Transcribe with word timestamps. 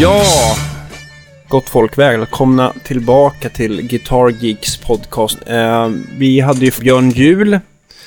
Ja, 0.00 0.22
gott 1.48 1.68
folk, 1.68 1.98
välkomna 1.98 2.72
tillbaka 2.84 3.48
till 3.48 3.82
Guitar 3.88 4.28
Geeks 4.40 4.76
podcast. 4.76 5.38
Eh, 5.46 5.90
vi 6.18 6.40
hade 6.40 6.64
ju 6.64 6.70
Björn 6.80 7.10
Jul 7.10 7.58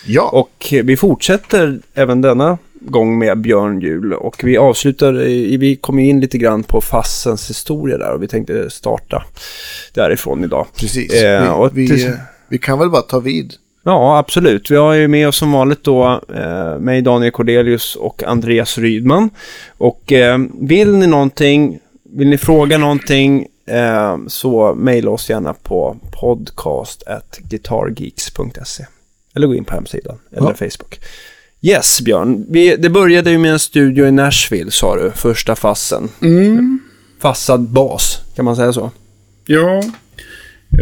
Ja, 0.06 0.30
och 0.30 0.74
vi 0.84 0.98
fortsätter 0.98 1.80
även 1.94 2.22
denna 2.22 2.58
gång 2.82 3.20
med 3.20 3.38
Björn 3.42 3.82
Jul. 3.82 4.14
Och 4.14 4.42
vi 4.44 4.58
avslutar, 4.58 5.14
vi 5.58 5.76
kom 5.76 6.00
ju 6.00 6.10
in 6.10 6.20
lite 6.20 6.38
grann 6.38 6.64
på 6.64 6.82
Fassens 6.82 7.50
historia 7.50 7.98
där 7.98 8.12
och 8.14 8.24
vi 8.24 8.28
tänkte 8.28 8.70
starta 8.70 9.24
därifrån 9.94 10.44
idag. 10.44 10.68
precis. 10.76 11.14
Eh, 11.14 11.70
vi, 11.74 11.82
vi, 11.82 11.88
till- 11.90 12.18
vi 12.50 12.58
kan 12.58 12.80
väl 12.80 12.90
bara 12.90 13.02
ta 13.02 13.20
vid. 13.20 13.54
Ja, 13.84 14.18
absolut. 14.18 14.72
Vi 14.72 14.76
har 14.76 14.94
ju 14.94 15.08
med 15.08 15.28
oss 15.28 15.38
som 15.38 15.52
vanligt 15.52 15.84
då 15.84 16.22
eh, 16.36 16.80
mig, 16.80 17.02
Daniel 17.02 17.32
Cordelius 17.32 17.96
och 17.96 18.24
Andreas 18.24 18.78
Rydman. 18.78 19.30
Och 19.78 20.12
eh, 20.12 20.38
vill 20.62 20.96
ni 20.96 21.08
någonting, 21.08 21.80
vill 22.04 22.28
ni 22.28 22.38
fråga 22.38 22.78
någonting 22.78 23.48
eh, 23.68 24.18
så 24.28 24.74
mejla 24.76 25.12
oss 25.12 25.30
gärna 25.30 25.54
på 25.54 25.98
podcast.guitargeeks.se 26.22 28.86
Eller 29.36 29.48
gå 29.48 29.56
in 29.56 29.64
på 29.66 29.74
hemsidan 29.76 30.18
eller 30.32 30.48
Ja. 30.48 30.54
Facebook. 30.54 31.00
Yes, 31.62 32.02
Björn. 32.02 32.46
Vi, 32.50 32.76
det 32.76 32.90
började 32.90 33.32
ju 33.32 33.38
med 33.38 33.52
en 33.52 33.60
studio 33.60 34.08
i 34.08 34.12
Nashville, 34.12 34.72
sa 34.72 34.96
du, 34.96 35.12
första 35.12 35.56
fassen. 35.56 36.10
Mm. 36.22 36.80
Fassad 37.22 37.62
bas, 37.62 38.20
kan 38.36 38.46
man 38.46 38.56
säga 38.56 38.74
så? 38.74 38.92
Ja, 39.46 39.82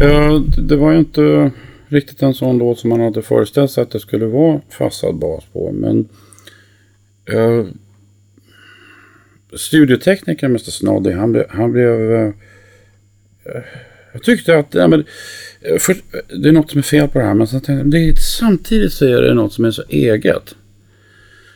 eh, 0.00 0.34
det 0.58 0.76
var 0.76 0.92
ju 0.92 0.98
inte 0.98 1.50
riktigt 1.90 2.22
en 2.22 2.34
sån 2.34 2.58
låt 2.58 2.78
som 2.78 2.90
man 2.90 3.00
hade 3.00 3.22
föreställt 3.22 3.70
sig 3.70 3.82
att 3.82 3.90
det 3.90 4.00
skulle 4.00 4.26
vara 4.26 4.60
fassad 4.70 5.14
bas 5.14 5.44
på. 5.52 5.72
Men 5.72 6.08
eh, 7.28 7.64
studioteknikern 9.56 10.50
Mr 10.50 10.70
Snoddy, 10.70 11.10
han, 11.12 11.32
blev- 11.32 11.50
han 11.50 11.72
blev... 11.72 12.12
eh, 12.12 12.32
jag 14.12 14.22
tyckte 14.22 14.58
att... 14.58 14.74
Ja, 14.74 14.88
men, 14.88 15.04
eh, 15.60 15.78
för, 15.78 15.96
det 16.42 16.48
är 16.48 16.52
något 16.52 16.70
som 16.70 16.78
är 16.78 16.82
fel 16.82 17.08
på 17.08 17.18
det 17.18 17.24
här, 17.24 17.34
men 17.34 17.46
sen 17.46 17.60
tänkte 17.60 17.72
jag, 17.72 17.90
det 17.90 18.08
är, 18.08 18.14
samtidigt 18.14 18.92
så 18.92 19.06
är 19.06 19.22
det 19.22 19.34
något 19.34 19.52
som 19.52 19.64
är 19.64 19.70
så 19.70 19.82
eget. 19.88 20.54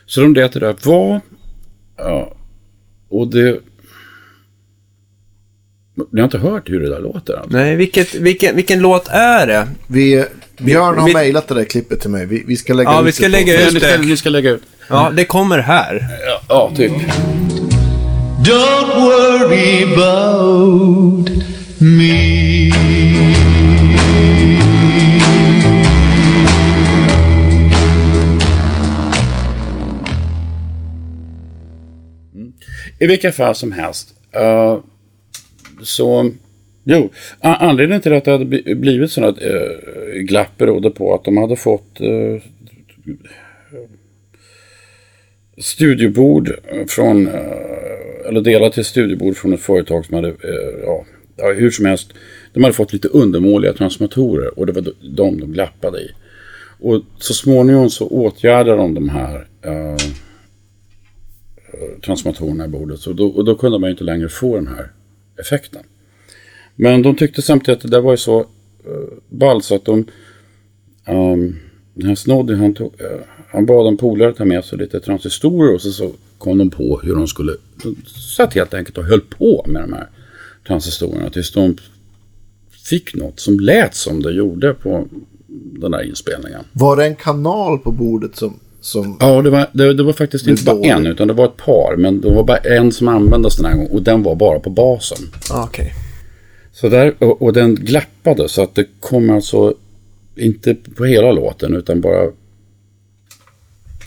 Så 0.05 0.21
de 0.21 0.33
lät 0.33 0.51
det 0.53 0.59
där 0.59 0.75
vara. 0.85 1.21
Ja, 1.97 2.35
och 3.09 3.27
det... 3.27 3.59
Ni 6.11 6.21
har 6.21 6.23
inte 6.25 6.37
hört 6.37 6.69
hur 6.69 6.79
det 6.79 6.89
där 6.89 6.99
låter? 7.01 7.33
Alltså. 7.33 7.57
Nej, 7.57 7.75
vilket, 7.75 8.15
vilken, 8.15 8.55
vilken 8.55 8.79
låt 8.79 9.07
är 9.07 9.47
det? 9.47 9.67
Vi, 9.87 10.25
Björn 10.57 10.97
har 10.97 11.07
vi- 11.07 11.13
mejlat 11.13 11.47
det 11.47 11.55
där 11.55 11.63
klippet 11.63 11.99
till 12.01 12.09
mig. 12.09 12.25
Vi, 12.25 12.43
vi 12.47 12.55
ska 12.55 12.73
lägga 12.73 12.89
Ja, 12.91 13.01
ut 13.01 13.07
vi 13.07 13.11
ska 13.11 13.23
det 13.23 13.29
på- 13.29 13.31
lägga 13.31 13.53
Ja, 13.61 13.67
ut 13.67 13.73
ni, 13.73 13.79
ska, 13.79 13.87
det. 13.89 13.97
ni 13.97 14.17
ska 14.17 14.29
lägga 14.29 14.51
ut. 14.51 14.61
Ja, 14.89 15.11
det 15.15 15.25
kommer 15.25 15.59
här. 15.59 16.07
Ja, 16.27 16.41
ja 16.49 16.71
typ. 16.75 16.91
Don't 18.45 18.95
worry 19.01 19.83
about 19.93 21.29
me. 21.77 22.71
I 32.99 33.07
vilka 33.07 33.31
fall 33.31 33.55
som 33.55 33.71
helst. 33.71 34.09
eh, 34.31 34.77
så, 35.85 36.31
jo, 36.83 37.09
anledningen 37.39 38.01
till 38.01 38.13
att 38.13 38.25
det 38.25 38.31
hade 38.31 38.75
blivit 38.75 39.11
sådana 39.11 39.37
äh, 39.41 40.21
glapp 40.21 40.57
berodde 40.57 40.89
på 40.89 41.13
att 41.13 41.23
de 41.23 41.37
hade 41.37 41.55
fått 41.55 42.01
eh, 42.01 42.09
äh, 42.09 42.39
studiebord 45.57 46.51
från, 46.87 47.27
äh, 47.27 47.33
eller 48.27 48.41
delat 48.41 48.73
till 48.73 48.85
studiebord 48.85 49.37
från 49.37 49.53
ett 49.53 49.61
företag 49.61 50.05
som 50.05 50.15
hade, 50.15 50.33
ja, 50.83 51.05
ja, 51.37 51.51
hur 51.53 51.71
som 51.71 51.85
helst, 51.85 52.13
de 52.53 52.63
hade 52.63 52.75
fått 52.75 52.93
lite 52.93 53.07
undermåliga 53.07 53.73
transformatorer 53.73 54.59
och 54.59 54.65
det 54.65 54.71
var 54.71 54.81
de 54.81 55.39
de 55.39 55.51
glappade 55.51 55.99
i. 55.99 56.11
Och 56.79 57.01
så 57.17 57.33
småningom 57.33 57.89
så 57.89 58.07
åtgärdade 58.07 58.77
de 58.77 58.93
de 58.93 59.09
här 59.09 59.47
transformatorerna 62.05 62.65
i 62.65 62.67
bordet. 62.67 62.99
Så 62.99 63.13
då, 63.13 63.27
och 63.27 63.45
då 63.45 63.55
kunde 63.55 63.79
man 63.79 63.87
ju 63.87 63.91
inte 63.91 64.03
längre 64.03 64.29
få 64.29 64.55
den 64.55 64.67
här 64.67 64.91
effekten. 65.39 65.83
Men 66.75 67.01
de 67.01 67.15
tyckte 67.15 67.41
samtidigt 67.41 67.77
att 67.77 67.91
det 67.91 67.97
där 67.97 68.01
var 68.01 68.11
ju 68.11 68.17
så 68.17 68.39
uh, 68.39 68.45
ball 69.29 69.61
så 69.61 69.75
att 69.75 69.85
de... 69.85 70.05
Um, 71.07 71.59
den 71.93 72.07
här 72.07 72.15
Snoddy, 72.15 72.53
han, 72.53 72.73
tog, 72.73 73.01
uh, 73.01 73.21
han 73.47 73.65
bad 73.65 73.87
en 73.87 73.97
polare 73.97 74.33
ta 74.33 74.45
med 74.45 74.65
sig 74.65 74.77
lite 74.77 74.99
transistorer 74.99 75.73
och 75.73 75.81
så, 75.81 75.91
så 75.91 76.11
kom 76.37 76.57
de 76.57 76.69
på 76.69 76.99
hur 77.03 77.15
de 77.15 77.27
skulle... 77.27 77.51
De 77.83 77.95
satt 78.35 78.53
helt 78.53 78.73
enkelt 78.73 78.97
och 78.97 79.05
höll 79.05 79.21
på 79.21 79.65
med 79.67 79.81
de 79.81 79.93
här 79.93 80.07
transistorerna 80.67 81.29
tills 81.29 81.51
de 81.51 81.77
fick 82.85 83.15
något 83.15 83.39
som 83.39 83.59
lät 83.59 83.95
som 83.95 84.21
det 84.21 84.31
gjorde 84.31 84.73
på 84.73 85.07
den 85.47 85.93
här 85.93 86.03
inspelningen. 86.03 86.63
Var 86.71 86.97
det 86.97 87.05
en 87.05 87.15
kanal 87.15 87.79
på 87.79 87.91
bordet 87.91 88.35
som 88.35 88.59
som 88.85 89.17
Ja, 89.19 89.41
det 89.41 89.49
var, 89.49 89.69
det, 89.73 89.93
det 89.93 90.03
var 90.03 90.13
faktiskt 90.13 90.47
inte 90.47 90.63
bara 90.63 90.79
en, 90.79 91.07
utan 91.07 91.27
det 91.27 91.33
var 91.33 91.45
ett 91.45 91.57
par. 91.57 91.95
Men 91.97 92.21
det 92.21 92.29
var 92.29 92.43
bara 92.43 92.57
en 92.57 92.91
som 92.91 93.07
användes 93.07 93.55
den 93.55 93.65
här 93.65 93.73
gången 93.73 93.91
och 93.91 94.01
den 94.01 94.23
var 94.23 94.35
bara 94.35 94.59
på 94.59 94.69
basen. 94.69 95.17
Ah, 95.49 95.63
Okej. 95.63 95.93
Så 96.73 96.89
där, 96.89 97.15
och, 97.19 97.41
och 97.41 97.53
den 97.53 97.75
glappade 97.75 98.49
så 98.49 98.63
att 98.63 98.75
det 98.75 98.85
kom 98.99 99.29
alltså 99.29 99.73
inte 100.35 100.75
på 100.75 101.05
hela 101.05 101.31
låten 101.31 101.75
utan 101.75 102.01
bara... 102.01 102.31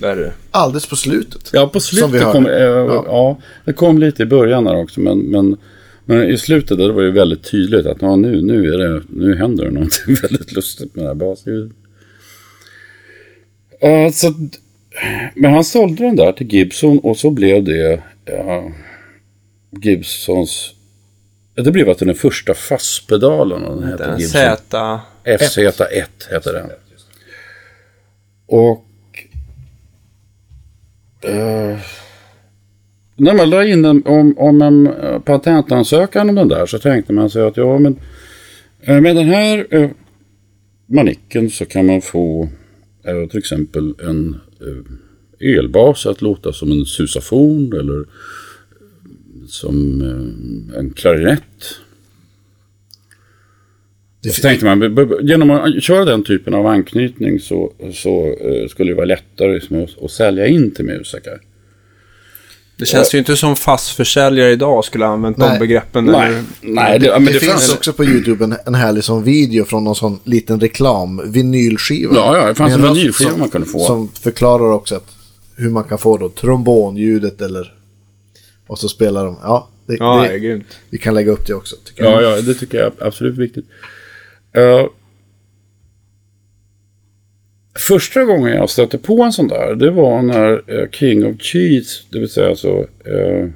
Där 0.00 0.08
är 0.08 0.16
det. 0.16 0.32
alldeles 0.50 0.86
på 0.86 0.96
slutet. 0.96 1.50
Ja, 1.52 1.68
på 1.68 1.80
slutet 1.80 2.22
kom... 2.22 2.46
Eh, 2.46 2.52
ja. 2.52 3.38
det 3.64 3.72
kom 3.72 3.98
lite 3.98 4.22
i 4.22 4.26
början 4.26 4.64
där 4.64 4.76
också 4.76 5.00
men, 5.00 5.18
men, 5.18 5.56
men 6.04 6.22
i 6.28 6.38
slutet 6.38 6.78
där 6.78 6.90
var 6.90 7.02
det 7.02 7.10
väldigt 7.10 7.50
tydligt 7.50 7.86
att 7.86 8.02
ja, 8.02 8.16
nu, 8.16 8.42
nu, 8.42 8.74
är 8.74 8.78
det, 8.78 9.02
nu 9.08 9.36
händer 9.36 9.64
det 9.64 9.70
någonting 9.70 10.14
väldigt 10.22 10.52
lustigt 10.52 10.94
med 10.94 11.04
det 11.04 11.08
här 11.08 11.14
basljudet. 11.14 11.72
Uh, 13.84 14.12
så, 14.12 14.34
men 15.34 15.52
han 15.52 15.64
sålde 15.64 16.04
den 16.04 16.16
där 16.16 16.32
till 16.32 16.54
Gibson 16.54 16.98
och 16.98 17.16
så 17.16 17.30
blev 17.30 17.64
det 17.64 18.02
ja, 18.24 18.72
Gibsons... 19.82 20.74
Det 21.54 21.70
blev 21.70 21.88
alltså 21.88 22.04
den 22.04 22.14
första 22.14 22.54
fastpedalen. 22.54 23.62
Den 23.62 23.82
hette 23.82 24.06
Den 24.06 24.18
Gibson. 24.18 24.40
Z... 24.40 25.00
FZ1 25.24 26.30
hette 26.30 26.52
den. 26.52 26.70
Och... 28.46 28.84
eh, 31.24 31.78
när 33.16 33.34
man 33.34 33.50
la 33.50 33.64
in 33.64 33.84
en, 33.84 34.06
om, 34.06 34.38
om 34.38 34.62
en 34.62 34.86
eh, 34.86 35.20
patentansökan 35.20 36.28
om 36.28 36.34
den 36.34 36.48
där 36.48 36.66
så 36.66 36.78
tänkte 36.78 37.12
man 37.12 37.30
sig 37.30 37.42
att 37.42 37.56
ja 37.56 37.78
men 37.78 38.00
eh, 38.80 39.00
med 39.00 39.16
den 39.16 39.26
här 39.26 39.74
uh, 39.74 39.90
manicken 40.86 41.50
så 41.50 41.66
kan 41.66 41.86
man 41.86 42.00
få 42.00 42.48
eh, 43.04 43.28
till 43.28 43.38
exempel 43.38 43.94
en 44.02 44.34
eh, 44.34 44.40
elbas 45.40 46.06
att 46.06 46.22
låta 46.22 46.52
som 46.52 46.72
en 46.72 46.84
susafon 46.84 47.72
eller 47.72 47.98
eh, 47.98 48.06
som 49.48 50.00
eh, 50.00 50.78
en 50.78 50.90
klarinett. 50.90 51.80
Det, 54.22 54.30
Så 54.30 54.42
tänkte 54.42 54.64
man, 54.76 55.08
genom 55.22 55.50
att 55.50 55.82
köra 55.82 56.04
den 56.04 56.22
typen 56.22 56.54
av 56.54 56.66
anknytning 56.66 57.40
så, 57.40 57.72
så 57.92 58.36
eh, 58.40 58.68
skulle 58.68 58.90
det 58.90 58.96
vara 58.96 59.06
lättare 59.06 59.54
liksom 59.54 59.84
att, 59.84 60.02
att 60.02 60.10
sälja 60.10 60.46
in 60.46 60.70
till 60.70 60.84
musiker. 60.84 61.40
Det 62.78 62.86
känns 62.86 63.14
ju 63.14 63.18
inte 63.18 63.36
som 63.36 63.56
fastförsäljare 63.56 64.50
idag 64.50 64.84
skulle 64.84 65.04
ha 65.04 65.12
använt 65.12 65.36
de 65.38 65.48
Nej. 65.48 65.58
begreppen. 65.58 66.04
Nej, 66.04 66.26
eller- 66.28 66.42
nej 66.62 66.98
det, 66.98 67.06
ja, 67.06 67.12
men 67.18 67.24
det, 67.26 67.32
det, 67.32 67.38
finns 67.40 67.52
fanns... 67.52 67.74
också 67.74 67.92
på 67.92 68.04
YouTube 68.04 68.44
en, 68.44 68.56
en 68.66 68.74
härlig 68.74 69.04
sån 69.04 69.22
video 69.24 69.64
från 69.64 69.84
någon 69.84 69.96
sån 69.96 70.20
liten 70.24 70.60
reklam, 70.60 71.20
vinylskiva. 71.32 72.14
Ja, 72.14 72.36
ja, 72.36 72.46
det 72.48 72.54
fanns 72.54 72.72
en 72.74 72.82
vinylskiva 72.82 73.30
som- 73.30 73.40
man 73.40 73.48
kunde 73.48 73.66
få. 73.66 73.78
Som 73.78 74.08
förklarar 74.08 74.72
också 74.72 74.94
att, 74.96 75.06
hur 75.56 75.70
man 75.70 75.84
kan 75.84 75.98
få 75.98 76.16
då 76.16 76.28
trombonljudet 76.28 77.40
eller... 77.40 77.74
Och 78.66 78.78
så 78.78 78.88
spelar 78.88 79.24
de, 79.24 79.36
ja, 79.42 79.68
det, 79.86 79.96
Ja, 79.98 80.20
det 80.22 80.28
är 80.28 80.32
det, 80.32 80.38
grymt. 80.38 80.66
vi 80.90 80.98
kan 80.98 81.14
lägga 81.14 81.32
upp 81.32 81.46
det 81.46 81.54
också. 81.54 81.76
Tycker 81.84 82.04
jag. 82.04 82.22
Ja, 82.22 82.36
ja, 82.36 82.40
det 82.40 82.54
tycker 82.54 82.78
jag 82.78 82.86
är 82.86 83.06
absolut 83.06 83.38
viktigt. 83.38 83.64
Eh, 84.56 84.86
första 87.78 88.24
gången 88.24 88.52
jag 88.52 88.70
stötte 88.70 88.98
på 88.98 89.22
en 89.22 89.32
sån 89.32 89.48
där, 89.48 89.74
det 89.74 89.90
var 89.90 90.22
när 90.22 90.80
eh, 90.80 90.90
King 90.90 91.26
of 91.26 91.40
Cheese, 91.40 92.02
det 92.10 92.18
vill 92.18 92.28
säga 92.28 92.56
så... 92.56 92.86
Uh, 93.08 93.50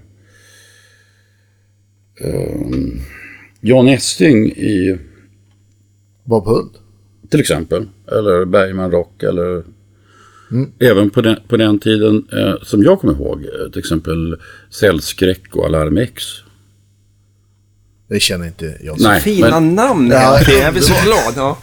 John 3.61 3.89
Esting 3.89 4.47
i 4.47 4.99
Bob 6.25 6.47
Hund. 6.47 6.71
till 7.31 7.41
exempel. 7.41 7.89
Eller 8.07 8.45
Bergman 8.45 8.91
Rock 8.91 9.23
eller 9.23 9.63
även 10.81 11.11
på 11.11 11.21
den, 11.21 11.37
på 11.49 11.57
den 11.57 11.79
tiden 11.79 12.27
eh, 12.33 12.55
som 12.63 12.83
jag 12.83 13.01
kommer 13.01 13.15
ihåg. 13.15 13.45
Eh, 13.45 13.71
till 13.71 13.79
exempel 13.79 14.37
Cellskräck 14.71 15.57
och 15.57 15.67
Alarm 15.67 15.99
X. 15.99 16.25
Det 18.13 18.21
känner 18.21 18.47
inte 18.47 18.79
jag. 18.81 19.01
Nej, 19.01 19.21
Fina 19.21 19.61
men, 19.61 19.75
namn 19.75 20.11
Ja. 20.11 20.41
Jag 20.49 20.73
blir 20.73 20.83
så 20.83 20.95
glad. 21.05 21.33
Ja. 21.37 21.59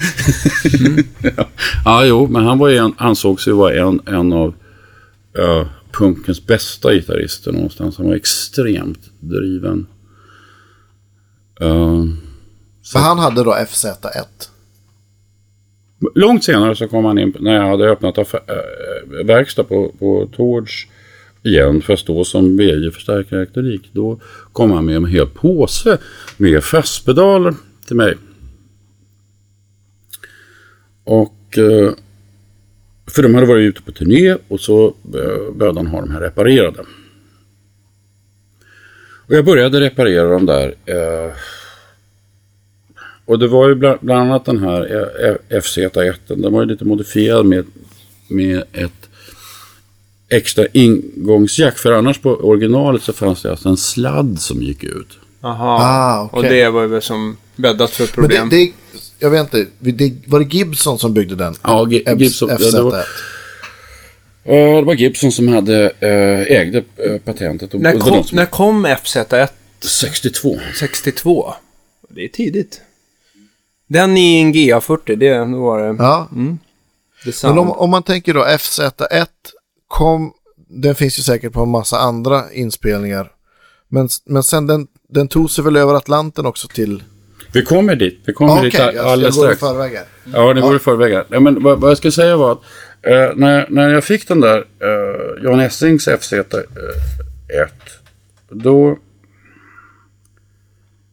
ja, 1.85 2.05
jo, 2.05 2.27
men 2.27 2.45
han 2.45 2.57
var 2.57 2.69
en, 2.69 2.93
ansågs 2.97 3.47
ju 3.47 3.51
vara 3.51 3.73
en, 3.73 4.01
en 4.05 4.33
av 4.33 4.53
eh, 5.37 5.67
punkens 5.91 6.45
bästa 6.45 6.93
gitarrister 6.93 7.51
någonstans. 7.51 7.97
Han 7.97 8.07
var 8.07 8.15
extremt 8.15 8.99
driven. 9.19 9.87
Eh, 11.61 12.03
Så 12.81 12.99
han 12.99 13.19
hade 13.19 13.43
då 13.43 13.53
FZ1. 13.53 14.23
Långt 16.15 16.43
senare 16.43 16.75
så 16.75 16.87
kom 16.87 17.05
han 17.05 17.17
in 17.19 17.35
när 17.39 17.55
jag 17.55 17.67
hade 17.67 17.89
öppnat 17.89 18.17
affär, 18.17 18.41
äh, 18.47 19.25
verkstad 19.25 19.63
på, 19.63 19.91
på 19.99 20.29
Tords 20.35 20.87
igen 21.43 21.81
fast 21.81 22.07
då 22.07 22.23
som 22.23 22.57
VJ-förstärkare. 22.57 23.79
Då 23.91 24.19
kom 24.53 24.71
han 24.71 24.85
med 24.85 24.95
en 24.95 25.05
hel 25.05 25.27
påse 25.27 25.97
med 26.37 26.63
fastpedaler 26.63 27.53
till 27.87 27.95
mig. 27.95 28.15
Och 31.03 31.57
eh, 31.57 31.93
för 33.07 33.23
de 33.23 33.35
hade 33.35 33.47
varit 33.47 33.69
ute 33.69 33.81
på 33.81 33.91
turné 33.91 34.37
och 34.47 34.59
så 34.59 34.93
behövde 35.01 35.51
började 35.51 35.79
han 35.79 35.87
ha 35.87 36.01
de 36.01 36.11
här 36.11 36.21
reparerade. 36.21 36.79
Och 39.27 39.35
jag 39.35 39.45
började 39.45 39.79
reparera 39.79 40.29
dem 40.29 40.45
där. 40.45 40.73
Eh, 40.85 41.33
och 43.25 43.39
det 43.39 43.47
var 43.47 43.69
ju 43.69 43.75
bland, 43.75 44.11
annat 44.11 44.45
den 44.45 44.57
här 44.57 44.81
eh, 45.25 45.59
FZ1. 45.59 46.13
Den 46.27 46.53
var 46.53 46.61
ju 46.61 46.67
lite 46.67 46.85
modifierad 46.85 47.45
med, 47.45 47.65
med 48.27 48.63
ett 48.71 48.98
extra 50.29 50.65
ingångsjack. 50.73 51.77
För 51.77 51.91
annars 51.91 52.19
på 52.19 52.29
originalet 52.29 53.03
så 53.03 53.13
fanns 53.13 53.41
det 53.41 53.51
alltså 53.51 53.69
en 53.69 53.77
sladd 53.77 54.39
som 54.39 54.61
gick 54.61 54.83
ut. 54.83 55.07
Jaha. 55.41 55.79
Ah, 55.81 56.23
okej. 56.31 56.37
Och 56.37 56.43
det 56.53 56.69
var 56.69 56.81
ju 56.81 56.87
väl 56.87 57.01
som 57.01 57.37
bäddat 57.55 57.91
för 57.91 58.03
Men 58.03 58.11
problem. 58.13 58.49
det, 58.49 58.55
det, 58.65 58.71
jag 59.19 59.29
vet 59.29 59.41
inte, 59.41 59.65
det, 59.79 60.13
var 60.27 60.39
det 60.39 60.53
Gibson 60.55 60.99
som 60.99 61.13
byggde 61.13 61.35
den? 61.35 61.55
Ja, 61.63 61.85
Gi- 61.85 62.15
Gibson. 62.19 62.49
Ja, 62.49 62.57
det, 62.57 62.63
FZ1. 62.63 62.81
var, 62.81 62.97
eh, 64.43 64.75
det 64.75 64.81
var 64.81 64.93
Gibson 64.93 65.31
som 65.31 65.47
hade, 65.47 65.89
eh, 65.99 66.57
ägde 66.59 66.83
eh, 66.95 67.17
patentet. 67.25 67.73
Och, 67.73 67.79
när, 67.81 67.99
kom, 67.99 68.23
som- 68.23 68.35
när 68.35 68.45
kom 68.45 68.85
FZ1 68.85 69.47
62. 69.81 70.57
62? 70.79 71.53
Det 72.09 72.23
är 72.23 72.27
tidigt. 72.27 72.81
Den 73.87 74.17
i 74.17 74.39
en 74.41 74.53
GA40, 74.53 75.15
det 75.15 75.37
då 75.37 75.59
var 75.59 75.79
det. 75.79 75.95
Ja, 76.03 76.29
det 77.25 77.31
sound. 77.31 77.55
men 77.55 77.63
om, 77.67 77.71
om 77.71 77.89
man 77.89 78.03
tänker 78.03 78.33
då 78.33 78.43
FZ1 78.45 79.25
kom, 79.89 80.33
den 80.69 80.95
finns 80.95 81.19
ju 81.19 81.23
säkert 81.23 81.53
på 81.53 81.61
en 81.61 81.69
massa 81.69 81.97
andra 81.97 82.51
inspelningar. 82.51 83.31
Men, 83.87 84.09
men 84.25 84.43
sen 84.43 84.67
den, 84.67 84.87
den 85.09 85.27
tog 85.27 85.51
sig 85.51 85.63
väl 85.63 85.75
över 85.75 85.93
Atlanten 85.93 86.45
också 86.45 86.67
till... 86.67 87.03
Vi 87.53 87.61
kommer 87.65 87.95
dit. 87.95 88.19
Vi 88.25 88.33
kommer 88.33 88.53
Ah, 88.53 88.61
dit 88.61 88.73
Okej, 88.75 88.85
jag, 88.85 88.95
jag 88.95 89.05
alldeles 89.05 89.35
går 89.35 89.51
i 89.51 89.55
strax. 89.55 89.59
förväg. 89.73 89.99
Ja, 90.33 90.53
det 90.53 90.61
går 90.61 90.75
i 90.75 90.79
förväg. 90.79 91.23
Ja, 91.29 91.39
men 91.39 91.63
vad, 91.63 91.79
vad 91.79 91.89
jag 91.91 91.97
ska 91.97 92.11
säga 92.11 92.37
var 92.37 92.51
att 92.51 92.59
eh, 93.01 93.35
när, 93.35 93.67
när 93.69 93.89
jag 93.89 94.03
fick 94.03 94.27
den 94.27 94.41
där 94.41 94.57
eh, 94.57 95.43
Jan 95.43 95.59
Essings 95.59 96.07
FZ1, 96.07 96.55
eh, 96.55 97.67
då... 98.49 98.97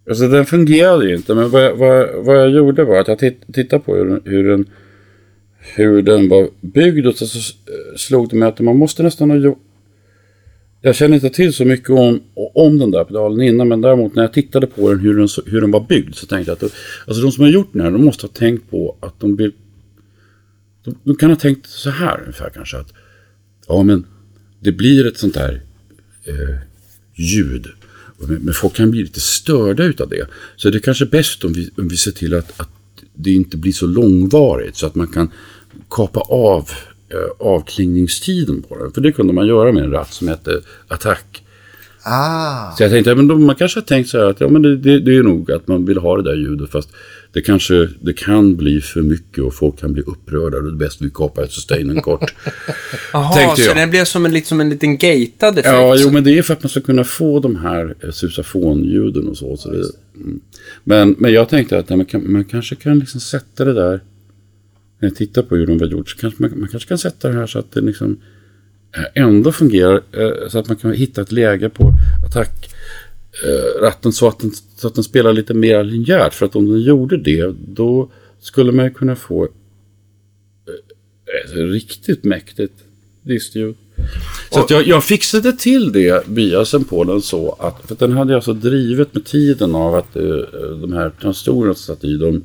Alltså 0.08 0.28
den 0.28 0.46
fungerade 0.46 1.08
ju 1.08 1.16
inte, 1.16 1.34
men 1.34 1.50
vad, 1.50 1.64
jag- 1.64 1.76
vad, 1.76 2.08
vad 2.24 2.36
jag 2.36 2.50
gjorde 2.50 2.84
var 2.84 3.00
att 3.00 3.08
jag 3.08 3.18
titt, 3.18 3.42
tittade 3.54 3.82
på 3.82 3.96
hur, 3.96 4.20
hur, 4.24 4.48
den, 4.50 4.70
hur 5.74 6.02
den 6.02 6.28
var 6.28 6.48
byggd 6.60 7.06
och 7.06 7.16
så, 7.16 7.38
eh, 7.38 7.96
slog 7.96 8.30
det 8.30 8.36
mig 8.36 8.48
att 8.48 8.60
man 8.60 8.76
måste 8.76 9.02
nästan 9.02 9.30
ha 9.30 9.36
gjort... 9.36 9.58
Jag 10.80 10.96
känner 10.96 11.14
inte 11.14 11.30
till 11.30 11.52
så 11.52 11.64
mycket 11.64 11.90
om, 11.90 12.20
om 12.54 12.78
den 12.78 12.90
där 12.90 13.04
pedalen 13.04 13.40
innan, 13.40 13.68
men 13.68 13.80
däremot 13.80 14.14
när 14.14 14.22
jag 14.22 14.32
tittade 14.32 14.66
på 14.66 14.90
den, 14.90 15.00
hur 15.00 15.16
den, 15.16 15.28
hur 15.46 15.60
den 15.60 15.70
var 15.70 15.80
byggd, 15.80 16.14
så 16.14 16.26
tänkte 16.26 16.50
jag 16.50 16.56
att 16.56 16.74
alltså 17.06 17.22
de 17.22 17.32
som 17.32 17.44
har 17.44 17.50
gjort 17.50 17.72
den 17.72 17.82
här, 17.82 17.90
de 17.90 18.04
måste 18.04 18.26
ha 18.26 18.32
tänkt 18.32 18.70
på 18.70 18.96
att 19.00 19.20
de 19.20 19.36
vill... 19.36 19.52
De, 20.84 20.94
de 21.04 21.16
kan 21.16 21.30
ha 21.30 21.36
tänkt 21.36 21.66
så 21.66 21.90
här 21.90 22.20
ungefär 22.20 22.50
kanske 22.54 22.76
att, 22.76 22.92
ja 23.68 23.82
men 23.82 24.06
det 24.60 24.72
blir 24.72 25.06
ett 25.06 25.18
sånt 25.18 25.34
där 25.34 25.62
eh, 26.24 26.56
ljud. 27.14 27.66
Men 28.18 28.38
men 28.38 28.54
folk 28.54 28.74
kan 28.74 28.90
bli 28.90 29.02
lite 29.02 29.20
störda 29.20 29.84
utav 29.84 30.08
det. 30.08 30.26
Så 30.56 30.70
det 30.70 30.78
är 30.78 30.80
kanske 30.80 31.06
bäst 31.06 31.44
om 31.44 31.52
vi, 31.52 31.70
om 31.76 31.88
vi 31.88 31.96
ser 31.96 32.12
till 32.12 32.34
att, 32.34 32.60
att 32.60 32.70
det 33.14 33.32
inte 33.32 33.56
blir 33.56 33.72
så 33.72 33.86
långvarigt 33.86 34.76
så 34.76 34.86
att 34.86 34.94
man 34.94 35.06
kan 35.06 35.30
kapa 35.90 36.20
av 36.20 36.70
eh, 37.08 37.46
avklingningstiden 37.46 38.62
på 38.62 38.78
den. 38.78 38.92
För 38.92 39.00
det 39.00 39.12
kunde 39.12 39.32
man 39.32 39.46
göra 39.46 39.72
med 39.72 39.84
en 39.84 39.90
ratt 39.90 40.12
som 40.12 40.28
hette 40.28 40.60
Attack. 40.88 41.42
Ah, 42.08 42.76
Så 42.76 42.82
jag 42.82 42.90
tänkte, 42.90 43.14
men 43.14 43.28
då, 43.28 43.38
man 43.38 43.56
kanske 43.56 43.80
har 43.80 43.84
tänkt 43.84 44.08
så 44.08 44.18
här 44.18 44.24
att 44.24 44.40
ja, 44.40 44.48
men 44.48 44.62
det, 44.62 44.76
det, 44.76 45.00
det 45.00 45.16
är 45.16 45.22
nog 45.22 45.50
att 45.52 45.68
man 45.68 45.84
vill 45.84 45.98
ha 45.98 46.16
det 46.16 46.22
där 46.22 46.36
ljudet 46.36 46.70
fast 46.70 46.88
det 47.32 47.42
kanske 47.42 47.88
det 48.00 48.12
kan 48.12 48.56
bli 48.56 48.80
för 48.80 49.02
mycket 49.02 49.44
och 49.44 49.54
folk 49.54 49.80
kan 49.80 49.92
bli 49.92 50.02
upprörda 50.02 50.60
det 50.60 50.68
är 50.68 50.72
bäst 50.72 51.02
vi 51.02 51.10
kapar 51.10 51.46
sustainen 51.46 52.02
kort. 52.02 52.34
Jaha, 53.12 53.56
så 53.56 53.62
jag. 53.62 53.76
den 53.76 53.90
blev 53.90 54.04
som 54.04 54.26
en, 54.26 54.32
lite 54.32 54.48
som 54.48 54.60
en 54.60 54.70
liten 54.70 54.96
gatad 54.96 55.58
effekt. 55.58 55.74
Ja, 55.74 55.96
jo, 55.98 56.10
men 56.10 56.24
det 56.24 56.38
är 56.38 56.42
för 56.42 56.52
att 56.52 56.62
man 56.62 56.70
ska 56.70 56.80
kunna 56.80 57.04
få 57.04 57.40
de 57.40 57.56
här 57.56 57.94
eh, 58.00 58.10
susafonljuden 58.10 59.28
och 59.28 59.36
så. 59.36 59.56
så 59.56 59.70
det, 59.70 59.82
mm. 60.16 60.40
men, 60.84 61.16
men 61.18 61.32
jag 61.32 61.48
tänkte 61.48 61.78
att 61.78 61.90
ja, 61.90 61.96
man, 61.96 62.06
kan, 62.06 62.32
man 62.32 62.44
kanske 62.44 62.74
kan 62.74 62.98
liksom 62.98 63.20
sätta 63.20 63.64
det 63.64 63.72
där. 63.72 64.00
När 64.98 65.08
jag 65.08 65.16
tittar 65.16 65.42
på 65.42 65.56
hur 65.56 65.66
de 65.66 65.78
var 65.78 65.86
gjort 65.86 66.10
så 66.10 66.16
kanske 66.16 66.42
man, 66.42 66.60
man 66.60 66.68
kanske 66.68 66.88
kan 66.88 66.98
sätta 66.98 67.28
det 67.28 67.34
här 67.34 67.46
så 67.46 67.58
att 67.58 67.72
det 67.72 67.80
liksom 67.80 68.20
eh, 68.96 69.22
ändå 69.22 69.52
fungerar. 69.52 70.02
Eh, 70.12 70.48
så 70.48 70.58
att 70.58 70.68
man 70.68 70.76
kan 70.76 70.92
hitta 70.92 71.22
ett 71.22 71.32
läge 71.32 71.68
på 71.68 71.92
attackratten 72.26 74.08
eh, 74.08 74.12
så, 74.12 74.28
att 74.28 74.38
den, 74.38 74.52
så 74.76 74.86
att 74.86 74.94
den 74.94 75.04
spelar 75.04 75.32
lite 75.32 75.54
mer 75.54 75.84
linjärt. 75.84 76.34
För 76.34 76.46
att 76.46 76.56
om 76.56 76.68
den 76.70 76.80
gjorde 76.80 77.16
det, 77.16 77.54
då 77.68 78.10
skulle 78.40 78.72
man 78.72 78.84
ju 78.84 78.90
kunna 78.90 79.16
få 79.16 79.44
ett 79.44 79.50
riktigt 81.52 82.24
mäktigt 82.24 82.74
distljud. 83.22 83.74
Så 84.50 84.60
att 84.60 84.70
jag, 84.70 84.86
jag 84.86 85.04
fixade 85.04 85.52
till 85.52 85.92
det 85.92 86.26
biasen 86.26 86.84
på 86.84 87.04
den 87.04 87.22
så 87.22 87.52
att, 87.52 87.88
för 87.88 87.94
den 87.94 88.12
hade 88.12 88.32
jag 88.32 88.38
alltså 88.38 88.52
drivet 88.52 89.14
med 89.14 89.24
tiden 89.24 89.74
av 89.74 89.94
att 89.94 90.14
de 90.80 90.92
här 90.92 91.10
transistorerna 91.20 91.74
som 91.74 91.94
satt 91.94 92.04
i 92.04 92.16
dem 92.16 92.44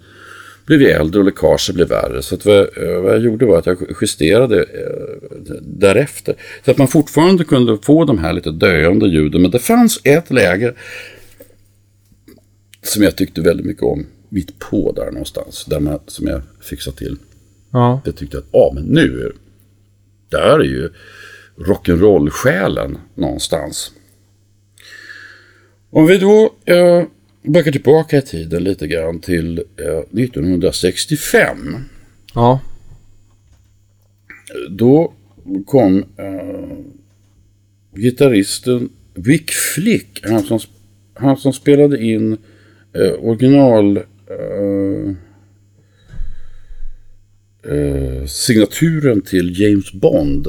blev 0.78 0.82
ju 0.82 0.90
äldre 0.90 1.20
och 1.20 1.26
läckaget 1.26 1.76
blev 1.76 1.88
värre. 1.88 2.22
Så 2.22 2.38
vad, 2.44 2.60
eh, 2.60 3.02
vad 3.02 3.14
jag 3.14 3.20
gjorde 3.20 3.46
var 3.46 3.58
att 3.58 3.66
jag 3.66 3.78
justerade 4.02 4.58
eh, 4.64 5.56
därefter. 5.62 6.36
Så 6.66 6.72
att 6.72 6.78
man 6.78 6.88
fortfarande 6.88 7.44
kunde 7.44 7.78
få 7.78 8.06
de 8.06 8.18
här 8.18 8.34
lite 8.34 8.52
döende 8.52 9.08
ljuden. 9.08 9.42
Men 9.42 9.52
det 9.52 9.60
fanns 9.60 10.02
ett 10.04 10.32
läge 10.32 10.74
som 12.84 13.04
jag 13.04 13.16
tyckte 13.16 13.42
väldigt 13.42 13.66
mycket 13.66 13.84
om. 13.84 14.06
Mitt 14.30 14.60
på 14.60 14.92
där 14.92 15.12
någonstans. 15.12 15.66
Där 15.66 15.80
man, 15.80 16.00
som 16.08 16.28
jag 16.28 16.42
fixade 16.62 16.98
till. 16.98 17.18
Ja. 17.72 18.02
Jag 18.06 18.16
tyckte 18.16 18.38
att, 18.38 18.48
ja 18.52 18.72
men 18.76 18.84
nu, 18.84 19.32
där 20.30 20.60
är 20.60 20.64
ju 20.64 20.90
rock'n'roll-själen 21.58 22.98
någonstans. 23.16 23.92
Om 25.90 26.08
vi 26.08 26.18
då 26.18 26.56
eh, 26.66 27.04
backar 27.43 27.71
tillbaka 27.71 28.17
i 28.17 28.21
tiden 28.21 28.63
lite 28.63 28.88
grann 28.88 29.19
till 29.19 29.63
eh, 29.77 30.21
1965. 30.24 31.75
Ja. 32.33 32.60
Då 34.69 35.13
kom 35.65 35.98
eh, 36.17 36.77
gitarristen 37.95 38.89
Vic 39.13 39.50
Flick, 39.75 40.19
han 40.24 40.43
som, 40.43 40.60
han 41.13 41.38
som 41.38 41.53
spelade 41.53 42.03
in 42.03 42.38
eh, 42.93 43.13
original 43.19 43.98
eh, 43.98 45.15
eh, 47.74 48.25
signaturen 48.25 49.21
till 49.21 49.62
James 49.62 49.93
Bond. 49.93 50.48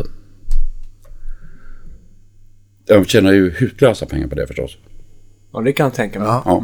Jag 2.86 3.08
tjänar 3.08 3.32
ju 3.32 3.50
hutlösa 3.50 4.06
pengar 4.06 4.26
på 4.26 4.34
det 4.34 4.46
förstås. 4.46 4.76
Ja, 5.52 5.60
det 5.60 5.72
kan 5.72 5.84
jag 5.84 5.94
tänka 5.94 6.18
mig. 6.18 6.28
Ja. 6.28 6.42
Ja. 6.44 6.62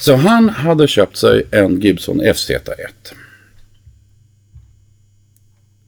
Så 0.00 0.14
han 0.14 0.48
hade 0.48 0.88
köpt 0.88 1.16
sig 1.16 1.42
en 1.50 1.80
Gibson 1.80 2.20
FZ1. 2.20 2.58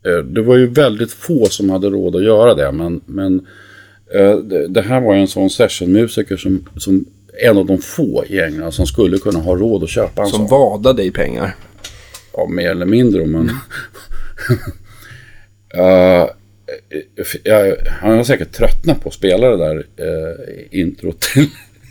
Eh, 0.07 0.25
Det 0.25 0.43
var 0.43 0.57
ju 0.57 0.67
väldigt 0.67 1.13
få 1.13 1.47
som 1.47 1.71
hade 1.71 1.91
råd 1.91 2.17
att 2.17 2.25
göra 2.25 2.55
det. 2.55 2.73
Men, 2.73 3.01
men 3.07 3.47
eh, 4.15 4.37
det, 4.69 4.83
här 4.83 5.01
var 5.01 5.15
ju 5.15 5.21
en 5.21 5.29
sån 5.29 5.51
sessionmusiker 5.51 6.37
som, 6.37 6.69
som 6.77 7.05
en 7.43 7.59
av 7.59 7.67
de 7.67 7.79
få 7.79 8.25
i 8.29 8.41
England 8.41 8.73
som 8.73 8.87
skulle 8.87 9.19
kunna 9.19 9.39
ha 9.39 9.57
råd 9.57 9.83
att 9.83 9.89
köpa 9.91 10.23
en 10.23 10.29
Som 10.29 10.39
sån. 10.39 10.49
vadade 10.49 11.05
i 11.05 11.11
pengar. 11.11 11.55
Ja, 12.33 12.47
mer 12.47 12.71
eller 12.71 12.87
mindre. 12.87 13.27
Men... 13.27 13.51
Eh, 15.75 16.27
jag, 17.45 17.77
han 17.87 18.17
har 18.17 18.25
säkert 18.25 18.53
tröttnat 18.53 19.03
på 19.03 19.09
att 19.09 19.15
spela 19.15 19.49
det 19.51 19.57
där 19.57 19.77
uh, 19.77 20.35
introt 20.71 21.21
till 21.21 21.49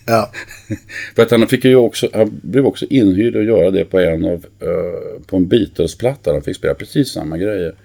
ja. 0.10 0.32
För 1.16 1.24
att 1.24 1.32
han 1.32 1.48
fick 1.48 1.66
ju 1.66 1.76
också, 1.76 2.10
han 2.14 2.40
blev 2.44 2.66
också 2.66 2.86
inhyrd 2.90 3.36
att 3.36 3.46
göra 3.46 3.72
det 3.72 3.86
på 3.86 4.00
en 4.00 4.26
av, 4.26 4.46
eh, 4.60 5.22
på 5.26 5.36
en 5.38 5.48
Beatles-platta. 5.48 6.32
Han 6.32 6.42
fick 6.42 6.56
spela 6.56 6.74
precis 6.74 7.12
samma 7.12 7.38
grejer. 7.38 7.76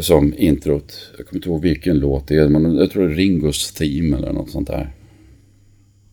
Som 0.00 0.34
introt. 0.36 1.12
Jag 1.16 1.26
kommer 1.26 1.38
inte 1.38 1.48
ihåg 1.48 1.62
vilken 1.62 1.98
låt 1.98 2.28
det 2.28 2.36
är. 2.36 2.48
Men 2.48 2.76
jag 2.76 2.90
tror 2.90 3.08
det 3.08 3.14
är 3.14 3.16
Ringos 3.16 3.72
Theme 3.72 4.16
eller 4.16 4.32
något 4.32 4.50
sånt 4.50 4.68
där. 4.68 4.92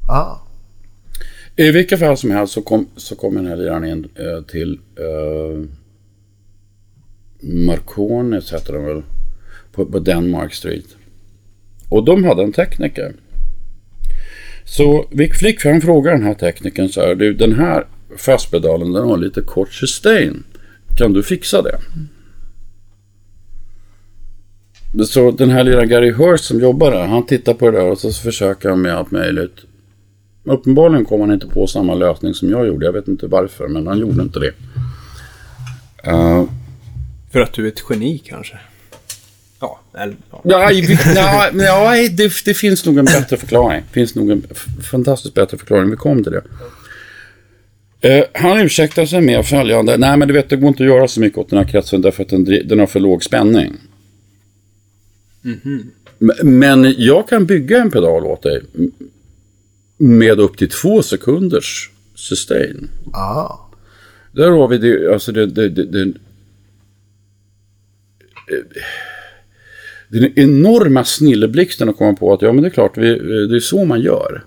Ah. 0.10 0.38
I 1.56 1.72
vilka 1.72 1.98
fall 1.98 2.18
som 2.18 2.32
helst 2.32 2.54
så 2.54 2.62
kom, 2.62 2.88
så 2.96 3.16
kom 3.16 3.36
den 3.36 3.46
här 3.46 3.56
liraren 3.56 3.86
in 3.86 4.10
eh, 4.16 4.44
till 4.46 4.80
eh, 5.00 5.66
Marconis 7.40 8.54
heter 8.54 8.74
den 8.74 8.86
väl. 8.86 9.04
På, 9.72 9.86
på 9.86 10.00
Denmark 10.00 10.54
Street. 10.54 10.86
Och 11.90 12.06
de 12.06 12.24
hade 12.24 12.44
en 12.44 12.52
tekniker. 12.52 13.16
Så 14.66 15.06
Vic 15.12 15.40
Flick 15.40 15.66
han 15.66 15.82
frågar 15.82 16.12
den 16.12 16.24
här 16.24 16.34
teknikern 16.34 16.90
så 16.90 17.02
här. 17.02 17.16
Du, 17.16 17.34
den 17.34 17.54
här 17.56 17.86
fastpedalen 18.18 18.92
den 18.92 19.08
har 19.08 19.18
lite 19.18 19.42
kort 19.42 19.74
sustain. 19.74 20.44
Kan 20.98 21.14
du 21.14 21.24
fixa 21.24 21.62
det? 21.62 21.80
Så 25.06 25.32
den 25.32 25.50
här 25.50 25.64
lilla 25.64 25.86
Gary 25.86 26.12
Hurst 26.12 26.46
som 26.46 26.60
jobbar 26.60 26.92
där, 26.92 27.08
han 27.08 27.26
tittar 27.26 27.54
på 27.54 27.72
det 27.72 27.78
där 27.78 27.92
och 27.92 27.98
så 27.98 28.12
försöker 28.12 28.70
han 28.70 28.82
med 28.82 28.96
allt 28.96 29.12
möjligt. 29.12 29.56
Uppenbarligen 30.44 31.06
kom 31.06 31.22
han 31.22 31.32
inte 31.32 31.48
på 31.48 31.68
samma 31.68 31.96
lösning 31.96 32.34
som 32.34 32.50
jag 32.50 32.68
gjorde. 32.68 32.86
Jag 32.86 32.94
vet 32.94 33.08
inte 33.08 33.28
varför, 33.28 33.68
men 33.68 33.88
han 33.88 34.00
gjorde 34.00 34.22
inte 34.22 34.40
det. 34.40 34.54
Uh, 36.12 36.44
För 37.32 37.40
att 37.40 37.54
du 37.54 37.66
är 37.66 37.68
ett 37.68 37.84
geni 37.90 38.18
kanske? 38.18 38.60
Ja, 39.64 39.80
eller... 39.98 40.16
Ja. 40.32 40.42
Ja, 40.44 40.72
ja, 41.16 41.52
ja 41.54 42.10
det, 42.10 42.32
det 42.46 42.54
finns 42.54 42.86
nog 42.86 42.98
en 42.98 43.06
bättre 43.06 43.38
förklaring. 43.38 43.82
Det 43.88 43.94
finns 43.94 44.16
nog 44.16 44.32
en 44.32 44.44
fantastiskt 44.92 45.34
bättre 45.34 45.58
förklaring. 45.58 45.90
Vi 45.90 45.96
kom 45.96 46.24
till 46.24 46.32
det. 46.32 46.44
Eh, 48.10 48.26
han 48.34 48.58
ursäktar 48.60 49.06
sig 49.06 49.22
med 49.22 49.46
följande. 49.46 49.98
Nej, 49.98 50.18
men 50.18 50.28
du 50.28 50.34
vet, 50.34 50.50
det 50.50 50.56
går 50.56 50.68
inte 50.68 50.84
att 50.84 50.90
göra 50.90 51.08
så 51.08 51.20
mycket 51.20 51.38
åt 51.38 51.50
den 51.50 51.60
här 51.60 51.66
kretsen 51.66 52.02
därför 52.02 52.24
att 52.24 52.30
den, 52.30 52.44
den 52.44 52.80
har 52.80 52.88
för 52.88 53.00
låg 53.00 53.24
spänning. 53.24 53.74
M- 55.46 56.32
Men 56.44 56.96
jag 56.98 57.30
kan 57.30 57.46
bygga 57.46 57.82
en 57.82 57.92
pedal 57.92 58.24
åt 58.24 58.44
dig 58.44 58.62
med 59.98 60.40
upp 60.40 60.58
till 60.58 60.70
två 60.70 61.04
sekunders 61.04 61.90
sustain. 62.16 62.90
Ah. 63.14 63.56
Där 64.32 64.50
har 64.50 64.68
vi 64.68 64.78
det, 64.78 65.14
alltså 65.14 65.32
det, 65.32 65.46
det, 65.46 65.70
det, 65.70 65.86
det 65.86 66.14
den 70.20 70.40
enorma 70.40 71.04
snilleblixten 71.04 71.90
att 71.90 71.98
komma 71.98 72.14
på 72.14 72.34
att 72.34 72.42
ja 72.42 72.54
men 72.54 72.64
det 72.64 72.68
är 72.68 72.72
klart, 72.72 72.98
vi, 72.98 73.20
det 73.48 73.56
är 73.56 73.60
så 73.60 73.86
man 73.86 74.02
gör. 74.02 74.44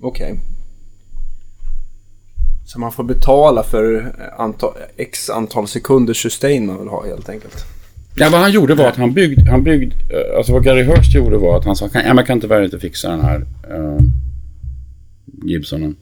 Okej. 0.00 0.40
Så 2.66 2.80
man 2.80 2.92
får 2.92 3.04
betala 3.04 3.62
för 3.62 4.14
antal, 4.38 4.72
x 4.96 5.30
antal 5.30 5.68
sekunders 5.68 6.22
sustain 6.22 6.66
man 6.66 6.78
vill 6.78 6.88
ha 6.88 7.06
helt 7.06 7.28
enkelt. 7.28 7.64
Ja, 8.14 8.28
vad 8.32 8.40
han 8.40 8.52
gjorde 8.52 8.74
var 8.74 8.88
att 8.88 8.96
han 8.96 9.12
byggde, 9.12 9.50
han 9.50 9.64
byggde, 9.64 9.94
eh, 9.96 10.36
alltså 10.36 10.52
vad 10.52 10.64
Gary 10.64 10.82
Hurst 10.82 11.14
gjorde 11.14 11.36
var 11.36 11.58
att 11.58 11.64
han 11.64 11.76
sa, 11.76 11.88
ja, 11.94 12.14
man 12.14 12.26
kan 12.26 12.40
tyvärr 12.40 12.62
inte 12.62 12.78
fixa 12.78 13.10
den 13.10 13.20
här 13.20 13.38
uh, 13.70 14.00
Gibsonen. 15.44 15.96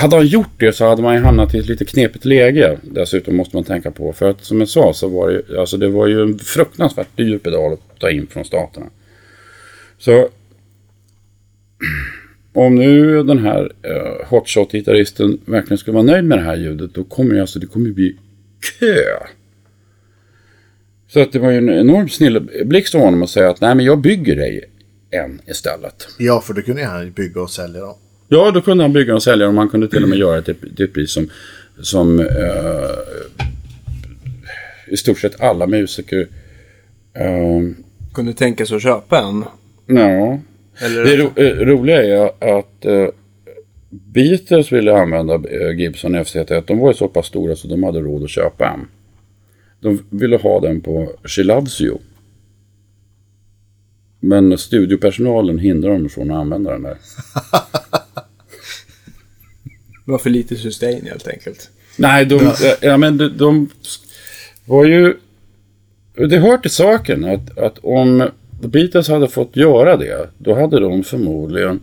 Hade 0.00 0.16
han 0.16 0.26
gjort 0.26 0.50
det 0.60 0.72
så 0.72 0.88
hade 0.88 1.02
man 1.02 1.14
ju 1.14 1.20
hamnat 1.20 1.54
i 1.54 1.58
ett 1.58 1.66
lite 1.66 1.84
knepigt 1.84 2.24
läge. 2.24 2.78
Dessutom 2.82 3.36
måste 3.36 3.56
man 3.56 3.64
tänka 3.64 3.90
på. 3.90 4.12
För 4.12 4.30
att 4.30 4.44
som 4.44 4.58
jag 4.60 4.68
sa 4.68 4.92
så 4.94 5.08
var 5.08 5.28
det, 5.28 5.34
ju- 5.34 5.58
alltså 5.58 5.76
det 5.76 5.88
var 5.88 6.06
ju 6.06 6.22
en 6.22 6.38
fruktansvärt 6.38 7.16
dyr 7.16 7.38
pedal 7.38 7.72
att 7.72 7.98
ta 8.00 8.10
in 8.10 8.26
från 8.26 8.44
staterna. 8.44 8.86
Så 9.98 10.28
om 12.52 12.74
nu 12.74 13.22
den 13.22 13.38
här 13.38 13.62
uh, 13.62 14.26
hotshot-gitarristen 14.28 15.38
verkligen 15.44 15.78
skulle 15.78 15.94
vara 15.94 16.04
nöjd 16.04 16.24
med 16.24 16.38
det 16.38 16.42
här 16.44 16.56
ljudet. 16.56 16.94
Då 16.94 17.04
kommer 17.04 17.34
det 17.34 17.40
alltså, 17.40 17.58
det 17.58 17.66
kommer 17.66 17.86
ju 17.86 17.94
bli 17.94 18.16
kö. 18.80 19.04
Så 21.08 21.20
att 21.20 21.32
det 21.32 21.38
var 21.38 21.50
ju 21.50 21.58
en 21.58 21.70
enorm 21.70 22.08
snilleblixt 22.08 22.94
av 22.94 23.00
honom 23.00 23.22
att 23.22 23.30
säga 23.30 23.50
att 23.50 23.60
nej 23.60 23.74
men 23.74 23.84
jag 23.84 23.98
bygger 24.00 24.36
dig 24.36 24.64
en 25.10 25.40
istället. 25.46 26.08
Ja, 26.18 26.40
för 26.40 26.54
då 26.54 26.62
kunde 26.62 26.84
han 26.84 27.04
ju 27.04 27.10
bygga 27.10 27.40
och 27.42 27.50
sälja 27.50 27.80
dem. 27.80 27.94
Ja, 28.28 28.50
då 28.50 28.60
kunde 28.60 28.84
han 28.84 28.92
bygga 28.92 29.14
och 29.14 29.22
sälja 29.22 29.48
och 29.48 29.54
man 29.54 29.68
kunde 29.68 29.88
till 29.88 30.02
och 30.02 30.08
med 30.08 30.18
göra 30.18 30.36
det 30.36 30.42
till, 30.42 30.76
till 30.76 30.84
ett 30.84 30.94
pris 30.94 31.12
som, 31.12 31.30
som 31.80 32.20
eh, 32.20 32.26
i 34.88 34.96
stort 34.96 35.18
sett 35.18 35.40
alla 35.40 35.66
musiker 35.66 36.28
eh, 37.14 37.60
Kunde 38.14 38.32
tänka 38.32 38.66
sig 38.66 38.76
att 38.76 38.82
köpa 38.82 39.18
en. 39.18 39.44
Ja. 39.86 40.38
Eller, 40.80 41.04
Det 41.04 41.16
ro, 41.16 41.30
eh, 41.36 41.66
roliga 41.66 42.04
är 42.04 42.58
att 42.58 42.84
eh, 42.84 43.08
Beatles 43.90 44.72
ville 44.72 44.96
använda 44.96 45.34
eh, 45.34 45.78
Gibson 45.78 46.16
FZ1. 46.16 46.62
De 46.66 46.78
var 46.78 46.88
ju 46.88 46.94
så 46.94 47.08
pass 47.08 47.26
stora 47.26 47.56
så 47.56 47.68
de 47.68 47.82
hade 47.82 48.00
råd 48.00 48.24
att 48.24 48.30
köpa 48.30 48.68
en. 48.68 48.88
De 49.80 50.04
ville 50.10 50.36
ha 50.36 50.60
den 50.60 50.80
på 50.80 51.12
She 51.24 51.42
Loves 51.42 51.80
You. 51.80 51.98
Men 54.20 54.58
studiopersonalen 54.58 55.58
hindrade 55.58 55.94
dem 55.94 56.08
från 56.08 56.30
att 56.30 56.36
använda 56.36 56.70
den 56.70 56.82
där. 56.82 56.96
det 60.08 60.12
var 60.12 60.18
för 60.18 60.30
lite 60.30 60.56
sustain 60.56 61.06
helt 61.06 61.28
enkelt. 61.28 61.70
Nej, 61.96 62.24
de, 62.24 62.44
ja. 62.44 62.74
ja, 62.80 62.96
men 62.96 63.18
de, 63.18 63.28
de 63.28 63.70
var 64.64 64.84
ju... 64.84 65.16
Det 66.14 66.38
hör 66.38 66.58
till 66.58 66.70
saken 66.70 67.24
att, 67.24 67.58
att 67.58 67.78
om 67.78 68.30
Beatles 68.60 69.08
hade 69.08 69.28
fått 69.28 69.56
göra 69.56 69.96
det, 69.96 70.28
då 70.38 70.54
hade 70.54 70.80
de 70.80 71.04
förmodligen 71.04 71.80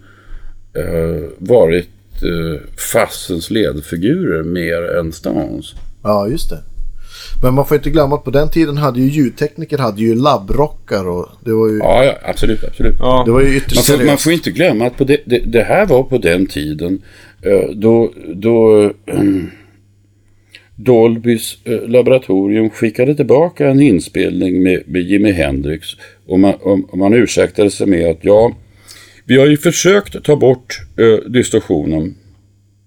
eh, 0.74 1.29
varit 1.38 1.89
eh, 2.24 2.62
fassens 2.94 3.50
ledfigurer 3.50 4.44
mer 4.44 4.98
än 4.98 5.13
Stones. 5.13 5.74
Ja, 6.03 6.27
just 6.27 6.50
det. 6.50 6.63
Men 7.44 7.53
man 7.53 7.65
får 7.65 7.77
inte 7.77 7.89
glömma 7.89 8.15
att 8.15 8.24
på 8.24 8.32
den 8.32 8.50
tiden 8.50 8.77
hade 8.77 9.00
ju 9.00 9.10
ljudtekniker 9.10 9.77
hade 9.77 10.01
ju 10.01 10.15
labbrockar 10.15 11.08
och 11.08 11.29
det 11.46 11.53
var 11.53 11.67
ju, 11.70 11.77
Ja, 11.77 12.03
ja 12.03 12.13
absolut, 12.24 12.63
absolut. 12.63 12.96
Ja, 13.00 13.24
det 13.25 13.32
var 13.32 13.41
ju 13.41 13.58
ytterst 13.58 13.75
Man 13.75 13.84
får, 13.84 13.94
seriöst. 13.94 14.08
man 14.08 14.17
får 14.17 14.34
inte 14.34 14.51
glömma 14.51 14.86
att 14.86 14.98
på 14.98 15.03
det, 15.03 15.22
det, 15.25 15.39
det 15.39 15.63
här 15.63 15.86
var 15.86 16.03
på 16.03 16.17
den 16.17 16.46
tiden 16.46 17.01
eh, 17.41 17.70
då, 17.75 18.12
då 18.36 18.91
mm, 19.08 19.51
Dolbys 20.75 21.58
eh, 21.63 21.88
laboratorium 21.89 22.70
skickade 22.70 23.15
tillbaka 23.15 23.70
en 23.70 23.82
inspelning 23.82 24.63
med, 24.63 24.84
med 24.86 25.01
Jimi 25.01 25.32
Hendrix 25.32 25.88
och 26.27 26.39
man, 26.39 26.53
och, 26.53 26.79
och 26.89 26.98
man 26.98 27.13
ursäktade 27.13 27.72
sig 27.72 27.88
med 27.88 28.10
att 28.10 28.20
ja, 28.22 28.55
vi 29.25 29.38
har 29.38 29.46
ju 29.46 29.58
försökt 29.58 30.24
ta 30.24 30.36
bort 30.36 30.79
eh, 30.98 31.32
distorsionen 31.32 32.15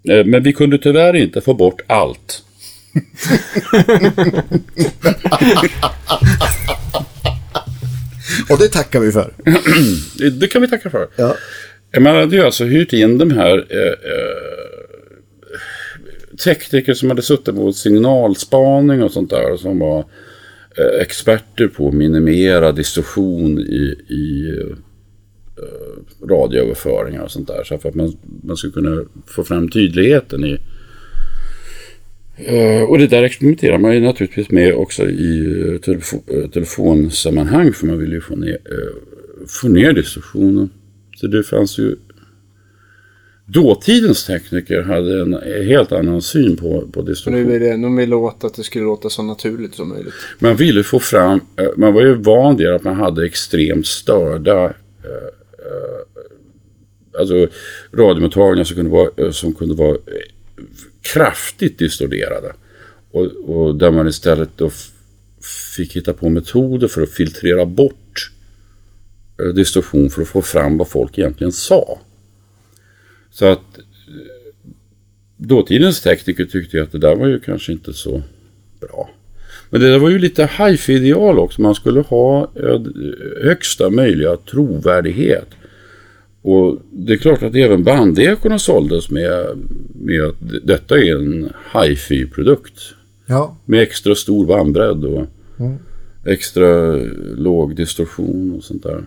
eh, 0.09 0.25
men 0.25 0.43
vi 0.43 0.53
kunde 0.53 0.79
tyvärr 0.79 1.17
inte 1.17 1.41
få 1.41 1.55
bort 1.55 1.81
allt. 1.87 2.45
Och 8.51 8.59
det 8.59 8.69
tackar 8.69 9.01
vi 9.01 9.13
för. 9.13 9.33
Det, 10.31 10.49
kan 10.49 10.63
vi 10.63 10.69
tacka 10.69 10.91
för. 10.91 11.09
Ja. 11.17 11.37
Man 12.01 12.17
hade 12.17 12.37
ju 12.37 12.43
alltså 12.43 12.65
hyrt 12.65 12.93
in 12.93 13.19
de 13.19 13.31
här 13.31 13.67
eh, 13.71 13.87
eh, 13.87 14.49
tekniker 16.45 16.95
som 16.95 17.09
hade 17.09 17.23
suttit 17.23 17.55
mot 17.55 17.77
signalspaning 17.77 19.03
och 19.03 19.13
sånt 19.13 19.31
där. 19.31 19.57
Som 19.57 19.79
var 19.79 19.99
eh, 20.79 21.01
experter 21.01 21.69
på 21.69 21.89
att 21.89 21.95
minimera 21.95 22.73
distorsion 22.73 23.59
i, 23.59 23.97
i 24.09 24.51
eh, 24.59 24.77
radioöverföringar 26.29 27.23
och 27.23 27.31
sånt 27.31 27.49
där. 27.49 27.65
Så 27.65 27.79
för 27.79 27.89
att 27.89 27.95
man, 27.95 28.17
man 28.43 28.57
skulle 28.57 28.73
kunna 28.73 29.05
få 29.27 29.45
fram 29.45 29.69
tydligheten 29.69 30.45
i 30.45 30.59
och 32.89 32.99
det 32.99 33.07
där 33.07 33.23
experimenterar 33.23 33.79
man 33.79 33.95
ju 33.95 34.01
naturligtvis 34.01 34.51
med 34.51 34.75
också 34.75 35.09
i 35.09 35.41
eh, 35.87 36.37
eh, 36.37 36.51
telefonsammanhang 36.51 37.73
för 37.73 37.87
man 37.87 37.99
vill 37.99 38.13
ju 38.13 38.21
få 38.21 38.37
ner, 38.37 38.59
eh, 38.65 39.47
få 39.63 39.69
ner 39.69 39.93
distorsionen. 39.93 40.71
Så 41.17 41.27
det 41.27 41.43
fanns 41.43 41.79
ju... 41.79 41.97
Dåtidens 43.47 44.27
tekniker 44.27 44.83
hade 44.83 45.21
en 45.21 45.39
helt 45.67 45.93
annan 45.93 46.23
syn 46.23 46.57
på, 46.57 46.89
på 46.93 47.03
nu 47.03 47.11
distorsion. 47.11 47.49
det, 47.49 47.71
de 47.71 47.97
ville 47.97 48.17
åt 48.17 48.45
att 48.45 48.55
det 48.55 48.63
skulle 48.63 48.85
låta 48.85 49.11
så 49.11 49.23
naturligt 49.23 49.75
som 49.75 49.89
möjligt. 49.89 50.15
Man 50.39 50.57
ville 50.57 50.83
få 50.83 50.99
fram, 50.99 51.41
eh, 51.57 51.67
man 51.77 51.95
var 51.95 52.03
ju 52.03 52.15
van 52.15 52.57
vid 52.57 52.69
att 52.69 52.85
man 52.85 52.95
hade 52.95 53.27
extremt 53.27 53.87
störda 53.87 54.65
eh, 54.65 54.71
eh, 55.59 57.19
alltså 57.19 57.49
radiomottagningar 57.93 58.65
som 58.65 58.77
kunde 58.77 58.91
vara, 58.91 59.11
eh, 59.17 59.31
som 59.31 59.55
kunde 59.55 59.75
vara 59.75 59.95
eh, 59.95 60.38
kraftigt 61.03 61.79
distorderade. 61.79 62.53
Och, 63.11 63.25
och 63.25 63.75
där 63.75 63.91
man 63.91 64.09
istället 64.09 64.51
då 64.57 64.71
fick 65.77 65.97
hitta 65.97 66.13
på 66.13 66.29
metoder 66.29 66.89
för 66.89 67.03
att 67.03 67.11
filtrera 67.11 67.67
bort 67.67 68.31
eh, 69.43 69.55
distorsion 69.55 70.11
för 70.11 70.23
att 70.23 70.29
få 70.29 70.43
fram 70.43 70.79
vad 70.79 70.89
folk 70.89 71.19
egentligen 71.19 71.53
sa. 71.53 71.99
Så 73.31 73.47
att 73.47 73.79
eh, 73.79 74.63
dåtidens 75.37 76.01
tekniker 76.01 76.45
tyckte 76.45 76.77
ju 76.77 76.83
att 76.83 76.93
det 76.93 76.99
där 76.99 77.17
var 77.17 77.27
ju 77.27 77.41
kanske 77.41 77.73
inte 77.73 77.93
så 77.93 78.23
bra. 78.81 79.11
Men 79.71 79.81
det 79.81 79.91
där 79.91 79.99
var 79.99 80.11
ju 80.11 80.19
lite 80.19 80.51
hifi-ideal 80.59 81.39
också. 81.39 81.63
Man 81.63 81.75
skulle 81.75 82.01
ha 82.01 82.53
eh, 82.55 82.81
högsta 83.43 83.91
möjliga 83.91 84.37
trovärdighet. 84.37 85.49
Och 86.43 86.79
det 86.93 87.13
är 87.13 87.17
klart 87.17 87.43
att 87.43 87.55
även 87.55 87.85
bandekorna 87.85 88.59
såldes 88.59 89.11
med, 89.11 89.47
med 89.95 90.25
att 90.25 90.35
detta 90.63 90.99
är 90.99 91.15
en 91.15 91.53
hifi-produkt. 91.75 92.81
Ja, 93.27 93.57
Med 93.65 93.83
extra 93.83 94.15
stor 94.15 94.47
bandbredd 94.47 95.05
och 95.05 95.27
extra 96.27 96.93
låg 97.37 97.77
distorsion 97.77 98.55
och 98.57 98.65
sånt 98.65 98.83
där. 98.83 99.05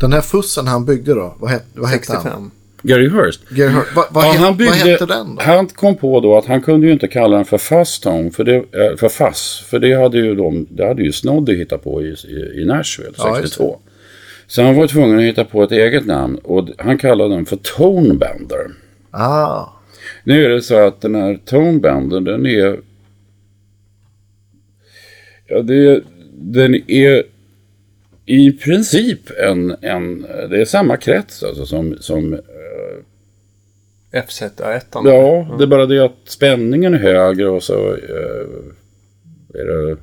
den 0.00 0.12
här 0.12 0.20
fussen 0.20 0.66
han 0.66 0.84
byggde 0.84 1.14
då, 1.14 1.36
vad, 1.40 1.50
het, 1.50 1.64
vad 1.74 1.90
hette 1.90 2.12
han? 2.12 2.22
65. 2.22 2.50
Gary 2.82 3.08
Hurst. 3.08 3.40
Gary 3.48 3.68
Hur- 3.70 3.94
vad, 3.94 4.04
vad, 4.10 4.24
Ja, 4.24 4.32
han, 4.38 4.56
byggde, 4.56 4.70
vad 4.72 4.78
hette 4.88 5.06
den 5.06 5.34
då? 5.36 5.42
han 5.42 5.66
kom 5.66 5.96
på 5.96 6.20
då 6.20 6.38
att 6.38 6.46
han 6.46 6.62
kunde 6.62 6.86
ju 6.86 6.92
inte 6.92 7.08
kalla 7.08 7.36
den 7.36 7.44
för 7.44 7.58
fast 7.58 8.02
för, 8.02 8.44
det, 8.44 8.54
eh, 8.56 8.96
för 8.96 9.08
fast, 9.08 9.60
för 9.60 9.78
det 9.78 9.94
hade 10.02 10.18
ju, 10.18 10.34
de, 10.34 10.66
det 10.70 10.86
hade 10.86 11.02
ju 11.02 11.12
Snoddy 11.12 11.56
hittat 11.56 11.84
på 11.84 12.02
i, 12.02 12.06
i, 12.08 12.60
i 12.62 12.64
Nashville 12.64 13.12
Ja, 13.18 13.40
just 13.40 13.54
62. 13.54 13.78
Så 14.46 14.62
han 14.62 14.76
var 14.76 14.86
tvungen 14.86 15.18
att 15.18 15.24
hitta 15.24 15.44
på 15.44 15.62
ett 15.62 15.72
eget 15.72 16.06
namn 16.06 16.38
och 16.38 16.68
han 16.78 16.98
kallade 16.98 17.34
den 17.34 17.46
för 17.46 17.56
Tonebender. 17.56 18.70
Ah, 19.10 19.68
Nu 20.24 20.44
är 20.44 20.48
det 20.48 20.62
så 20.62 20.86
att 20.86 21.00
den 21.00 21.14
här 21.14 21.38
Tonebender 21.44 22.20
den 22.20 22.46
är... 22.46 22.80
Ja, 25.46 25.62
det, 25.62 26.02
den 26.32 26.74
är 26.90 27.24
i 28.26 28.52
princip 28.52 29.30
en, 29.38 29.76
en... 29.80 30.22
Det 30.50 30.60
är 30.60 30.64
samma 30.64 30.96
krets 30.96 31.42
alltså 31.42 31.66
som... 31.66 31.96
som 32.00 32.38
FZ1. 34.12 34.80
ja, 34.92 35.56
det 35.58 35.64
är 35.64 35.68
bara 35.68 35.86
det 35.86 36.04
att 36.04 36.16
spänningen 36.24 36.94
är 36.94 36.98
högre 36.98 37.48
och 37.48 37.62
så 37.62 37.88
eh, 37.94 38.46
är 39.54 39.64
det... 39.64 39.96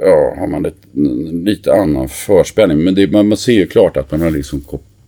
Ja, 0.00 0.34
har 0.38 0.46
man 0.46 0.62
lite, 0.62 0.88
lite 1.50 1.72
annan 1.72 2.08
förspänning. 2.08 2.84
Men 2.84 2.94
det, 2.94 3.06
man, 3.06 3.28
man 3.28 3.38
ser 3.38 3.52
ju 3.52 3.66
klart 3.66 3.96
att 3.96 4.10
man 4.10 4.20
har 4.20 4.30
liksom 4.30 4.64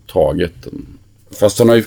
tagit 0.06 0.62
den. 0.64 0.86
Fast 1.30 1.58
han 1.58 1.68
har 1.68 1.76
ju... 1.76 1.84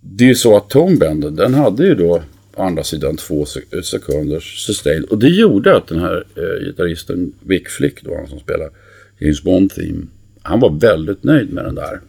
Det 0.00 0.24
är 0.24 0.28
ju 0.28 0.34
så 0.34 0.56
att 0.56 0.70
Tonebender, 0.70 1.30
den 1.30 1.54
hade 1.54 1.86
ju 1.86 1.94
då 1.94 2.22
på 2.52 2.62
andra 2.62 2.84
sidan 2.84 3.16
två 3.16 3.46
sekunders 3.84 4.66
sustain. 4.66 5.04
Och 5.04 5.18
det 5.18 5.28
gjorde 5.28 5.76
att 5.76 5.86
den 5.86 6.00
här 6.00 6.24
eh, 6.36 6.66
gitarristen 6.66 7.32
Vic 7.40 7.68
Flick, 7.68 8.02
då, 8.04 8.16
han 8.16 8.28
som 8.28 8.38
spelar 8.38 8.70
James 9.18 9.42
Bond 9.42 9.70
Theme, 9.74 10.06
han 10.42 10.60
var 10.60 10.70
väldigt 10.70 11.24
nöjd 11.24 11.52
med 11.52 11.64
den 11.64 11.74
där. 11.74 12.00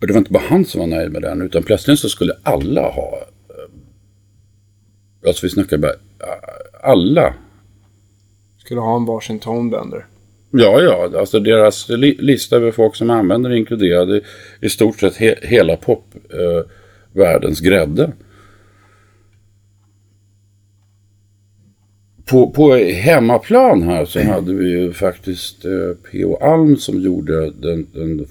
Och 0.00 0.06
det 0.06 0.12
var 0.12 0.18
inte 0.18 0.32
bara 0.32 0.44
han 0.46 0.64
som 0.64 0.80
var 0.80 0.86
nöjd 0.86 1.12
med 1.12 1.22
den, 1.22 1.42
utan 1.42 1.62
plötsligt 1.62 1.98
så 1.98 2.08
skulle 2.08 2.36
alla 2.42 2.90
ha... 2.90 3.26
Alltså 5.26 5.46
vi 5.46 5.50
snackar 5.50 5.78
bara... 5.78 5.92
Alla 6.82 7.34
Skulle 8.58 8.80
ha 8.80 8.96
en 8.96 9.04
varsin 9.04 9.38
tonebender. 9.38 10.06
Ja, 10.50 10.80
ja, 10.82 11.18
alltså 11.18 11.40
deras 11.40 11.88
li 11.88 12.16
lista 12.20 12.56
över 12.56 12.70
folk 12.70 12.96
som 12.96 13.10
använder 13.10 13.52
inkluderade 13.52 14.20
i 14.60 14.68
stort 14.68 15.00
sett 15.00 15.16
he 15.16 15.34
hela 15.42 15.76
popvärldens 15.76 17.60
eh, 17.60 17.64
grädde. 17.64 18.12
På, 22.24 22.50
på 22.50 22.74
hemmaplan 22.76 23.82
här 23.82 24.04
så 24.04 24.22
hade 24.32 24.54
vi 24.54 24.70
ju 24.70 24.92
faktiskt 24.92 25.64
eh, 25.64 26.10
P.O. 26.10 26.36
Alm 26.36 26.76
som 26.76 27.00
gjorde 27.00 27.50
den, 27.50 27.86
den 27.92 28.26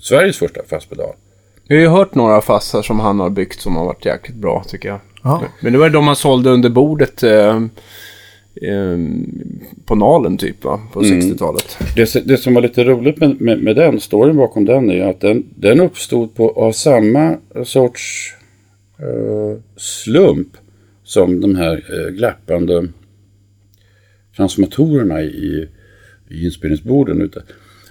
Sveriges 0.00 0.38
första 0.38 0.60
fastpedal. 0.64 1.14
Vi 1.68 1.74
har 1.74 1.82
ju 1.82 1.88
hört 1.88 2.14
några 2.14 2.40
fassar 2.40 2.82
som 2.82 3.00
han 3.00 3.20
har 3.20 3.30
byggt 3.30 3.60
som 3.60 3.76
har 3.76 3.84
varit 3.84 4.04
jäkligt 4.04 4.36
bra 4.36 4.64
tycker 4.68 4.88
jag. 4.88 5.00
Ja. 5.24 5.42
Men 5.60 5.72
det 5.72 5.78
var 5.78 5.90
de 5.90 6.04
man 6.04 6.16
sålde 6.16 6.50
under 6.50 6.70
bordet 6.70 7.22
eh, 7.22 7.56
eh, 8.62 8.98
på 9.84 9.94
Nalen 9.94 10.38
typ 10.38 10.64
va? 10.64 10.80
På 10.92 11.02
60-talet. 11.02 11.78
Det, 11.96 12.26
det 12.28 12.36
som 12.36 12.54
var 12.54 12.62
lite 12.62 12.84
roligt 12.84 13.20
med, 13.20 13.40
med, 13.40 13.62
med 13.62 13.76
den, 13.76 14.00
storyn 14.00 14.36
bakom 14.36 14.64
den 14.64 14.90
är 14.90 15.10
att 15.10 15.20
den, 15.20 15.44
den 15.56 15.80
uppstod 15.80 16.34
på, 16.34 16.50
av 16.50 16.72
samma 16.72 17.36
sorts 17.64 18.34
eh, 18.98 19.60
slump 19.76 20.56
som 21.04 21.40
de 21.40 21.56
här 21.56 21.74
eh, 21.74 22.10
glappande 22.10 22.88
transformatorerna 24.36 25.22
i, 25.22 25.68
i 26.28 26.44
inspelningsborden 26.44 27.22
ute. 27.22 27.42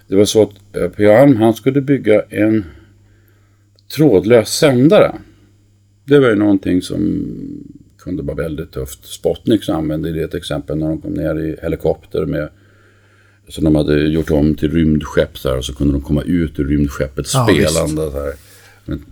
Det 0.07 0.15
var 0.15 0.25
så 0.25 0.41
att 0.41 0.75
eh, 0.75 0.89
P.A. 0.89 1.21
Alm, 1.21 1.37
han 1.37 1.53
skulle 1.53 1.81
bygga 1.81 2.21
en 2.29 2.65
trådlös 3.95 4.49
sändare. 4.49 5.15
Det 6.05 6.19
var 6.19 6.29
ju 6.29 6.35
någonting 6.35 6.81
som 6.81 7.25
kunde 7.97 8.23
vara 8.23 8.35
väldigt 8.35 8.71
tufft. 8.71 9.05
Spotnik 9.05 9.69
använde 9.69 10.11
det 10.11 10.23
ett 10.23 10.33
exempel 10.33 10.77
när 10.77 10.87
de 10.87 11.01
kom 11.01 11.13
ner 11.13 11.39
i 11.39 11.55
helikopter 11.61 12.25
med 12.25 12.49
så 13.47 13.61
de 13.61 13.75
hade 13.75 13.99
gjort 14.01 14.31
om 14.31 14.55
till 14.55 14.71
rymdskepp 14.71 15.37
så 15.37 15.49
här, 15.49 15.57
och 15.57 15.65
så 15.65 15.75
kunde 15.75 15.93
de 15.93 16.01
komma 16.01 16.21
ut 16.21 16.59
ur 16.59 16.65
rymdskeppet 16.65 17.25
Ja, 17.33 17.43
spelande. 17.43 18.11
Så 18.11 18.23
här. 18.23 18.33
Men 18.85 19.05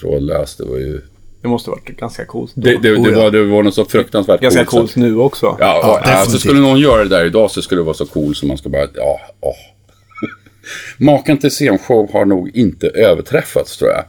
trådlöst, 0.00 0.58
det 0.58 0.64
var 0.64 0.76
ju... 0.76 1.00
Det 1.42 1.48
måste 1.48 1.70
ha 1.70 1.76
varit 1.76 1.96
ganska 1.96 2.24
coolt. 2.24 2.52
då. 2.54 2.60
Det, 2.60 2.72
det, 2.72 2.78
det, 2.78 2.96
Oh, 2.98 3.10
ja. 3.10 3.22
var, 3.22 3.30
det 3.30 3.44
var 3.44 3.62
något 3.62 3.74
så 3.74 3.84
fruktansvärt 3.84 4.40
Ganska 4.40 4.64
coolt. 4.64 4.90
så 4.90 4.94
coolt 4.94 5.06
nu 5.06 5.16
också. 5.16 5.46
Ja, 5.46 5.56
Ja, 5.60 6.00
ja 6.04 6.12
alltså 6.12 6.38
skulle 6.38 6.60
någon 6.60 6.78
göra 6.78 7.02
det 7.02 7.08
där 7.08 7.24
idag 7.24 7.50
så 7.50 7.62
skulle 7.62 7.80
det 7.80 7.84
vara 7.84 7.94
så 7.94 8.06
cool 8.06 8.34
som 8.34 8.48
man 8.48 8.58
ska 8.58 8.68
bara, 8.68 8.88
ja, 8.94 9.20
ja. 9.40 9.52
Maken 10.98 11.38
till 11.38 11.50
scenshow 11.50 12.12
har 12.12 12.24
nog 12.24 12.50
inte 12.56 12.88
överträffats 12.88 13.76
tror 13.76 13.90
jag. 13.90 14.04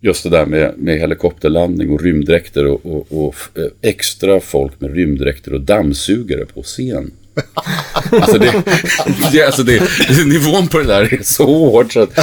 Just 0.00 0.22
det 0.22 0.30
där 0.30 0.46
med, 0.46 0.74
med 0.76 0.98
helikopterlandning 0.98 1.90
och 1.90 2.02
rymddräkter 2.02 2.66
och, 2.66 2.86
och, 2.86 3.06
och 3.26 3.34
eh, 3.54 3.90
extra 3.90 4.40
folk 4.40 4.80
med 4.80 4.94
rymddräkter 4.94 5.54
och 5.54 5.60
dammsugare 5.60 6.44
på 6.44 6.62
scen. 6.62 7.10
Alltså, 8.10 8.38
det, 8.38 8.62
det, 9.32 9.42
alltså 9.42 9.62
det, 9.62 9.82
nivån 10.26 10.68
på 10.68 10.78
det 10.78 10.84
där 10.84 11.14
är 11.14 11.22
så 11.22 11.44
hårt 11.44 11.92
så 11.92 12.00
att... 12.00 12.18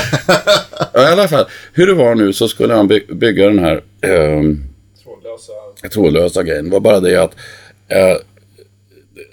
I 0.95 0.97
alla 0.97 1.27
fall, 1.27 1.45
hur 1.73 1.87
det 1.87 1.93
var 1.93 2.15
nu 2.15 2.33
så 2.33 2.47
skulle 2.47 2.73
han 2.73 2.87
by, 2.87 3.05
bygga 3.09 3.47
den 3.47 3.59
här 3.59 3.81
ehm, 4.01 4.63
trådlösa 5.91 6.43
grejen. 6.43 6.65
Det 6.65 6.71
var 6.71 6.79
bara 6.79 6.99
det 6.99 7.15
att 7.15 7.35
eh, 7.87 8.17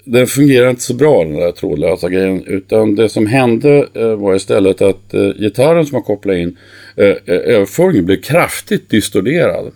den 0.05 0.27
fungerar 0.27 0.69
inte 0.69 0.81
så 0.81 0.93
bra 0.93 1.23
den 1.23 1.33
där 1.33 1.51
trådlösa 1.51 2.09
grejen. 2.09 2.43
Utan 2.45 2.95
det 2.95 3.09
som 3.09 3.27
hände 3.27 3.87
eh, 3.93 4.15
var 4.15 4.35
istället 4.35 4.81
att 4.81 5.13
eh, 5.13 5.29
gitarren 5.39 5.85
som 5.85 5.93
var 5.95 6.01
kopplad 6.01 6.37
in, 6.37 6.57
eh, 6.95 7.15
överföringen 7.27 8.05
blev 8.05 8.21
kraftigt 8.21 8.89
distorderad. 8.89 9.71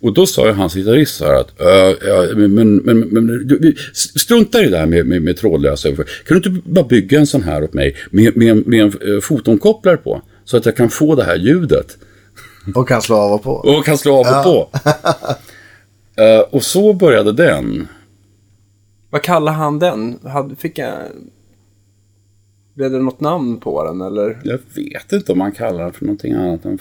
Och 0.00 0.14
då 0.14 0.26
sa 0.26 0.46
ju 0.46 0.52
hans 0.52 0.74
gitarrist 0.74 1.16
så 1.16 1.24
här 1.24 1.34
att, 1.34 1.60
"Äh, 1.60 2.08
ja, 2.08 2.26
men, 2.36 2.54
men, 2.54 2.76
men, 2.76 3.00
men 3.00 3.74
strunta 3.94 4.60
i 4.60 4.64
det 4.64 4.70
där 4.70 4.86
med, 4.86 5.06
med, 5.06 5.22
med 5.22 5.36
trådlösa 5.36 5.88
överföring. 5.88 6.08
Kan 6.26 6.40
du 6.40 6.48
inte 6.48 6.70
bara 6.70 6.84
bygga 6.84 7.18
en 7.18 7.26
sån 7.26 7.42
här 7.42 7.64
åt 7.64 7.74
mig 7.74 7.96
med, 8.10 8.36
med, 8.36 8.66
med 8.66 8.80
en 8.80 9.22
fotonkopplare 9.22 9.96
på? 9.96 10.22
Så 10.44 10.56
att 10.56 10.66
jag 10.66 10.76
kan 10.76 10.90
få 10.90 11.14
det 11.14 11.24
här 11.24 11.36
ljudet. 11.36 11.96
Och 12.74 12.88
kan 12.88 13.02
slå 13.02 13.16
av 13.16 13.32
och 13.32 13.42
på. 13.42 13.52
Och 13.52 13.84
kan 13.84 13.98
slå 13.98 14.14
av 14.14 14.26
och 14.26 14.44
på. 14.44 14.68
Eh, 16.18 16.40
och 16.40 16.62
så 16.62 16.92
började 16.92 17.32
den. 17.32 17.88
Vad 19.10 19.22
kallar 19.22 19.52
han 19.52 19.78
den? 19.78 20.18
Hade, 20.24 20.56
fick 20.56 20.78
jag... 20.78 20.98
Blev 22.74 22.90
det 22.90 22.98
något 22.98 23.20
namn 23.20 23.60
på 23.60 23.84
den 23.84 24.00
eller? 24.00 24.40
Jag 24.44 24.58
vet 24.74 25.12
inte 25.12 25.32
om 25.32 25.38
man 25.38 25.52
kallar 25.52 25.82
den 25.84 25.92
för 25.92 26.04
någonting 26.04 26.32
annat 26.32 26.64
än 26.64 26.78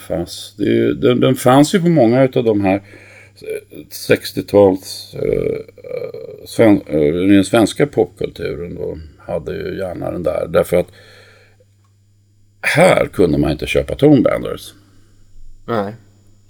är, 0.60 0.64
ju- 0.64 0.94
den, 0.94 1.20
den 1.20 1.36
fanns 1.36 1.76
ju 1.76 1.80
på 1.82 1.90
många 1.90 2.22
av 2.22 2.44
de 2.44 2.62
här 2.62 2.76
eh, 2.76 3.78
60-tals 4.10 5.16
eh, 5.16 5.60
sven, 6.46 6.82
eh, 6.88 7.14
den 7.14 7.44
svenska 7.46 7.88
popkulturen 7.88 8.76
då 8.76 8.98
hade 9.20 9.52
ju 9.56 9.78
gärna 9.78 10.12
den 10.12 10.24
där. 10.24 10.48
Därför 10.48 10.78
att 10.78 10.88
här 12.62 13.06
kunde 13.14 13.38
man 13.38 13.52
inte 13.52 13.66
köpa 13.68 13.96
tonebanders. 13.96 14.74
Nej. 15.68 15.94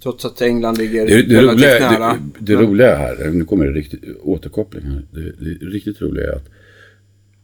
Trots 0.02 0.24
att 0.24 0.42
England 0.42 0.78
ligger 0.78 1.06
Det, 1.06 1.22
det, 1.22 1.34
relativt 1.34 1.62
roliga, 1.62 1.90
nära. 1.90 2.18
det, 2.38 2.54
det 2.56 2.62
roliga 2.62 2.96
här, 2.96 3.30
nu 3.30 3.44
kommer 3.44 3.66
det 3.66 3.72
riktigt 3.72 4.16
återkoppling 4.20 4.84
här. 4.84 5.02
Det, 5.10 5.20
det 5.20 5.66
riktigt 5.66 6.02
roliga 6.02 6.24
är 6.32 6.36
att 6.36 6.48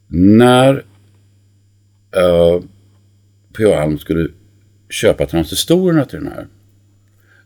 när 0.09 0.75
uh, 0.75 2.63
P.O. 3.57 3.73
Alm 3.73 3.99
skulle 3.99 4.29
köpa 4.89 5.27
transistorerna 5.27 6.05
till 6.05 6.19
den 6.19 6.29
här. 6.29 6.47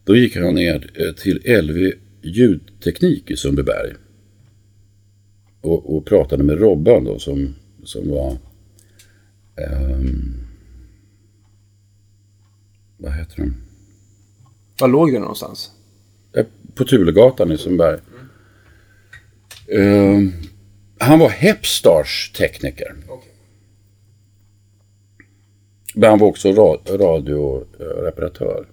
Då 0.04 0.16
gick 0.16 0.36
han 0.36 0.54
ner 0.54 0.90
eh, 0.94 1.12
till 1.14 1.62
LV 1.62 1.92
ljudteknik 2.22 3.30
i 3.30 3.36
Sundbyberg. 3.36 3.94
Och, 5.60 5.96
och 5.96 6.06
pratade 6.06 6.44
med 6.44 6.58
Robban 6.58 7.04
då 7.04 7.18
som, 7.18 7.54
som 7.84 8.08
var... 8.10 8.36
ehm, 9.56 10.34
vad 12.96 13.12
heter 13.12 13.36
de? 13.36 13.65
Var 14.80 14.88
låg 14.88 15.12
det 15.12 15.18
någonstans? 15.18 15.70
Eh, 16.36 16.44
På 16.74 16.84
Tulegatan 16.84 17.52
i 17.52 17.58
Sundbyberg. 17.58 17.98
Eh, 19.68 20.18
han 20.98 21.18
var 21.18 21.28
Hepstars 21.28 22.32
tekniker. 22.38 22.94
Men 25.94 26.10
han 26.10 26.18
var 26.18 26.26
också 26.28 26.48
ra- 26.48 26.98
radioreparatör. 26.98 28.66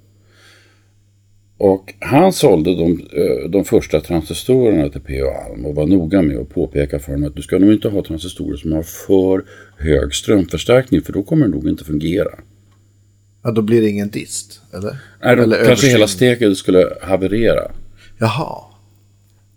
Och 1.57 1.93
han 1.99 2.33
sålde 2.33 2.75
de, 2.75 2.91
eh, 3.13 3.49
de 3.49 3.65
första 3.65 4.01
transistorerna 4.01 4.89
till 4.89 5.01
P.O. 5.01 5.27
Alm 5.27 5.65
och 5.65 5.75
var 5.75 5.87
noga 5.87 6.21
med 6.21 6.37
att 6.37 6.49
påpeka 6.49 6.99
för 6.99 7.11
honom 7.11 7.27
att 7.29 7.35
du 7.35 7.41
ska 7.41 7.59
nog 7.59 7.73
inte 7.73 7.89
ha 7.89 8.03
transistorer 8.03 8.57
som 8.57 8.71
har 8.71 8.83
för 8.83 9.45
hög 9.77 10.13
strömförstärkning 10.15 11.01
för 11.01 11.13
då 11.13 11.23
kommer 11.23 11.45
det 11.45 11.51
nog 11.51 11.67
inte 11.69 11.83
fungera. 11.83 12.39
Ja, 13.43 13.51
då 13.51 13.61
blir 13.61 13.81
det 13.81 13.89
ingen 13.89 14.09
dist, 14.09 14.61
eller? 14.73 14.97
Nej, 15.23 15.35
då 15.35 15.43
Eller 15.43 15.65
kanske 15.65 15.87
hela 15.87 15.97
överstyrning. 15.99 16.35
steket 16.35 16.57
skulle 16.57 16.89
haverera. 17.01 17.71
Jaha. 18.17 18.63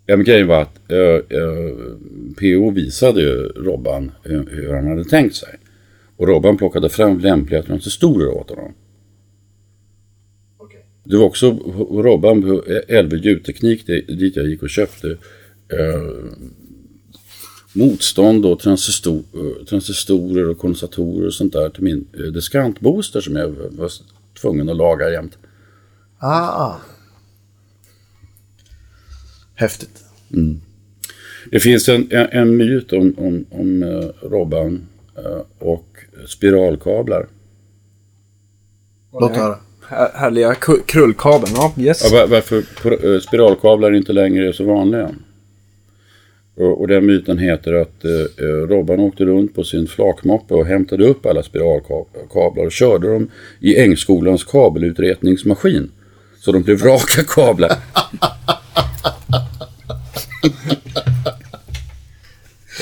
Ja, 0.05 0.15
men 0.15 0.25
grejen 0.25 0.47
var 0.47 0.61
att 0.61 0.79
uh, 0.91 1.37
uh, 1.37 1.97
PO 2.39 2.69
visade 2.71 3.21
ju 3.21 3.33
Robban 3.55 4.11
hur, 4.23 4.49
hur 4.51 4.73
han 4.73 4.87
hade 4.87 5.03
tänkt 5.03 5.35
sig. 5.35 5.55
Och 6.17 6.27
Robban 6.27 6.57
plockade 6.57 6.89
fram 6.89 7.19
lämpliga 7.19 7.63
transistorer 7.63 8.27
åt 8.29 8.49
honom. 8.49 8.73
Det 11.03 11.17
var 11.17 11.25
också 11.25 11.51
Robban 11.91 12.41
på 12.41 12.63
LV 12.89 13.13
ljudteknik 13.13 13.87
dit 14.07 14.35
jag 14.35 14.47
gick 14.47 14.63
och 14.63 14.69
köpte 14.69 15.07
eh, 15.73 16.31
motstånd 17.77 18.45
och 18.45 18.59
transistor, 18.59 19.23
eh, 19.33 19.65
transistorer 19.65 20.49
och 20.49 20.57
kondensatorer 20.57 21.27
och 21.27 21.33
sånt 21.33 21.53
där 21.53 21.69
till 21.69 21.83
min 21.83 22.07
eh, 22.13 22.19
diskantbooster 22.19 23.21
som 23.21 23.35
jag 23.35 23.47
var 23.71 23.91
tvungen 24.41 24.69
att 24.69 24.77
laga 24.77 25.09
jämt. 25.09 25.37
Ah. 26.19 26.75
Häftigt. 29.55 30.03
Det 31.51 31.59
finns 31.59 31.89
en, 31.89 32.07
en, 32.11 32.27
en 32.31 32.57
myt 32.57 32.93
om, 32.93 33.15
om, 33.17 33.45
om 33.51 33.83
eh, 33.83 34.27
Robban 34.29 34.87
eh, 35.17 35.41
och 35.59 35.97
spiralkablar. 36.27 37.27
Låt 39.13 39.35
höra. 39.35 39.57
Här, 39.89 40.11
härliga 40.13 40.55
krullkabeln. 40.85 41.53
Ja, 41.55 41.73
yes. 41.77 42.11
Ja, 42.11 42.17
var, 42.19 42.27
varför 42.27 42.57
eh, 43.13 43.19
spiralkablar 43.19 43.93
inte 43.93 44.13
längre 44.13 44.47
är 44.47 44.51
så 44.51 44.63
vanliga. 44.63 45.15
Och, 46.57 46.81
och 46.81 46.87
den 46.87 47.05
myten 47.05 47.37
heter 47.37 47.73
att 47.73 48.05
eh, 48.05 48.45
eh, 48.45 48.67
Robban 48.67 48.99
åkte 48.99 49.25
runt 49.25 49.55
på 49.55 49.63
sin 49.63 49.87
flakmoppe 49.87 50.53
och 50.53 50.65
hämtade 50.65 51.05
upp 51.05 51.25
alla 51.25 51.43
spiralkablar 51.43 52.65
och 52.65 52.71
körde 52.71 53.13
dem 53.13 53.29
i 53.59 53.77
Ängskolans 53.77 54.43
kabelutretningsmaskin. 54.43 55.91
Så 56.39 56.51
de 56.51 56.63
blev 56.63 56.83
raka 56.83 57.23
kablar. 57.23 57.71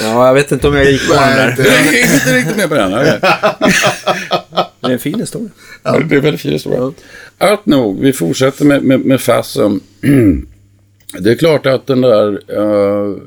Ja, 0.02 0.28
jag 0.28 0.34
vet 0.34 0.52
inte 0.52 0.68
om 0.68 0.76
jag 0.76 0.92
gick 0.92 1.08
på 1.08 1.14
den 1.14 1.36
där. 1.36 1.56
Jag 1.58 1.68
är 1.68 2.14
inte 2.14 2.38
riktigt 2.38 2.58
med 2.58 2.70
på 2.70 2.76
den. 2.76 2.92
Det 4.82 4.88
är 4.88 4.92
en 4.92 5.00
fin 5.00 5.20
historia. 5.20 5.50
Ja, 5.84 6.00
det 6.00 6.16
är 6.16 6.22
väldigt 6.22 6.42
fin 6.42 6.52
historia. 6.52 6.92
Allt 7.38 7.66
nog, 7.66 8.00
vi 8.00 8.14
fortsätter 8.14 8.66
med, 8.66 8.84
med, 8.84 9.00
med 9.00 9.22
fasen. 9.22 9.80
Det 11.20 11.32
är 11.32 11.36
klart 11.36 11.66
att 11.66 11.88
den 11.88 12.02
där... 12.02 12.42
eh, 12.48 13.18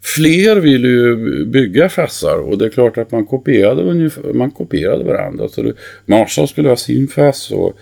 fler 0.00 0.56
ville 0.56 0.88
ju 0.88 1.44
bygga 1.46 1.88
fassar 1.88 2.38
och 2.38 2.58
det 2.58 2.64
är 2.64 2.70
klart 2.70 2.98
att 2.98 3.12
man 3.12 3.26
kopierade, 3.26 3.82
ungefär, 3.82 4.32
man 4.32 4.50
kopierade 4.50 5.04
varandra. 5.04 5.48
Så 5.48 5.62
det, 5.62 5.72
Marshall 6.06 6.48
skulle 6.48 6.68
ha 6.68 6.76
sin 6.76 7.08
fass 7.08 7.50
och 7.50 7.78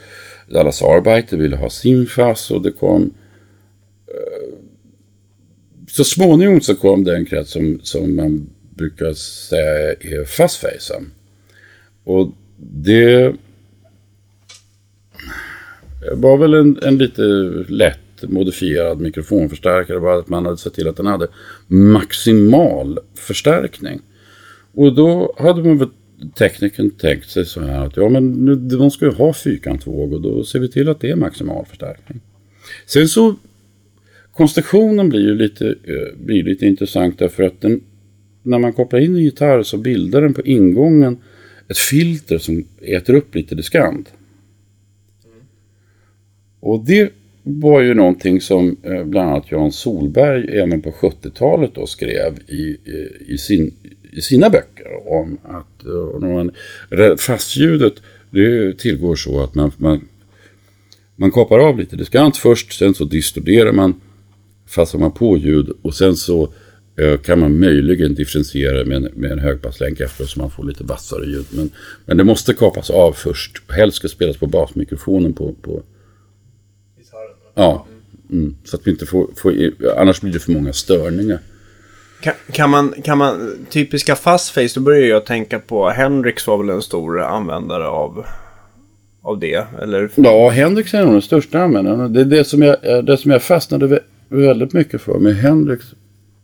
Dallas 0.49 0.83
Arbeiter 0.83 1.37
ville 1.37 1.57
ha 1.57 1.71
sin 1.71 2.07
fass 2.07 2.51
och 2.51 2.63
det 2.63 2.73
kom... 2.73 3.15
Eh, 4.09 4.59
så 5.89 6.05
småningom 6.05 6.61
så 6.61 6.75
kom 6.75 7.05
den 7.05 7.27
krets 7.27 7.51
som, 7.51 7.81
som 7.83 8.17
man 8.17 8.47
brukar 8.77 9.13
säga 9.13 9.93
är 9.93 10.25
fastfacen. 10.25 11.13
Och 12.05 12.33
det 12.57 13.35
var 16.13 16.37
väl 16.37 16.55
en, 16.55 16.79
en 16.83 16.99
lite 16.99 17.23
lätt 17.69 18.04
modifierad 18.23 19.01
mikrofonförstärkare. 19.01 20.01
Bara 20.01 20.19
att 20.19 20.29
man 20.29 20.45
hade 20.45 20.57
sett 20.57 20.75
till 20.75 20.89
att 20.89 20.97
den 20.97 21.07
hade 21.07 21.29
maximal 21.67 22.99
förstärkning. 23.15 24.01
Och 24.73 24.95
då 24.95 25.35
hade 25.39 25.63
man 25.63 25.79
väl 25.79 25.89
tekniken 26.39 26.91
tänkt 26.91 27.31
sig 27.31 27.45
så 27.45 27.61
här 27.61 27.87
att 27.87 27.97
ja 27.97 28.09
men 28.09 28.31
nu, 28.31 28.55
de 28.55 28.91
ska 28.91 29.05
ju 29.05 29.13
ha 29.13 29.33
fyrkantvåg 29.33 30.13
och 30.13 30.21
då 30.21 30.45
ser 30.45 30.59
vi 30.59 30.69
till 30.71 30.89
att 30.89 31.01
det 31.01 31.11
är 31.11 31.17
maximal 31.17 31.67
förstärkning. 31.67 32.21
Sen 32.87 33.09
så 33.09 33.35
konstruktionen 34.33 35.09
blir 35.09 35.21
ju 35.21 35.35
lite, 35.35 35.67
eh, 35.69 36.19
blir 36.19 36.43
lite 36.43 36.67
intressant 36.67 37.19
därför 37.19 37.43
att 37.43 37.61
den, 37.61 37.81
när 38.43 38.59
man 38.59 38.73
kopplar 38.73 39.01
in 39.01 39.17
en 39.17 39.23
gitarr 39.23 39.63
så 39.63 39.77
bildar 39.77 40.23
den 40.23 40.35
på 40.35 40.43
ingången 40.43 41.19
ett 41.69 41.79
filter 41.79 42.39
som 42.39 42.65
äter 42.81 43.15
upp 43.15 43.35
lite 43.35 43.55
diskant. 43.55 44.13
Och 46.61 46.85
det 46.85 47.13
var 47.45 47.81
ju 47.81 47.95
någonting 47.95 48.41
som 48.41 48.77
eh, 48.83 49.05
bland 49.05 49.31
annat 49.31 49.51
Jan 49.51 49.73
Solberg 49.73 50.59
även 50.59 50.83
på 50.83 50.91
70-talet 50.91 51.75
då 51.75 51.87
skrev 51.87 52.39
i, 52.49 52.53
i, 52.53 53.09
i, 53.27 53.39
sin, 53.39 53.75
i 54.13 54.21
sina 54.21 54.51
böcker 54.51 55.09
om 55.09 55.39
att 55.43 55.85
eh, 55.85 56.29
man, 56.29 56.51
fastljudet 57.19 57.95
det 58.31 58.79
tillgår 58.79 59.17
så 59.17 59.43
att 59.43 59.55
man, 59.55 59.73
man, 59.77 60.09
man 61.17 61.31
kapar 61.31 61.59
av 61.59 61.79
lite 61.79 61.97
diskant 61.97 62.37
först, 62.37 62.73
sen 62.73 62.95
så 62.95 63.05
distorderar 63.05 63.73
man, 63.73 64.01
fastnar 64.67 65.01
man 65.01 65.13
på 65.13 65.37
ljud 65.37 65.71
och 65.83 65.95
sen 65.95 66.17
så 66.17 66.53
eh, 66.99 67.21
kan 67.21 67.41
man 67.41 67.59
möjligen 67.59 68.15
differentiera 68.15 68.85
med 68.85 68.97
en, 68.97 69.09
med 69.15 69.33
en 69.33 69.39
högpasslänk 69.39 70.01
efteråt 70.01 70.31
så 70.31 70.41
man 70.41 70.51
får 70.51 70.65
lite 70.65 70.85
vassare 70.85 71.27
ljud. 71.27 71.47
Men, 71.51 71.71
men 72.07 72.17
det 72.17 72.25
måste 72.25 72.55
kapas 72.55 72.91
av 72.91 73.13
först. 73.13 73.63
Helst 73.73 73.97
ska 73.97 74.09
spelas 74.09 74.37
på 74.37 74.47
basmikrofonen 74.47 75.33
på, 75.33 75.55
på 75.63 75.83
Ja, 77.55 77.87
mm. 78.31 78.57
så 78.65 78.77
att 78.77 78.87
vi 78.87 78.91
inte 78.91 79.07
får, 79.07 79.29
får, 79.37 79.53
annars 79.97 80.21
blir 80.21 80.33
det 80.33 80.39
för 80.39 80.53
många 80.53 80.73
störningar. 80.73 81.39
Kan, 82.21 82.35
kan, 82.53 82.71
man, 82.71 82.95
kan 83.05 83.19
man, 83.19 83.67
typiska 83.71 84.17
fastface, 84.17 84.75
då 84.75 84.81
börjar 84.81 85.09
jag 85.09 85.27
tänka 85.27 85.59
på 85.59 85.91
Hendrix 85.91 86.47
var 86.47 86.59
väl 86.59 86.71
en 86.71 86.83
stor 86.83 87.21
användare 87.21 87.87
av, 87.87 88.27
av 89.23 89.39
det, 89.39 89.65
eller? 89.83 90.11
Ja, 90.15 90.49
Hendrix 90.49 90.95
är 90.95 91.05
nog 91.05 91.13
den 91.13 91.23
största 91.23 91.61
användaren. 91.61 92.13
Det 92.13 92.21
är 92.21 92.25
det 92.25 92.45
som 92.45 92.63
jag, 92.63 93.05
det 93.07 93.17
som 93.17 93.31
jag 93.31 93.43
fastnade 93.43 93.87
vä- 93.87 94.01
väldigt 94.29 94.73
mycket 94.73 95.01
för 95.01 95.19
med 95.19 95.37
Hendrix. 95.37 95.85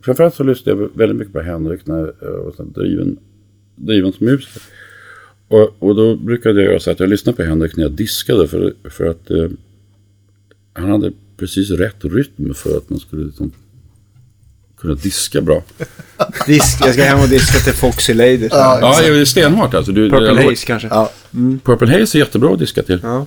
Framförallt 0.05 0.35
så 0.35 0.43
lyssnade 0.43 0.81
jag 0.81 0.89
väldigt 0.97 1.17
mycket 1.17 1.33
på 1.33 1.41
Hendrix 1.41 1.85
när 1.85 2.13
jag 2.21 2.43
var 2.43 2.65
driven, 2.65 3.17
driven 3.75 4.13
som 4.13 4.25
musiker. 4.25 4.61
Och, 5.47 5.75
och 5.79 5.95
då 5.95 6.15
brukade 6.15 6.61
jag 6.61 6.69
göra 6.69 6.79
så 6.79 6.91
att 6.91 6.99
jag 6.99 7.09
lyssnade 7.09 7.35
på 7.35 7.43
Hendrix 7.43 7.77
när 7.77 7.83
jag 7.83 7.91
diskade 7.91 8.47
för, 8.47 8.73
för 8.89 9.05
att 9.05 9.31
eh, 9.31 9.49
han 10.73 10.89
hade 10.91 11.11
precis 11.37 11.69
rätt 11.69 12.05
rytm 12.05 12.53
för 12.53 12.77
att 12.77 12.89
man 12.89 12.99
skulle 12.99 13.25
liksom 13.25 13.51
kunna 14.77 14.93
diska 14.93 15.41
bra. 15.41 15.63
Disk, 16.47 16.77
jag 16.81 16.93
ska 16.93 17.03
hem 17.03 17.19
och 17.19 17.29
diska 17.29 17.59
till 17.59 17.73
Foxy 17.73 18.13
Lady. 18.13 18.47
Ja, 18.51 18.79
Ja, 18.81 19.01
det 19.01 19.07
är 19.21 19.25
stenhårt 19.25 19.73
alltså. 19.73 19.91
Du, 19.91 20.09
Purple 20.09 20.33
det- 20.33 20.43
Haze 20.43 20.65
kanske. 20.65 20.87
Ja. 20.87 21.11
Purple 21.63 21.87
Haze 21.99 22.17
är 22.17 22.19
jättebra 22.19 22.53
att 22.53 22.59
diska 22.59 22.83
till. 22.83 22.99
Ja. 23.03 23.25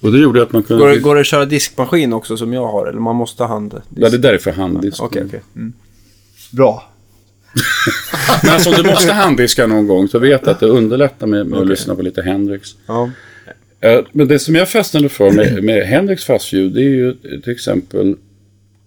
Och 0.00 0.12
det 0.12 0.18
gjorde 0.18 0.42
att 0.42 0.52
man 0.52 0.62
kunde... 0.62 0.82
Går, 0.82 0.90
det, 0.90 0.98
går 0.98 1.14
det 1.14 1.20
att 1.20 1.26
köra 1.26 1.44
diskmaskin 1.44 2.12
också 2.12 2.36
som 2.36 2.52
jag 2.52 2.66
har? 2.66 2.86
Eller 2.86 3.00
man 3.00 3.16
måste 3.16 3.42
ha 3.42 3.48
hand? 3.48 3.82
Ja, 3.96 4.08
det 4.08 4.16
är 4.16 4.18
därför 4.18 4.52
handdisk. 4.52 5.02
Okej, 5.02 5.24
okej. 5.26 5.42
Mm. 5.56 5.72
Bra. 6.50 6.88
Men 8.42 8.52
alltså 8.52 8.70
om 8.70 8.76
du 8.76 8.82
måste 8.82 9.12
handdiska 9.12 9.66
någon 9.66 9.86
gång 9.86 10.08
så 10.08 10.18
vet 10.18 10.48
att 10.48 10.60
det 10.60 10.66
underlättar 10.66 11.26
med, 11.26 11.46
med 11.46 11.60
att 11.60 11.66
lyssna 11.66 11.94
på 11.94 12.02
lite 12.02 12.22
Hendrix. 12.22 12.68
Ja. 12.86 13.10
Eh, 13.82 14.04
men 14.12 14.28
det 14.28 14.38
som 14.38 14.54
jag 14.54 14.68
fastnade 14.68 15.08
för 15.08 15.30
med, 15.30 15.64
med 15.64 15.82
Hendrix 15.82 16.24
fastljud 16.24 16.72
det 16.72 16.80
är 16.80 16.88
ju 16.88 17.14
till 17.40 17.52
exempel 17.52 18.14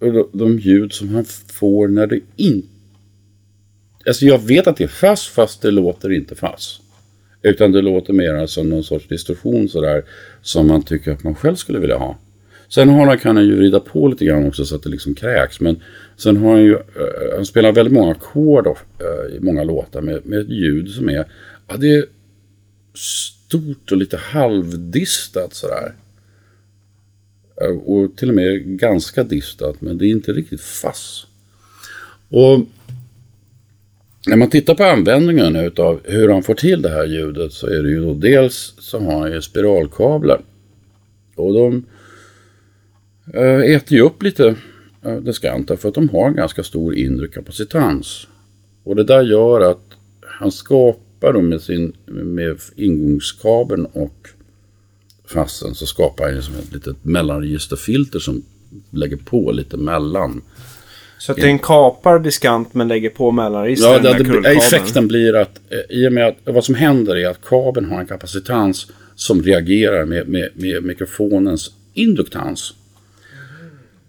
eh, 0.02 0.14
de- 0.32 0.58
ljud 0.58 0.92
som 0.92 1.08
han 1.08 1.24
får 1.52 1.88
när 1.88 2.06
det 2.06 2.20
inte... 2.36 2.68
Alltså 4.06 4.24
jag 4.24 4.46
vet 4.46 4.66
att 4.66 4.76
det 4.76 4.84
är 4.84 4.88
fast 4.88 5.26
fast 5.26 5.62
det 5.62 5.70
låter 5.70 6.12
inte 6.12 6.34
fast. 6.34 6.80
Utan 7.42 7.72
det 7.72 7.82
låter 7.82 8.12
mer 8.12 8.46
som 8.46 8.68
någon 8.70 8.84
sorts 8.84 9.08
distorsion 9.08 9.68
sådär 9.68 10.04
som 10.42 10.66
man 10.66 10.82
tycker 10.82 11.12
att 11.12 11.24
man 11.24 11.34
själv 11.34 11.54
skulle 11.56 11.78
vilja 11.78 11.96
ha. 11.96 12.18
Sen 12.68 12.88
har 12.88 13.06
han, 13.06 13.18
kan 13.18 13.36
han 13.36 13.44
ju 13.46 13.60
rida 13.60 13.80
på 13.80 14.08
lite 14.08 14.24
grann 14.24 14.46
också 14.46 14.64
så 14.64 14.76
att 14.76 14.82
det 14.82 14.88
liksom 14.90 15.14
kräks. 15.14 15.60
Men 15.60 15.80
sen 16.16 16.36
har 16.36 16.50
han 16.52 16.62
ju, 16.62 16.72
eh, 16.72 17.34
han 17.36 17.46
spelar 17.46 17.72
väldigt 17.72 17.94
många 17.94 18.12
ackord 18.12 18.66
i 19.36 19.40
många 19.40 19.64
låtar 19.64 20.00
med, 20.00 20.26
med 20.26 20.38
ett 20.40 20.50
ljud 20.50 20.88
som 20.90 21.08
är, 21.08 21.24
ja 21.68 21.76
det 21.76 21.94
är 21.94 22.04
stort 23.46 23.92
och 23.92 23.98
lite 23.98 24.16
halvdistat 24.16 25.54
sådär. 25.54 25.94
Eh, 27.62 27.76
och 27.76 28.16
till 28.16 28.28
och 28.28 28.34
med 28.34 28.78
ganska 28.78 29.24
distat, 29.24 29.80
men 29.80 29.98
det 29.98 30.06
är 30.06 30.10
inte 30.10 30.32
riktigt 30.32 30.60
fass. 30.60 31.26
Och 32.28 32.60
när 34.26 34.36
man 34.36 34.50
tittar 34.50 34.74
på 34.74 34.84
användningen 34.84 35.56
utav 35.56 36.00
hur 36.04 36.28
han 36.28 36.42
får 36.42 36.54
till 36.54 36.82
det 36.82 36.88
här 36.88 37.06
ljudet 37.06 37.52
så 37.52 37.66
är 37.66 37.82
det 37.82 37.90
ju 37.90 38.00
då 38.00 38.14
dels 38.14 38.74
så 38.78 38.98
har 38.98 39.20
han 39.20 39.32
ju 39.32 39.42
spiralkablar. 39.42 40.40
Och 41.34 41.54
de 41.54 41.84
eh, 43.34 43.60
äter 43.60 43.98
ju 43.98 44.00
upp 44.00 44.22
lite 44.22 44.54
eh, 45.04 45.16
diskanter 45.16 45.76
för 45.76 45.88
att 45.88 45.94
de 45.94 46.08
har 46.08 46.28
en 46.28 46.36
ganska 46.36 46.62
stor 46.62 46.94
inre 46.94 47.28
kapacitans. 47.28 48.26
Och 48.84 48.96
det 48.96 49.04
där 49.04 49.22
gör 49.22 49.60
att 49.60 49.82
han 50.20 50.52
skapar 50.52 51.05
då 51.20 51.40
med 51.40 51.60
sin 51.60 51.92
med 52.06 52.58
ingångskabeln 52.76 53.86
och 53.86 54.28
fassen 55.26 55.74
så 55.74 55.86
skapar 55.86 56.32
han 56.32 56.42
som 56.42 56.54
ett 56.54 56.72
litet 56.72 57.04
mellanregisterfilter 57.04 58.18
som 58.18 58.42
lägger 58.90 59.16
på 59.16 59.52
lite 59.52 59.76
mellan. 59.76 60.42
Så 61.18 61.32
att 61.32 61.38
den 61.38 61.58
kapar 61.58 62.18
diskant 62.18 62.74
men 62.74 62.88
lägger 62.88 63.10
på 63.10 63.30
mellanregister 63.30 63.88
Ja, 63.88 63.98
det, 63.98 64.40
det, 64.42 64.48
effekten 64.48 65.08
blir 65.08 65.34
att 65.34 65.60
eh, 65.70 65.96
i 65.96 66.08
och 66.08 66.12
med 66.12 66.28
att 66.28 66.36
vad 66.44 66.64
som 66.64 66.74
händer 66.74 67.16
är 67.16 67.28
att 67.28 67.44
kabeln 67.44 67.90
har 67.90 68.00
en 68.00 68.06
kapacitans 68.06 68.86
som 69.14 69.42
reagerar 69.42 70.04
med, 70.04 70.28
med, 70.28 70.50
med 70.54 70.84
mikrofonens 70.84 71.70
induktans. 71.94 72.74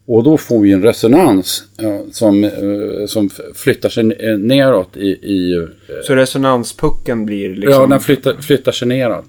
Och 0.07 0.23
då 0.23 0.37
får 0.37 0.59
vi 0.59 0.71
en 0.71 0.83
resonans 0.83 1.63
som, 2.11 2.43
eh, 2.43 3.05
som 3.07 3.29
flyttar 3.55 3.89
sig 3.89 4.03
eh, 4.19 4.37
neråt 4.37 4.97
i, 4.97 5.07
i 5.07 5.53
eh, 5.53 5.65
Så 6.03 6.15
resonanspucken 6.15 7.25
blir 7.25 7.55
liksom... 7.55 7.81
Ja, 7.81 7.87
den 7.87 7.99
flyttar, 7.99 8.41
flyttar 8.41 8.71
sig 8.71 8.87
neråt. 8.87 9.25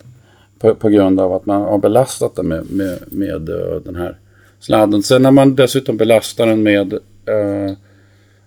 På, 0.58 0.74
på 0.74 0.88
grund 0.88 1.20
av 1.20 1.32
att 1.32 1.46
man 1.46 1.62
har 1.62 1.78
belastat 1.78 2.36
den 2.36 2.48
med, 2.48 2.70
med, 2.70 2.98
med 3.10 3.40
den 3.84 3.96
här 3.96 4.18
sladden. 4.60 5.02
Sen 5.02 5.22
när 5.22 5.30
man 5.30 5.54
dessutom 5.54 5.96
belastar 5.96 6.46
den 6.46 6.62
med 6.62 6.92
eh, 7.26 7.76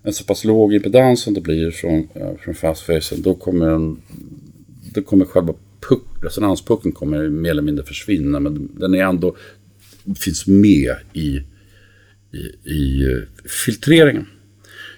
en 0.04 0.13
så 0.13 0.24
pass 0.24 0.44
låg 0.44 0.74
impedans 0.74 1.22
som 1.22 1.34
det 1.34 1.41
blir 1.41 1.72
från, 1.72 2.08
eh, 2.13 2.36
från 2.39 2.54
fastfacen. 2.54 3.22
Då 3.22 3.34
kommer, 3.34 3.70
den, 3.70 4.02
då 4.94 5.02
kommer 5.02 5.26
själva 5.26 5.54
puck, 5.89 6.04
resonanspucken 6.24 6.91
kommer 6.91 7.30
mer 7.30 7.52
eller 7.52 7.62
mindre 7.62 7.86
försvinna. 7.86 8.39
Men 8.39 8.70
den 8.80 8.94
är 8.94 9.04
ändå, 9.04 9.36
finns 10.20 10.48
med 10.48 10.96
i, 11.13 11.41
i, 12.32 12.70
i 12.70 13.04
eh, 13.04 13.50
filtreringen. 13.65 14.28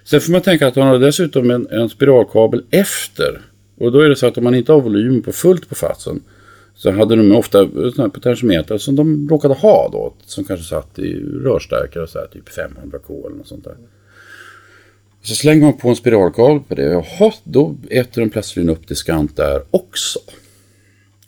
Sen 0.03 0.21
får 0.21 0.31
man 0.31 0.41
tänka 0.41 0.67
att 0.67 0.75
han 0.75 0.87
har 0.87 0.99
dessutom 0.99 1.51
en, 1.51 1.67
en 1.71 1.89
spiralkabel 1.89 2.63
efter. 2.69 3.41
Och 3.77 3.91
då 3.91 3.99
är 3.99 4.09
det 4.09 4.15
så 4.15 4.27
att 4.27 4.37
om 4.37 4.43
man 4.43 4.55
inte 4.55 4.71
har 4.71 4.81
volym 4.81 5.21
på 5.21 5.31
fullt 5.31 5.69
på 5.69 5.75
fatsen 5.75 6.21
så 6.75 6.91
hade 6.91 7.15
de 7.15 7.31
ofta 7.31 7.67
potentiometrar 8.09 8.77
som 8.77 8.95
de 8.95 9.29
råkade 9.29 9.53
ha 9.53 9.89
då. 9.91 10.13
Som 10.25 10.43
kanske 10.43 10.65
satt 10.65 10.99
i 10.99 11.23
rörstärkare, 11.23 12.07
så 12.07 12.19
här, 12.19 12.27
typ 12.27 12.49
500K 12.49 13.25
eller 13.27 13.37
något 13.37 13.47
sånt 13.47 13.63
där. 13.63 13.75
Så 15.21 15.35
slänger 15.35 15.61
man 15.61 15.77
på 15.77 15.89
en 15.89 15.95
spiralkabel 15.95 16.59
på 16.59 16.75
det. 16.75 16.83
Jaha, 16.83 17.33
då 17.43 17.75
äter 17.89 18.21
den 18.21 18.29
plötsligt 18.29 18.69
upp 18.69 18.87
diskant 18.87 19.37
där 19.37 19.61
också. 19.71 20.19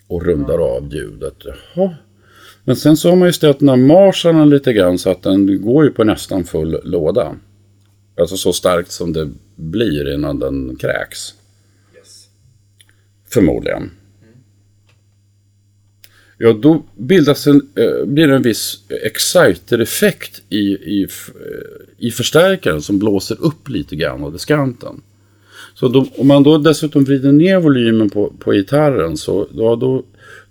Och 0.07 0.25
rundar 0.25 0.57
av 0.57 0.93
ljudet. 0.93 1.35
Jaha. 1.75 1.95
Men 2.65 2.75
sen 2.75 2.97
så 2.97 3.09
har 3.09 3.15
man 3.15 3.27
ju 3.27 3.33
ställt 3.33 3.59
den 3.59 3.69
här 3.69 3.75
marsarna 3.75 4.45
lite 4.45 4.73
grann 4.73 4.97
så 4.97 5.09
att 5.09 5.23
den 5.23 5.61
går 5.61 5.83
ju 5.85 5.91
på 5.91 6.03
nästan 6.03 6.43
full 6.43 6.79
låda. 6.83 7.35
Alltså 8.19 8.37
så 8.37 8.53
starkt 8.53 8.91
som 8.91 9.13
det 9.13 9.29
blir 9.55 10.13
innan 10.13 10.39
den 10.39 10.75
kräks. 10.75 11.33
Förmodligen. 13.29 13.91
Ja, 16.37 16.53
då 16.53 16.83
bildas 16.97 17.47
en, 17.47 17.67
eh, 17.75 18.05
blir 18.05 18.27
det 18.27 18.35
en 18.35 18.41
viss 18.41 18.79
exciter-effekt 18.89 20.41
i, 20.49 20.57
i, 20.57 21.03
eh, 21.03 22.07
i 22.07 22.11
förstärkaren 22.11 22.81
som 22.81 22.99
blåser 22.99 23.41
upp 23.41 23.69
lite 23.69 23.95
grann 23.95 24.23
av 24.23 24.33
diskanten. 24.33 25.01
Så 25.73 25.87
då, 25.87 26.07
om 26.17 26.27
man 26.27 26.43
då 26.43 26.57
dessutom 26.57 27.03
vrider 27.03 27.31
ner 27.31 27.59
volymen 27.59 28.09
på, 28.09 28.33
på 28.39 28.51
gitarren 28.51 29.17
så 29.17 29.47
då, 29.51 29.75
då 29.75 30.03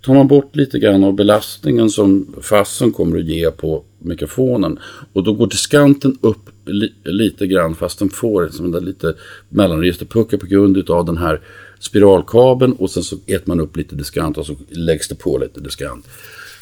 tar 0.05 0.13
man 0.13 0.27
bort 0.27 0.55
lite 0.55 0.79
grann 0.79 1.03
av 1.03 1.13
belastningen 1.15 1.89
som 1.89 2.35
fassen 2.41 2.91
kommer 2.91 3.17
att 3.19 3.25
ge 3.25 3.51
på 3.51 3.83
mikrofonen. 3.99 4.79
Och 5.13 5.23
då 5.23 5.33
går 5.33 5.47
diskanten 5.47 6.17
upp 6.21 6.49
li, 6.65 6.93
lite 7.03 7.47
grann 7.47 7.75
fast 7.75 7.99
den 7.99 8.09
får 8.09 8.47
som 8.47 8.71
där 8.71 8.81
lite 8.81 9.13
mellanregisterpuckel 9.49 10.39
på 10.39 10.45
grund 10.45 10.89
av 10.89 11.05
den 11.05 11.17
här 11.17 11.41
spiralkabeln 11.79 12.73
och 12.73 12.91
sen 12.91 13.03
så 13.03 13.15
äter 13.15 13.43
man 13.45 13.59
upp 13.59 13.77
lite 13.77 13.95
diskant 13.95 14.37
och 14.37 14.45
så 14.45 14.55
läggs 14.69 15.07
det 15.07 15.15
på 15.15 15.37
lite 15.37 15.59
diskant. 15.59 16.07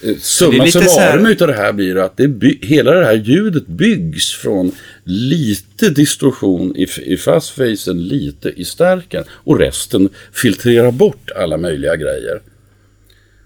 Eh, 0.04 0.16
Summa 0.18 0.68
summarum 0.68 1.26
utav 1.26 1.48
det 1.48 1.54
här 1.54 1.74
blir 1.74 1.98
att 1.98 2.18
det 2.18 2.28
by- 2.28 2.60
hela 2.62 2.92
det 2.92 3.06
här 3.06 3.14
ljudet 3.14 3.68
byggs 3.68 4.32
från 4.32 4.72
lite 5.04 5.90
distorsion 5.90 6.76
i, 6.76 6.88
i 7.06 7.18
fastfacen, 7.18 8.08
lite 8.08 8.50
i 8.50 8.66
stärken 8.66 9.24
och 9.30 9.60
resten 9.60 10.10
filtrerar 10.34 10.92
bort 10.92 11.32
alla 11.36 11.58
möjliga 11.58 11.96
grejer. 11.96 12.42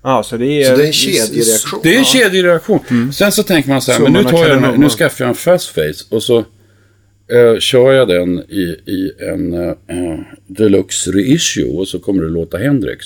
Ja, 0.08 0.24
så 0.24 0.38
det 0.38 0.64
är... 0.64 0.72
Så 0.72 0.76
det 0.76 0.84
är 0.84 0.88
en 0.88 0.94
kedjereaktion. 0.94 1.80
Det 1.84 1.96
är 1.96 2.00
en 2.00 2.06
kedjereaktion. 2.06 3.14
Sen 3.14 3.32
så 3.32 3.44
tänker 3.44 3.70
man 3.70 3.82
så 3.82 3.92
här, 3.92 4.00
men 4.00 4.14
nu, 4.14 4.24
tar 4.24 4.32
jag, 4.32 4.56
nu 4.56 4.62
kardemumman. 4.62 4.90
skaffar 4.90 5.26
jag 5.26 5.30
en 5.30 5.36
fastface 5.36 6.06
och 6.10 6.24
så 6.24 6.38
eh, 6.38 7.60
kör 7.60 7.92
jag 7.92 8.08
den 8.08 8.40
i, 8.40 8.76
i 8.86 9.12
en 9.20 9.54
eh, 9.54 10.20
deluxe 10.48 11.12
reissue 11.12 11.70
och 11.70 11.88
så 11.88 12.00
kommer 12.00 12.24
det 12.24 12.30
låta 12.30 12.58
Hendrix. 12.58 13.06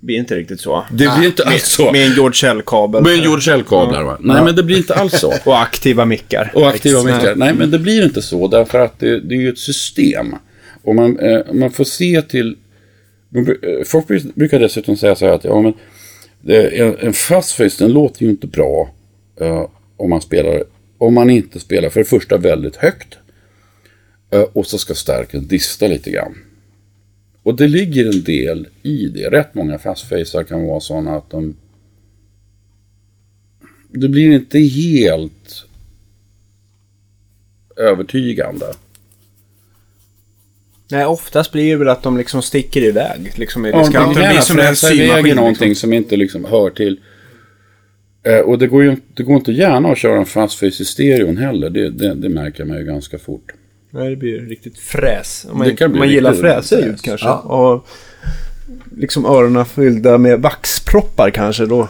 Det 0.00 0.06
blir 0.06 0.16
inte 0.16 0.36
riktigt 0.36 0.60
så. 0.60 0.86
Det 0.90 1.16
blir 1.18 1.28
inte 1.28 1.44
alls 1.44 1.66
så. 1.66 1.92
Med 1.92 2.06
en 2.06 2.12
George 2.14 2.50
L-kabel. 2.50 3.02
Med 3.02 3.12
en 3.12 3.22
George 3.22 3.54
L-kablar 3.54 4.02
va? 4.02 4.16
Nej, 4.20 4.44
men 4.44 4.56
det 4.56 4.62
blir 4.62 4.76
inte 4.76 4.94
alls 4.94 5.20
så. 5.20 5.34
Och 5.44 5.60
aktiva 5.60 6.04
mickar. 6.04 6.52
Och 6.54 6.68
aktiva 6.68 7.00
Exakt. 7.00 7.22
mickar. 7.22 7.36
Nej, 7.36 7.54
men 7.54 7.70
det 7.70 7.78
blir 7.78 8.04
inte 8.04 8.22
så 8.22 8.48
därför 8.48 8.78
att 8.78 8.98
det, 8.98 9.20
det 9.20 9.34
är 9.34 9.40
ju 9.40 9.48
ett 9.48 9.58
system. 9.58 10.34
Och 10.82 10.94
man, 10.94 11.18
eh, 11.18 11.52
man 11.52 11.70
får 11.70 11.84
se 11.84 12.22
till... 12.22 12.56
Men, 13.28 13.46
eh, 13.62 13.84
Folk 13.84 14.06
brukar 14.34 14.58
dessutom 14.58 14.96
säga 14.96 15.16
så 15.16 15.26
här 15.26 15.32
att 15.32 15.44
ja, 15.44 15.60
men 15.62 15.72
det, 16.40 16.80
en, 16.80 16.96
en 16.98 17.12
fastface 17.12 17.84
den 17.84 17.92
låter 17.92 18.22
ju 18.22 18.30
inte 18.30 18.46
bra 18.46 18.90
uh, 19.40 19.68
om 19.96 20.10
man 20.10 20.20
spelar 20.20 20.64
om 20.98 21.14
man 21.14 21.30
inte 21.30 21.60
spelar 21.60 21.88
för 21.88 22.00
det 22.00 22.06
första 22.06 22.38
väldigt 22.38 22.76
högt 22.76 23.18
uh, 24.34 24.40
och 24.40 24.66
så 24.66 24.78
ska 24.78 24.94
stärken 24.94 25.46
dista 25.46 25.86
lite 25.86 26.10
grann. 26.10 26.34
Och 27.42 27.56
det 27.56 27.68
ligger 27.68 28.06
en 28.06 28.22
del 28.22 28.68
i 28.82 29.08
det. 29.08 29.30
Rätt 29.30 29.54
många 29.54 29.78
fastfacer 29.78 30.44
kan 30.44 30.66
vara 30.66 30.80
sådana 30.80 31.16
att 31.16 31.30
de 31.30 31.56
det 33.88 34.08
blir 34.08 34.32
inte 34.32 34.58
helt 34.58 35.66
övertygande. 37.76 38.66
Nej, 40.90 41.04
oftast 41.06 41.52
blir 41.52 41.70
det 41.70 41.76
väl 41.76 41.88
att 41.88 42.02
de 42.02 42.16
liksom 42.16 42.42
sticker 42.42 42.82
iväg. 42.82 43.32
Liksom 43.36 43.66
i 43.66 43.70
Ja, 43.70 43.78
diskanten. 43.78 44.02
man 44.02 44.08
det 44.08 44.14
kan 44.14 44.22
blir 44.22 44.30
gärna 44.32 44.42
som 44.42 44.58
en 44.58 44.76
symaskin. 44.76 45.26
i 45.26 45.34
någonting 45.34 45.68
Liksom. 45.68 45.80
som 45.88 45.92
inte 45.92 46.16
liksom 46.16 46.44
hör 46.44 46.70
till. 46.70 47.00
Eh, 48.26 48.38
och 48.38 48.58
det 48.58 48.66
går 48.66 48.82
ju 48.84 48.96
det 49.14 49.22
går 49.22 49.36
inte 49.36 49.52
gärna 49.52 49.88
att 49.88 49.98
köra 49.98 50.18
en 50.18 50.26
fastface 50.26 50.82
i 50.82 50.86
stereon 50.86 51.36
heller. 51.36 51.70
Det, 51.70 51.90
det, 51.90 52.14
det 52.14 52.28
märker 52.28 52.64
man 52.64 52.76
ju 52.78 52.84
ganska 52.84 53.18
fort. 53.18 53.52
Nej, 53.90 54.10
det 54.10 54.16
blir 54.16 54.40
riktigt 54.40 54.78
fräs. 54.78 55.46
Om 55.50 55.58
man, 55.58 55.68
Det 55.68 55.76
kan 55.76 55.90
bli 55.90 55.98
man 55.98 56.08
gillar 56.08 56.30
riktigt 56.30 56.42
fräsiga 56.50 56.78
fräs. 56.80 56.88
ljud 56.88 57.00
kanske. 57.02 57.26
Ja. 57.26 57.38
Och 57.38 57.86
liksom 58.96 59.24
öronen 59.26 59.64
fyllda 59.66 60.18
med 60.18 60.40
vaxproppar 60.42 61.30
kanske. 61.30 61.66
Då 61.66 61.88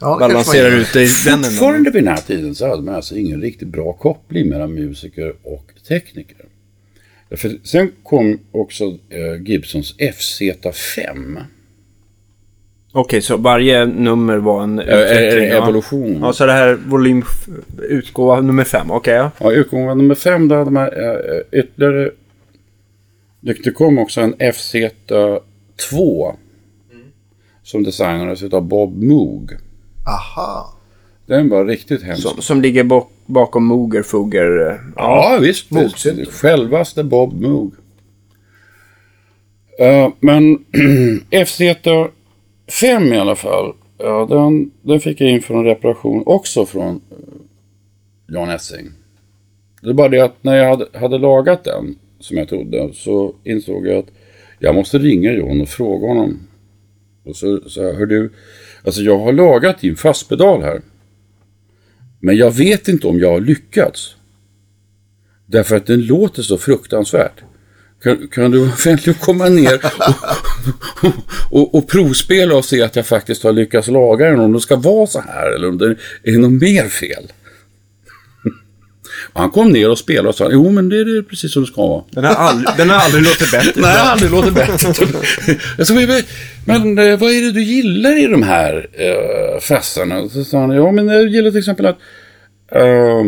Ja, 0.00 0.16
balanserar 0.20 0.70
ut 0.70 0.92
det 0.92 1.02
i 1.02 1.08
den 1.24 1.34
änden. 1.34 1.50
Fortfarande 1.50 1.90
vid 1.90 2.04
den 2.04 2.08
här 2.14 2.22
tiden 2.26 2.54
så 2.54 2.68
hade 2.68 2.82
man 2.82 2.94
alltså 2.94 3.16
ingen 3.16 3.40
riktigt 3.40 3.68
bra 3.68 3.92
koppling 3.92 4.48
mellan 4.48 4.74
musiker 4.74 5.32
och 5.42 5.66
tekniker. 5.88 6.36
För 7.36 7.52
sen 7.62 7.92
kom 8.02 8.38
också 8.52 8.84
eh, 8.84 9.42
Gibsons 9.44 9.94
FZ5. 9.98 11.36
Okej, 12.94 13.22
så 13.22 13.36
varje 13.36 13.86
nummer 13.86 14.36
var 14.36 14.62
en 14.62 14.78
Eh, 14.78 14.88
eh, 14.88 15.00
utveckling. 15.00 15.48
ja. 15.48 15.62
evolution. 15.62 16.18
Ja, 16.20 16.32
så 16.32 16.46
det 16.46 16.52
här 16.52 16.78
volym 16.86 17.22
utgåva 17.88 18.40
nummer 18.40 18.64
fem. 18.64 18.90
Okej, 18.90 19.14
ja. 19.14 19.30
Ja, 19.38 19.52
utgången 19.52 19.98
nummer 19.98 20.14
fem, 20.14 20.48
då 20.48 20.54
hade 20.54 20.70
man 20.70 20.84
eh, 20.88 21.60
ytterligare... 21.60 22.10
Det 23.40 23.52
det 23.64 23.70
kom 23.70 23.98
också 23.98 24.20
en 24.20 24.34
FZ2. 24.34 26.34
Som 27.62 27.82
designades 27.82 28.42
av 28.42 28.62
Bob 28.62 29.02
Moog. 29.02 29.52
Aha. 30.06 30.74
Den 31.26 31.48
var 31.48 31.64
riktigt 31.64 32.02
hemsk. 32.02 32.22
Som, 32.22 32.42
som 32.42 32.62
ligger 32.62 32.84
bak, 32.84 33.11
bakom 33.26 33.64
Moger 33.66 34.02
Fugger. 34.02 34.70
eh, 34.70 34.76
Ja, 34.96 35.38
visst. 35.40 35.70
Moogsynt. 35.70 36.18
visst. 36.18 36.32
Självaste 36.32 37.04
Bob 37.04 37.32
Moog. 37.40 37.74
Eh, 39.78 40.08
men 40.20 40.64
FZ5 41.30 43.14
i 43.14 43.18
alla 43.18 43.36
fall. 43.36 43.72
Ja, 43.98 44.26
den, 44.30 44.70
den 44.82 45.00
fick 45.00 45.20
jag 45.20 45.30
in 45.30 45.42
för 45.42 45.54
en 45.54 45.64
reparation 45.64 46.22
också 46.26 46.66
från 46.66 46.94
eh, 47.10 47.16
Jan 48.34 48.50
Essing. 48.50 48.90
Det 49.82 49.88
är 49.90 49.94
bara 49.94 50.08
det 50.08 50.20
att 50.20 50.44
när 50.44 50.56
jag 50.56 50.68
hade, 50.68 50.86
hade 50.98 51.18
lagat 51.18 51.64
den, 51.64 51.94
som 52.20 52.36
jag 52.36 52.48
trodde, 52.48 52.90
så 52.94 53.34
insåg 53.44 53.86
jag 53.86 53.98
att 53.98 54.08
jag 54.58 54.74
måste 54.74 54.98
ringa 54.98 55.32
John 55.32 55.60
och 55.60 55.68
fråga 55.68 56.08
honom. 56.08 56.40
Och 57.24 57.36
så 57.36 57.60
sa 57.68 57.82
jag, 57.82 57.94
hör 57.94 58.06
du, 58.06 58.32
alltså 58.84 59.02
jag 59.02 59.18
har 59.18 59.32
lagat 59.32 59.78
din 59.80 59.96
fastpedal 59.96 60.62
här. 60.62 60.80
Men 62.24 62.36
jag 62.36 62.50
vet 62.50 62.88
inte 62.88 63.06
om 63.06 63.18
jag 63.18 63.30
har 63.30 63.40
lyckats. 63.40 64.16
Därför 65.46 65.76
att 65.76 65.86
den 65.86 66.06
låter 66.06 66.42
så 66.42 66.58
fruktansvärt. 66.58 67.40
Kan, 68.02 68.28
kan 68.28 68.50
du 68.50 68.58
vara 68.58 68.72
vänlig 68.84 69.08
och 69.08 69.20
komma 69.20 69.48
ner 69.48 69.80
och, 71.02 71.12
och, 71.50 71.74
och 71.74 71.88
provspela 71.88 72.56
och 72.56 72.64
se 72.64 72.82
att 72.82 72.96
jag 72.96 73.06
faktiskt 73.06 73.42
har 73.42 73.52
lyckats 73.52 73.88
laga 73.88 74.30
den, 74.30 74.40
om 74.40 74.52
den 74.52 74.60
ska 74.60 74.76
vara 74.76 75.06
så 75.06 75.20
här 75.20 75.52
eller 75.52 75.68
om 75.68 75.78
det 75.78 75.96
är 76.22 76.38
något 76.38 76.62
mer 76.62 76.88
fel. 76.88 77.32
Och 79.32 79.40
han 79.40 79.50
kom 79.50 79.72
ner 79.72 79.90
och 79.90 79.98
spelade 79.98 80.28
och 80.28 80.34
sa, 80.34 80.48
jo 80.52 80.70
men 80.70 80.88
det 80.88 80.96
är 80.96 81.22
precis 81.22 81.52
som 81.52 81.62
det 81.62 81.68
ska 81.68 81.86
vara. 81.86 82.04
Den 82.10 82.24
har 82.24 82.34
aldrig, 82.34 82.68
den 82.76 82.90
har 82.90 82.96
aldrig 82.96 83.22
låtit 83.24 83.50
bättre. 83.50 83.72
Det 83.80 83.86
har 83.86 84.10
aldrig 84.10 84.30
låtit 84.30 84.54
bättre. 84.54 84.94
Sa, 85.84 85.94
men, 86.66 86.98
eh, 86.98 87.18
vad 87.18 87.30
är 87.30 87.42
det 87.42 87.52
du 87.52 87.62
gillar 87.62 88.18
i 88.18 88.26
de 88.26 88.42
här 88.42 88.74
uh, 88.74 89.60
fassarna? 89.60 90.28
Så 90.28 90.44
sa 90.44 90.60
han, 90.60 90.70
ja 90.70 90.92
men 90.92 91.08
jag 91.08 91.28
gillar 91.28 91.50
till 91.50 91.58
exempel 91.58 91.86
att, 91.86 91.98
eh, 92.72 93.26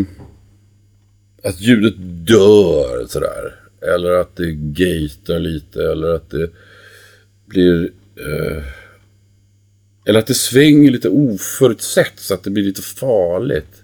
att 1.44 1.61
ljudet 1.61 1.94
dör 2.26 3.07
sådär. 3.07 3.54
Eller 3.94 4.11
att 4.11 4.37
det 4.37 4.52
gatar 4.52 5.38
lite, 5.38 5.83
eller 5.83 6.14
att 6.14 6.30
det 6.30 6.50
blir... 7.46 7.90
eh, 8.16 8.62
eller 10.07 10.18
att 10.18 10.26
det 10.26 10.35
svänger 10.35 10.90
lite 10.90 11.09
oförutsett 11.09 12.12
så 12.16 12.35
att 12.35 12.44
det 12.44 12.50
blir 12.50 12.64
lite 12.64 12.83
farligt. 12.83 13.84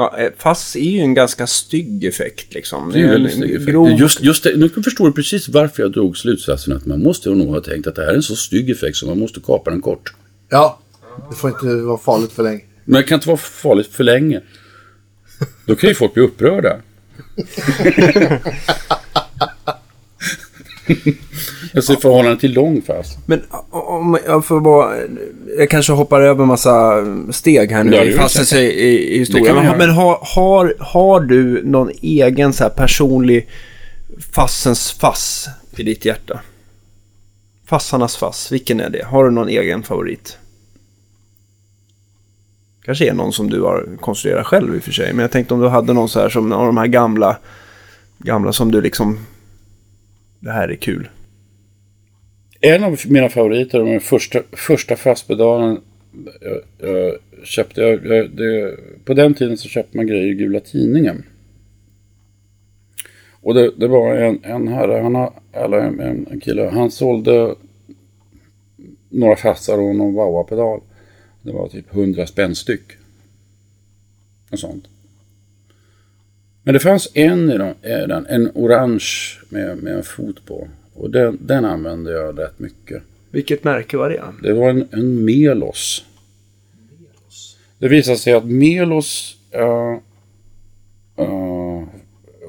Ja, 0.00 0.18
eh, 0.18 0.30
fass 0.38 0.76
är 0.76 0.80
ju 0.80 0.98
en 1.00 1.14
ganska 1.14 1.46
stygg 1.46 2.04
effekt 2.04 2.54
liksom. 2.54 2.90
Det 2.92 2.98
är 3.00 3.04
en 3.04 3.10
väldigt 3.10 3.34
snygg 3.34 3.50
effekt. 3.54 3.68
grov- 3.70 3.96
Just, 3.98 4.22
just 4.22 4.42
det, 4.44 4.56
nu 4.56 4.68
förstår 4.68 5.06
du 5.06 5.12
precis 5.12 5.48
varför 5.48 5.82
jag 5.82 5.92
drog 5.92 6.16
slutsatsen 6.18 6.76
att 6.76 6.86
man 6.86 7.02
måste 7.02 7.28
nog 7.30 7.48
ha 7.48 7.60
tänkt 7.60 7.86
att 7.86 7.94
det 7.94 8.02
här 8.02 8.10
är 8.10 8.14
en 8.14 8.22
så 8.22 8.36
stygg 8.36 8.70
effekt 8.70 8.96
så 8.96 9.06
man 9.06 9.18
måste 9.18 9.40
kapa 9.40 9.70
den 9.70 9.80
kort. 9.80 10.12
Ja, 10.48 10.80
det 11.30 11.36
får 11.36 11.50
inte 11.50 11.66
vara 11.66 11.98
farligt 11.98 12.32
för 12.32 12.42
länge. 12.42 12.60
Men 12.84 12.94
det 13.02 13.08
kan 13.08 13.14
inte 13.16 13.28
vara 13.28 13.36
farligt 13.38 13.86
för 13.92 14.04
länge. 14.04 14.40
Då 15.66 15.74
kan 15.76 15.88
ju 15.88 15.94
folk 15.94 16.14
bli 16.14 16.22
upprörda. 16.22 16.76
Jag 21.72 21.84
ser 21.84 21.96
förhållande 21.96 22.40
till 22.40 22.52
lång 22.52 22.82
fast. 22.82 23.18
Men 23.26 23.42
om 23.70 24.18
jag 24.26 24.44
får 24.44 24.60
bara... 24.60 24.92
Jag 25.58 25.70
kanske 25.70 25.92
hoppar 25.92 26.20
över 26.20 26.42
en 26.42 26.48
massa 26.48 27.04
steg 27.32 27.72
här 27.72 27.84
nu 27.84 27.96
Ja, 27.96 28.04
det 28.04 28.52
i 28.52 28.58
i, 28.58 28.64
i, 28.64 29.14
i 29.14 29.18
historien. 29.18 29.78
men 29.78 29.90
har, 29.90 30.18
har, 30.22 30.74
har 30.78 31.20
du 31.20 31.62
någon 31.64 31.90
egen 32.02 32.52
så 32.52 32.62
här 32.62 32.70
personlig 32.70 33.48
fassens 34.32 34.92
fass 34.92 35.48
i 35.76 35.82
ditt 35.82 36.04
hjärta? 36.04 36.40
Fassarnas 37.66 38.16
fass, 38.16 38.52
vilken 38.52 38.80
är 38.80 38.90
det? 38.90 39.04
Har 39.04 39.24
du 39.24 39.30
någon 39.30 39.48
egen 39.48 39.82
favorit? 39.82 40.38
Kanske 42.84 43.08
är 43.08 43.14
någon 43.14 43.32
som 43.32 43.50
du 43.50 43.62
har 43.62 43.96
konstruerat 44.00 44.46
själv 44.46 44.74
i 44.74 44.78
och 44.78 44.82
för 44.82 44.92
sig. 44.92 45.12
Men 45.12 45.22
jag 45.22 45.30
tänkte 45.30 45.54
om 45.54 45.60
du 45.60 45.68
hade 45.68 45.92
någon 45.92 46.08
så 46.08 46.20
här 46.20 46.28
som 46.28 46.52
av 46.52 46.66
de 46.66 46.76
här 46.76 46.86
gamla, 46.86 47.38
gamla 48.18 48.52
som 48.52 48.72
du 48.72 48.80
liksom... 48.80 49.18
Det 50.40 50.50
här 50.50 50.68
är 50.68 50.76
kul. 50.76 51.08
En 52.60 52.84
av 52.84 52.98
mina 53.08 53.28
favoriter, 53.28 53.78
den 53.78 54.00
första, 54.00 54.42
första 54.52 54.96
fastpedalen 54.96 55.80
jag, 56.40 56.52
eh, 56.52 56.60
jag 56.78 57.08
eh, 57.08 57.14
köpte. 57.44 57.80
Jag, 57.80 58.06
jag, 58.06 58.30
det, 58.30 58.76
på 59.04 59.14
den 59.14 59.34
tiden 59.34 59.56
så 59.56 59.68
köpte 59.68 59.96
man 59.96 60.06
grejer 60.06 60.26
i 60.26 60.34
Gula 60.34 60.60
Tidningen. 60.60 61.24
Och 63.40 63.54
det, 63.54 63.72
det 63.76 63.88
var 63.88 64.14
en, 64.14 64.44
en 64.44 64.68
herre, 64.68 65.02
han 65.02 65.14
har, 65.14 65.32
eller 65.52 65.78
en, 65.78 66.26
en, 66.30 66.40
kille, 66.40 66.68
han 66.68 66.90
sålde 66.90 67.54
några 69.08 69.36
fassar 69.36 69.78
och 69.78 69.96
någon 69.96 70.14
wah-pedal. 70.14 70.80
Det 71.42 71.52
var 71.52 71.68
typ 71.68 71.94
100 71.94 72.26
spänn 72.26 72.54
styck. 72.54 72.92
Och 74.50 74.58
sånt. 74.58 74.84
Men 76.62 76.74
det 76.74 76.80
fanns 76.80 77.08
en 77.14 77.50
i 77.50 77.58
den, 77.58 77.74
i 77.82 78.06
den 78.06 78.26
en 78.26 78.50
orange 78.54 79.38
med, 79.48 79.82
med 79.82 79.96
en 79.96 80.02
fot 80.02 80.44
på. 80.46 80.68
Och 80.98 81.10
den, 81.10 81.38
den 81.40 81.64
använde 81.64 82.12
jag 82.12 82.38
rätt 82.38 82.58
mycket. 82.58 83.02
Vilket 83.30 83.64
märke 83.64 83.96
var 83.96 84.10
det? 84.10 84.22
Det 84.42 84.52
var 84.52 84.70
en, 84.70 84.88
en 84.90 85.24
Melos. 85.24 86.04
Det 87.78 87.88
visade 87.88 88.16
sig 88.16 88.32
att 88.32 88.44
Melos 88.44 89.36
uh, 89.56 89.98
uh, 91.24 91.84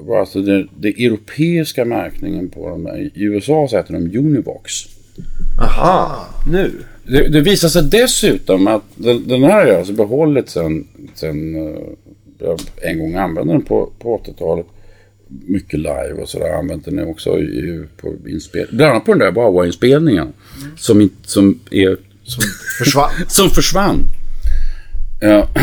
var 0.00 0.20
alltså 0.20 0.42
den, 0.42 0.68
den 0.76 0.92
europeiska 0.92 1.84
märkningen 1.84 2.48
på 2.48 2.68
dem. 2.68 2.88
I 2.88 3.12
USA 3.14 3.68
så 3.68 3.76
heter 3.76 3.92
de 3.92 4.18
Univox. 4.18 4.72
Aha, 5.60 6.26
nu. 6.46 6.72
Det, 7.06 7.28
det 7.28 7.40
visar 7.40 7.68
sig 7.68 7.82
dessutom 7.82 8.66
att 8.66 8.84
den, 8.94 9.28
den 9.28 9.42
här 9.42 9.52
har 9.52 9.66
jag 9.66 9.78
alltså 9.78 9.92
behållit 9.92 10.48
sen, 10.48 10.86
sen 11.14 11.54
eh, 11.54 11.80
jag 12.38 12.60
en 12.82 12.98
gång 12.98 13.14
använde 13.14 13.52
den 13.52 13.62
på, 13.62 13.92
på 13.98 14.18
80-talet. 14.18 14.66
Mycket 15.46 15.78
live 15.78 16.12
och 16.22 16.28
sådär. 16.28 16.58
Använt 16.58 16.84
den 16.84 17.08
också 17.08 17.38
i, 17.38 17.84
på 18.00 18.14
inspel. 18.28 18.66
Bland 18.72 18.90
annat 18.90 19.04
på 19.04 19.12
den 19.14 19.18
där 19.18 19.30
Wawa-inspelningen. 19.32 20.32
Som, 20.76 21.00
inte- 21.00 21.28
som, 21.28 21.58
är, 21.70 21.96
som, 22.24 22.42
Försvann. 22.78 23.10
som 23.28 23.50
försvann. 23.50 23.98
Ja. 25.20 25.48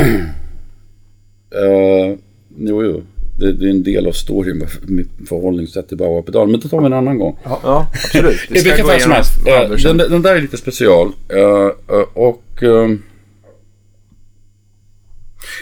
Eh, 1.51 2.17
jo, 2.57 2.83
jo. 2.83 3.03
Det, 3.39 3.53
det 3.53 3.65
är 3.65 3.69
en 3.69 3.83
del 3.83 4.07
av 4.07 4.11
storyn 4.11 4.65
mitt 4.87 5.09
förhållningssätt 5.29 5.87
till 5.89 5.97
Wawa-pedal. 5.97 6.47
Men 6.47 6.59
det 6.59 6.69
tar 6.69 6.79
vi 6.79 6.85
en 6.85 6.93
annan 6.93 7.17
gång. 7.17 7.37
Ja, 7.43 7.87
absolut. 7.93 8.39
I 8.49 8.53
vilket 8.53 8.85
fall 8.87 8.99
som 9.01 9.11
helst. 9.11 9.31
eh. 9.47 9.69
Den, 9.83 9.97
den 9.97 10.21
där 10.21 10.35
är 10.35 10.41
lite 10.41 10.57
special. 10.57 11.11
eh, 11.29 11.67
och 12.13 12.63
eh, 12.63 12.89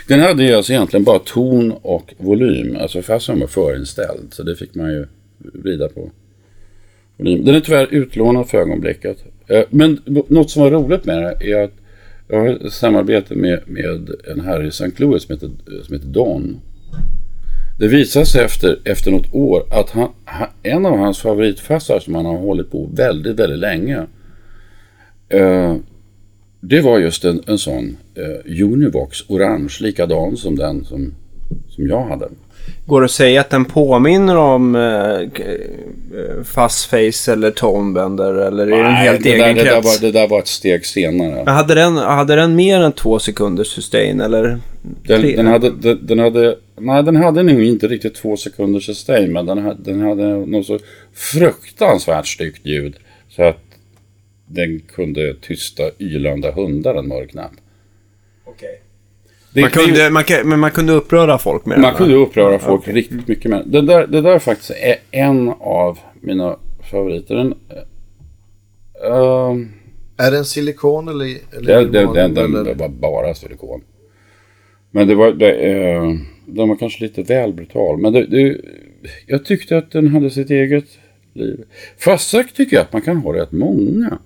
den 0.08 0.20
hade 0.20 0.44
ju 0.44 0.54
alltså 0.54 0.74
egentligen 0.74 1.04
bara 1.04 1.20
ton 1.20 1.72
och 1.82 2.14
volym. 2.18 2.78
Alltså 2.80 3.02
farsan 3.02 3.40
var 3.40 3.48
förinställd. 3.48 4.34
Så 4.34 4.44
det 4.44 4.56
fick 4.56 4.76
man 4.76 4.90
ju 4.90 5.06
vrida 5.38 5.90
på. 5.90 6.12
Volym. 7.18 7.46
Den 7.46 7.56
är 7.56 7.60
tyvärr 7.60 7.88
utlånad 7.94 8.50
för 8.50 8.58
ögonblicket. 8.58 9.18
Eh, 9.48 9.64
men 9.70 10.02
något 10.28 10.50
som 10.50 10.64
var 10.64 10.72
roligt 10.72 11.06
med 11.06 11.24
det 11.24 11.52
är 11.52 11.64
att 11.64 11.74
jag 12.28 12.40
har 12.40 12.48
ett 12.48 12.74
samarbete 12.74 13.36
med, 13.36 13.60
med 13.66 14.10
en 14.32 14.40
herre 14.40 14.66
i 14.66 14.68
St. 14.68 14.92
Louis 14.98 15.24
som 15.24 15.34
heter, 15.34 15.50
som 15.84 15.96
heter 15.96 16.08
Don. 16.08 16.62
Det 17.80 17.88
visade 17.88 18.26
sig 18.26 18.44
efter, 18.44 18.80
efter 18.84 19.12
något 19.12 19.34
år 19.34 19.64
att 19.72 19.90
han, 19.90 20.10
han, 20.26 20.48
en 20.64 20.86
av 20.86 20.98
hans 20.98 21.20
favoritfassar 21.20 22.00
som 22.00 22.16
han 22.16 22.26
har 22.26 22.38
hållit 22.38 22.72
på 22.72 22.90
väldigt, 22.94 23.40
väldigt 23.40 23.60
länge. 23.60 24.08
Eh, 25.30 25.76
det 26.70 26.82
var 26.82 27.00
just 27.00 27.26
en, 27.26 27.44
en 27.48 27.58
sån 27.58 27.98
eh, 28.16 28.64
Univox 28.64 29.30
orange, 29.30 29.78
likadan 29.82 30.38
som 30.38 30.56
den 30.56 30.86
som, 30.86 31.14
som 31.70 31.88
jag 31.88 32.06
hade. 32.06 32.30
Går 32.86 33.02
det 33.02 33.06
att 33.06 33.12
säga 33.12 33.42
att 33.42 33.50
den 33.50 33.66
påminner 33.66 34.38
om 34.38 34.76
eh, 34.76 34.82
eh, 34.82 36.44
Fastface 36.44 37.34
eller 37.34 37.52
Tonebender 37.52 38.34
eller 38.34 38.68
är 38.68 38.84
det 38.84 38.90
en 38.90 38.96
helt 38.96 39.24
det, 39.24 39.34
egen 39.34 39.40
där, 39.40 39.54
det, 39.56 39.64
där 39.64 39.82
krets? 39.82 40.02
var, 40.02 40.08
det 40.08 40.20
där 40.20 40.28
var 40.28 40.40
ett 40.40 40.48
steg 40.48 40.86
senare. 40.86 41.44
Men 41.46 41.56
hade, 41.56 41.76
den, 41.76 41.98
hade 41.98 42.36
den 42.36 42.56
mer 42.56 42.82
än 42.82 42.92
två 42.92 43.20
sekunders 43.20 43.68
sustain 43.68 44.22
eller? 44.22 44.60
Den, 44.82 45.36
den, 45.36 45.48
hade, 45.48 45.72
den, 45.72 46.06
den 46.06 46.20
hade, 46.20 46.56
nej 46.80 47.04
den 47.04 47.16
hade 47.16 47.44
nog 47.44 47.64
inte 47.64 47.88
riktigt 47.88 48.16
två 48.16 48.38
sekunders 48.38 48.86
sustain 48.86 49.34
men 49.34 49.46
den 49.46 49.58
hade, 49.58 49.92
den 49.92 50.02
hade 50.02 50.46
något 50.46 50.66
så 50.66 50.80
fruktansvärt 51.14 52.28
styggt 52.28 52.66
ljud 52.66 52.96
så 53.30 53.44
att 53.44 53.65
den 54.48 54.80
kunde 54.80 55.36
tysta 55.42 55.84
ylande 56.00 56.52
hundar 56.52 56.96
en 56.96 57.08
mörk 57.08 57.34
natt. 57.34 57.52
Man 58.46 58.54
det 59.54 59.62
är 59.62 59.64
ju- 59.64 59.70
kunde, 59.86 60.10
man, 60.10 60.24
men 60.46 60.60
man 60.60 60.72
kunde 60.72 60.94
uppröra 60.94 61.38
folk 61.38 61.66
med 61.66 61.76
den? 61.78 61.82
Man 61.82 61.96
kunde 61.96 62.16
uppröra 62.16 62.60
folk 62.60 62.88
riktigt 62.88 63.28
mycket 63.28 63.52
med 63.52 63.64
det. 63.66 63.82
Där, 63.82 64.08
det 64.08 64.22
där 64.22 64.40
faktiskt 64.40 64.72
är 64.72 64.96
en 65.12 65.50
av 65.60 66.00
mina 66.22 66.58
favoriter. 66.92 67.36
Den, 67.36 67.54
uh, 69.12 69.66
Är 70.18 70.32
det 70.32 70.38
en 70.38 70.46
silikon 70.46 71.08
eller? 71.08 71.38
eller 71.58 71.82
den, 71.82 71.92
den, 71.92 72.14
den, 72.14 72.34
den, 72.34 72.56
eller- 72.56 72.76
var 72.76 72.90
bara 72.90 73.34
silikon. 73.36 73.82
Men 74.92 75.08
det 75.08 75.16
var, 75.16 75.32
det, 75.32 75.52
eh, 75.52 76.14
den 76.46 76.70
var 76.70 76.76
kanske 76.76 77.04
lite 77.04 77.22
väl 77.24 77.54
brutal. 77.54 77.98
Men 77.98 78.14
det, 78.14 78.26
det, 78.26 78.58
jag 79.28 79.46
tyckte 79.46 79.78
att 79.78 79.92
den 79.92 80.08
hade 80.08 80.30
sitt 80.30 80.50
eget 80.50 80.86
liv. 81.34 81.64
Fast 81.98 82.30
sagt 82.30 82.56
tycker 82.56 82.76
jag 82.76 82.84
att 82.84 82.94
man 82.94 83.02
kan 83.02 83.18
ha 83.18 83.34
rätt 83.34 83.52
många. 83.52 84.20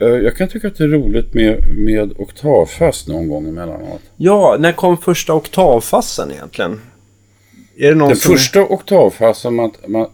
Eh, 0.00 0.06
jag 0.08 0.36
kan 0.36 0.48
tycka 0.48 0.68
att 0.68 0.76
det 0.76 0.84
är 0.84 0.88
roligt 0.88 1.34
med, 1.34 1.76
med 1.76 2.12
oktavfast 2.16 3.08
någon 3.08 3.28
gång 3.28 3.48
emellanåt. 3.48 4.00
Ja, 4.16 4.56
när 4.60 4.72
kom 4.72 4.98
första 4.98 5.34
oktavfassen 5.34 6.30
egentligen? 6.30 6.80
Är 7.76 7.88
det 7.88 7.94
någon 7.94 8.08
Den 8.08 8.16
som... 8.16 8.32
första 8.32 8.62
oktavfasen 8.66 9.54
man, 9.54 9.72
man... 9.88 10.10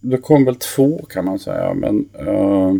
Det 0.00 0.18
kom 0.18 0.44
väl 0.44 0.56
två 0.56 1.06
kan 1.10 1.24
man 1.24 1.38
säga, 1.38 1.74
men... 1.74 2.08
eh, 2.14 2.74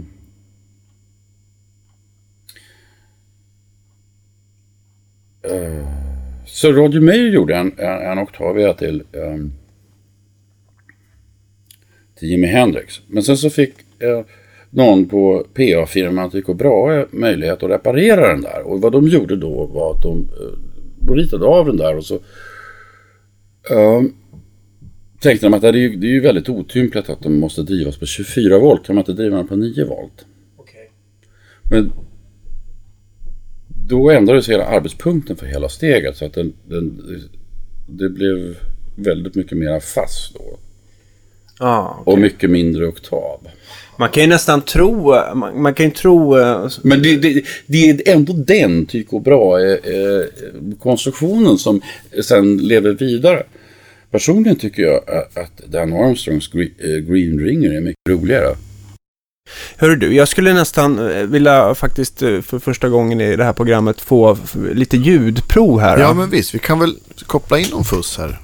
eh, 5.52 5.86
så 6.46 6.72
Roger 6.72 7.00
Meyer 7.00 7.30
gjorde 7.30 7.56
en, 7.56 7.78
en, 7.78 8.02
en 8.12 8.18
oktavia 8.18 8.74
till, 8.74 9.02
eh, 9.12 9.36
till 12.18 12.28
Jimi 12.28 12.46
Hendrix. 12.46 13.00
Men 13.06 13.22
sen 13.22 13.36
så 13.36 13.50
fick 13.50 13.74
eh, 14.02 14.24
någon 14.70 15.08
på 15.08 15.46
PA-firman 15.54 16.30
Tycho 16.30 16.54
Brahe 16.54 17.06
möjlighet 17.10 17.62
att 17.62 17.70
reparera 17.70 18.28
den 18.28 18.40
där. 18.40 18.62
Och 18.62 18.80
vad 18.80 18.92
de 18.92 19.08
gjorde 19.08 19.36
då 19.36 19.66
var 19.66 19.94
att 19.94 20.02
de 20.02 20.18
eh, 20.18 21.14
ritade 21.14 21.46
av 21.46 21.66
den 21.66 21.76
där 21.76 21.96
och 21.96 22.04
så 22.04 22.18
Ehm, 23.70 24.14
tänkte 25.20 25.46
de 25.46 25.54
att 25.54 25.62
det 25.62 25.68
är, 25.68 25.72
ju, 25.72 25.96
det 25.96 26.06
är 26.06 26.10
ju 26.10 26.20
väldigt 26.20 26.48
otympligt 26.48 27.10
att 27.10 27.22
de 27.22 27.40
måste 27.40 27.62
drivas 27.62 27.96
på 27.96 28.06
24 28.06 28.58
volt. 28.58 28.86
Kan 28.86 28.94
man 28.94 29.02
inte 29.02 29.12
driva 29.12 29.36
den 29.36 29.46
på 29.46 29.56
9 29.56 29.84
volt? 29.84 30.24
Men 31.70 31.92
då 33.88 34.10
ändrades 34.10 34.48
hela 34.48 34.64
arbetspunkten 34.64 35.36
för 35.36 35.46
hela 35.46 35.68
steget 35.68 36.16
så 36.16 36.24
att 36.24 36.32
den, 36.32 36.52
den, 36.68 37.02
det 37.86 38.08
blev 38.08 38.56
väldigt 38.96 39.34
mycket 39.34 39.58
mer 39.58 39.80
fast 39.80 40.34
då. 40.34 40.58
Ah, 41.58 41.94
Och 42.04 42.18
mycket 42.18 42.50
mindre 42.50 42.86
oktav. 42.86 43.48
Man 44.00 44.08
kan 44.10 44.22
ju 44.22 44.28
nästan 44.28 44.62
tro... 44.62 45.14
Man, 45.34 45.62
man 45.62 45.74
kan 45.74 45.86
ju 45.86 45.92
tro... 45.92 46.38
eh, 46.38 46.68
Men 46.82 47.02
det, 47.02 47.16
det, 47.16 47.42
det 47.66 47.90
är 47.90 48.00
ändå 48.14 48.32
den 48.32 48.86
Tycho 48.86 49.18
Brahe-konstruktionen 49.20 51.58
som 51.58 51.80
sen 52.24 52.56
lever 52.56 52.92
vidare. 52.92 53.42
Personligen 54.10 54.56
tycker 54.56 54.82
jag 54.82 54.96
att- 54.96 55.60
Dan 55.66 55.92
Armstrongs 55.92 56.52
Gre- 56.52 56.70
eh, 56.78 56.98
Green 57.12 57.40
Ringer 57.40 57.76
är 57.76 57.80
mycket 57.80 57.96
roligare. 58.08 58.56
Hör 59.76 59.96
du, 59.96 60.14
jag 60.14 60.28
skulle 60.28 60.52
nästan 60.54 61.10
eh, 61.10 61.22
vilja 61.22 61.74
faktiskt 61.74 62.22
eh, 62.22 62.40
för 62.40 62.58
första 62.58 62.88
gången 62.88 63.20
i 63.20 63.36
det 63.36 63.44
här 63.44 63.52
programmet 63.52 64.00
få 64.00 64.38
lite 64.74 64.96
ljudprov 64.96 65.80
här. 65.80 65.98
Ja, 65.98 66.14
men 66.14 66.30
visst. 66.30 66.54
Vi 66.54 66.58
kan 66.58 66.78
väl 66.78 66.96
koppla 67.26 67.58
in 67.58 67.66
någon 67.70 67.84
fuss 67.84 68.18
här. 68.18 68.38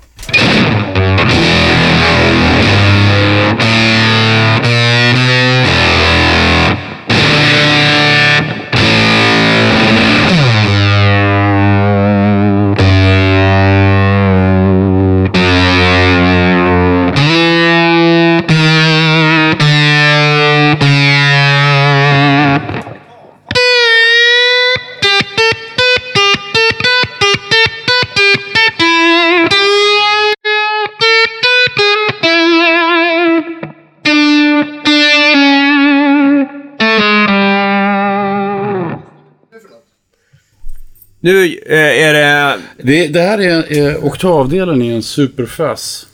Nu 41.27 41.59
eh, 41.67 42.09
är 42.09 42.15
det... 42.15 42.59
Det, 42.83 43.07
det 43.07 43.21
här 43.21 43.41
är 43.41 43.79
eh, 43.79 44.05
oktavdelen 44.05 44.83
i 44.83 44.89
en 44.89 45.03
superfass. 45.03 46.07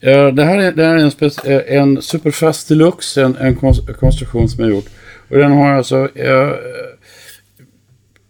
Eh, 0.00 0.26
det 0.26 0.44
här 0.44 0.58
är, 0.58 0.72
det 0.72 0.84
här 0.84 0.94
är 0.94 0.98
en, 0.98 1.10
spec, 1.10 1.38
eh, 1.38 1.78
en 1.78 2.02
superfass 2.02 2.64
deluxe, 2.64 3.22
en, 3.22 3.36
en 3.36 3.56
kons- 3.56 3.92
konstruktion 3.92 4.48
som 4.48 4.64
jag 4.64 4.74
gjort. 4.74 4.86
Och 5.28 5.38
den 5.38 5.52
har 5.52 5.72
alltså... 5.72 6.08
Eh, 6.14 6.50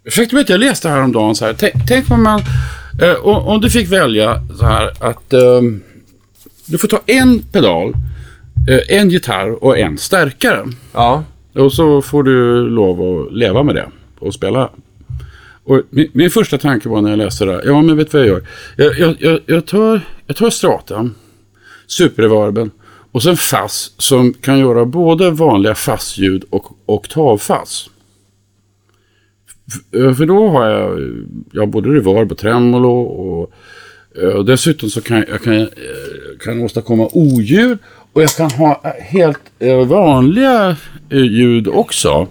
Ursäkta 0.05 0.37
mig 0.37 0.43
att 0.43 0.49
jag 0.49 0.61
läste 0.61 0.89
häromdagen 0.89 1.35
så 1.35 1.45
här. 1.45 1.53
Tänk, 1.59 1.75
tänk 1.89 2.11
om 2.11 2.23
man... 2.23 2.41
Eh, 3.03 3.15
om, 3.27 3.37
om 3.47 3.61
du 3.61 3.71
fick 3.71 3.93
välja 3.93 4.43
så 4.59 4.65
här 4.65 4.93
att... 5.01 5.33
ehm, 5.33 5.83
du 6.67 6.79
får 6.79 6.89
ta 6.89 7.01
en 7.07 7.43
pedal, 7.53 7.95
eh, 8.71 8.99
en 8.99 9.11
gitarr 9.11 9.65
och 9.65 9.79
en 9.79 9.99
stärkare. 9.99 10.65
Ja. 10.93 11.25
Och 11.55 11.73
så 11.73 12.03
får 12.03 12.23
du 12.23 12.69
lov 12.69 13.01
att 13.03 13.35
leva 13.35 13.63
med 13.63 13.75
det 13.75 13.87
och 14.19 14.35
spela. 14.35 14.71
Och 15.69 15.83
min, 15.91 16.09
min 16.13 16.31
första 16.31 16.59
tanke 16.59 16.89
var 16.89 17.03
när 17.03 17.11
jag 17.11 17.17
läste 17.17 17.45
det 17.45 17.53
här, 17.53 17.63
ja 17.67 17.83
men 17.83 17.97
vet 17.97 18.11
du 18.11 18.19
vad 18.19 18.27
jag 18.27 18.33
gör? 18.33 18.47
Jag, 18.77 18.99
jag, 18.99 19.17
jag, 19.19 19.41
jag, 19.47 19.67
tar, 19.67 20.01
jag 20.27 20.37
tar 20.37 20.51
stratan, 20.51 21.15
superreverben 21.87 22.71
och 23.13 23.23
sen 23.23 23.37
fass 23.37 23.93
som 23.99 24.33
kan 24.33 24.59
göra 24.59 24.85
både 24.85 25.31
vanliga 25.31 25.75
fassljud 25.75 26.45
och 26.51 26.65
oktavfass. 26.87 27.91
Eh, 29.97 30.15
för 30.15 30.27
då 30.27 30.49
har 30.49 30.67
jag, 30.67 31.01
jag 31.53 31.63
har 31.63 31.67
både 31.67 31.89
reverb 31.89 32.33
och 32.33 32.39
tremolo 32.39 33.01
och, 33.01 33.53
eh, 34.23 34.29
och 34.29 34.45
dessutom 34.45 34.91
så 34.91 35.01
kan 35.01 35.25
jag 35.29 35.43
kan, 35.43 35.61
eh, 35.61 35.67
kan 36.41 36.63
åstadkomma 36.63 37.09
oljud 37.13 37.79
och 38.13 38.23
jag 38.23 38.31
kan 38.31 38.51
ha 38.51 38.83
helt 38.99 39.41
vanliga 39.87 40.77
ljud 41.11 41.69
också. 41.69 42.29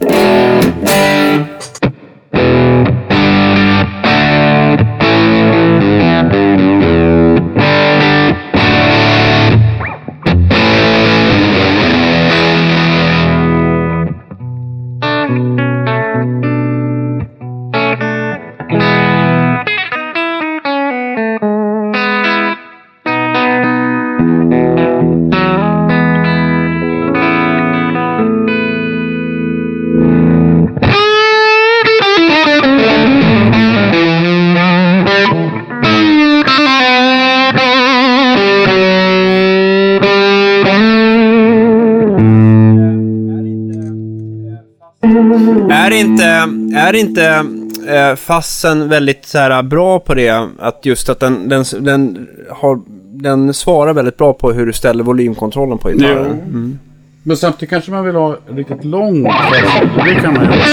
Fassen 48.28 48.90
väldigt 48.90 49.26
så 49.26 49.38
här, 49.38 49.64
bra 49.64 50.00
på 50.00 50.14
det? 50.14 50.50
Att 50.60 50.86
just 50.86 51.10
att 51.10 51.20
den, 51.20 51.50
den, 51.50 51.66
den, 51.80 52.28
har, 52.50 52.80
den 53.14 53.54
svarar 53.54 53.94
väldigt 53.94 54.18
bra 54.18 54.34
på 54.34 54.52
hur 54.52 54.66
du 54.66 54.74
ställer 54.74 55.04
volymkontrollen 55.04 55.78
på 55.78 55.90
gitarren. 55.90 56.26
Mm. 56.26 56.80
Men 57.24 57.38
samtidigt 57.38 57.70
kanske 57.70 57.92
man 57.92 58.06
vill 58.06 58.16
ha 58.16 58.38
riktigt 58.48 58.86
lång 58.86 59.26
fass. 59.26 59.82
Det 60.06 60.16
kan 60.22 60.34
man 60.34 60.44
ju 60.44 60.50
också. 60.50 60.70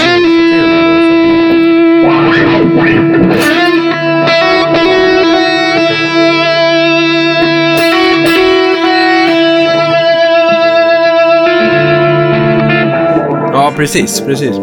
Ja, 13.53 13.73
precis, 13.75 14.21
precis. 14.21 14.55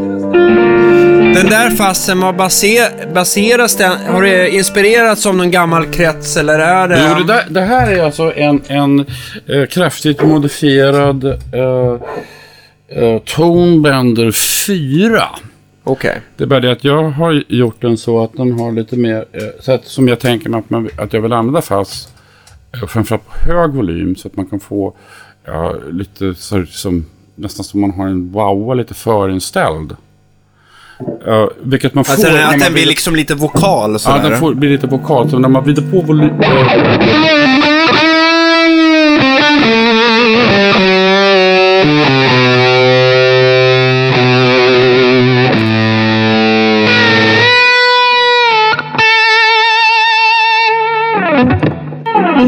Den 1.34 1.46
där 1.46 1.70
fassen, 1.70 2.20
vad 2.20 2.36
baser, 2.36 3.12
baseras 3.14 3.76
den? 3.76 3.92
Har 4.06 4.22
det 4.22 4.50
inspirerats 4.50 5.26
av 5.26 5.36
någon 5.36 5.50
gammal 5.50 5.86
krets 5.86 6.36
eller 6.36 6.58
är 6.58 6.88
det... 6.88 7.08
Jo, 7.08 7.24
det, 7.24 7.32
där, 7.32 7.46
det 7.50 7.60
här 7.60 7.92
är 7.92 8.04
alltså 8.04 8.34
en, 8.36 8.62
en 8.66 9.06
eh, 9.46 9.66
kraftigt 9.66 10.22
modifierad 10.22 11.24
eh, 11.24 12.00
eh, 12.88 13.18
Tonebender 13.18 14.32
4. 14.66 15.22
Okej. 15.84 16.20
Det 16.36 16.44
är 16.44 16.48
bara 16.48 16.60
det 16.60 16.72
att 16.72 16.84
jag 16.84 17.02
har 17.02 17.44
gjort 17.48 17.80
den 17.80 17.96
så 17.96 18.24
att 18.24 18.32
den 18.32 18.52
har 18.52 18.72
lite 18.72 18.96
mer, 18.96 19.24
eh, 19.32 19.42
så 19.60 19.72
att, 19.72 19.84
som 19.86 20.08
jag 20.08 20.20
tänker 20.20 20.48
mig 20.48 20.58
att, 20.58 20.70
man, 20.70 20.88
att 20.96 21.12
jag 21.12 21.20
vill 21.20 21.32
använda 21.32 21.62
fast, 21.62 22.14
eh, 22.74 22.86
framförallt 22.86 23.26
på 23.26 23.50
hög 23.50 23.70
volym 23.70 24.16
så 24.16 24.28
att 24.28 24.36
man 24.36 24.46
kan 24.46 24.60
få 24.60 24.94
ja, 25.44 25.74
lite 25.90 26.34
så, 26.34 26.66
som, 26.66 27.06
nästan 27.34 27.64
som 27.64 27.80
man 27.80 27.90
har 27.90 28.06
en 28.06 28.32
wowa 28.32 28.74
lite 28.74 28.94
förinställd. 28.94 29.96
Uh, 31.28 31.46
vilket 31.62 31.94
man 31.94 32.04
får 32.04 32.12
Alltså 32.12 32.28
att 32.28 32.50
man 32.50 32.58
den 32.58 32.72
blir 32.72 32.86
liksom 32.86 33.16
lite 33.16 33.34
vokal 33.34 33.92
Ja, 33.92 33.98
sådär. 33.98 34.30
den 34.30 34.38
får, 34.38 34.54
blir 34.54 34.70
lite 34.70 34.86
vokal. 34.86 35.30
Så 35.30 35.38
när 35.38 35.48
man 35.48 35.64
vrider 35.64 35.82
på 35.82 36.00
volym... 36.00 36.30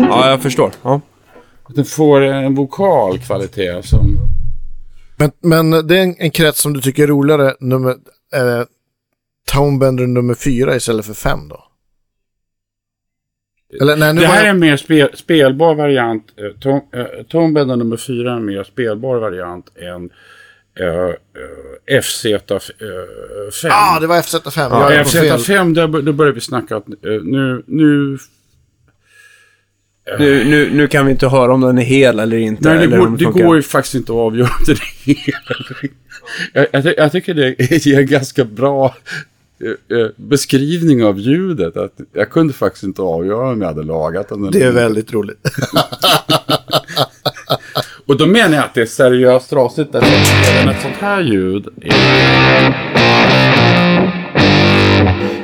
Ja, 0.08 0.30
jag 0.30 0.42
förstår. 0.42 0.70
Ja. 0.82 1.00
Den 1.68 1.84
får 1.84 2.20
en 2.20 2.54
vokal 2.54 3.18
kvalitet 3.18 3.82
som... 3.82 4.16
Men, 5.16 5.30
men 5.42 5.86
det 5.86 5.98
är 5.98 6.02
en, 6.02 6.14
en 6.18 6.30
krets 6.30 6.60
som 6.62 6.72
du 6.72 6.80
tycker 6.80 7.02
är 7.02 7.06
roligare, 7.06 7.54
nummer, 7.60 7.94
eh, 8.34 8.64
Tonebender 9.52 10.06
nummer 10.06 10.34
fyra 10.34 10.76
istället 10.76 11.06
för 11.06 11.14
fem 11.14 11.48
då? 11.48 11.64
Eller 13.80 13.96
nej, 13.96 14.14
Det 14.14 14.26
här 14.26 14.40
är 14.40 14.46
jag... 14.46 14.50
en 14.50 14.60
mer 14.60 14.76
spel, 14.76 15.08
spelbar 15.14 15.74
variant. 15.74 16.26
Eh, 16.36 16.60
Tom, 16.60 16.80
eh, 16.92 17.04
Tombender 17.28 17.76
nummer 17.76 17.96
fyra 17.96 18.32
är 18.32 18.36
en 18.36 18.44
mer 18.44 18.64
spelbar 18.64 19.18
variant 19.18 19.66
än 19.76 20.10
eh, 20.80 21.08
eh, 21.08 22.00
FZ5. 22.00 23.68
Ah, 23.70 24.00
det 24.00 24.06
var 24.06 24.16
FZ5. 24.16 24.68
Ja, 24.70 24.92
jag 24.92 25.00
är 25.00 25.04
på 25.04 25.10
fel. 25.10 25.38
FZ5, 25.38 25.74
där, 25.74 26.02
då 26.02 26.12
börjar 26.12 26.32
vi 26.32 26.40
snacka 26.40 26.76
att 26.76 26.88
eh, 26.88 26.94
nu, 27.22 27.62
nu... 27.66 28.18
Nu, 30.18 30.44
nu, 30.44 30.70
nu 30.70 30.88
kan 30.88 31.06
vi 31.06 31.12
inte 31.12 31.28
höra 31.28 31.54
om 31.54 31.60
den 31.60 31.78
är 31.78 31.82
hel 31.82 32.18
eller 32.18 32.36
inte. 32.36 32.68
Nej, 32.68 32.78
det, 32.78 32.84
eller 32.84 32.96
går, 32.96 33.16
det 33.16 33.24
går 33.24 33.56
ju 33.56 33.62
faktiskt 33.62 33.94
inte 33.94 34.12
att 34.12 34.18
avgöra 34.18 34.48
om 34.58 34.64
det 34.66 34.72
är 34.72 34.76
hel 35.04 35.34
eller 35.46 35.84
inte. 35.84 35.96
Jag, 36.52 36.66
jag, 36.72 36.94
jag 36.96 37.12
tycker 37.12 37.34
det 37.34 37.86
ger 37.86 38.00
en 38.00 38.06
ganska 38.06 38.44
bra 38.44 38.94
eh, 39.60 39.98
eh, 39.98 40.06
beskrivning 40.16 41.04
av 41.04 41.18
ljudet. 41.18 41.76
Att 41.76 42.00
jag 42.12 42.30
kunde 42.30 42.52
faktiskt 42.52 42.84
inte 42.84 43.02
avgöra 43.02 43.50
om 43.50 43.60
jag 43.60 43.68
hade 43.68 43.82
lagat 43.82 44.28
den. 44.28 44.50
Det 44.50 44.62
är 44.62 44.72
väldigt 44.72 45.12
roligt. 45.12 45.38
Och 48.06 48.16
då 48.16 48.26
menar 48.26 48.56
jag 48.56 48.64
att 48.64 48.74
det 48.74 48.82
är 48.82 48.86
seriöst 48.86 49.50
trasigt. 49.50 49.94
Att 49.94 50.04
även 50.04 50.74
ett 50.74 50.82
sånt 50.82 50.94
här 50.94 51.20
ljud 51.20 51.68
är... 51.82 52.14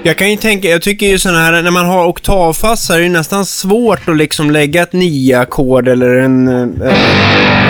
Jag 0.02 0.16
kan 0.16 0.30
ju 0.30 0.36
tänka, 0.36 0.68
jag 0.68 0.82
tycker 0.82 1.06
ju 1.06 1.18
sådana 1.18 1.40
här, 1.40 1.62
när 1.62 1.70
man 1.70 1.86
har 1.86 2.06
oktavfast 2.06 2.84
så 2.86 2.92
är 2.92 2.98
det 2.98 3.02
ju 3.04 3.08
nästan 3.10 3.46
svårt 3.46 4.08
att 4.08 4.16
liksom 4.16 4.50
lägga 4.50 4.82
ett 4.82 4.92
nio 4.92 5.38
ackord 5.40 5.88
eller 5.88 6.16
en... 6.16 6.48
Eh, 6.48 6.66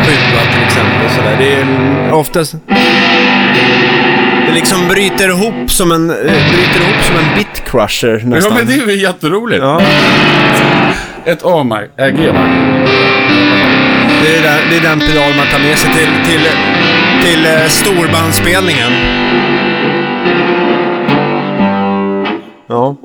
skruva 0.03 0.43
till 0.53 0.62
exempel. 0.66 1.11
Sådär. 1.16 1.37
Det 1.39 1.53
är 1.53 2.12
oftast... 2.12 2.55
Det 4.47 4.55
liksom 4.55 4.89
bryter 4.89 5.28
ihop 5.28 5.70
som 5.70 5.93
en, 5.93 6.11
eh, 6.11 6.16
bryter 6.16 6.81
ihop 6.81 7.03
som 7.03 7.16
en 7.16 7.37
bit 7.39 7.62
crusher 7.70 8.18
Ja, 8.22 8.26
nästan. 8.28 8.55
men 8.55 8.66
det 8.66 8.74
är 8.74 8.87
väl 8.87 9.01
jätteroligt. 9.01 9.62
Ja, 9.62 9.83
Ett 11.24 11.41
A-märke, 11.45 11.91
äh, 11.97 12.09
G-märke. 12.09 12.91
det, 14.22 14.37
är 14.37 14.43
där, 14.43 14.61
det 14.70 14.76
är 14.76 14.81
den 14.81 15.01
pedal 15.01 15.35
man 15.37 15.47
tar 15.53 15.59
med 15.59 15.78
sig 15.78 15.91
till, 15.91 16.09
till, 16.33 16.47
till 17.24 17.47
eh, 17.47 17.66
storbandsspelningen. 17.68 18.93
Ja. 22.71 22.97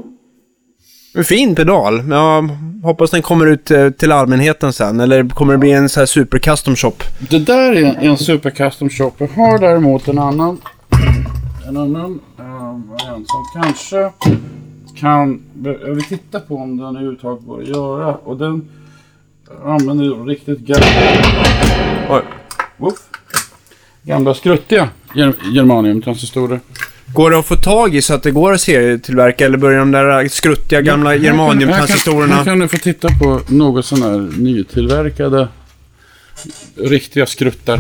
En 1.14 1.24
fin 1.24 1.56
pedal. 1.56 2.10
Jag 2.10 2.50
hoppas 2.84 3.12
den 3.12 3.22
kommer 3.22 3.46
ut 3.46 3.72
eh, 3.72 3.90
till 3.90 4.12
allmänheten 4.12 4.74
sen. 4.74 5.00
Eller 5.00 5.30
kommer 5.30 5.54
det 5.54 5.60
bli 5.60 5.72
en 5.72 5.90
så 5.90 6.00
här 6.00 6.06
super 6.08 6.40
custom 6.40 6.76
shop? 6.76 6.94
Det 7.30 7.40
där 7.40 7.72
är 7.74 7.84
en, 7.84 7.96
en 7.96 8.18
super 8.18 8.50
custom 8.50 8.90
shop. 8.90 9.12
Jag 9.18 9.28
har 9.28 9.60
däremot 9.60 10.08
en 10.08 10.20
annan, 10.20 10.62
en 11.68 11.78
annan 11.78 12.20
uh, 12.40 12.80
variant 12.90 13.28
som 13.30 13.62
kanske 13.62 14.12
kan... 15.00 15.42
Jag 15.64 15.96
vill 15.96 16.04
titta 16.04 16.40
på 16.40 16.56
om 16.56 16.78
den 16.78 16.88
överhuvudtaget 16.88 17.46
går 17.46 17.62
att 17.62 17.68
göra. 17.68 18.16
Och 18.16 18.38
den 18.38 18.70
använder 19.66 20.06
ju 20.06 20.26
riktigt 20.26 20.60
gamla... 20.60 20.86
Oj. 22.10 22.22
Woof. 22.78 22.96
Gamla 24.04 24.34
skruttiga 24.34 24.90
ger- 25.16 25.54
germaniumtransistorer. 25.54 26.60
Går 27.16 27.32
det 27.32 27.40
att 27.40 27.46
få 27.46 27.56
tag 27.56 27.96
i 27.96 28.02
så 28.02 28.14
att 28.14 28.24
det 28.24 28.32
går 28.32 28.54
att 28.54 28.62
serietillverka? 28.62 29.46
Eller 29.46 29.58
börjar 29.58 29.80
de 29.80 29.92
där 29.92 30.28
skruttiga 30.28 30.82
gamla 30.82 31.10
Här 31.10 31.18
germaniumtransistorerna... 31.18 32.44
kan 32.44 32.60
du 32.60 32.68
få 32.68 32.78
titta 32.78 33.08
på 33.08 33.42
något 33.48 33.86
sån 33.86 34.02
här 34.02 34.38
nytillverkade 34.38 35.48
riktiga 36.76 37.26
skruttar. 37.26 37.80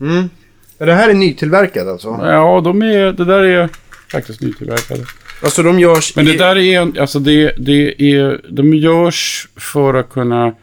Mm. 0.00 0.30
Det 0.78 0.94
här 0.94 1.08
är 1.08 1.14
nytillverkat 1.14 1.86
alltså? 1.86 2.08
Ja, 2.08 2.60
de 2.64 2.82
är, 2.82 3.12
det 3.12 3.24
där 3.24 3.42
är 3.42 3.68
faktiskt 4.12 4.40
nytillverkade. 4.40 5.04
Alltså 5.42 5.62
de 5.62 5.80
görs 5.80 6.16
Men 6.16 6.24
det 6.24 6.34
i... 6.34 6.36
där 6.36 6.58
är, 6.58 7.00
alltså 7.00 7.18
det, 7.18 7.54
det 7.58 8.02
är, 8.02 8.40
de 8.48 8.74
görs 8.74 9.48
för 9.56 9.94
att 9.94 10.10
kunna 10.10 10.54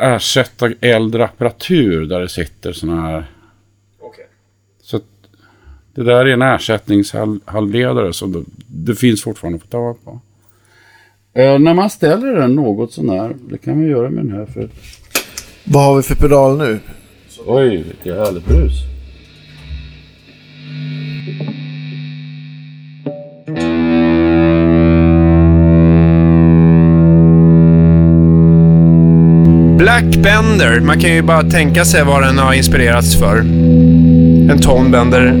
ersätta 0.00 0.70
äldre 0.80 1.24
apparatur 1.24 2.06
där 2.06 2.20
det 2.20 2.28
sitter 2.28 2.72
såna 2.72 3.02
här. 3.02 3.26
Okej. 4.00 4.26
Så 4.82 4.96
att 4.96 5.02
det 5.94 6.04
där 6.04 6.26
är 6.26 6.32
en 6.32 6.42
ersättningshalvledare 6.42 8.12
som 8.12 8.32
det, 8.32 8.44
det 8.66 8.94
finns 8.94 9.22
fortfarande 9.22 9.56
att 9.56 9.62
få 9.62 9.68
tag 9.68 10.04
på. 10.04 10.20
Eh, 11.40 11.58
när 11.58 11.74
man 11.74 11.90
ställer 11.90 12.34
den 12.34 12.54
något 12.54 12.92
sån 12.92 13.08
här, 13.08 13.36
det 13.50 13.58
kan 13.58 13.80
man 13.80 13.88
göra 13.88 14.10
med 14.10 14.24
den 14.24 14.36
här 14.36 14.46
för 14.46 14.68
Vad 15.64 15.84
har 15.84 15.96
vi 15.96 16.02
för 16.02 16.14
pedal 16.14 16.58
nu? 16.58 16.78
Oj, 17.46 17.68
vilket 17.76 18.14
härligt 18.14 18.46
brus. 18.46 18.72
Black 29.78 30.16
Bender. 30.16 30.80
Man 30.80 31.00
kan 31.00 31.14
ju 31.14 31.22
bara 31.22 31.42
tänka 31.42 31.84
sig 31.84 32.04
vad 32.04 32.22
den 32.22 32.38
har 32.38 32.54
inspirerats 32.54 33.18
för. 33.18 33.44
En 34.48 34.58
tonbender. 34.58 35.34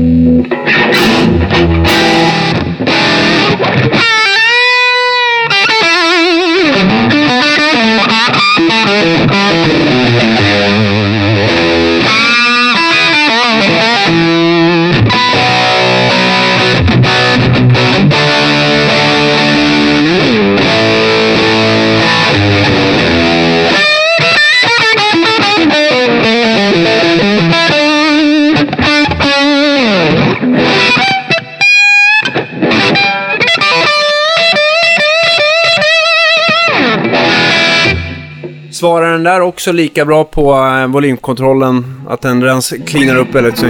Den 39.24 39.32
där 39.32 39.40
också 39.40 39.72
lika 39.72 40.04
bra 40.04 40.24
på 40.24 40.54
eh, 40.54 40.86
volymkontrollen? 40.86 42.00
Att 42.08 42.20
den 42.20 42.44
rens, 42.44 42.74
cleanar 42.86 43.16
upp 43.16 43.34
väldigt 43.34 43.58
så... 43.58 43.66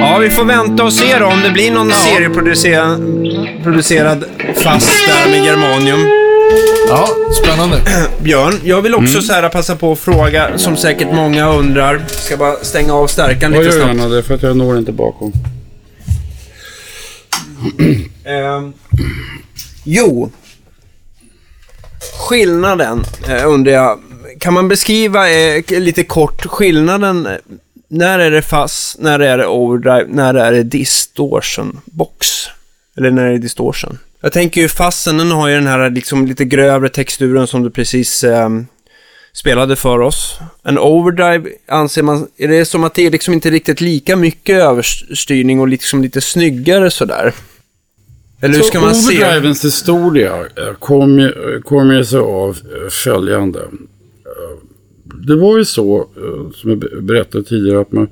Ja, 0.00 0.18
vi 0.18 0.30
får 0.30 0.44
vänta 0.44 0.84
och 0.84 0.92
se 0.92 1.18
då 1.18 1.26
om 1.26 1.40
det 1.44 1.50
blir 1.50 1.72
någon 1.72 1.90
serieproducerad 1.90 3.00
producerad 3.62 4.24
fast 4.54 5.06
där 5.08 5.30
med 5.30 5.44
germanium. 5.44 6.00
Ja, 6.88 7.08
spännande. 7.42 7.76
Björn, 8.22 8.54
jag 8.64 8.82
vill 8.82 8.94
också 8.94 9.20
så 9.20 9.32
här 9.32 9.48
passa 9.48 9.76
på 9.76 9.92
att 9.92 9.98
fråga, 9.98 10.58
som 10.58 10.76
säkert 10.76 11.12
många 11.12 11.52
undrar. 11.52 12.04
Ska 12.06 12.36
bara 12.36 12.54
stänga 12.54 12.94
av 12.94 13.06
stärkan 13.06 13.52
Vad 13.52 13.64
lite 13.64 13.76
gör 13.76 13.84
snabbt. 13.84 13.98
gärna 14.00 14.14
det 14.14 14.22
för 14.22 14.34
att 14.34 14.42
jag 14.42 14.56
når 14.56 14.78
inte 14.78 14.92
bakom. 14.92 15.32
Eh, 18.26 18.70
jo. 19.84 20.30
Skillnaden 22.28 23.04
eh, 23.28 23.48
undrar 23.48 23.72
jag. 23.72 24.00
Kan 24.40 24.54
man 24.54 24.68
beskriva 24.68 25.30
eh, 25.30 25.62
lite 25.68 26.04
kort 26.04 26.46
skillnaden? 26.46 27.26
Eh, 27.26 27.32
när 27.88 28.18
är 28.18 28.30
det 28.30 28.42
fast, 28.42 28.98
när 28.98 29.20
är 29.20 29.38
det 29.38 29.46
overdrive, 29.46 30.06
när 30.08 30.34
är 30.34 30.52
det 30.52 30.62
distortion 30.62 31.80
box? 31.84 32.26
Eller 32.96 33.10
när 33.10 33.24
är 33.24 33.32
det 33.32 33.38
distortion? 33.38 33.98
Jag 34.20 34.32
tänker 34.32 34.60
ju 34.60 34.68
fasten, 34.68 35.16
den 35.16 35.30
har 35.30 35.48
ju 35.48 35.54
den 35.54 35.66
här 35.66 35.90
liksom 35.90 36.26
lite 36.26 36.44
grövre 36.44 36.88
texturen 36.88 37.46
som 37.46 37.62
du 37.62 37.70
precis 37.70 38.24
eh, 38.24 38.48
spelade 39.32 39.76
för 39.76 40.00
oss. 40.00 40.38
En 40.64 40.78
overdrive 40.78 41.50
anser 41.68 42.02
man, 42.02 42.28
är 42.36 42.48
det 42.48 42.64
som 42.64 42.84
att 42.84 42.94
det 42.94 43.06
är 43.06 43.10
liksom 43.10 43.34
inte 43.34 43.50
riktigt 43.50 43.80
lika 43.80 44.16
mycket 44.16 44.56
överstyrning 44.56 45.60
och 45.60 45.68
liksom 45.68 46.02
lite 46.02 46.20
snyggare 46.20 46.90
sådär? 46.90 47.34
Eller 48.40 48.54
hur 48.54 48.62
ska 48.62 48.80
man 48.80 48.94
se? 48.94 49.24
Overdrivens 49.24 49.64
historia 49.64 50.36
eh, 50.36 50.74
kom 50.78 51.18
ju, 51.18 51.26
eh, 51.26 51.60
kom 51.60 51.90
ju 51.90 52.04
sig 52.04 52.20
av 52.20 52.50
eh, 52.50 52.88
följande. 52.90 53.60
Det 55.26 55.36
var 55.36 55.58
ju 55.58 55.64
så, 55.64 56.08
som 56.54 56.70
jag 56.70 57.04
berättade 57.04 57.44
tidigare, 57.44 57.80
att 57.80 57.92
man 57.92 58.08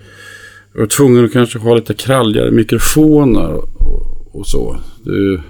var 0.72 0.86
tvungen 0.86 1.24
att 1.24 1.32
kanske 1.32 1.58
ha 1.58 1.74
lite 1.74 1.94
kralligare 1.94 2.50
mikrofoner 2.50 3.54
och, 3.54 4.28
och 4.32 4.46
så. 4.46 4.76
Det, 5.04 5.40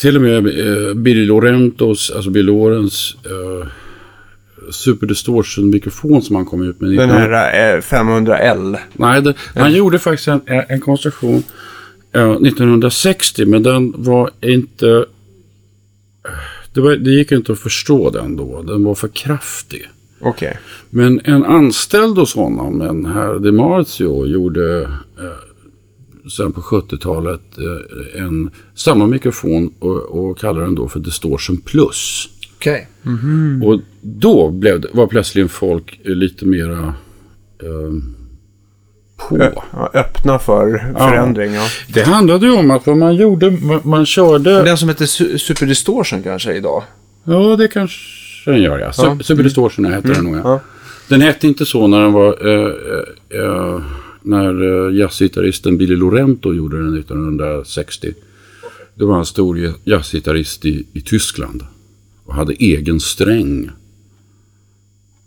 till 0.00 0.16
och 0.16 0.22
med 0.22 0.46
eh, 0.46 0.94
Billy 0.94 1.26
Lorentos, 1.26 2.10
alltså 2.10 2.30
Bill 2.30 2.46
Lorens 2.46 3.16
eh, 3.24 3.68
Super 4.70 5.06
Distortion 5.06 5.70
mikrofon 5.70 6.22
som 6.22 6.36
han 6.36 6.44
kom 6.46 6.62
ut 6.62 6.80
med. 6.80 6.90
Den 6.90 7.10
här 7.10 7.76
eh, 7.76 7.80
500L. 7.80 8.78
Nej, 8.92 9.22
det, 9.22 9.34
han 9.54 9.72
gjorde 9.72 9.98
faktiskt 9.98 10.28
en, 10.28 10.40
en 10.46 10.80
konstruktion 10.80 11.42
eh, 12.12 12.30
1960, 12.30 13.46
men 13.46 13.62
den 13.62 13.94
var 13.96 14.30
inte... 14.40 15.04
Det, 16.72 16.80
var, 16.80 16.96
det 16.96 17.10
gick 17.10 17.32
inte 17.32 17.52
att 17.52 17.58
förstå 17.58 18.10
den 18.10 18.36
då. 18.36 18.62
Den 18.62 18.84
var 18.84 18.94
för 18.94 19.08
kraftig. 19.08 19.88
Okej. 20.20 20.58
Men 20.90 21.20
en 21.24 21.44
anställd 21.44 22.18
hos 22.18 22.34
honom, 22.34 22.80
en 22.80 23.06
herr 23.06 23.38
Di 23.38 23.52
Marzio, 23.52 24.26
gjorde 24.26 24.82
eh, 25.18 26.30
sen 26.36 26.52
på 26.52 26.60
70-talet 26.60 27.40
eh, 27.58 28.22
en, 28.22 28.50
samma 28.74 29.06
mikrofon 29.06 29.74
och, 29.78 29.96
och 29.96 30.38
kallade 30.38 30.64
den 30.66 30.74
då 30.74 30.88
för 30.88 31.00
Distortion 31.00 31.56
Plus. 31.56 32.28
Okej. 32.60 32.88
Och 33.64 33.80
då 34.02 34.50
blev 34.50 34.80
det, 34.80 34.88
var 34.92 35.06
plötsligt 35.06 35.50
folk 35.50 36.00
lite 36.04 36.46
mera 36.46 36.94
eh, 37.62 37.92
på. 39.28 39.62
Ja, 39.72 39.90
öppna 39.94 40.38
för 40.38 40.78
förändring, 40.98 41.54
ja. 41.54 41.66
Det 41.94 42.02
handlade 42.02 42.46
ju 42.46 42.52
om 42.52 42.70
att 42.70 42.86
vad 42.86 42.96
man 42.96 43.14
gjorde, 43.16 43.50
man, 43.50 43.80
man 43.84 44.06
körde... 44.06 44.62
Den 44.62 44.78
som 44.78 44.88
heter 44.88 45.04
Su- 45.04 45.36
Super 45.38 45.66
Distortion 45.66 46.22
kanske 46.22 46.54
idag? 46.54 46.82
Ja, 47.24 47.56
det 47.56 47.68
kanske 47.68 48.50
den 48.50 48.62
gör 48.62 48.78
ja. 48.78 48.92
Ja. 48.96 49.04
Su- 49.04 49.22
Super 49.22 49.42
Distortion 49.42 49.84
hette 49.84 50.08
den 50.12 50.24
nog 50.24 50.36
ja. 50.36 50.40
Ja. 50.44 50.60
Den 51.08 51.20
hette 51.20 51.46
inte 51.46 51.66
så 51.66 51.86
när 51.86 52.00
den 52.02 52.12
var... 52.12 52.46
Eh, 52.48 52.72
eh, 53.40 53.80
när 54.22 54.90
jazzgitarristen 54.90 55.78
Billy 55.78 55.96
Lorento 55.96 56.54
gjorde 56.54 56.76
den 56.76 56.98
1960. 56.98 58.12
Det 58.94 59.04
var 59.04 59.18
en 59.18 59.26
stor 59.26 59.58
jazz- 59.58 59.74
jazzgitarrist 59.84 60.64
i, 60.64 60.86
i 60.92 61.00
Tyskland. 61.00 61.62
Och 62.30 62.36
hade 62.36 62.52
egen 62.52 63.00
sträng. 63.00 63.70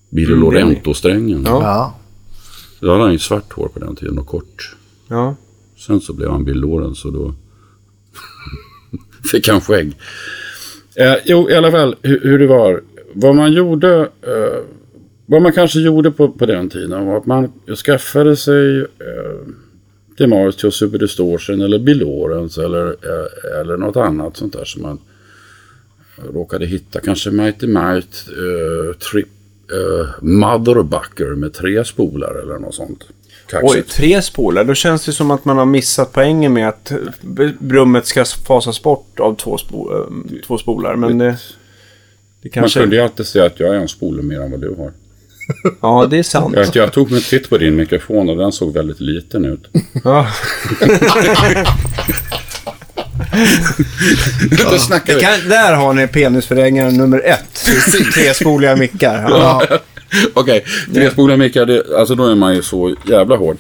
Billy 0.09 0.35
Lorento-strängen. 0.35 1.43
Ja. 1.45 1.61
Ja. 1.61 1.99
Då 2.79 2.91
hade 2.91 3.03
han 3.03 3.11
ju 3.11 3.19
svart 3.19 3.53
hår 3.53 3.67
på 3.67 3.79
den 3.79 3.95
tiden 3.95 4.19
och 4.19 4.27
kort. 4.27 4.75
Ja. 5.07 5.35
Sen 5.77 6.01
så 6.01 6.13
blev 6.13 6.29
han 6.29 6.45
Bill 6.45 6.59
Lawrence 6.61 7.07
och 7.07 7.13
då 7.13 7.33
Fick 9.31 9.47
han 9.47 9.61
skägg. 9.61 9.97
Eh, 10.95 11.15
jo, 11.25 11.49
i 11.49 11.55
alla 11.55 11.71
fall 11.71 11.95
hur, 12.01 12.19
hur 12.23 12.39
det 12.39 12.47
var. 12.47 12.81
Vad 13.13 13.35
man 13.35 13.53
gjorde, 13.53 13.99
eh, 14.01 14.63
vad 15.25 15.41
man 15.41 15.53
kanske 15.53 15.79
gjorde 15.79 16.11
på, 16.11 16.31
på 16.31 16.45
den 16.45 16.69
tiden 16.69 17.05
var 17.05 17.17
att 17.17 17.25
man 17.25 17.51
skaffade 17.85 18.35
sig 18.35 18.79
eh, 18.79 19.47
Demartio 20.17 20.71
Super 20.71 20.97
Distortion 20.97 21.61
eller 21.61 21.79
Bilorens 21.79 22.57
eller, 22.57 22.87
eh, 22.87 23.59
eller 23.61 23.77
något 23.77 23.97
annat 23.97 24.37
sånt 24.37 24.53
där 24.53 24.65
som 24.65 24.81
man 24.81 24.99
råkade 26.33 26.65
hitta. 26.65 26.99
Kanske 26.99 27.31
Mighty 27.31 27.67
Might 27.67 28.25
eh, 28.27 28.95
Trip 29.11 29.27
eh, 29.71 30.07
Motherbucker 30.21 31.35
med 31.35 31.53
tre 31.53 31.85
spolar 31.85 32.41
eller 32.43 32.59
något 32.59 32.75
sånt. 32.75 33.03
Oj, 33.51 33.61
Kaxigt. 33.61 33.91
tre 33.91 34.21
spolar. 34.21 34.63
Då 34.63 34.73
känns 34.73 35.05
det 35.05 35.13
som 35.13 35.31
att 35.31 35.45
man 35.45 35.57
har 35.57 35.65
missat 35.65 36.13
poängen 36.13 36.53
med 36.53 36.69
att 36.69 36.91
brummet 37.59 38.07
ska 38.07 38.25
fasas 38.25 38.83
bort 38.83 39.19
av 39.19 39.35
två, 39.35 39.57
spo, 39.57 39.97
eh, 39.97 40.05
två 40.47 40.57
spolar. 40.57 40.95
Men 40.95 41.17
det, 41.17 41.25
det 41.25 41.35
Man 42.43 42.51
kanske... 42.51 42.79
kunde 42.79 42.95
ju 42.95 43.01
alltid 43.01 43.25
säga 43.25 43.45
att 43.45 43.59
jag 43.59 43.75
är 43.75 43.79
en 43.79 43.87
spole 43.87 44.21
mer 44.21 44.41
än 44.41 44.51
vad 44.51 44.61
du 44.61 44.75
har. 44.77 44.91
Ja, 45.81 46.07
det 46.09 46.17
är 46.19 46.23
sant. 46.23 46.55
Jag, 46.55 46.75
jag 46.75 46.93
tog 46.93 47.11
en 47.11 47.21
titt 47.21 47.49
på 47.49 47.57
din 47.57 47.75
mikrofon 47.75 48.29
och 48.29 48.37
den 48.37 48.51
såg 48.51 48.73
väldigt 48.73 48.99
liten 48.99 49.45
ut. 49.45 49.67
Ja. 50.03 50.27
Då 54.71 54.77
snackar 54.77 55.13
Det 55.13 55.19
kan, 55.19 55.49
där 55.49 55.73
har 55.73 55.93
ni 55.93 56.07
penisförlängaren 56.07 56.93
nummer 56.97 57.21
ett. 57.25 57.65
Trespoliga 58.13 58.75
mickar. 58.75 59.25
Ja. 59.29 59.63
Okej, 60.33 60.65
trespolare 60.93 61.37
mickar, 61.37 61.65
det- 61.65 61.97
alltså 61.97 62.15
då 62.15 62.27
är 62.27 62.35
man 62.35 62.55
ju 62.55 62.61
så 62.61 62.95
jävla 63.07 63.35
hård. 63.35 63.57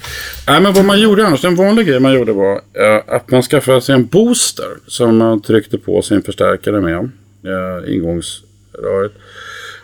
Nej, 0.47 0.61
men 0.61 0.73
vad 0.73 0.85
man 0.85 0.99
gjorde 0.99 1.27
annars, 1.27 1.45
en 1.45 1.55
vanlig 1.55 1.87
grej 1.87 1.99
man 1.99 2.13
gjorde 2.13 2.33
var 2.33 2.53
eh, 2.55 3.15
att 3.15 3.31
man 3.31 3.41
skaffade 3.43 3.81
sig 3.81 3.95
en 3.95 4.05
booster 4.05 4.69
som 4.87 5.17
man 5.17 5.41
tryckte 5.41 5.77
på 5.77 6.01
sin 6.01 6.21
förstärkare 6.21 6.81
med, 6.81 6.95
eh, 6.95 7.95
ingångsröret. 7.95 9.11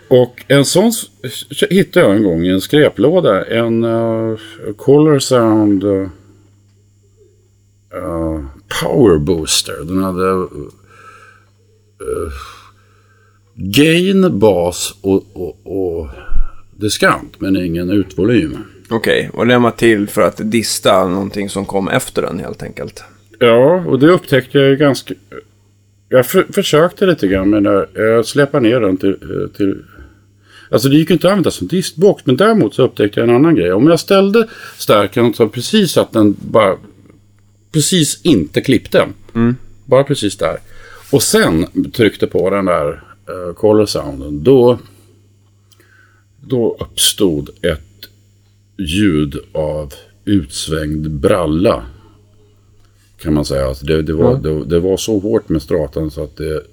Och 0.07 0.43
en 0.47 0.65
sån 0.65 0.91
hittade 1.69 2.05
jag 2.05 2.15
en 2.15 2.23
gång 2.23 2.45
i 2.45 2.49
en 2.49 2.61
skräplåda, 2.61 3.45
en 3.45 3.83
uh, 3.83 4.37
Color 4.77 5.19
Sound 5.19 5.83
uh, 7.95 8.03
uh, 8.03 8.45
Power 8.81 9.17
Booster. 9.17 9.83
Den 9.83 10.03
hade 10.03 10.23
uh, 10.23 10.47
gain, 13.55 14.39
bas 14.39 14.95
och, 15.01 15.23
och, 15.33 15.57
och 15.63 16.07
diskant, 16.71 17.41
men 17.41 17.57
ingen 17.57 17.89
utvolym. 17.89 18.57
Okej, 18.89 19.29
och 19.33 19.47
den 19.47 19.61
var 19.61 19.71
till 19.71 20.07
för 20.07 20.21
att 20.21 20.51
dista 20.51 21.07
någonting 21.07 21.49
som 21.49 21.65
kom 21.65 21.87
efter 21.87 22.21
den 22.21 22.39
helt 22.39 22.63
enkelt. 22.63 23.03
Ja, 23.39 23.83
och 23.87 23.99
det 23.99 24.09
upptäckte 24.09 24.57
jag 24.57 24.69
ju 24.69 24.75
ganska... 24.75 25.13
Jag 26.09 26.25
för, 26.25 26.45
försökte 26.53 27.05
lite 27.05 27.27
grann 27.27 27.49
med 27.49 27.63
det. 27.63 27.87
Jag 27.93 28.25
släpade 28.25 28.67
ner 28.67 28.79
den 28.79 28.97
till, 28.97 29.09
eh, 29.09 29.57
till... 29.57 29.83
Alltså 30.71 30.89
det 30.89 30.95
gick 30.95 31.09
inte 31.09 31.27
att 31.27 31.31
använda 31.31 31.51
som 31.51 31.67
diskbox, 31.67 32.25
men 32.25 32.37
däremot 32.37 32.75
så 32.75 32.83
upptäckte 32.83 33.19
jag 33.19 33.29
en 33.29 33.35
annan 33.35 33.55
grej. 33.55 33.73
Om 33.73 33.87
jag 33.87 33.99
ställde 33.99 34.47
stärkaren 34.77 35.33
så 35.33 35.47
precis 35.49 35.97
att 35.97 36.11
den 36.11 36.35
bara... 36.39 36.77
Precis 37.71 38.21
inte 38.21 38.61
klippte. 38.61 39.07
Bara 39.85 40.03
precis 40.03 40.37
där. 40.37 40.57
Och 41.11 41.23
sen 41.23 41.65
tryckte 41.93 42.27
på 42.27 42.49
den 42.49 42.65
där 42.65 43.03
uh, 43.29 43.53
color 43.53 43.85
sounden. 43.85 44.43
Då... 44.43 44.79
Då 46.41 46.77
uppstod 46.79 47.49
ett 47.61 48.09
ljud 48.77 49.39
av 49.51 49.93
utsvängd 50.25 51.11
bralla. 51.11 51.85
Kan 53.17 53.33
man 53.33 53.45
säga. 53.45 53.65
Alltså 53.67 53.85
det, 53.85 54.01
det, 54.01 54.13
var, 54.13 54.37
det, 54.37 54.65
det 54.65 54.79
var 54.79 54.97
så 54.97 55.19
hårt 55.19 55.49
med 55.49 55.61
stratan 55.61 56.11
så 56.11 56.23
att 56.23 56.37
det... 56.37 56.63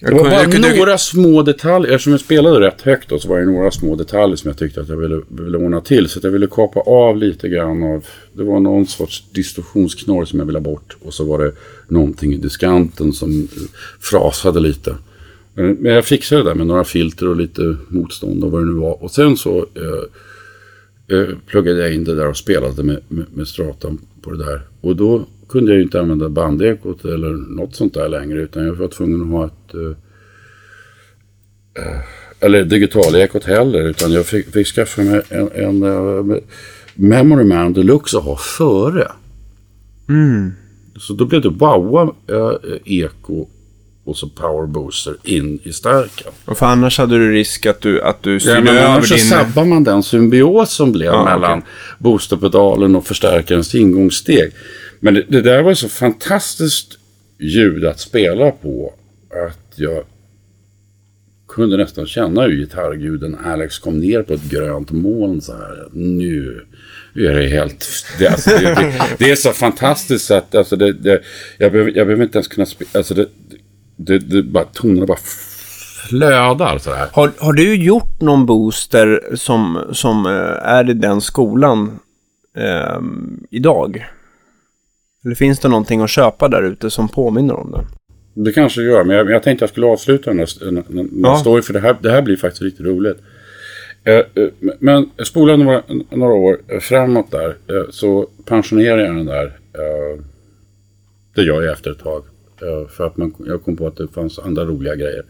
Det 0.00 0.14
var 0.14 0.30
bara 0.30 0.76
några 0.76 0.98
små 0.98 1.42
detaljer. 1.42 1.92
Eftersom 1.92 2.12
jag 2.12 2.20
spelade 2.20 2.60
rätt 2.60 2.82
högt 2.82 3.08
då, 3.08 3.18
så 3.18 3.28
var 3.28 3.38
det 3.38 3.46
några 3.46 3.70
små 3.70 3.96
detaljer 3.96 4.36
som 4.36 4.48
jag 4.48 4.58
tyckte 4.58 4.80
att 4.80 4.88
jag 4.88 4.96
ville, 4.96 5.20
ville 5.28 5.58
ordna 5.58 5.80
till. 5.80 6.08
Så 6.08 6.20
jag 6.22 6.30
ville 6.30 6.46
kapa 6.46 6.80
av 6.80 7.16
lite 7.16 7.48
grann 7.48 7.82
av... 7.82 8.06
Det 8.32 8.44
var 8.44 8.60
någon 8.60 8.86
sorts 8.86 9.24
distorsionsknorr 9.32 10.24
som 10.24 10.38
jag 10.38 10.46
ville 10.46 10.58
ha 10.58 10.64
bort. 10.64 10.96
Och 11.02 11.14
så 11.14 11.24
var 11.24 11.38
det 11.38 11.52
någonting 11.88 12.32
i 12.32 12.36
diskanten 12.36 13.12
som 13.12 13.40
eh, 13.40 13.62
frasade 14.00 14.60
lite. 14.60 14.94
Men 15.54 15.74
men 15.74 15.92
jag 15.92 16.04
fixade 16.04 16.42
det 16.42 16.50
där 16.50 16.54
med 16.54 16.66
några 16.66 16.84
filter 16.84 17.28
och 17.28 17.36
lite 17.36 17.76
motstånd 17.88 18.44
och 18.44 18.50
vad 18.50 18.62
det 18.62 18.66
nu 18.66 18.80
var. 18.80 19.02
Och 19.02 19.10
sen 19.10 19.36
så 19.36 19.66
eh, 19.74 21.18
eh, 21.18 21.28
pluggade 21.46 21.80
jag 21.80 21.94
in 21.94 22.04
det 22.04 22.14
där 22.14 22.28
och 22.28 22.36
spelade 22.36 22.82
med, 22.82 23.00
med, 23.08 23.24
med 23.34 23.48
stratan 23.48 23.98
på 24.22 24.30
det 24.30 24.44
där. 24.44 24.60
Och 24.80 24.96
då 24.96 25.26
kunde 25.50 25.70
jag 25.72 25.76
ju 25.76 25.82
inte 25.82 26.00
använda 26.00 26.28
bandekot 26.28 27.04
eller 27.04 27.54
något 27.56 27.76
sånt 27.76 27.94
där 27.94 28.08
längre. 28.08 28.40
Utan 28.40 28.66
jag 28.66 28.74
var 28.74 28.88
tvungen 28.88 29.22
att 29.22 29.28
ha 29.28 29.46
ett... 29.46 29.74
Eh, 29.74 29.96
eh, 31.86 32.00
eller 32.40 32.64
digitalekot 32.64 33.44
heller. 33.44 33.88
Utan 33.88 34.12
jag 34.12 34.26
fick, 34.26 34.52
fick 34.52 34.66
skaffa 34.66 35.02
mig 35.02 35.20
en, 35.28 35.50
en 35.54 35.82
eh, 35.82 36.36
Memory 36.94 37.44
Man 37.44 37.72
Deluxe 37.72 38.18
att 38.18 38.24
ha 38.24 38.36
före. 38.36 39.08
Så 40.98 41.12
då 41.12 41.24
blev 41.24 41.40
det 41.42 41.48
Wawa 41.48 42.02
eh, 42.26 42.52
eko 42.84 43.46
och 44.04 44.16
så 44.16 44.28
Power 44.28 44.66
Booster 44.66 45.14
in 45.24 45.58
i 45.62 45.72
stärken. 45.72 46.32
Och 46.44 46.58
för 46.58 46.66
annars 46.66 46.98
hade 46.98 47.18
du 47.18 47.32
risk 47.32 47.66
att 47.66 47.80
du, 47.80 48.02
att 48.02 48.22
du 48.22 48.32
Ja, 48.32 48.40
styrde 48.40 48.60
men 48.60 48.76
över 48.76 48.86
annars 48.86 49.08
så 49.08 49.14
din... 49.14 49.24
sabbar 49.24 49.64
man 49.64 49.84
den 49.84 50.02
symbios 50.02 50.70
som 50.70 50.92
blev 50.92 51.12
Ja, 51.12 51.24
mellan 51.24 51.58
okej. 51.58 51.70
boosterpedalen 51.98 52.96
och 52.96 53.06
förstärkarens 53.06 53.74
ingångssteg. 53.74 54.52
Men 55.00 55.14
det, 55.14 55.24
det 55.28 55.40
där 55.40 55.62
var 55.62 55.74
så 55.74 55.88
fantastiskt 55.88 56.98
ljud 57.38 57.84
att 57.84 58.00
spela 58.00 58.50
på 58.50 58.94
att 59.48 59.78
jag 59.78 60.04
kunde 61.48 61.76
nästan 61.76 62.06
känna 62.06 62.42
hur 62.42 62.56
gitarrguden 62.56 63.38
Alex 63.44 63.78
kom 63.78 64.00
ner 64.00 64.22
på 64.22 64.32
ett 64.32 64.50
grönt 64.50 64.90
moln 64.90 65.40
så 65.40 65.52
här. 65.52 65.88
Nu 65.92 66.66
är 67.14 67.34
det 67.34 67.48
helt... 67.48 67.86
Det, 68.18 68.28
alltså, 68.28 68.50
det, 68.50 68.74
det, 68.74 69.02
det 69.18 69.30
är 69.30 69.36
så 69.36 69.50
fantastiskt 69.50 70.26
så 70.26 70.34
att 70.34 70.54
alltså, 70.54 70.76
det, 70.76 70.92
det, 70.92 71.20
jag, 71.58 71.72
behöver, 71.72 71.92
jag 71.96 72.06
behöver 72.06 72.24
inte 72.24 72.38
ens 72.38 72.48
kunna 72.48 72.66
spela... 72.66 72.90
Alltså, 72.94 73.14
det, 73.14 73.28
det, 73.96 74.18
det 74.18 74.42
bara, 74.42 74.64
tonerna 74.64 75.06
bara 75.06 75.18
flödar 76.08 76.78
så 76.78 76.94
här. 76.94 77.08
Har, 77.12 77.32
har 77.38 77.52
du 77.52 77.74
gjort 77.74 78.20
någon 78.20 78.46
booster 78.46 79.22
som, 79.34 79.84
som 79.92 80.26
eh, 80.26 80.68
är 80.68 80.90
i 80.90 80.94
den 80.94 81.20
skolan 81.20 81.98
eh, 82.56 83.00
idag? 83.50 84.06
Eller 85.24 85.34
finns 85.34 85.58
det 85.58 85.68
någonting 85.68 86.00
att 86.00 86.10
köpa 86.10 86.48
där 86.48 86.62
ute 86.62 86.90
som 86.90 87.08
påminner 87.08 87.54
om 87.54 87.70
det? 87.72 87.86
Det 88.34 88.52
kanske 88.52 88.82
gör, 88.82 89.04
men 89.04 89.16
jag, 89.16 89.30
jag 89.30 89.42
tänkte 89.42 89.62
jag 89.62 89.70
skulle 89.70 89.86
avsluta 89.86 90.30
den 90.30 90.38
här, 90.38 90.48
den, 90.60 90.74
den, 90.74 90.84
den 90.88 91.10
Ja. 91.22 91.36
story, 91.36 91.62
för 91.62 91.72
det 91.72 91.80
här, 91.80 91.96
det 92.02 92.10
här 92.10 92.22
blir 92.22 92.36
faktiskt 92.36 92.62
riktigt 92.62 92.86
roligt. 92.86 93.16
Eh, 94.04 94.14
eh, 94.14 94.48
men 94.78 95.10
spola 95.24 95.56
några, 95.56 95.82
några 96.10 96.34
år 96.34 96.80
framåt 96.80 97.30
där, 97.30 97.48
eh, 97.48 97.90
så 97.90 98.26
pensionerade 98.44 99.06
jag 99.06 99.16
den 99.16 99.26
där. 99.26 99.52
Det 101.34 101.42
gör 101.42 101.62
jag 101.62 101.72
efter 101.72 101.90
ett 101.90 101.98
tag. 101.98 102.24
För 102.90 103.06
att 103.06 103.16
man, 103.16 103.34
jag 103.46 103.64
kom 103.64 103.76
på 103.76 103.86
att 103.86 103.96
det 103.96 104.08
fanns 104.08 104.38
andra 104.38 104.64
roliga 104.64 104.94
grejer. 104.94 105.24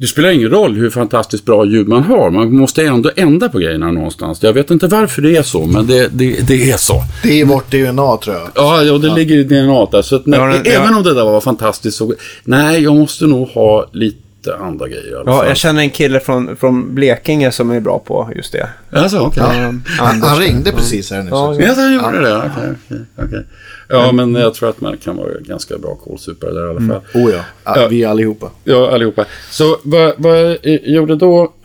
Det 0.00 0.06
spelar 0.06 0.30
ingen 0.30 0.50
roll 0.50 0.74
hur 0.76 0.90
fantastiskt 0.90 1.44
bra 1.44 1.64
ljud 1.64 1.88
man 1.88 2.02
har. 2.02 2.30
Man 2.30 2.52
måste 2.56 2.82
ändå 2.86 3.10
ändra 3.16 3.48
på 3.48 3.58
grejerna 3.58 3.92
någonstans. 3.92 4.42
Jag 4.42 4.52
vet 4.52 4.70
inte 4.70 4.86
varför 4.86 5.22
det 5.22 5.36
är 5.36 5.42
så, 5.42 5.66
men 5.66 5.86
det, 5.86 6.08
det, 6.12 6.48
det 6.48 6.70
är 6.70 6.76
så. 6.76 7.02
Det 7.22 7.40
är 7.40 7.44
vårt 7.44 7.70
DNA 7.70 8.16
tror 8.16 8.36
jag. 8.36 8.48
Ja, 8.54 8.82
ja 8.82 8.98
det 8.98 9.14
ligger 9.14 9.36
i 9.38 9.44
DNA 9.44 9.86
där. 9.92 10.02
Så 10.02 10.16
att 10.16 10.26
när, 10.26 10.38
Ja, 10.38 10.46
det- 10.64 10.70
även 10.70 10.90
ja. 10.90 10.96
om 10.96 11.02
det 11.02 11.14
där 11.14 11.24
var 11.24 11.40
fantastiskt 11.40 11.96
så... 11.96 12.14
Nej, 12.44 12.82
jag 12.82 12.96
måste 12.96 13.26
nog 13.26 13.48
ha 13.48 13.86
lite 13.92 14.18
andra 14.48 14.88
grejer 14.88 15.22
Ja, 15.26 15.46
jag 15.46 15.56
känner 15.56 15.82
en 15.82 15.90
kille 15.90 16.20
från, 16.20 16.56
från 16.56 16.94
Blekinge 16.94 17.52
som 17.52 17.70
är 17.70 17.80
bra 17.80 17.98
på 17.98 18.32
just 18.36 18.52
det. 18.52 18.68
Alltså. 18.90 19.18
Um, 19.18 19.32
Han, 19.36 19.82
Anders. 20.00 20.28
han 20.28 20.38
ringde 20.38 20.72
precis 20.72 21.10
här 21.10 21.22
nyss. 21.22 21.30
Ja. 21.30 21.56
Ja, 21.60 21.74
han 21.76 21.94
gjorde 21.94 22.20
det. 22.20 22.36
Okej, 22.36 22.74
okej, 22.88 23.04
okej. 23.16 23.46
Ja, 23.88 24.12
men 24.12 24.34
jag 24.34 24.54
tror 24.54 24.68
att 24.68 24.80
man 24.80 24.96
kan 24.96 25.16
vara 25.16 25.28
ganska 25.40 25.78
bra 25.78 25.94
kolsupare 25.94 26.52
där 26.52 26.66
i 26.66 26.70
alla 26.70 26.80
fall. 26.80 27.22
Oh 27.22 27.30
ja. 27.30 27.44
ja, 27.64 27.88
vi 27.90 28.04
allihopa. 28.04 28.50
Ja, 28.64 28.90
allihopa. 28.94 29.24
Så 29.50 29.78
vad, 29.82 30.14
vad 30.16 30.38
jag 30.38 30.58
eh, 30.62 30.80
gjorde 30.84 31.16
då 31.16 31.52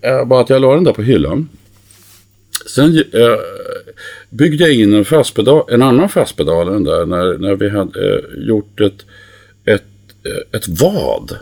eh, 0.00 0.26
var 0.26 0.40
att 0.40 0.50
jag 0.50 0.60
la 0.60 0.74
den 0.74 0.84
där 0.84 0.92
på 0.92 1.02
hyllan. 1.02 1.48
Sen 2.74 2.96
eh, 2.96 3.38
byggde 4.30 4.64
jag 4.64 4.74
in 4.74 4.94
en, 4.94 5.04
fastpedal, 5.04 5.64
en 5.68 5.82
annan 5.82 6.08
fastpedal 6.08 6.66
den 6.66 6.84
där 6.84 7.06
när, 7.06 7.38
när 7.38 7.54
vi 7.54 7.68
hade 7.68 8.14
eh, 8.14 8.46
gjort 8.48 8.80
ett, 8.80 9.06
ett, 9.64 9.84
eh, 10.24 10.58
ett 10.58 10.68
vad. 10.68 11.36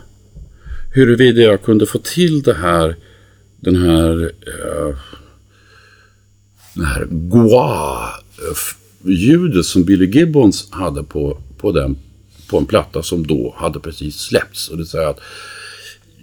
Huruvida 0.96 1.42
jag 1.42 1.62
kunde 1.62 1.86
få 1.86 1.98
till 1.98 2.42
det 2.42 2.54
här, 2.54 2.96
den 3.60 3.76
här, 3.76 4.22
eh, 4.22 4.96
den 6.74 6.84
här 6.84 7.06
gua-ljudet 7.10 9.64
som 9.64 9.84
Billy 9.84 10.06
Gibbons 10.06 10.68
hade 10.70 11.02
på, 11.02 11.38
på 11.58 11.72
den 11.72 11.96
på 12.50 12.58
en 12.58 12.66
platta 12.66 13.02
som 13.02 13.26
då 13.26 13.54
hade 13.56 13.80
precis 13.80 14.16
släppts. 14.16 14.68
Och 14.68 14.78
det 14.78 14.86
säger 14.86 15.08
att 15.08 15.20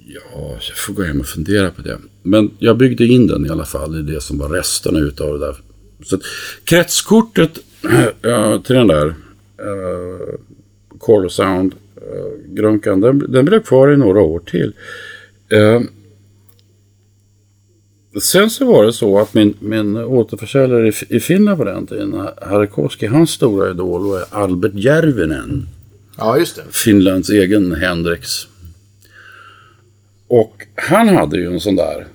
ja, 0.08 0.58
jag 0.68 0.78
får 0.78 0.94
gå 0.94 1.04
hem 1.04 1.20
och 1.20 1.28
fundera 1.28 1.72
på 1.72 1.82
det. 1.82 1.98
Men 2.22 2.52
jag 2.60 2.78
byggde 2.78 3.06
in 3.06 3.28
den 3.28 3.46
i 3.46 3.50
alla 3.50 3.66
fall 3.66 4.00
i 4.00 4.02
det 4.02 4.22
som 4.22 4.38
var 4.38 4.50
resterna 4.50 5.00
utav 5.00 5.40
det 5.40 5.46
där 5.46 5.56
Så 6.04 6.16
att 6.16 6.22
kretskortet 6.64 7.60
äh, 8.22 8.62
till 8.62 8.76
den 8.76 8.88
där 8.88 9.08
eh, 9.08 9.14
äh, 9.68 10.38
Core 10.98 11.30
Sound 11.30 11.74
äh, 12.04 12.54
grunkan, 12.54 13.02
den, 13.02 13.32
den 13.32 13.46
blev 13.46 13.64
kvar 13.64 13.94
i 13.94 13.98
några 13.98 14.22
år 14.22 14.40
till. 14.40 14.74
Äh, 15.50 15.82
Sen 18.22 18.50
så 18.50 18.66
var 18.66 18.86
det 18.86 18.94
så 18.94 19.20
att 19.20 19.34
min, 19.34 19.54
min 19.60 19.98
återförsäljare 19.98 20.88
i, 20.88 20.94
i 21.10 21.20
Finland 21.20 21.58
på 21.58 21.64
den 21.64 21.88
tiden, 21.88 22.28
Harry 22.42 22.68
Koski, 22.68 23.06
hans 23.06 23.32
stora 23.32 23.72
idol 23.72 24.08
var 24.08 24.26
Albert 24.30 24.74
Järvinen. 24.76 25.68
Ja, 26.18 26.38
just 26.38 26.56
det. 26.56 26.64
Finlands 26.72 27.30
egen 27.30 27.76
Hendrix. 27.76 28.48
Och 30.28 30.68
han 30.76 31.08
hade 31.08 31.38
ju 31.38 31.54
en 31.54 31.60
sån 31.60 31.76
där... 31.76 32.08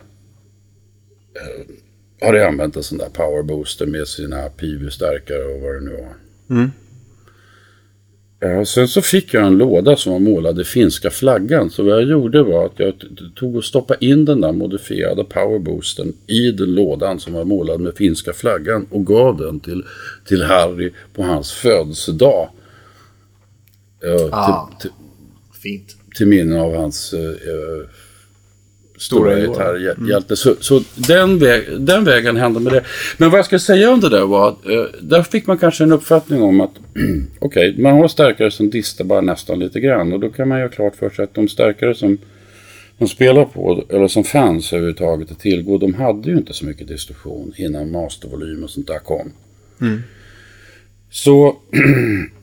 Eh, 1.34 2.26
hade 2.26 2.48
använt 2.48 2.76
en 2.76 2.82
sån 2.82 2.98
där 2.98 3.08
power 3.08 3.42
booster 3.42 3.86
med 3.86 4.08
sina 4.08 4.48
PV-stärkare 4.48 5.44
och 5.44 5.60
vad 5.60 5.74
det 5.74 5.80
nu 5.80 5.90
var. 5.90 6.14
Mm. 6.56 6.70
Ja, 8.40 8.64
sen 8.64 8.88
så 8.88 9.02
fick 9.02 9.34
jag 9.34 9.46
en 9.46 9.58
låda 9.58 9.96
som 9.96 10.12
var 10.12 10.18
målad 10.20 10.60
i 10.60 10.64
finska 10.64 11.10
flaggan. 11.10 11.70
Så 11.70 11.82
vad 11.82 11.92
jag 11.94 12.02
gjorde 12.02 12.42
var 12.42 12.66
att 12.66 12.72
jag 12.76 12.94
tog 13.36 13.56
och 13.56 13.64
stoppade 13.64 14.04
in 14.04 14.24
den 14.24 14.40
där 14.40 14.52
modifierade 14.52 15.24
powerboostern 15.24 16.12
i 16.26 16.50
den 16.50 16.74
lådan 16.74 17.20
som 17.20 17.32
var 17.32 17.44
målad 17.44 17.80
med 17.80 17.96
finska 17.96 18.32
flaggan 18.32 18.86
och 18.90 19.06
gav 19.06 19.36
den 19.36 19.60
till, 19.60 19.84
till 20.24 20.42
Harry 20.42 20.92
på 21.14 21.22
hans 21.22 21.52
födelsedag. 21.52 22.48
Eh, 24.04 24.28
Ah. 24.32 24.70
till, 24.80 24.90
till, 24.90 24.98
Fint. 25.62 25.96
till 26.16 26.26
minne 26.26 26.60
av 26.60 26.74
hans 26.74 27.12
eh, 27.12 27.20
eh, 27.20 27.88
stora 28.98 29.40
gitarrhjälte. 29.40 30.36
Så, 30.36 30.54
så 30.60 30.82
den, 30.94 31.38
väg, 31.38 31.64
den 31.78 32.04
vägen 32.04 32.36
hände 32.36 32.60
med 32.60 32.72
det. 32.72 32.84
Men 33.16 33.30
vad 33.30 33.38
jag 33.38 33.46
ska 33.46 33.58
säga 33.58 33.90
om 33.90 34.00
det 34.00 34.08
där 34.08 34.26
var 34.26 34.48
att 34.48 34.66
eh, 34.66 34.84
där 35.00 35.22
fick 35.22 35.46
man 35.46 35.58
kanske 35.58 35.84
en 35.84 35.92
uppfattning 35.92 36.42
om 36.42 36.60
att 36.60 36.72
okej, 37.38 37.74
man 37.78 37.92
har 37.92 38.08
stärkare 38.08 38.50
som 38.50 38.70
distar 38.70 39.04
bara 39.04 39.20
nästan 39.20 39.58
lite 39.58 39.80
grann 39.80 40.12
och 40.12 40.20
då 40.20 40.28
kan 40.28 40.48
man 40.48 40.58
göra 40.58 40.68
klart 40.68 40.96
för 40.96 41.10
sig 41.10 41.24
att 41.24 41.34
de 41.34 41.48
stärkare 41.48 41.94
som 41.94 42.18
de 42.98 43.08
spelar 43.08 43.44
på, 43.44 43.84
eller 43.88 44.08
som 44.08 44.24
fans 44.24 44.72
överhuvudtaget 44.72 45.30
att 45.30 45.38
tillgå, 45.38 45.78
de 45.78 45.94
hade 45.94 46.30
ju 46.30 46.36
inte 46.36 46.52
så 46.52 46.66
mycket 46.66 46.88
distorsion 46.88 47.52
innan 47.56 47.90
mastervolym 47.90 48.64
och 48.64 48.70
sånt 48.70 48.86
där 48.86 48.98
kom. 48.98 49.32
Så 51.10 51.56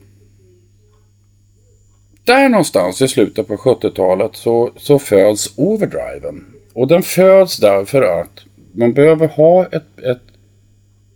där 2.26 2.48
någonstans 2.48 3.02
i 3.02 3.08
slutet 3.08 3.48
på 3.48 3.56
70-talet 3.56 4.30
så, 4.36 4.72
så 4.76 4.98
föds 4.98 5.52
overdriven. 5.56 6.44
Och 6.72 6.88
den 6.88 7.02
föds 7.02 7.56
därför 7.56 8.02
att 8.20 8.40
man 8.72 8.92
behöver 8.92 9.28
ha 9.28 9.66
ett, 9.66 9.98
ett, 10.02 10.22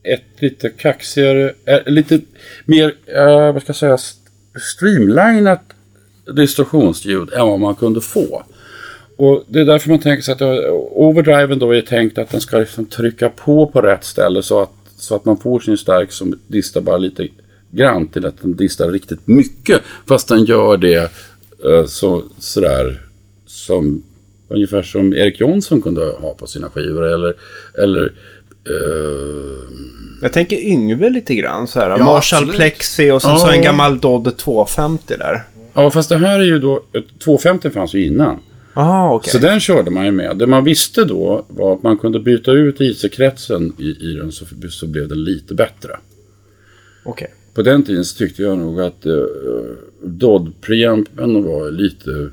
ett 0.02 0.42
lite 0.42 0.70
kaxigare, 0.70 1.52
äh, 1.64 1.78
lite 1.86 2.20
mer, 2.64 2.94
äh, 3.06 3.52
vad 3.52 3.62
ska 3.62 3.70
jag 3.70 3.76
säga, 3.76 3.98
streamlinat 4.74 5.62
distorsionsljud 6.36 7.32
än 7.32 7.46
vad 7.46 7.61
man 7.61 7.74
kunde 7.74 8.00
få. 8.00 8.42
Och 9.16 9.44
det 9.48 9.61
är 9.61 9.64
därför 9.64 9.90
man 9.90 9.98
tänker 9.98 10.22
sig 10.22 10.32
att 10.32 10.40
eh, 10.40 10.48
overdriven 10.90 11.58
då 11.58 11.74
är 11.74 11.82
tänkt 11.82 12.18
att 12.18 12.30
den 12.30 12.40
ska 12.40 12.58
liksom 12.58 12.86
trycka 12.86 13.30
på 13.30 13.66
på 13.66 13.80
rätt 13.80 14.04
ställe 14.04 14.42
så 14.42 14.62
att, 14.62 14.72
så 14.96 15.14
att 15.14 15.24
man 15.24 15.36
får 15.36 15.61
sin 15.61 15.78
stark 15.78 16.12
som 16.12 16.38
distar 16.46 16.80
bara 16.80 16.98
lite 16.98 17.28
grann 17.71 18.07
till 18.09 18.27
att 18.27 18.41
den 18.43 18.57
distar 18.57 18.91
riktigt 18.91 19.27
mycket. 19.27 19.81
Fast 20.09 20.29
den 20.29 20.45
gör 20.45 20.77
det 20.77 21.12
eh, 21.64 21.85
så, 21.87 22.23
sådär 22.39 23.01
som 23.47 24.03
ungefär 24.49 24.83
som 24.83 25.12
Erik 25.14 25.41
Jonsson 25.41 25.83
kunde 25.83 26.05
ha 26.05 26.35
på 26.35 26.47
sina 26.47 26.71
skivor. 26.71 27.05
Eller, 27.07 27.35
eller 27.79 28.12
eh, 28.68 29.68
Jag 30.23 30.33
tänker 30.33 30.57
Yngve 30.57 31.11
lite 31.11 31.35
grann 31.35 31.66
så 31.66 31.81
här. 31.81 31.91
Ja, 31.91 31.99
Marshall 31.99 32.39
absolut. 32.43 32.57
Plexi 32.57 33.11
och 33.11 33.23
sen 33.23 33.39
så 33.39 33.47
Ja. 33.47 33.55
en 33.55 33.62
gammal 33.62 33.99
Dodd 34.01 34.37
250 34.37 35.14
där. 35.18 35.43
ja, 35.75 35.91
fast 35.91 36.09
det 36.09 36.16
här 36.16 36.39
är 36.41 36.45
ju 36.45 36.59
då, 36.59 36.77
ett 36.93 37.21
250 37.25 37.71
fanns 37.71 37.95
ju 37.95 38.07
innan. 38.07 38.39
Jaha, 38.75 39.14
okej. 39.14 39.31
Så 39.33 39.39
den 39.39 39.61
körde 39.61 39.91
man 39.91 40.05
ju 40.05 40.11
med. 40.11 40.37
Det 40.37 40.47
man 40.47 40.64
visste 40.64 41.05
då 41.05 41.45
var 41.49 41.73
att 41.75 41.83
man 41.83 41.99
kunde 41.99 42.21
byta 42.21 42.53
ut 42.53 42.81
IC-kretsen 42.81 43.73
i, 43.79 43.85
i 44.11 44.16
den 44.16 44.33
så, 44.33 44.45
så 44.71 44.87
blev 44.87 45.09
den 45.09 45.25
lite 45.25 45.55
bättre. 45.55 45.97
Okej. 47.05 47.35
På 47.61 47.64
den 47.64 47.82
tiden 47.82 48.04
så 48.04 48.18
tyckte 48.18 48.42
jag 48.42 48.58
nog 48.58 48.80
att 48.80 49.06
eh, 49.06 49.12
Dodd-preampen 50.02 51.44
var 51.44 51.70
lite 51.70 52.30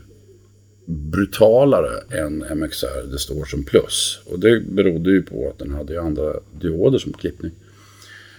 brutalare 0.85 2.19
än 2.21 2.45
MXR 2.55 3.11
Det 3.11 3.19
står 3.19 3.45
som 3.45 3.63
Plus. 3.63 4.19
Och 4.25 4.39
det 4.39 4.59
berodde 4.59 5.11
ju 5.11 5.21
på 5.21 5.49
att 5.49 5.59
den 5.59 5.71
hade 5.71 6.01
andra 6.01 6.33
dioder 6.59 6.99
som 6.99 7.13
klippning. 7.13 7.51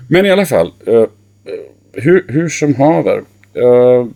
Men 0.09 0.27
i 0.27 0.31
alla 0.31 0.47
fall, 0.47 0.73
eh, 0.87 0.95
eh, 0.95 1.09
hur, 1.93 2.25
hur 2.29 2.49
som 2.49 2.75
haver. 2.75 3.25
Eh, 3.55 4.07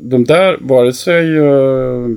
de 0.00 0.24
där, 0.24 0.58
vare 0.60 0.92
sig 0.92 1.36
eh, 1.36 2.08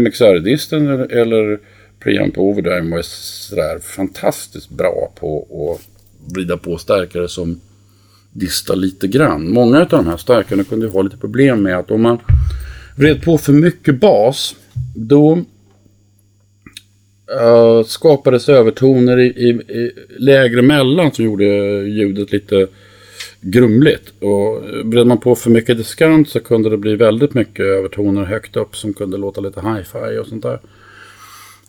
MXR-disten 0.00 0.88
eller, 0.88 1.12
eller 1.12 1.60
preamp 2.00 2.38
overdrive 2.38 2.90
var 2.90 3.02
sådär 3.02 3.78
fantastiskt 3.78 4.70
bra 4.70 5.12
på 5.16 5.46
att 5.74 5.93
vrida 6.26 6.56
på 6.56 6.78
stärkare 6.78 7.28
som 7.28 7.60
distar 8.32 8.76
lite 8.76 9.08
grann. 9.08 9.50
Många 9.50 9.80
av 9.80 9.88
de 9.88 10.06
här 10.06 10.16
stärkarna 10.16 10.64
kunde 10.64 10.86
ju 10.86 10.92
ha 10.92 11.02
lite 11.02 11.16
problem 11.16 11.62
med 11.62 11.78
att 11.78 11.90
om 11.90 12.02
man 12.02 12.18
vred 12.96 13.22
på 13.22 13.38
för 13.38 13.52
mycket 13.52 14.00
bas, 14.00 14.56
då 14.94 15.34
uh, 17.40 17.84
skapades 17.86 18.48
övertoner 18.48 19.18
i, 19.18 19.26
i, 19.26 19.48
i 19.48 19.92
lägre 20.18 20.62
mellan 20.62 21.12
som 21.12 21.24
gjorde 21.24 21.44
ljudet 21.88 22.32
lite 22.32 22.68
grumligt. 23.40 24.12
Och 24.20 24.68
eh, 24.68 24.84
vred 24.84 25.06
man 25.06 25.20
på 25.20 25.34
för 25.34 25.50
mycket 25.50 25.76
diskant 25.76 26.28
så 26.28 26.40
kunde 26.40 26.70
det 26.70 26.76
bli 26.76 26.96
väldigt 26.96 27.34
mycket 27.34 27.60
övertoner 27.60 28.24
högt 28.24 28.56
upp 28.56 28.76
som 28.76 28.92
kunde 28.92 29.16
låta 29.16 29.40
lite 29.40 29.60
hi-fi 29.60 30.18
och 30.18 30.26
sånt 30.26 30.42
där. 30.42 30.60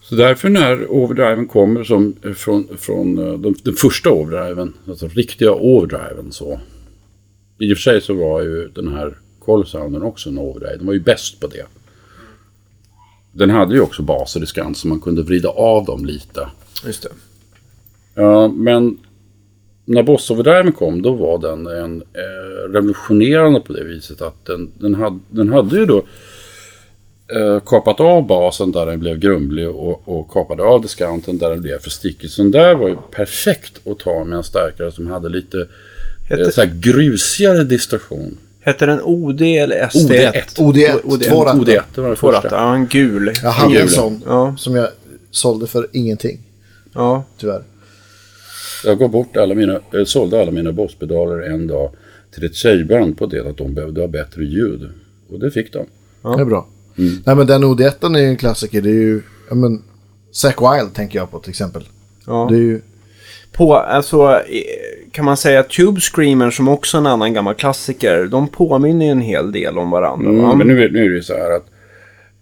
Så 0.09 0.15
därför 0.15 0.49
när 0.49 0.91
overdriven 0.91 1.47
kommer 1.47 1.83
som 1.83 2.15
eh, 2.23 2.31
från, 2.31 2.67
från 2.77 3.17
eh, 3.17 3.39
den, 3.39 3.55
den 3.63 3.73
första 3.73 4.11
overdriven, 4.11 4.73
alltså 4.87 5.07
riktiga 5.07 5.51
overdriven 5.51 6.31
så. 6.31 6.59
I 7.59 7.73
och 7.73 7.77
för 7.77 7.81
sig 7.81 8.01
så 8.01 8.13
var 8.13 8.41
ju 8.41 8.67
den 8.67 8.87
här 8.87 9.17
Colsounden 9.39 10.01
också 10.01 10.29
en 10.29 10.37
overdrive. 10.37 10.77
Den 10.77 10.85
var 10.85 10.93
ju 10.93 10.99
bäst 10.99 11.39
på 11.39 11.47
det. 11.47 11.65
Den 13.31 13.49
hade 13.49 13.75
ju 13.75 13.81
också 13.81 14.01
bas 14.01 14.35
och 14.35 14.41
diskant 14.41 14.77
så 14.77 14.87
man 14.87 15.01
kunde 15.01 15.23
vrida 15.23 15.49
av 15.49 15.85
dem 15.85 16.05
lite. 16.05 16.47
Just 16.85 17.03
det. 17.03 17.09
Ja, 18.15 18.47
men 18.47 18.97
när 19.85 20.03
Boss 20.03 20.31
Overdriven 20.31 20.71
kom 20.71 21.01
då 21.01 21.13
var 21.13 21.37
den 21.37 21.67
en 21.67 22.01
eh, 22.01 22.71
revolutionerande 22.71 23.59
på 23.59 23.73
det 23.73 23.83
viset 23.83 24.21
att 24.21 24.45
den, 24.45 24.71
den, 24.79 24.95
hade, 24.95 25.19
den 25.29 25.49
hade 25.49 25.77
ju 25.77 25.85
då 25.85 26.03
eh, 27.35 27.59
kapat 27.65 27.99
av 27.99 28.27
basen 28.27 28.71
där 28.71 28.85
den 28.85 28.99
blev 28.99 29.19
grumlig 29.19 29.69
och, 29.69 30.01
och 30.09 30.31
kapade 30.31 30.63
av 30.63 30.81
diskanten 30.81 31.37
där 31.37 31.49
den 31.49 31.61
blev 31.61 31.79
för 31.79 31.89
stickig. 31.89 32.29
Så 32.29 32.41
den 32.41 32.51
där 32.51 32.75
var 32.75 32.87
ju 32.87 32.95
perfekt 33.11 33.87
att 33.87 33.99
ta 33.99 34.23
med 34.23 34.37
en 34.37 34.43
starkare 34.43 34.91
som 34.91 35.07
hade 35.07 35.29
lite 35.29 35.57
eh, 35.59 35.67
Hette, 36.29 36.51
så 36.51 36.61
här 36.61 36.71
grusigare 36.79 37.63
distorsion. 37.63 38.37
hette 38.61 38.85
den 38.85 39.01
OD 39.01 39.41
eller 39.41 39.87
SD1? 39.87 40.31
OD1. 40.57 40.57
OD1, 40.57 41.01
OD1. 41.03 41.29
två 41.29 41.43
rattar. 41.45 41.59
OD1 41.59 41.81
det 41.95 42.01
var 42.01 42.15
Två 42.15 42.31
första. 42.31 42.47
Ja, 42.51 42.75
en 42.75 42.87
gul. 42.87 43.31
Jag 43.43 43.51
hade 43.51 43.79
en 43.81 43.89
sån 43.89 44.21
Ja. 44.25 44.55
som 44.57 44.75
jag 44.75 44.89
sålde 45.31 45.67
för 45.67 45.87
ingenting, 45.93 46.39
Ja. 46.93 47.23
tyvärr. 47.37 47.63
Jag 48.85 48.99
gav 48.99 49.09
bort 49.09 49.37
alla 49.37 49.55
mina, 49.55 49.73
eh, 49.93 50.03
sålde 50.05 50.41
alla 50.41 50.51
mina 50.51 50.71
bosspedaler 50.71 51.39
en 51.41 51.67
dag 51.67 51.91
till 52.33 52.43
ett 52.45 52.55
tjejband 52.55 53.17
på 53.17 53.25
det 53.25 53.47
att 53.49 53.57
de 53.57 53.73
behövde 53.73 54.01
ha 54.01 54.07
bättre 54.07 54.43
ljud. 54.43 54.89
Och 55.29 55.39
det 55.39 55.51
fick 55.51 55.73
de. 55.73 55.85
Det 56.21 56.41
är 56.41 56.45
bra. 56.45 56.67
Nej 56.95 57.35
men 57.35 57.47
den 57.47 57.63
OD1 57.63 58.15
är 58.15 58.19
ju 58.19 58.27
en 58.27 58.37
klassiker. 58.37 58.81
Det 58.81 58.89
är 58.89 58.93
ju, 58.93 59.21
ja 59.49 59.55
men, 59.55 59.83
Zack 60.31 60.57
Wild 60.61 60.93
tänker 60.93 61.19
jag 61.19 61.31
på 61.31 61.39
till 61.39 61.49
exempel. 61.49 61.83
ja. 62.25 62.47
Det 62.51 62.55
är 62.57 62.61
ju, 62.61 62.81
På, 63.51 63.75
alltså, 63.75 64.41
kan 65.11 65.25
man 65.25 65.37
säga 65.37 65.59
att 65.59 65.69
Tube 65.69 66.01
Screamer 66.01 66.51
som 66.51 66.67
också 66.67 66.97
är 66.97 66.99
en 67.01 67.07
annan 67.07 67.33
gammal 67.33 67.55
klassiker, 67.55 68.27
de 68.31 68.47
påminner 68.47 69.05
ju 69.05 69.11
en 69.11 69.21
hel 69.21 69.51
del 69.51 69.77
om 69.77 69.89
varandra. 69.89 70.31
va? 70.31 70.45
Mm, 70.45 70.57
men 70.57 70.67
nu, 70.67 70.83
är- 70.83 70.89
nu 70.89 71.05
är 71.05 71.09
det 71.09 71.15
ju 71.15 71.23
så 71.23 71.33
här 71.33 71.51
att 71.55 71.65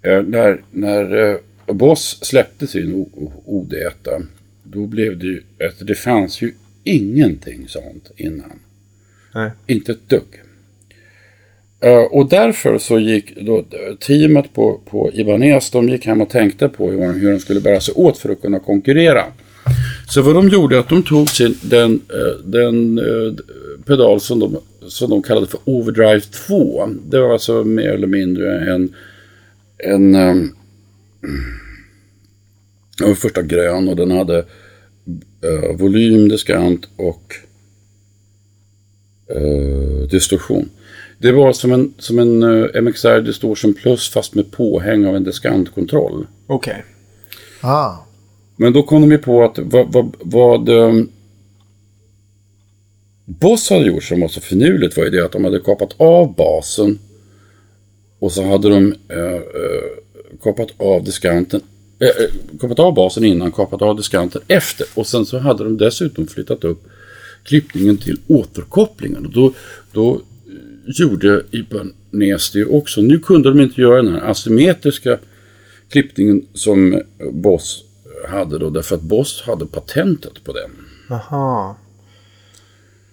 eh, 0.01 0.21
när, 0.23 0.61
när 0.71 1.29
eh, 1.31 1.37
Boss 1.73 2.19
släppte 2.21 2.67
sin 2.67 2.93
O- 2.93 3.09
O- 3.13 3.67
OD1 3.69 4.23
då 4.63 4.85
blev 4.85 5.17
det 5.19 5.25
ju, 5.25 5.41
att 5.69 5.87
det 5.87 5.95
fanns 5.95 6.41
ju 6.41 6.53
ingenting 6.83 7.67
sånt 7.67 8.11
innan. 8.17 8.59
Nej. 9.35 9.51
Inte 9.67 9.91
ett 9.91 10.09
dugg. 10.09 10.41
Eh, 11.83 12.03
och 12.03 12.29
därför 12.29 12.77
så 12.77 12.99
gick 12.99 13.37
då 13.41 13.57
eh, 13.57 13.95
teamet 13.99 14.53
på, 14.53 14.79
på 14.85 15.11
Ibanez, 15.13 15.69
de 15.69 15.89
gick 15.89 16.05
hem 16.05 16.21
och 16.21 16.29
tänkte 16.29 16.69
på 16.69 16.91
hur, 16.91 17.13
hur 17.13 17.31
de 17.31 17.39
skulle 17.39 17.59
bära 17.59 17.79
sig 17.79 17.93
åt 17.93 18.17
för 18.17 18.29
att 18.29 18.41
kunna 18.41 18.59
konkurrera. 18.59 19.25
Så 20.09 20.21
vad 20.21 20.35
de 20.35 20.49
gjorde 20.49 20.75
är 20.75 20.79
att 20.79 20.89
de 20.89 21.03
tog 21.03 21.29
sin, 21.29 21.57
den, 21.61 22.01
eh, 22.09 22.45
den 22.45 22.99
pedal 23.85 24.21
som 24.21 24.39
de, 24.39 24.57
som 24.87 25.09
de 25.09 25.23
kallade 25.23 25.47
för 25.47 25.59
Overdrive 25.63 26.21
2. 26.21 26.89
Det 27.09 27.19
var 27.19 27.33
alltså 27.33 27.63
mer 27.63 27.89
eller 27.89 28.07
mindre 28.07 28.73
en, 28.73 28.95
en 29.77 30.15
ehm, 30.15 30.49
den 32.97 33.07
var 33.07 33.15
första 33.15 33.41
grön 33.41 33.89
och 33.89 33.95
den 33.95 34.11
hade 34.11 34.37
uh, 35.45 35.75
volym, 35.75 36.29
diskant 36.29 36.87
och 36.95 37.35
uh, 39.35 40.07
distorsion. 40.07 40.69
Det 41.23 41.31
var 41.31 41.53
som 41.53 41.71
en, 41.71 41.93
som 41.97 42.19
en 42.19 42.43
eh, 42.43 42.81
MXR 42.81 43.21
Distortion 43.21 43.73
Plus 43.73 44.09
fast 44.09 44.35
med 44.35 44.51
påhäng 44.51 45.05
av 45.05 45.15
en 45.15 45.23
diskantkontroll. 45.23 46.27
Okej. 46.47 46.83
Ah. 47.61 47.95
Men 48.55 48.73
då 48.73 48.83
kom 48.83 49.01
de 49.01 49.11
ju 49.11 49.17
på 49.17 49.43
att 49.43 49.59
vad, 49.59 49.93
vad, 49.93 50.15
vad 50.19 50.69
um, 50.69 51.11
Boss 53.25 53.69
hade 53.69 53.85
gjort 53.85 54.03
som 54.03 54.21
var 54.21 54.27
så 54.27 54.41
finurligt 54.41 54.97
var 54.97 55.03
ju 55.03 55.09
det 55.09 55.25
att 55.25 55.31
de 55.31 55.43
hade 55.43 55.59
kapat 55.59 55.95
av 55.97 56.35
basen 56.35 56.99
och 58.19 58.31
så 58.31 58.43
hade 58.43 58.69
de 58.69 58.95
eh, 59.07 59.33
eh, 59.33 60.41
kapat 60.43 60.69
av 60.77 61.03
diskanten 61.03 61.61
kapat 62.61 62.79
av 62.79 62.93
basen 62.93 63.23
innan, 63.23 63.51
kapat 63.51 63.81
av 63.81 63.95
diskanten 63.95 64.41
efter 64.47 64.87
och 64.93 65.07
sen 65.07 65.25
så 65.25 65.39
hade 65.39 65.63
de 65.63 65.77
dessutom 65.77 66.27
flyttat 66.27 66.63
upp 66.63 66.83
klippningen 67.43 67.97
till 67.97 68.19
återkopplingen 68.27 69.25
och 69.25 69.31
då, 69.31 69.53
då 69.91 70.21
gjorde 70.85 71.43
Ibanez 71.51 72.51
det 72.51 72.65
också. 72.65 73.01
Nu 73.01 73.19
kunde 73.19 73.49
de 73.49 73.59
inte 73.59 73.81
göra 73.81 74.01
den 74.01 74.13
här 74.13 74.31
asymmetriska 74.31 75.17
klippningen 75.89 76.45
som 76.53 77.01
Boss 77.31 77.83
hade 78.29 78.59
då 78.59 78.69
därför 78.69 78.95
att 78.95 79.01
Boss 79.01 79.43
hade 79.45 79.65
patentet 79.65 80.43
på 80.43 80.53
den. 80.53 80.71
Aha. 81.09 81.77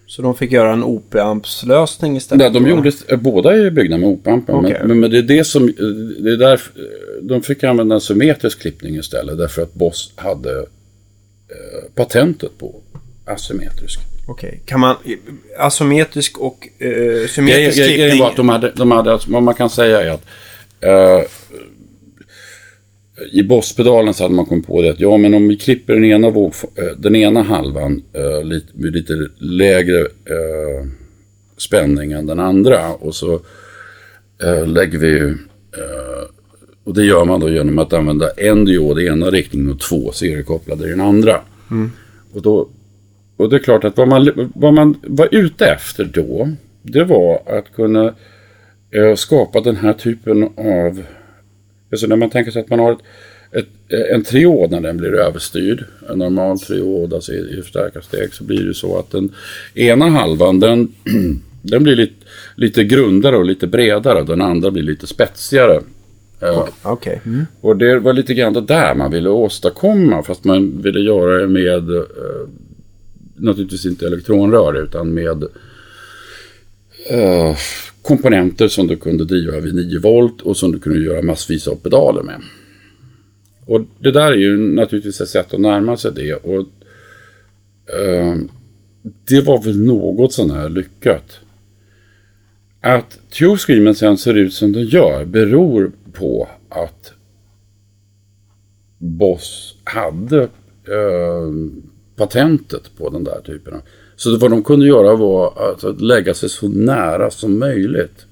Så 0.07 0.21
de 0.21 0.35
fick 0.35 0.51
göra 0.51 0.73
en 0.73 0.83
OP-ampslösning 0.83 2.17
istället? 2.17 2.53
Nej, 2.53 2.61
de 2.61 2.69
gjorde, 2.69 2.91
båda 3.17 3.57
är 3.57 3.71
byggda 3.71 3.97
med 3.97 4.09
opampen. 4.09 4.55
Okej. 4.55 4.77
Men, 4.79 4.87
men, 4.87 4.99
men 4.99 5.11
det 5.11 5.17
är 5.17 5.23
det 5.23 5.43
som, 5.43 5.65
det 6.19 6.31
är 6.31 6.37
där, 6.37 6.61
de 7.21 7.41
fick 7.41 7.63
använda 7.63 7.95
en 7.95 8.01
symmetrisk 8.01 8.59
klippning 8.59 8.95
istället. 8.95 9.37
Därför 9.37 9.61
att 9.61 9.73
Boss 9.73 10.13
hade 10.15 10.59
eh, 10.59 11.93
patentet 11.95 12.57
på 12.57 12.75
asymmetrisk. 13.25 13.99
Okej. 14.31 14.61
Kan 14.65 14.79
man... 14.79 14.95
Asymmetrisk 15.57 16.37
och 16.37 16.67
Grejen 16.79 17.27
symmetrisk 17.27 17.77
grejen- 17.77 17.97
grejen 17.97 17.97
klippning... 17.97 18.19
var 18.19 18.29
att 18.29 18.35
de 18.35 18.49
hade, 18.49 18.71
de 18.75 18.91
hade 18.91 19.13
alltså, 19.13 19.31
vad 19.31 19.43
man 19.43 19.53
kan 19.53 19.69
säga 19.69 20.01
är 20.01 20.09
att 20.09 20.25
eh, 20.79 21.25
i 23.31 23.43
Boss-pedalen 23.43 24.13
så 24.13 24.23
hade 24.23 24.35
man 24.35 24.45
kommit 24.45 24.67
på 24.67 24.81
det 24.81 24.89
att 24.89 24.99
ja, 24.99 25.17
men 25.17 25.33
om 25.33 25.47
vi 25.47 25.57
klipper 25.57 25.93
den 25.93 26.05
ena, 26.05 26.29
våg, 26.29 26.53
eh, 26.75 26.97
den 26.97 27.15
ena 27.15 27.41
halvan 27.43 28.03
eh, 28.13 28.43
lite, 28.43 28.67
med 28.73 28.93
lite 28.93 29.13
lägre 29.37 29.99
eh, 29.99 30.85
spänning 31.57 32.11
än 32.11 32.25
den 32.25 32.39
andra 32.39 32.93
och 32.93 33.15
så 33.15 33.33
eh, 34.43 34.67
lägger 34.67 34.97
vi 34.97 35.19
eh, 35.19 36.23
och 36.83 36.93
det 36.93 37.03
gör 37.03 37.25
man 37.25 37.39
då 37.39 37.49
genom 37.49 37.79
att 37.79 37.93
använda 37.93 38.29
en 38.31 38.65
diod 38.65 38.99
i 38.99 39.05
ena 39.05 39.25
riktningen 39.29 39.71
och 39.71 39.79
två 39.79 40.11
seriekopplade 40.11 40.87
i 40.87 40.89
den 40.89 41.01
andra. 41.01 41.41
Och, 42.33 42.41
då, 42.41 42.69
och 43.41 43.49
det 43.49 43.55
är 43.55 43.59
klart 43.59 43.83
att 43.83 43.97
vad 43.97 44.07
man, 44.07 44.51
vad 44.55 44.73
man 44.73 44.97
var 45.03 45.27
ute 45.31 45.65
efter 45.65 46.03
då, 46.05 46.49
det 46.81 47.03
var 47.03 47.41
att 47.45 47.75
kunna 47.75 48.13
eh, 48.91 49.15
skapa 49.15 49.61
den 49.61 49.75
här 49.75 49.93
typen 49.93 50.43
av... 50.43 51.03
Alltså 51.91 52.07
när 52.07 52.15
man 52.15 52.29
tänker 52.29 52.51
sig 52.51 52.61
att 52.61 52.69
man 52.69 52.79
har 52.79 52.91
ett, 52.91 52.99
ett, 53.51 53.67
en 54.11 54.23
triod 54.23 54.71
när 54.71 54.81
den 54.81 54.97
blir 54.97 55.13
överstyrd, 55.13 55.83
en 56.09 56.19
normal 56.19 56.59
triod 56.59 57.13
alltså 57.13 57.33
i, 57.33 57.57
i 57.59 57.61
förstärkarsteg, 57.61 58.33
så 58.33 58.43
blir 58.43 58.63
det 58.63 58.73
så 58.73 58.99
att 58.99 59.11
den 59.11 59.31
ena 59.73 60.09
halvan 60.09 60.59
den, 60.59 60.93
den 61.61 61.83
blir 61.83 61.95
lite, 61.95 62.25
lite 62.55 62.83
grundare 62.83 63.37
och 63.37 63.45
lite 63.45 63.67
bredare 63.67 64.19
och 64.19 64.25
den 64.25 64.41
andra 64.41 64.71
blir 64.71 64.83
lite 64.83 65.07
spetsigare. 65.07 65.81
Eh, 66.41 66.67
Okej. 66.83 67.21
Mm. 67.25 67.45
och 67.61 67.77
det 67.77 67.99
var 67.99 68.13
lite 68.13 68.33
grann 68.33 68.53
det 68.53 68.61
där 68.61 68.95
man 68.95 69.11
ville 69.11 69.29
åstadkomma 69.29 70.23
fast 70.23 70.43
man 70.43 70.81
ville 70.81 70.99
göra 70.99 71.37
det 71.41 71.47
med 71.47 71.89
eh, 71.89 72.03
naturligtvis 73.41 73.85
inte 73.85 74.07
elektronrör 74.07 74.83
utan 74.83 75.13
med 75.13 75.43
eh, 77.09 77.57
komponenter 78.01 78.67
som 78.67 78.87
du 78.87 78.97
kunde 78.97 79.25
driva 79.25 79.59
vid 79.59 79.75
9 79.75 79.99
volt 79.99 80.41
och 80.41 80.57
som 80.57 80.71
du 80.71 80.79
kunde 80.79 80.99
göra 80.99 81.21
massvis 81.21 81.67
av 81.67 81.75
pedaler 81.75 82.23
med. 82.23 82.41
Och 83.65 83.81
det 83.99 84.11
där 84.11 84.31
är 84.31 84.37
ju 84.37 84.57
naturligtvis 84.57 85.21
ett 85.21 85.29
sätt 85.29 85.53
att 85.53 85.59
närma 85.59 85.97
sig 85.97 86.11
det 86.15 86.33
och 86.33 86.59
eh, 87.99 88.35
det 89.27 89.41
var 89.41 89.63
väl 89.63 89.85
något 89.85 90.33
sån 90.33 90.51
här 90.51 90.69
lyckat. 90.69 91.39
Att 92.81 93.19
TubeScreamen 93.29 93.95
sen 93.95 94.17
ser 94.17 94.33
ut 94.33 94.53
som 94.53 94.71
den 94.71 94.85
gör 94.85 95.25
beror 95.25 95.91
på 96.13 96.49
att 96.69 97.13
Boss 98.97 99.75
hade 99.83 100.41
eh, 100.87 101.51
patentet 102.21 102.91
på 102.97 103.09
den 103.09 103.23
där 103.23 103.41
typen 103.45 103.73
av... 103.73 103.81
Så 104.15 104.37
vad 104.37 104.51
de 104.51 104.63
kunde 104.63 104.87
göra 104.87 105.15
var 105.15 105.71
att, 105.71 106.01
lägga 106.01 106.33
sig 106.33 106.49
så 106.49 106.67
nära 106.67 107.31
som 107.31 107.59
möjligt. 107.59 108.25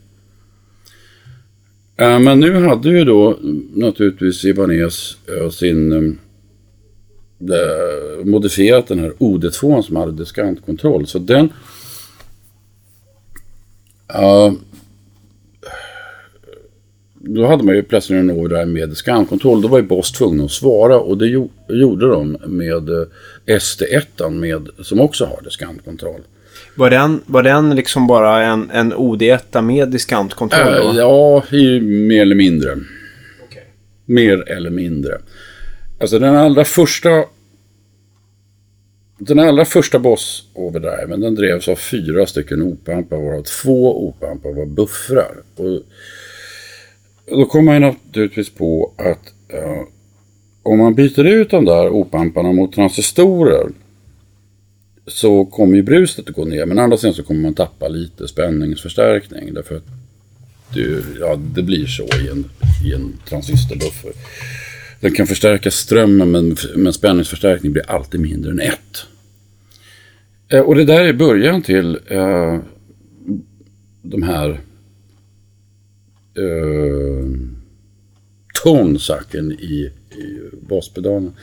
Eh, 1.97 2.19
men 2.19 2.39
nu 2.39 2.53
hade 2.67 2.89
ju 2.89 3.05
då 3.05 3.37
naturligtvis 3.73 4.45
Ibanez 4.45 5.17
eh, 5.27 5.49
sin... 5.49 5.91
Eh, 7.41 8.25
modifierat 8.25 8.87
den 8.87 8.99
här 8.99 9.13
OD2 9.19 9.81
som 9.81 9.95
hade 9.95 10.11
diskantkontroll. 10.11 11.07
Så 11.07 11.19
den... 11.19 11.49
Då 17.22 17.45
hade 17.45 17.63
man 17.63 17.76
ju 17.76 17.84
plötsligt 17.84 18.20
en 18.20 18.32
order 18.32 18.65
med 18.65 18.89
diskantkontroll. 18.89 19.61
Då 19.61 19.67
var 19.67 19.78
ju 19.80 19.86
Boss 19.86 20.11
tvungna 20.11 20.43
att 20.43 20.51
svara 20.51 20.99
och 20.99 21.17
det 21.17 21.26
gjo- 21.26 21.49
gjorde 21.70 22.07
de 22.09 22.38
med 22.47 22.89
eh, 22.89 23.05
ST1 23.45 24.30
med, 24.30 24.70
som 24.82 24.99
också 24.99 25.26
har 25.26 25.41
diskantkontroll. 25.43 26.22
Var, 26.76 26.89
den, 26.89 27.22
var 27.26 27.43
den 27.43 27.76
liksom 27.76 28.07
bara 28.07 28.43
en, 28.43 28.70
en 28.74 28.93
OD1 28.93 29.61
med 29.61 29.89
diskantkontroll? 29.89 30.67
Äh, 30.89 30.95
ja, 30.97 31.43
i, 31.51 31.80
mer 31.82 32.22
eller 32.22 32.36
mindre. 32.36 32.72
Okej. 33.47 33.63
Mer 34.05 34.49
eller 34.49 34.70
mindre. 34.70 35.17
Alltså 35.99 36.20
den 36.20 36.36
allra 36.36 36.65
första 36.65 37.09
den 39.17 39.39
allra 39.39 39.65
första 39.65 39.99
Boss 39.99 40.43
overdriven 40.53 41.20
den 41.22 41.36
drevs 41.36 41.67
av 41.67 41.76
fyra 41.76 42.26
stycken 42.26 42.61
opampar 42.61 43.17
varav 43.17 43.43
två 43.43 44.07
opampar 44.07 44.53
var 44.53 44.65
buffrar. 44.65 45.32
Och 45.55 45.80
då 47.30 47.45
kommer 47.45 47.80
man 47.80 47.82
naturligtvis 47.82 48.49
på 48.49 48.93
att 48.97 49.53
eh, 49.53 49.84
om 50.63 50.77
man 50.77 50.95
byter 50.95 51.25
ut 51.25 51.49
de 51.49 51.65
där 51.65 51.89
opamparna 51.89 52.51
mot 52.51 52.73
transistorer 52.73 53.67
så 55.07 55.45
kommer 55.45 55.75
ju 55.75 55.84
bruset 55.84 56.30
att 56.30 56.36
gå 56.36 56.45
ner. 56.45 56.65
Men 56.65 56.80
å 56.80 56.82
andra 56.82 56.97
sidan 56.97 57.13
så 57.13 57.23
kommer 57.23 57.41
man 57.41 57.53
tappa 57.53 57.88
lite 57.88 58.27
spänningsförstärkning. 58.27 59.53
Därför 59.53 59.75
att 59.77 59.86
det, 60.73 61.03
ja, 61.19 61.39
det 61.55 61.63
blir 61.63 61.86
så 61.86 62.03
i 62.03 62.27
en, 62.32 62.49
i 62.86 62.93
en 62.93 63.13
transistorbuffer. 63.30 64.11
Den 64.99 65.13
kan 65.13 65.27
förstärka 65.27 65.71
strömmen 65.71 66.32
men, 66.32 66.55
men 66.75 66.93
spänningsförstärkning 66.93 67.71
blir 67.71 67.91
alltid 67.91 68.19
mindre 68.19 68.51
än 68.51 68.59
ett. 68.59 69.05
Eh, 70.49 70.61
och 70.61 70.75
det 70.75 70.86
där 70.86 71.01
är 71.01 71.13
början 71.13 71.61
till 71.61 71.99
eh, 72.07 72.59
de 74.01 74.23
här 74.23 74.59
eh, 76.39 77.25
tonsacken 78.63 79.51
i, 79.51 79.91
i 80.17 80.39
baspedalen. 80.69 81.33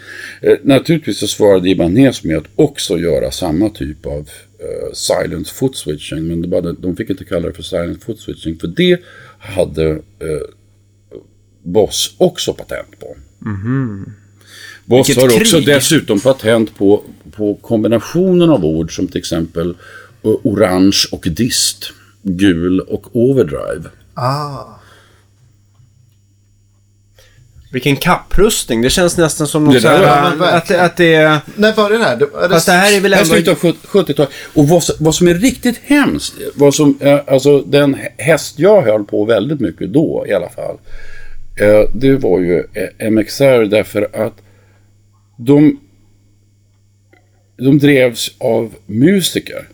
Eh, 0.42 0.56
naturligtvis 0.62 1.18
så 1.18 1.26
svarade 1.26 1.68
Ibanez 1.68 2.24
med 2.24 2.36
att 2.36 2.46
också 2.54 2.98
göra 2.98 3.30
samma 3.30 3.68
typ 3.70 4.06
av 4.06 4.30
eh, 4.58 4.92
silent 4.92 5.48
foot 5.48 5.76
switching. 5.76 6.26
Men 6.26 6.42
det 6.42 6.48
bara, 6.48 6.72
de 6.72 6.96
fick 6.96 7.10
inte 7.10 7.24
kalla 7.24 7.48
det 7.48 7.54
för 7.54 7.62
silent 7.62 8.04
foot 8.04 8.20
switching. 8.20 8.58
För 8.58 8.68
det 8.68 9.00
hade 9.38 9.90
eh, 9.90 10.46
Boss 11.62 12.14
också 12.18 12.52
patent 12.52 13.00
på. 13.00 13.16
Boss 14.84 15.08
Vilket 15.08 15.22
har 15.22 15.40
också 15.40 15.56
krig. 15.56 15.66
dessutom 15.66 16.20
patent 16.20 16.76
på, 16.78 17.04
på 17.30 17.54
kombinationen 17.54 18.50
av 18.50 18.64
ord 18.64 18.96
som 18.96 19.08
till 19.08 19.18
exempel 19.18 19.70
eh, 20.22 20.30
orange 20.42 21.04
och 21.12 21.26
dist, 21.30 21.92
gul 22.22 22.80
och 22.80 23.16
overdrive. 23.16 23.88
Ah. 24.14 24.76
Vilken 27.72 27.96
kapprustning. 27.96 28.82
Det 28.82 28.90
känns 28.90 29.16
nästan 29.16 29.46
som 29.46 29.64
Det 29.64 29.72
något 29.72 29.82
så 29.82 29.88
där 29.88 30.06
här, 30.06 30.36
var- 30.36 30.46
att, 30.46 30.70
att 30.70 30.96
det 30.96 31.14
är... 31.14 31.38
När 31.56 31.72
började 31.74 31.98
det 31.98 32.04
här? 32.04 32.16
Det, 32.16 32.24
är 32.24 32.42
det, 32.42 32.48
Fast 32.48 32.66
det 32.66 32.72
här 32.72 32.96
är 32.96 33.00
väl 33.00 33.12
ändå... 33.12 33.24
slutet 33.24 33.64
av 33.64 33.72
70-talet. 33.90 34.30
Och 34.54 34.68
vad, 34.68 34.82
som- 34.82 34.96
vad 34.98 35.14
som 35.14 35.28
är 35.28 35.34
riktigt 35.34 35.80
hemskt, 35.84 36.34
vad 36.54 36.74
som, 36.74 36.98
eh, 37.00 37.20
alltså 37.26 37.60
den 37.60 37.96
häst 38.18 38.58
jag 38.58 38.82
höll 38.82 39.04
på 39.04 39.24
väldigt 39.24 39.60
mycket 39.60 39.92
då 39.92 40.24
i 40.28 40.32
alla 40.32 40.48
fall. 40.48 40.76
Eh, 41.60 41.90
det 41.94 42.16
var 42.16 42.40
ju 42.40 42.58
eh, 42.98 43.10
MXR 43.10 43.64
därför 43.64 44.08
att 44.26 44.34
de, 45.38 45.80
de 47.58 47.78
drevs 47.78 48.30
av 48.38 48.74
musiker. 48.86 49.68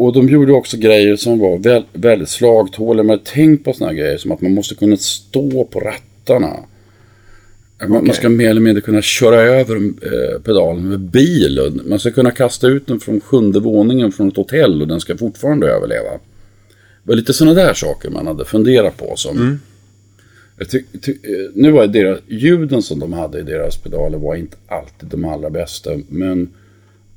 Och 0.00 0.12
de 0.12 0.28
gjorde 0.28 0.52
också 0.52 0.76
grejer 0.76 1.16
som 1.16 1.38
var 1.38 1.58
väl, 1.58 1.84
väldigt 1.92 2.28
slagtåliga. 2.28 3.02
Men 3.04 3.20
tänk 3.24 3.64
på 3.64 3.72
sådana 3.72 3.94
grejer 3.94 4.16
som 4.16 4.32
att 4.32 4.40
man 4.40 4.54
måste 4.54 4.74
kunna 4.74 4.96
stå 4.96 5.64
på 5.64 5.80
rattarna. 5.80 6.56
Man, 7.88 8.06
man 8.06 8.14
ska 8.14 8.28
mer 8.28 8.50
eller 8.50 8.60
mindre 8.60 8.80
kunna 8.80 9.02
köra 9.02 9.40
över 9.40 9.76
eh, 9.76 10.40
pedalen 10.42 10.88
med 10.88 11.00
bil. 11.00 11.58
och 11.58 11.72
Man 11.86 11.98
ska 11.98 12.10
kunna 12.10 12.30
kasta 12.30 12.66
ut 12.66 12.86
den 12.86 13.00
från 13.00 13.20
sjunde 13.20 13.60
våningen 13.60 14.12
från 14.12 14.28
ett 14.28 14.36
hotell 14.36 14.82
och 14.82 14.88
den 14.88 15.00
ska 15.00 15.16
fortfarande 15.16 15.66
överleva. 15.66 16.10
Det 16.10 16.18
var 17.02 17.14
lite 17.14 17.32
sådana 17.32 17.54
där 17.54 17.74
saker 17.74 18.10
man 18.10 18.26
hade 18.26 18.44
funderat 18.44 18.96
på. 18.96 19.16
Som, 19.16 19.60
jag 20.58 20.70
ty, 20.70 20.82
ty, 21.02 21.12
eh, 21.12 21.50
nu 21.54 21.70
var 21.70 21.86
deras, 21.86 22.20
ljuden 22.26 22.82
som 22.82 22.98
de 22.98 23.12
hade 23.12 23.38
i 23.38 23.42
deras 23.42 23.76
pedaler 23.76 24.18
var 24.18 24.34
inte 24.34 24.56
alltid 24.68 25.08
de 25.08 25.24
allra 25.24 25.50
bästa. 25.50 25.90
Men 26.08 26.48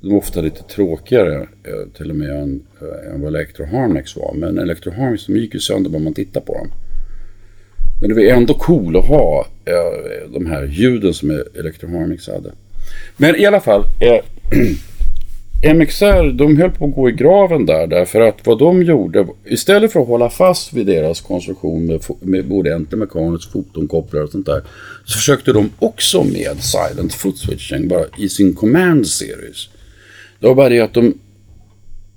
de 0.03 0.11
är 0.11 0.17
ofta 0.17 0.41
lite 0.41 0.63
tråkigare 0.63 1.35
eh, 1.41 1.93
till 1.97 2.09
och 2.09 2.15
med 2.15 2.29
än, 2.29 2.61
eh, 2.81 3.13
än 3.13 3.21
vad 3.21 3.35
Electroharmix 3.35 4.15
var. 4.15 4.33
Men 4.33 4.57
Electroharmix, 4.57 5.25
de 5.25 5.37
gick 5.37 5.53
ju 5.53 5.59
sönder 5.59 5.89
bara 5.89 6.01
man 6.01 6.13
tittar 6.13 6.41
på 6.41 6.53
dem. 6.53 6.71
Men 8.01 8.09
det 8.09 8.15
var 8.15 8.21
ändå 8.21 8.53
cool 8.53 8.97
att 8.97 9.05
ha 9.05 9.47
eh, 9.65 10.31
de 10.33 10.45
här 10.45 10.63
ljuden 10.63 11.13
som 11.13 11.43
Electroharmix 11.59 12.27
hade. 12.27 12.51
Men 13.17 13.35
i 13.35 13.45
alla 13.45 13.59
fall. 13.59 13.83
Eh, 13.99 14.19
MXR 15.75 16.31
de 16.31 16.57
höll 16.57 16.71
på 16.71 16.85
att 16.85 16.95
gå 16.95 17.09
i 17.09 17.11
graven 17.11 17.65
där. 17.65 17.87
Därför 17.87 18.21
att 18.21 18.45
vad 18.45 18.59
de 18.59 18.83
gjorde. 18.83 19.27
Istället 19.45 19.91
för 19.91 19.99
att 19.99 20.07
hålla 20.07 20.29
fast 20.29 20.73
vid 20.73 20.85
deras 20.85 21.21
konstruktion 21.21 21.85
med, 21.85 22.03
med 22.19 22.51
ordentlig 22.51 22.97
mekanisk 22.97 23.51
fotonkopplar 23.51 24.21
och 24.21 24.29
sånt 24.29 24.45
där. 24.45 24.61
Så 25.05 25.17
försökte 25.17 25.53
de 25.53 25.69
också 25.79 26.23
med 26.23 26.63
silent 26.63 27.13
foot 27.13 27.37
switching. 27.37 27.87
Bara 27.87 28.05
i 28.17 28.29
sin 28.29 28.55
command 28.55 29.07
series. 29.07 29.69
Det 30.43 30.47
var 30.47 30.55
bara 30.55 30.69
det 30.69 30.79
att 30.79 30.93
de 30.93 31.13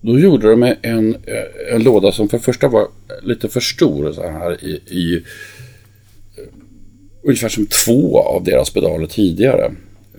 då 0.01 0.19
gjorde 0.19 0.51
de 0.51 0.63
en, 0.83 1.17
en 1.73 1.83
låda 1.83 2.13
som 2.13 2.29
för 2.29 2.39
det 2.39 2.45
första 2.45 2.69
var 2.69 2.89
lite 3.23 3.49
för 3.49 3.61
stor 3.61 4.13
så 4.13 4.23
här 4.23 4.65
i, 4.65 4.81
i 4.87 5.15
eh, 6.37 6.45
ungefär 7.23 7.49
som 7.49 7.67
två 7.67 8.21
av 8.21 8.45
deras 8.45 8.71
pedaler 8.71 9.07
tidigare 9.07 9.75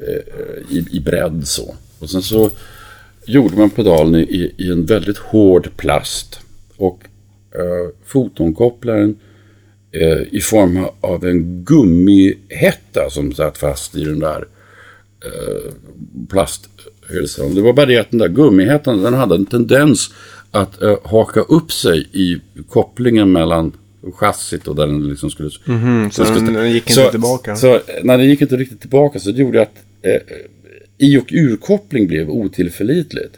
eh, 0.07 0.75
i, 0.77 0.85
i 0.91 0.99
bredd 0.99 1.47
så. 1.47 1.75
Och 1.99 2.09
sen 2.09 2.21
så 2.21 2.49
gjorde 3.25 3.57
man 3.57 3.69
pedalen 3.69 4.15
i, 4.15 4.53
i 4.57 4.71
en 4.71 4.85
väldigt 4.85 5.17
hård 5.17 5.69
plast 5.77 6.39
och 6.77 7.03
eh, 7.55 7.93
fotonkopplaren 8.05 9.19
eh, 9.91 10.21
i 10.31 10.41
form 10.41 10.85
av 11.01 11.25
en 11.25 11.63
gummihätta 11.63 13.09
som 13.09 13.33
satt 13.33 13.57
fast 13.57 13.95
i 13.95 14.03
den 14.03 14.19
där 14.19 14.47
eh, 15.25 15.71
plasthylsan. 17.07 17.55
Det 17.55 17.61
var 17.61 17.73
bara 17.73 17.85
det 17.85 17.97
att 17.97 18.11
den 18.11 18.19
där 18.19 18.27
gummihättan 18.27 19.03
den 19.03 19.13
hade 19.13 19.35
en 19.35 19.45
tendens 19.45 20.09
att 20.51 20.81
eh, 20.81 20.97
haka 21.03 21.39
upp 21.39 21.71
sig 21.71 22.07
i 22.13 22.37
kopplingen 22.69 23.31
mellan 23.31 23.71
chassit 24.13 24.67
och 24.67 24.75
där 24.75 24.87
den 24.87 25.09
liksom 25.09 25.29
skulle... 25.29 25.49
Mhm, 25.65 26.11
så 26.11 26.23
den- 26.23 26.53
den 26.53 26.71
gick 26.71 26.83
inte 26.83 26.93
så, 26.93 27.09
tillbaka. 27.11 27.55
Så 27.55 27.79
när 28.03 28.17
den 28.17 28.27
gick 28.27 28.41
inte 28.41 28.57
riktigt 28.57 28.79
tillbaka 28.81 29.19
så 29.19 29.31
det 29.31 29.41
gjorde 29.41 29.61
att 29.61 29.75
eh, 30.01 30.21
i 30.97 31.17
och 31.17 31.31
urkoppling 31.31 32.07
blev 32.07 32.29
otillförlitligt. 32.29 33.37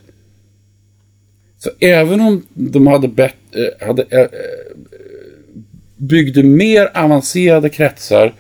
Så 1.60 1.70
även 1.80 2.22
om 2.22 2.44
de 2.54 2.88
hade, 2.88 3.08
bet, 3.08 3.34
eh, 3.52 3.88
hade 3.88 4.04
eh, 4.10 4.20
eh, 4.20 4.28
byggde 5.98 6.44
mer 6.44 6.90
avancerade 6.98 7.70
kretsar 7.70 8.34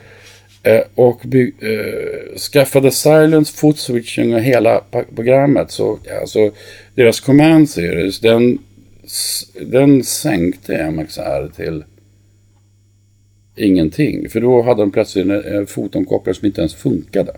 och 0.95 1.21
bygg, 1.23 1.55
eh, 1.61 2.37
skaffade 2.37 2.91
silence, 2.91 3.53
foot 3.57 3.79
switching 3.79 4.33
och 4.33 4.41
hela 4.41 4.83
programmet 5.15 5.71
så 5.71 5.99
alltså 6.21 6.51
deras 6.95 7.19
command 7.19 7.69
series 7.69 8.19
den, 8.19 8.59
den 9.61 10.03
sänkte 10.03 10.91
MXR 10.91 11.55
till 11.55 11.83
ingenting. 13.55 14.29
För 14.29 14.41
då 14.41 14.61
hade 14.61 14.81
de 14.81 14.91
plötsligt 14.91 15.25
en, 15.25 15.55
en 15.55 15.67
fotonkopplare 15.67 16.35
som 16.35 16.45
inte 16.45 16.61
ens 16.61 16.75
funkade. 16.75 17.31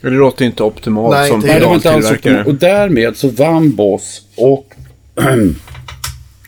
Det 0.00 0.10
låter 0.10 0.44
inte 0.44 0.62
optimalt 0.62 1.16
Nej, 1.16 1.28
som 1.30 1.40
Nej, 1.40 1.60
det 1.60 1.66
var 1.66 1.74
inte 1.74 1.90
alls 1.90 2.06
pedaltillverkare. 2.06 2.52
Och 2.52 2.54
därmed 2.54 3.16
så 3.16 3.28
vann 3.28 3.74
Boss 3.74 4.26
och 4.36 4.74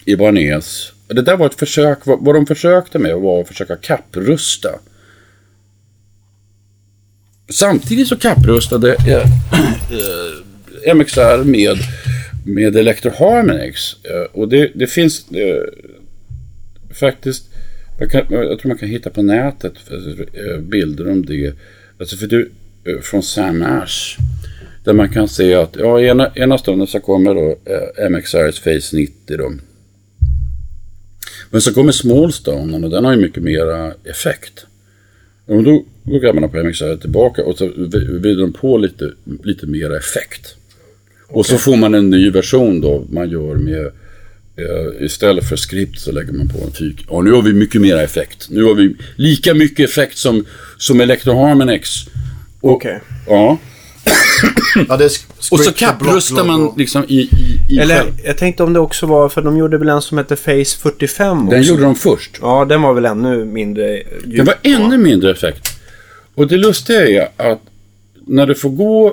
Ibanez. 0.04 0.92
Det 1.06 1.22
där 1.22 1.36
var 1.36 1.46
ett 1.46 1.54
försök, 1.54 2.06
vad, 2.06 2.24
vad 2.24 2.34
de 2.34 2.46
försökte 2.46 2.98
med 2.98 3.16
var 3.16 3.40
att 3.40 3.48
försöka 3.48 3.76
kapprusta. 3.76 4.68
Samtidigt 7.50 8.08
så 8.08 8.16
kapprustade 8.16 8.94
eh, 8.94 9.16
eh, 9.16 10.94
MXR 10.94 11.44
med, 11.44 11.76
med 12.44 12.76
Electro 12.76 13.10
Harmonix. 13.18 14.04
Eh, 14.04 14.22
och 14.32 14.48
det, 14.48 14.70
det 14.74 14.86
finns 14.86 15.30
eh, 15.32 15.64
faktiskt, 16.94 17.44
jag, 17.98 18.10
kan, 18.10 18.26
jag 18.30 18.58
tror 18.58 18.68
man 18.68 18.78
kan 18.78 18.88
hitta 18.88 19.10
på 19.10 19.22
nätet 19.22 19.72
eh, 20.32 20.60
bilder 20.60 21.10
om 21.10 21.26
det. 21.26 21.54
Alltså 22.00 22.16
för 22.16 22.26
du, 22.26 22.50
eh, 22.84 23.00
från 23.00 23.22
Sam 23.22 23.62
Ash. 23.62 24.18
Där 24.84 24.92
man 24.92 25.08
kan 25.08 25.28
se 25.28 25.54
att 25.54 25.76
ja, 25.76 26.00
ena, 26.00 26.32
ena 26.34 26.58
stunden 26.58 26.86
så 26.86 27.00
kommer 27.00 27.34
då 27.34 27.58
eh, 27.64 28.10
MXRs 28.10 28.60
Face 28.60 28.96
90 28.96 29.36
då. 29.36 29.52
Men 31.50 31.60
så 31.60 31.74
kommer 31.74 31.92
Smallstone 31.92 32.86
och 32.86 32.90
den 32.90 33.04
har 33.04 33.12
ju 33.12 33.20
mycket 33.20 33.42
mera 33.42 33.92
effekt. 34.04 34.66
Och 35.46 35.62
då 35.64 35.84
går 36.10 36.20
grabbarna 36.20 36.48
på 36.48 36.56
MXR 36.62 36.96
tillbaka 36.96 37.44
och 37.44 37.58
så 37.58 37.66
vrider 38.20 38.40
de 38.40 38.52
på 38.52 38.78
lite, 38.78 39.12
lite 39.42 39.66
mera 39.66 39.96
effekt. 39.96 40.54
Och 41.28 41.46
så 41.46 41.58
får 41.58 41.76
man 41.76 41.94
en 41.94 42.10
ny 42.10 42.30
version 42.30 42.80
då 42.80 43.04
man 43.10 43.30
gör 43.30 43.54
med 43.54 43.86
eh, 44.56 45.04
istället 45.04 45.48
för 45.48 45.56
skript 45.56 46.00
så 46.00 46.12
lägger 46.12 46.32
man 46.32 46.48
på 46.48 46.58
en 46.66 46.72
fyk. 46.72 47.04
Och 47.08 47.24
nu 47.24 47.32
har 47.32 47.42
vi 47.42 47.52
mycket 47.52 47.80
mera 47.80 48.02
effekt. 48.02 48.46
Nu 48.50 48.64
har 48.64 48.74
vi 48.74 48.96
lika 49.16 49.54
mycket 49.54 49.88
effekt 49.90 50.18
som, 50.18 50.44
som 50.78 51.00
Electro 51.00 51.32
Harmonix. 51.46 51.90
Okej. 52.60 53.00
Ja. 53.26 53.58
Ja, 54.88 54.96
det 54.96 55.04
är 55.04 55.08
sk- 55.08 55.48
Och 55.52 55.60
så 55.60 55.72
kapprustar 55.72 56.44
man 56.44 56.74
liksom 56.76 57.04
i, 57.08 57.14
i, 57.20 57.28
i 57.68 57.78
Eller 57.78 57.94
själv. 57.96 58.10
jag 58.24 58.36
tänkte 58.38 58.62
om 58.62 58.72
det 58.72 58.80
också 58.80 59.06
var, 59.06 59.28
för 59.28 59.42
de 59.42 59.56
gjorde 59.58 59.78
väl 59.78 59.88
en 59.88 60.02
som 60.02 60.18
hette 60.18 60.36
Face 60.36 60.78
45 60.82 61.38
också. 61.38 61.50
Den 61.50 61.62
gjorde 61.62 61.82
de 61.82 61.94
först. 61.94 62.38
Ja, 62.40 62.64
den 62.64 62.82
var 62.82 62.94
väl 62.94 63.04
ännu 63.04 63.44
mindre 63.44 63.96
djup. 63.96 64.36
Det 64.36 64.42
var 64.42 64.54
ännu 64.62 64.98
mindre 64.98 65.30
effekt. 65.30 65.69
Och 66.40 66.48
det 66.48 66.56
lustiga 66.56 67.06
är 67.06 67.28
att 67.36 67.60
när 68.26 68.46
det 68.46 68.54
får 68.54 68.70
gå 68.70 69.06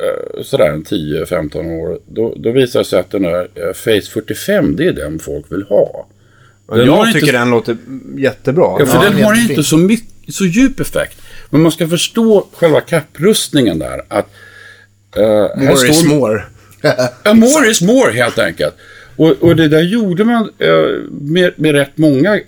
eh, 0.00 0.42
sådär 0.42 0.70
en 0.70 0.84
10-15 0.84 1.80
år, 1.80 1.98
då, 2.06 2.34
då 2.36 2.50
visar 2.50 2.78
det 2.78 2.84
sig 2.84 2.98
att 3.00 3.10
den 3.10 3.22
där 3.22 3.48
eh, 3.54 3.72
Face 3.72 4.10
45, 4.12 4.76
det 4.76 4.84
är 4.86 4.92
den 4.92 5.18
folk 5.18 5.52
vill 5.52 5.62
ha. 5.62 6.06
Den 6.68 6.86
jag 6.86 6.92
har 6.92 7.06
tycker 7.06 7.18
inte- 7.18 7.32
den 7.32 7.50
låter 7.50 7.76
jättebra. 8.18 8.76
Ja, 8.78 8.86
för 8.86 8.94
Ja, 9.04 9.10
den 9.10 9.22
har 9.24 9.34
jättefin. 9.34 9.50
inte 9.50 9.62
så, 9.64 9.76
mycket, 9.76 10.34
så 10.34 10.44
djup 10.44 10.80
effekt. 10.80 11.18
Men 11.50 11.60
man 11.60 11.72
ska 11.72 11.88
förstå 11.88 12.46
själva 12.52 12.80
kapprustningen 12.80 13.78
där. 13.78 14.02
Att, 14.08 14.26
här 15.16 15.56
More 15.56 15.88
is 15.90 15.98
står- 15.98 16.08
more. 16.08 16.42
Ja, 17.24 17.34
more 17.34 17.70
is 17.70 17.82
more 17.82 18.12
helt 18.12 18.38
enkelt. 18.38 18.74
Och, 19.16 19.30
och 19.42 19.56
det 19.56 19.68
där 19.68 19.82
gjorde 19.82 20.24
man 20.24 20.50
eh, 20.58 20.70
med, 21.10 21.52
med 21.56 21.72
rätt 21.74 21.92
många 21.98 22.34
eh, 22.36 22.42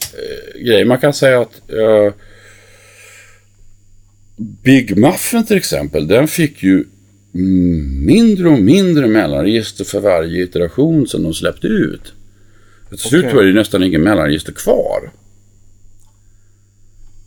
grejer. 0.65 0.85
Man 0.85 0.99
kan 0.99 1.13
säga 1.13 1.41
att 1.41 1.61
eh, 1.69 2.13
Big 4.63 4.97
Muffin 4.99 5.45
till 5.47 5.57
exempel, 5.57 6.07
den 6.07 6.29
fick 6.29 6.63
ju 6.63 6.85
mindre 8.07 8.49
och 8.49 8.59
mindre 8.59 9.07
mellanregister 9.07 9.85
för 9.85 10.01
varje 10.01 10.43
iteration 10.43 11.07
som 11.07 11.23
de 11.23 11.35
släppte 11.35 11.67
ut. 11.67 12.13
Till 12.89 12.99
slut 12.99 13.25
Okej. 13.25 13.35
var 13.37 13.43
det 13.43 13.49
ju 13.49 13.55
nästan 13.55 13.83
ingen 13.83 14.03
mellanregister 14.03 14.53
kvar. 14.53 15.13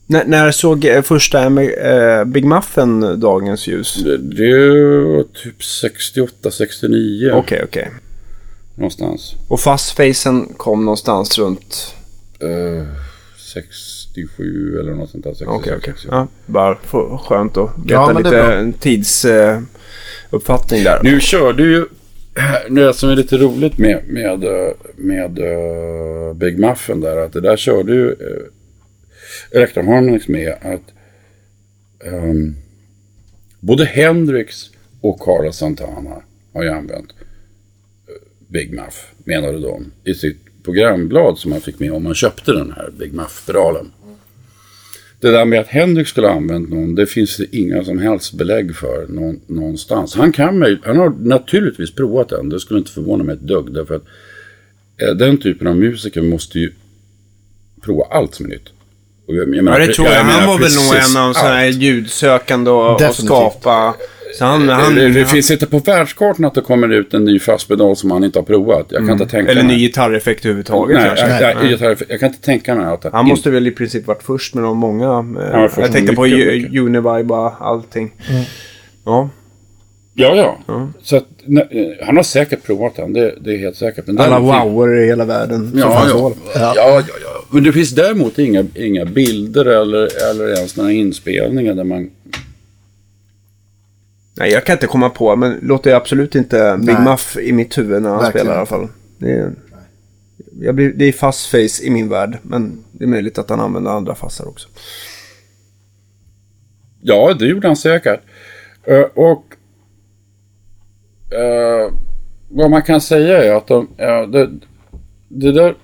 N- 0.10 0.24
när 0.28 0.52
såg 0.52 0.86
eh, 0.86 1.02
första 1.02 1.46
eh, 1.64 2.26
Big 2.26 2.46
Muffin 2.46 3.20
dagens 3.20 3.68
ljus? 3.68 3.96
Det, 4.04 4.18
det 4.18 4.70
var 5.04 5.24
typ 5.44 5.64
68, 5.64 6.52
69 6.52 7.32
Okej, 7.34 7.62
okej. 7.64 7.90
någonstans. 8.76 9.36
Och 9.48 9.60
fastfacen 9.60 10.46
kom 10.58 10.86
någonstans 10.86 11.38
runt... 11.40 11.96
Eh, 12.40 12.88
67 14.14 14.80
eller 14.80 14.92
något 14.92 15.10
sånt 15.10 15.24
där. 15.24 15.32
66, 15.32 15.58
Okej, 15.60 15.74
okej. 15.78 15.94
67. 15.94 16.10
Ja, 16.12 16.28
bara 16.46 16.76
för, 16.76 17.18
skönt 17.18 17.58
att 17.58 17.70
veta 17.78 17.94
Ja, 17.94 18.12
lite 18.12 18.74
tidsuppfattning 18.80 19.56
eh, 19.56 19.62
uppfattning 20.30 20.84
där. 20.84 21.00
Nu 21.04 21.20
körde 21.20 21.64
ju, 21.64 21.86
det 22.70 22.94
som 22.94 23.10
är 23.10 23.16
lite 23.16 23.38
roligt 23.38 23.78
med, 23.78 24.04
med, 24.08 24.44
eh, 24.44 24.74
med 24.96 25.40
uh, 25.40 26.34
Big 26.34 26.60
Muffin 26.60 27.02
där, 27.02 27.18
att 27.18 27.34
det 27.34 27.42
där 27.42 27.58
körde 27.58 27.94
ju 27.94 28.08
uh, 28.08 28.16
Electron 29.52 29.88
Harmonix 29.88 30.28
med 30.28 30.54
att 30.62 30.94
ehm, 32.08 32.56
både 33.60 33.86
Hendrix 33.86 34.70
och 35.02 35.20
Carlos 35.20 35.58
Santana 35.58 36.22
har 36.54 36.64
ju 36.64 36.70
använt 36.70 37.14
Big 38.48 38.74
Muff, 38.74 39.14
menade 39.26 39.60
de, 39.60 39.92
i 40.04 40.14
sitt 40.14 40.38
programblad 40.64 41.38
som 41.38 41.52
man 41.52 41.62
fick 41.62 41.80
med 41.80 41.92
om 41.94 42.04
man 42.04 42.16
köpte 42.16 42.52
den 42.52 42.72
här 42.72 42.90
Big 43.00 43.14
Muff-pedalen. 43.14 43.92
Det 45.24 45.32
där 45.32 45.46
med 45.46 45.60
att 45.60 45.68
Hendrix 45.68 46.10
skulle 46.10 46.28
ha 46.28 46.36
använt 46.36 46.70
någon, 46.70 46.96
det 46.96 47.06
finns 47.06 47.38
det 47.38 47.56
inga 47.56 47.84
som 47.84 48.00
helst 48.00 48.34
belägg 48.34 48.76
för 48.76 49.06
någon, 49.10 49.40
någonstans. 49.48 50.16
Han, 50.16 50.32
kan, 50.32 50.78
han 50.84 50.98
har 50.98 51.10
naturligtvis 51.10 51.96
provat 51.96 52.30
den, 52.30 52.50
det 52.50 52.60
skulle 52.60 52.80
inte 52.80 52.92
förvåna 52.92 53.24
mig 53.24 53.36
ett 53.36 53.42
dugg. 53.42 53.74
Därför 53.74 53.96
att 53.96 54.04
eh, 55.02 55.10
den 55.16 55.38
typen 55.38 55.68
av 55.68 55.76
musiker 55.76 56.22
måste 56.22 56.60
ju 56.60 56.72
prova 57.82 58.04
allt 58.12 58.36
som 58.36 58.46
är 58.46 58.50
nytt. 58.50 58.70
Jag, 59.28 59.36
jag 59.38 59.56
Ja, 59.56 59.62
menar, 59.62 59.80
det 59.80 59.94
tror 59.94 60.08
jag. 60.08 60.26
menar 60.26 60.40
Han 60.40 60.48
var 60.50 60.60
väl 60.60 60.76
nog 60.76 60.96
en 60.96 61.18
av 61.30 61.34
sådana 61.34 61.56
här 61.56 61.68
ljudsökande 61.68 62.72
och, 62.72 63.02
och 63.02 63.16
skapa. 63.16 63.96
Så 64.38 64.46
han, 64.46 64.70
han, 64.70 64.96
det, 64.96 65.10
det 65.10 65.26
finns 65.26 65.52
inte 65.52 65.68
på 65.68 65.80
världskartan 65.80 66.46
att 66.46 66.54
det 66.54 66.62
kommer 66.62 66.94
ut 66.94 67.14
en 67.14 67.26
ny 67.26 67.40
fastpedal 67.40 67.96
som 67.96 68.12
han 68.12 68.24
inte 68.24 68.40
har 68.40 68.44
provat. 68.44 68.86
Jag 68.90 69.00
kan 69.02 69.12
inte 69.12 69.26
tänka 69.26 69.38
Mm. 69.38 69.50
eller 69.52 69.64
mig. 69.64 69.76
ny 69.78 69.82
gitarreffekt 69.84 70.46
överhuvudtaget 70.46 70.98
Nej, 70.98 71.08
kanske. 71.08 71.26
jag, 71.42 71.42
jag, 71.72 71.82
jag, 71.82 71.98
jag 72.10 72.20
kan 72.20 72.30
inte 72.30 72.42
tänka 72.42 72.76
mig 72.76 72.86
att 72.86 73.06
Han 73.14 73.26
måste 73.26 73.50
väl 73.50 73.68
i 73.68 73.72
princip 73.72 74.08
varit 74.08 74.24
först 74.24 74.54
med 74.56 74.64
de 74.64 74.78
många. 74.78 75.06
eh, 75.06 75.14
var 75.14 75.68
först 75.68 75.78
jag 75.78 75.84
med 75.84 75.92
tänkte 75.92 76.16
på 76.16 76.22
mycket, 76.22 76.40
Ju- 76.40 76.62
mycket. 76.62 76.80
Univibe 76.82 77.34
och 77.34 77.54
allting. 77.68 78.12
Ja. 79.06 79.30
Ja, 80.16 80.36
ja. 80.68 80.90
Så 81.04 81.16
att, 81.18 81.26
nej, 81.46 82.00
han 82.04 82.16
har 82.16 82.24
säkert 82.24 82.64
provat 82.64 82.96
den, 82.96 83.14
det, 83.14 83.34
det 83.42 83.54
är 83.54 83.58
helt 83.58 83.76
säkert. 83.76 84.08
Men 84.08 84.18
Alla 84.20 84.40
wower 84.66 85.00
i 85.04 85.06
hela 85.06 85.26
världen. 85.26 85.70
som 85.72 85.80
Ja, 85.80 86.06
ja. 86.10 86.32
Ja. 86.56 86.74
Ja, 86.76 87.02
ja, 87.08 87.30
Men 87.52 87.64
det 87.64 87.72
finns 87.74 87.90
däremot 87.92 88.40
inga, 88.40 88.66
inga 88.76 89.06
bilder 89.06 89.66
eller, 89.66 90.30
eller 90.32 90.54
ens 90.56 90.76
några 90.78 90.92
inspelningar 90.92 91.74
där 91.74 91.84
man... 91.84 92.10
Nej, 94.36 94.52
jag 94.52 94.66
kan 94.66 94.74
inte 94.74 94.88
komma 94.88 95.10
på, 95.10 95.36
men 95.36 95.60
låter 95.62 95.96
absolut 95.96 96.36
inte 96.36 96.78
Big 96.80 96.86
Nej. 96.96 97.04
Muff 97.04 97.38
i 97.38 97.52
mitt 97.52 97.78
huvud 97.78 98.02
när 98.02 98.10
han 98.10 98.20
Verkligen. 98.20 98.46
spelar 98.46 98.56
i 98.56 98.58
alla 98.58 98.66
fall. 98.66 98.88
Det 99.18 99.32
är, 99.32 99.52
jag 100.60 100.76
blir, 100.76 100.94
det 100.94 101.06
är 101.06 101.12
fast 101.12 101.48
face 101.48 101.84
i 101.84 101.90
min 101.90 102.10
värld, 102.10 102.38
men 102.42 102.84
det 102.92 103.04
är 103.04 103.08
möjligt 103.08 103.38
att 103.38 103.50
han 103.50 103.60
använder 103.60 103.92
andra 103.92 104.16
fassar 104.16 104.48
också. 104.48 104.68
Ja, 107.02 107.34
det 107.40 107.46
gjorde 107.46 107.68
han 107.68 107.76
säkert. 107.78 108.20
Eh, 108.84 109.02
och 109.16 109.44
eh, 111.34 111.94
vad 112.50 112.72
man 112.72 112.82
kan 112.82 113.02
säga 113.02 113.44
är 113.44 113.54
att 113.54 113.68
de, 113.68 113.88
ja, 113.98 114.26
det, 114.26 114.50
det 115.28 115.52
där 115.52 115.76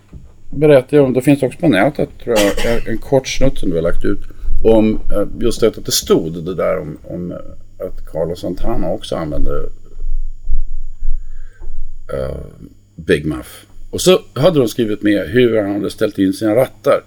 berättar 0.55 0.97
jag 0.97 1.05
om. 1.05 1.13
Det 1.13 1.21
finns 1.21 1.43
också 1.43 1.59
på 1.59 1.67
nätet 1.67 2.09
tror 2.23 2.35
jag. 2.65 2.87
en- 2.87 2.97
kort 2.97 3.27
snutt 3.27 3.57
som 3.57 3.69
du 3.69 3.75
har 3.75 3.83
lagt 3.83 4.05
ut. 4.05 4.19
Om 4.63 4.99
just 5.39 5.61
det 5.61 5.67
att 5.67 5.85
det 5.85 5.91
stod 5.91 6.43
det 6.45 6.55
där 6.55 6.79
om, 6.79 6.97
om 7.03 7.33
att 7.79 8.05
Carlos 8.05 8.39
Santana 8.39 8.89
också 8.89 9.15
använde 9.15 9.69
eh, 12.13 12.37
Big 12.95 13.25
Muff. 13.25 13.65
Och 13.89 14.01
så 14.01 14.21
hade 14.33 14.59
de 14.59 14.67
skrivit 14.67 15.01
med 15.01 15.27
hur 15.27 15.61
han 15.61 15.71
hade 15.71 15.89
ställt 15.89 16.17
in 16.17 16.33
sina 16.33 16.55
rattar. 16.55 17.03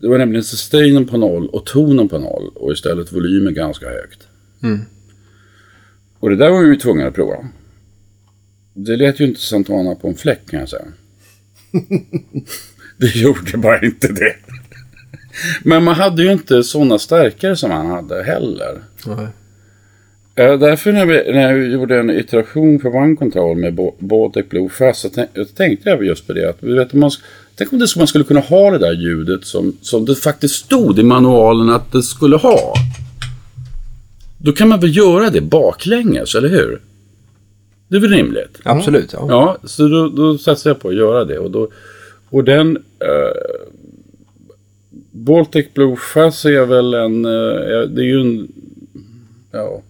Det 0.00 0.08
var 0.08 0.18
nämligen 0.18 0.44
sustainen 0.44 1.06
på 1.06 1.16
noll 1.16 1.48
och 1.48 1.66
tonen 1.66 2.08
på 2.08 2.18
noll 2.18 2.50
och 2.54 2.72
istället 2.72 3.12
volymen 3.12 3.54
ganska 3.54 3.86
högt. 3.86 4.28
Och 6.18 6.30
det 6.30 6.36
där 6.36 6.50
var 6.50 6.62
vi 6.62 6.78
tvungna 6.78 7.06
att 7.06 7.14
prova. 7.14 7.48
Det 8.74 8.96
lät 8.96 9.20
ju 9.20 9.24
inte 9.24 9.40
Santana 9.40 9.94
på 9.94 10.08
en 10.08 10.14
fläck 10.14 10.50
kan 10.50 10.60
jag 10.60 10.68
säga. 10.68 10.86
det 12.96 13.16
gjorde 13.16 13.56
bara 13.56 13.82
inte 13.82 14.08
det. 14.08 14.36
Men 15.62 15.84
man 15.84 15.94
hade 15.94 16.22
ju 16.22 16.32
inte 16.32 16.62
sådana 16.62 16.98
stärkare 16.98 17.56
som 17.56 17.70
han 17.70 17.86
hade 17.86 18.22
heller. 18.22 18.82
Eh, 19.06 19.28
Därför 20.34 20.92
när, 20.92 21.06
vi, 21.06 21.32
när 21.32 21.52
jag 21.52 21.72
gjorde 21.72 21.98
en 21.98 22.10
iteration 22.10 22.80
för 22.80 22.96
One 22.96 23.16
Control 23.16 23.56
med 23.56 23.78
Baltic 23.98 24.48
Blue 24.48 24.68
Fast 24.68 25.00
så 25.00 25.08
tänk, 25.08 25.54
tänkte 25.54 25.90
jag 25.90 26.04
just 26.04 26.26
på 26.26 26.32
det. 26.32 26.50
Att, 26.50 26.62
vet, 26.62 26.92
man, 26.92 27.10
tänk 27.54 27.72
om 27.72 27.78
det, 27.78 27.96
man 27.96 28.06
skulle 28.06 28.24
kunna 28.24 28.40
ha 28.40 28.70
det 28.70 28.78
där 28.78 28.92
ljudet 28.92 29.44
som, 29.44 29.76
som 29.80 30.04
det 30.04 30.14
faktiskt 30.14 30.54
stod 30.54 30.98
i 30.98 31.02
manualen 31.02 31.70
att 31.70 31.92
det 31.92 32.02
skulle 32.02 32.36
ha. 32.36 32.74
Då 34.38 34.52
kan 34.52 34.68
man 34.68 34.80
väl 34.80 34.96
göra 34.96 35.30
det 35.30 35.40
baklänges, 35.40 36.34
eller 36.34 36.48
hur? 36.48 36.80
Det 37.88 37.96
är 37.96 38.00
väl 38.00 38.10
rimligt? 38.10 38.60
Absolut, 38.62 39.12
ja. 39.12 39.26
Ja, 39.28 39.56
så 39.64 39.88
då, 39.88 40.08
då 40.08 40.38
satsade 40.38 40.70
jag 40.70 40.82
på 40.82 40.88
att 40.88 40.94
göra 40.94 41.24
det. 41.24 41.38
Och, 41.38 41.50
då, 41.50 41.68
och 42.30 42.44
den... 42.44 42.76
Eh, 42.98 43.66
Baltic 45.12 45.66
Blue 45.74 45.96
Fuzz 45.96 46.44
är 46.44 46.66
väl 46.66 46.94
en... 46.94 47.24
Eh, 47.24 47.80
det 47.88 48.02
är 48.02 48.06
ju 48.06 48.20
en... 48.20 48.52
Ja... 49.52 49.82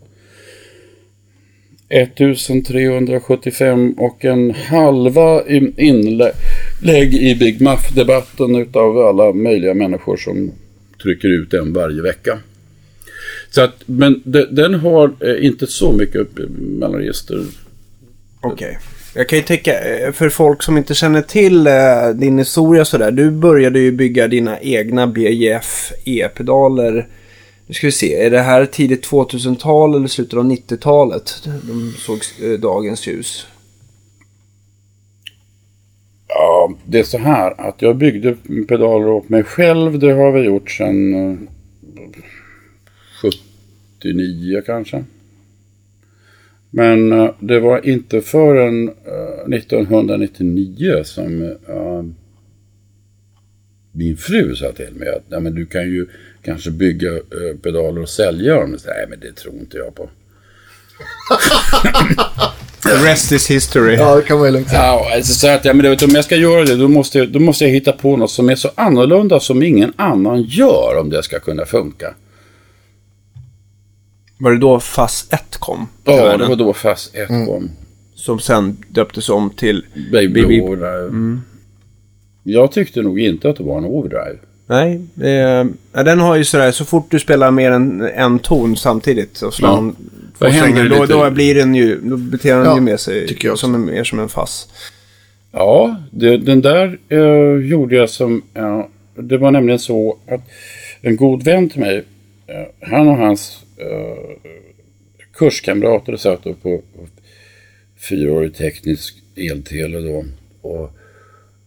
1375 1.91 3.95
och 3.99 4.25
en 4.25 4.51
halva 4.51 5.43
inlägg 5.77 7.15
i 7.15 7.35
Big 7.35 7.61
Muff-debatten 7.61 8.57
utav 8.57 8.99
alla 8.99 9.33
möjliga 9.33 9.75
människor 9.75 10.17
som 10.17 10.53
trycker 11.03 11.29
ut 11.29 11.51
den 11.51 11.73
varje 11.73 12.03
vecka. 12.03 12.39
Så 13.51 13.61
att, 13.61 13.83
men 13.87 14.23
de, 14.25 14.47
den 14.51 14.75
har 14.75 15.13
eh, 15.21 15.47
inte 15.47 15.67
så 15.67 15.93
mycket 15.93 16.39
eh, 16.39 16.45
mellanregister. 16.49 17.45
Okej. 18.41 18.79
Jag 19.15 19.29
kan 19.29 19.39
ju 19.39 19.45
tänka, 19.45 19.81
eh, 19.81 20.13
för 20.13 20.29
folk 20.29 20.63
som 20.63 20.77
inte 20.77 20.95
känner 20.95 21.23
till 21.23 21.69
din 22.21 22.39
historia 22.39 22.85
sådär. 22.85 23.11
Du 23.11 23.31
började 23.31 23.79
ju 23.79 23.93
bygga 23.93 24.29
dina 24.29 24.61
egna 24.61 25.07
BJF 25.07 25.93
E-pedaler. 26.05 27.09
Nu 27.71 27.75
ska 27.75 27.87
vi 27.87 27.93
se, 27.93 28.15
är 28.15 28.31
det 28.31 28.41
här 28.41 28.67
tidigt 28.67 29.07
2000-tal 29.07 29.95
eller 29.95 30.09
slutet 30.09 30.39
av 30.39 30.45
90-talet? 30.45 31.43
De 31.45 31.93
såg 31.99 32.19
eh, 32.43 32.61
dagens 32.61 33.07
ljus. 33.07 33.47
Ja, 36.29 36.75
det 36.85 36.99
är 36.99 37.03
så 37.03 37.19
här 37.19 37.61
att 37.61 37.83
jag 37.83 37.97
byggde 37.97 38.37
pedaler 38.69 39.09
åt 39.09 39.29
mig 39.29 39.43
själv. 39.43 39.99
Det 39.99 40.13
har 40.13 40.33
vi 40.33 40.41
gjort 40.41 40.71
sedan 40.71 41.15
eh, 41.15 41.37
79 43.99 44.63
kanske. 44.67 45.05
Men 46.71 47.13
eh, 47.13 47.31
det 47.41 47.61
var 47.61 47.87
inte 47.87 48.21
förrän 48.21 48.89
1999 48.89 51.03
som 51.05 51.55
min 53.93 54.17
fru 54.17 54.55
sa 54.55 54.73
till 54.73 54.95
mig 54.95 55.09
att 55.09 55.31
Nej, 55.31 55.41
men 55.41 55.55
du 55.55 55.67
kan 55.67 55.83
ju 55.83 56.07
kanske 56.45 56.71
bygga 56.71 57.09
eh, 57.11 57.57
pedaler 57.63 58.03
och 58.03 58.09
sälja 58.09 58.55
dem. 58.55 58.79
Så, 58.79 58.89
Nej, 58.89 59.07
men 59.09 59.21
det 59.21 59.33
tror 59.33 59.55
inte 59.55 59.77
jag 59.77 59.95
på. 59.95 60.11
The 62.83 62.89
rest 63.11 63.33
is 63.33 63.51
history. 63.51 63.95
Ja, 63.97 64.17
det 64.17 64.23
kan 64.23 64.39
man 64.39 64.47
ju 64.47 64.53
lugnt 64.53 64.69
säga. 64.69 64.83
Ja, 64.83 65.11
alltså 65.15 65.33
så 65.35 65.49
att, 65.49 65.65
ja, 65.65 65.75
men 65.75 65.83
du 65.85 65.89
vet, 65.91 66.03
om 66.03 66.11
jag 66.11 66.25
ska 66.25 66.37
göra 66.37 66.65
det 66.65 66.77
då 66.77 66.89
måste, 66.89 67.19
jag, 67.19 67.29
då 67.33 67.39
måste 67.39 67.65
jag 67.65 67.71
hitta 67.71 67.93
på 67.93 68.17
något 68.17 68.31
som 68.31 68.49
är 68.51 68.55
så 68.57 68.71
annorlunda 68.75 69.41
som 69.41 69.63
ingen 69.63 69.93
annan 69.97 70.43
gör 70.43 70.99
om 71.01 71.11
det 71.11 71.23
ska 71.23 71.39
kunna 71.41 71.65
funka. 71.67 72.15
Var 74.39 74.51
det 74.53 74.59
då 74.59 74.81
FAS 74.81 75.27
1 75.31 75.57
kom? 75.59 75.89
Ja, 76.05 76.37
det 76.37 76.47
var 76.49 76.57
då 76.57 76.73
fast 76.73 77.15
ett 77.15 77.29
kom. 77.29 77.71
Som 78.15 78.41
sen 78.41 78.77
döptes 78.89 79.29
om 79.29 79.51
till... 79.51 79.87
Baby 80.13 80.43
Baby- 80.43 80.61
Overdrive. 80.61 81.39
Jag 82.43 82.73
tyckte 82.73 83.03
nog 83.03 83.21
inte 83.21 83.51
att 83.51 83.57
det 83.57 83.63
var 83.63 83.79
en 83.79 83.85
overdrive. 83.85 84.39
Nej, 84.71 85.01
eh, 85.21 85.67
den 86.05 86.21
har 86.21 86.37
ju 86.37 86.45
sådär, 86.45 86.73
så 86.73 86.85
fort 86.85 87.11
du 87.11 87.19
spelar 87.19 87.51
mer 87.51 87.71
än 87.71 88.01
en 88.03 88.39
ton 88.39 88.77
samtidigt 88.77 89.37
så 89.37 89.51
slår 89.51 89.71
Ja. 89.71 89.93
två 90.39 90.47
händer 90.47 90.89
då, 90.89 91.07
då 91.07 91.31
blir 91.31 91.55
den 91.55 91.75
ju, 91.75 92.01
då 92.03 92.17
beter 92.17 92.55
den 92.57 92.65
Ja, 92.65 92.75
ju 92.75 92.81
med 92.81 93.01
sig 93.01 93.29
tycker 93.29 93.49
jag 93.49 93.59
som 93.59 93.75
en, 93.75 93.85
mer 93.85 94.05
som 94.05 94.19
en 94.19 94.29
fass. 94.29 94.69
Ja, 95.53 95.97
det, 96.11 96.37
den 96.37 96.61
där 96.61 96.99
eh, 97.09 97.67
gjorde 97.67 97.97
jag 97.97 98.11
som... 98.11 98.43
ja, 98.55 98.89
det 99.15 99.39
var 99.39 99.51
nämligen 99.51 99.79
så 99.79 100.19
att 100.29 100.41
en 101.01 101.17
god 101.17 101.43
vän 101.43 101.69
till 101.69 101.81
mig, 101.81 102.05
eh, 102.47 102.89
han 102.91 103.09
och 103.09 103.17
hans 103.17 103.63
eh, 103.77 104.51
kurskamrater 105.35 106.17
satt 106.17 106.47
upp 106.47 106.63
på, 106.63 106.79
på 106.79 107.07
fyraårig 108.09 108.55
teknisk 108.55 109.15
eltele 109.37 110.01
då. 110.01 110.25
Och 110.69 110.91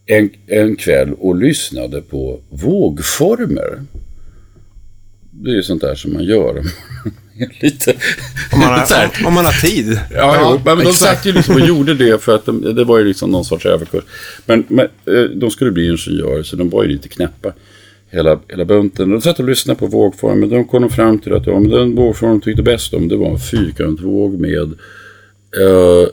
en, 0.06 0.30
en 0.48 0.76
kväll 0.76 1.14
och 1.14 1.36
lyssnade 1.36 2.02
på 2.02 2.40
vågformer. 2.50 3.84
Det 5.32 5.52
är 5.52 5.56
ju 5.56 5.64
sånt 5.64 5.82
där 5.82 5.96
som 5.96 6.14
man 6.14 6.24
gör. 6.24 6.64
Lite... 7.62 7.96
Om 8.52 8.60
man 8.60 8.70
har, 8.70 9.26
om 9.28 9.34
man 9.34 9.46
har 9.46 9.62
tid. 9.62 10.00
Ja, 10.12 10.36
Ja, 10.36 10.52
jo, 10.66 10.76
men 10.76 10.86
de 10.86 10.94
satt 10.94 11.26
ju 11.26 11.32
liksom 11.32 11.56
och 11.56 11.62
gjorde 11.68 11.94
det 11.94 12.22
för 12.22 12.36
att 12.36 12.46
de, 12.46 12.76
det 12.76 12.84
var 12.84 13.00
ju 13.00 13.06
liksom 13.06 13.32
någon 13.32 13.46
sorts 13.46 13.66
överkurs. 13.66 14.04
Men, 14.46 14.64
men 14.68 14.86
eh, 14.86 15.24
de 15.24 15.52
skulle 15.52 15.72
bli 15.72 15.86
ingenjörer 15.86 16.44
så 16.44 16.56
de 16.56 16.70
var 16.70 16.84
ju 16.84 16.90
lite 16.90 17.10
knäppa. 17.10 17.54
Hela, 18.10 18.40
hela 18.48 18.66
bunten. 18.66 19.10
De 19.10 19.22
satt 19.22 19.40
och 19.40 19.46
lyssnade 19.46 19.80
på 19.80 19.88
vågformen. 19.88 20.50
De 20.50 20.66
kom 20.66 20.90
fram 20.90 21.20
till 21.20 21.34
att 21.34 21.48
ja, 21.48 21.54
den 21.54 21.96
vågform 21.96 22.30
de 22.30 22.42
tyckte 22.42 22.64
bäst 22.64 22.94
om 22.94 23.08
det 23.08 23.16
var 23.16 23.30
en 23.30 23.40
fyrkantvåg 23.40 24.40
med 24.40 24.74
eh, 25.62 26.08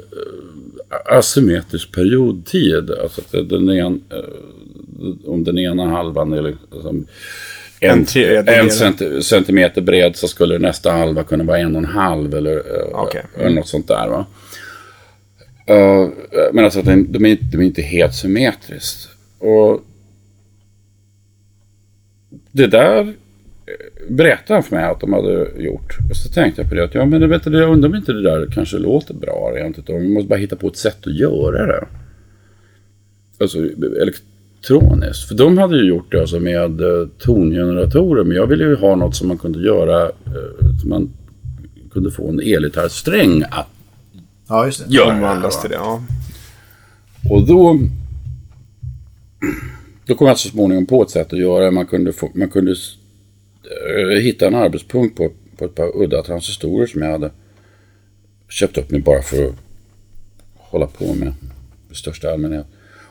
asymmetrisk 1.05 1.93
periodtid. 1.95 2.91
Alltså 2.91 3.23
den 3.43 3.69
en, 3.69 4.03
eh, 4.11 5.31
om 5.31 5.45
den 5.45 5.59
ena 5.59 5.89
halvan 5.89 6.33
är 6.33 6.43
liksom 6.43 7.07
en, 7.81 7.91
En 7.91 7.99
en 8.49 8.69
centi- 8.69 9.21
centimeter 9.21 9.81
bred 9.81 10.17
så 10.17 10.29
skulle 10.29 10.59
nästa 10.59 10.93
halva 10.93 11.23
kunna 11.25 11.45
vara 11.45 11.59
en 11.59 11.73
och 11.77 11.83
en 11.83 11.89
halv 11.89 12.35
eller, 12.35 12.57
eh, 12.57 12.89
Okej. 12.93 13.23
eller 13.37 13.51
något 13.57 13.69
sånt 13.69 13.89
där. 13.89 14.09
Va? 14.09 14.27
Eh, 15.67 16.09
men 16.53 16.65
alltså 16.65 16.79
att 16.81 16.85
den- 16.87 17.13
de 17.13 17.25
är, 17.25 17.29
inte- 17.31 17.45
de 17.53 17.57
är 17.61 17.65
inte 17.67 17.83
helt 17.83 18.15
symmetriskt. 18.15 19.09
Och 19.39 19.85
det 22.53 22.67
där 22.67 23.01
eh, 23.01 23.09
berättade 24.09 24.55
han 24.55 24.63
för 24.63 24.77
mig 24.77 24.85
att 24.85 25.01
de 25.01 25.13
hade 25.13 25.49
gjort. 25.59 25.97
Och 26.11 26.17
så 26.17 26.29
tänkte 26.29 26.61
jag 26.63 26.69
på 26.69 26.75
det 26.75 26.85
att 26.85 26.95
ja, 26.95 27.07
men 27.07 27.29
vet 27.31 27.45
du, 27.45 27.59
jag 27.59 27.71
undrar 27.73 27.89
om 27.89 27.95
inte 27.95 28.13
det 28.13 28.23
där 28.23 28.47
kanske 28.55 28.79
låter 28.79 29.15
bra 29.15 29.53
rent 29.57 29.79
utav. 29.79 29.97
Vi 29.97 30.09
måste 30.09 30.29
bara 30.29 30.39
hitta 30.39 30.57
på 30.57 30.67
ett 30.69 30.77
sätt 30.77 31.07
att 31.07 31.15
göra 31.15 31.67
det. 31.67 31.85
Alltså 33.41 33.59
elek- 33.59 34.03
elektroniskt. 34.03 35.29
För 35.29 35.35
de 35.35 35.59
hade 35.59 35.77
ju 35.77 35.89
gjort 35.89 36.13
det 36.13 36.21
alltså 36.21 36.41
med 36.41 36.81
eh, 36.81 37.09
tongeneratorer. 37.19 38.25
Men 38.25 38.37
jag 38.37 38.47
ville 38.47 38.65
ju 38.65 38.77
ha 38.77 38.97
något 38.97 39.17
som 39.17 39.29
man 39.29 39.39
kunde 39.39 39.59
göra. 39.63 40.03
Eh, 40.05 40.79
som 40.81 40.89
man 40.91 41.11
kunde 41.93 42.11
få 42.11 42.29
en 42.29 42.41
elgitarrsträng 42.41 43.43
att 43.51 43.67
Ja, 44.49 44.67
just 44.67 44.89
det. 44.89 44.95
göra. 44.95 45.15
Omvandlas 45.15 45.57
va. 45.57 45.61
till 45.61 45.71
det, 45.71 45.77
ja. 45.77 46.03
Och 47.31 47.47
då, 47.47 47.79
då 50.07 50.15
kom 50.15 50.27
jag 50.27 50.39
så 50.39 50.49
småningom 50.49 50.87
på 50.87 51.03
ett 51.03 51.11
sätt 51.11 51.33
att 51.33 51.39
göra 51.39 51.65
det. 51.65 51.71
Man 51.71 51.87
kunde, 51.87 52.13
få, 52.13 52.31
man 52.35 52.49
kunde 52.49 52.75
Eh, 53.65 53.97
hittade 53.97 54.21
hitta 54.21 54.47
en 54.47 54.55
arbetspunkt 54.55 55.17
på, 55.17 55.33
på 55.57 55.65
ett 55.65 55.75
par 55.75 56.03
udda 56.03 56.23
transistorer 56.23 56.87
som 56.87 57.03
jag 57.03 57.11
hade 57.11 57.31
köpt 58.49 58.79
upp 58.79 58.91
mig 58.91 59.01
bara 59.01 59.23
för 59.23 59.47
att 59.47 59.55
hålla 60.57 60.87
på 60.87 61.15
med 61.15 61.33
i 61.91 61.95
största 61.95 62.31
allmänhet. 62.31 62.67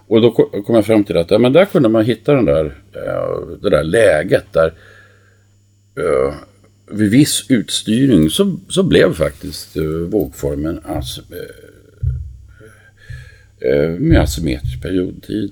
Och 0.07 0.21
då 0.21 0.31
kom 0.31 0.75
jag 0.75 0.85
fram 0.85 1.03
till 1.03 1.17
att 1.17 1.31
ja, 1.31 1.37
men 1.37 1.53
där 1.53 1.65
kunde 1.65 1.89
man 1.89 2.05
hitta 2.05 2.33
den 2.33 2.45
där, 2.45 2.65
eh, 2.93 3.57
det 3.61 3.69
där 3.69 3.83
läget 3.83 4.53
där 4.53 4.73
uh, 5.99 6.33
vid 6.91 7.11
viss 7.11 7.45
utstyrning 7.49 8.29
så, 8.29 8.57
så 8.69 8.83
blev 8.83 9.13
faktiskt 9.13 9.77
uh, 9.77 10.07
vågformen 10.09 10.79
alltså, 10.85 11.21
uh, 13.65 13.89
med 13.99 14.21
asymmetrisk 14.21 14.81
periodtid. 14.81 15.51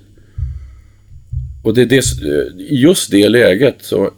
Och 1.64 1.74
det 1.74 1.82
är 1.82 1.86
det, 1.86 2.02
just 2.58 3.10
det 3.10 3.28
läget 3.28 3.76
så 3.80 4.10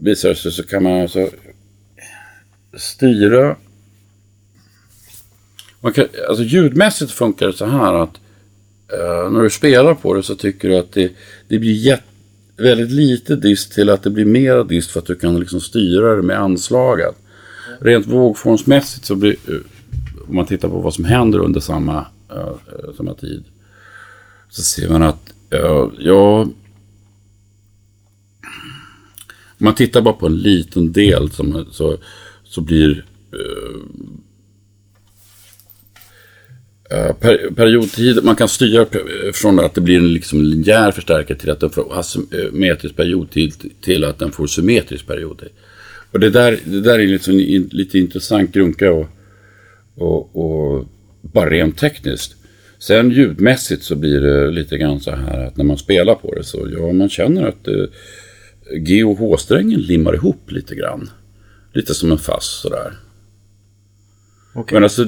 visar 0.00 0.28
det 0.28 0.34
sig 0.34 0.52
så 0.52 0.62
kan 0.62 0.82
man 0.82 1.00
alltså 1.00 1.28
styra 2.76 3.56
man 5.80 5.92
kan, 5.92 6.06
alltså 6.28 6.44
ljudmässigt 6.44 7.12
funkar 7.12 7.46
det 7.46 7.52
så 7.52 7.66
här 7.66 7.94
att 7.94 8.20
eh, 8.92 9.30
när 9.30 9.42
du 9.42 9.50
spelar 9.50 9.94
på 9.94 10.14
det 10.14 10.22
så 10.22 10.34
tycker 10.34 10.68
du 10.68 10.76
att 10.76 10.92
det, 10.92 11.12
det 11.48 11.58
blir 11.58 11.72
jätte, 11.72 12.02
väldigt 12.56 12.90
lite 12.90 13.36
dist 13.36 13.72
till 13.72 13.90
att 13.90 14.02
det 14.02 14.10
blir 14.10 14.24
mera 14.24 14.64
dist 14.64 14.90
för 14.90 15.00
att 15.00 15.06
du 15.06 15.14
kan 15.14 15.40
liksom 15.40 15.60
styra 15.60 16.16
det 16.16 16.22
med 16.22 16.38
anslaget. 16.38 17.14
Rent 17.80 18.06
vågformsmässigt 18.06 19.04
så 19.04 19.14
blir, 19.14 19.36
eh, 19.48 19.54
om 20.28 20.36
man 20.36 20.46
tittar 20.46 20.68
på 20.68 20.78
vad 20.78 20.94
som 20.94 21.04
händer 21.04 21.38
under 21.38 21.60
samma, 21.60 22.06
uh, 22.32 22.94
samma 22.96 23.14
tid, 23.14 23.44
så 24.50 24.62
ser 24.62 24.88
man 24.88 25.02
att, 25.02 25.32
uh, 25.54 25.88
ja, 25.98 26.48
om 29.60 29.64
man 29.64 29.74
tittar 29.74 30.00
bara 30.00 30.14
på 30.14 30.26
en 30.26 30.38
liten 30.38 30.92
del 30.92 31.30
som, 31.30 31.66
så, 31.72 31.98
så 32.44 32.60
blir 32.60 33.04
eh, 33.32 33.80
eh, 36.98 37.12
per, 37.12 37.50
periodtid, 37.54 38.24
man 38.24 38.36
kan 38.36 38.48
styra 38.48 38.86
från 39.32 39.58
att 39.58 39.74
det 39.74 39.80
blir 39.80 39.98
en 39.98 40.12
liksom 40.12 40.42
linjär 40.42 40.92
förstärkare 40.92 41.38
till 41.38 41.50
att 41.50 41.60
den 41.60 41.70
får 41.70 41.98
asymmetrisk 41.98 42.96
periodtid 42.96 43.54
till 43.80 44.04
att 44.04 44.18
den 44.18 44.32
får 44.32 44.46
symmetrisk 44.46 45.06
periodtid. 45.06 45.50
Och 46.12 46.20
det 46.20 46.30
där, 46.30 46.58
det 46.64 46.80
där 46.80 46.98
är 46.98 47.06
liksom 47.06 47.40
in, 47.40 47.68
lite 47.72 47.98
intressant 47.98 48.52
grunka 48.52 48.92
och, 48.92 49.08
och, 49.94 50.36
och 50.36 50.86
bara 51.22 51.50
rent 51.50 51.78
tekniskt. 51.78 52.36
Sen 52.78 53.10
ljudmässigt 53.10 53.82
så 53.82 53.96
blir 53.96 54.20
det 54.20 54.50
lite 54.50 54.78
grann 54.78 55.00
så 55.00 55.10
här 55.10 55.46
att 55.46 55.56
när 55.56 55.64
man 55.64 55.78
spelar 55.78 56.14
på 56.14 56.34
det 56.34 56.44
så 56.44 56.68
ja, 56.72 56.92
man 56.92 57.08
känner 57.08 57.48
att 57.48 57.64
det, 57.64 57.88
G 58.78 59.04
och 59.04 59.18
H-strängen 59.18 59.80
limmar 59.80 60.14
ihop 60.14 60.50
lite 60.50 60.74
grann. 60.74 61.10
Lite 61.72 61.94
som 61.94 62.12
en 62.12 62.18
fass 62.18 62.60
sådär. 62.62 62.92
Okej. 64.54 64.74
Men 64.74 64.82
alltså... 64.82 65.06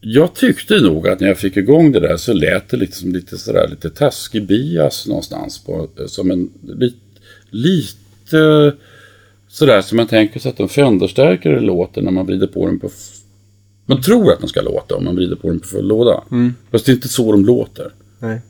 Jag 0.00 0.34
tyckte 0.34 0.80
nog 0.80 1.08
att 1.08 1.20
när 1.20 1.28
jag 1.28 1.38
fick 1.38 1.56
igång 1.56 1.92
det 1.92 2.00
där 2.00 2.16
så 2.16 2.32
lät 2.32 2.68
det 2.68 2.76
liksom 2.76 3.12
lite 3.12 3.38
sådär 3.38 3.68
lite 3.68 3.90
taskig 3.90 4.46
bias 4.46 5.06
någonstans. 5.06 5.64
På, 5.64 5.88
som 6.06 6.30
en 6.30 6.50
lit, 6.62 6.96
lite 7.50 8.76
sådär 9.48 9.82
som 9.82 9.96
man 9.96 10.06
tänker 10.06 10.40
sig 10.40 10.50
att 10.50 10.60
en 10.60 10.68
Fenderstärkare 10.68 11.60
låter 11.60 12.02
när 12.02 12.10
man 12.10 12.26
vrider 12.26 12.46
på 12.46 12.66
den 12.66 12.78
på... 12.78 12.90
Man 13.86 14.02
tror 14.02 14.32
att 14.32 14.40
den 14.40 14.48
ska 14.48 14.62
låta 14.62 14.96
om 14.96 15.04
man 15.04 15.16
vrider 15.16 15.36
på 15.36 15.48
den 15.48 15.60
på 15.60 15.66
full 15.66 15.86
låda. 15.86 16.24
Fast 16.70 16.86
det 16.86 16.92
är 16.92 16.94
inte 16.94 17.08
så 17.08 17.32
de 17.32 17.44
låter. 17.44 17.92
Nej. 18.18 18.40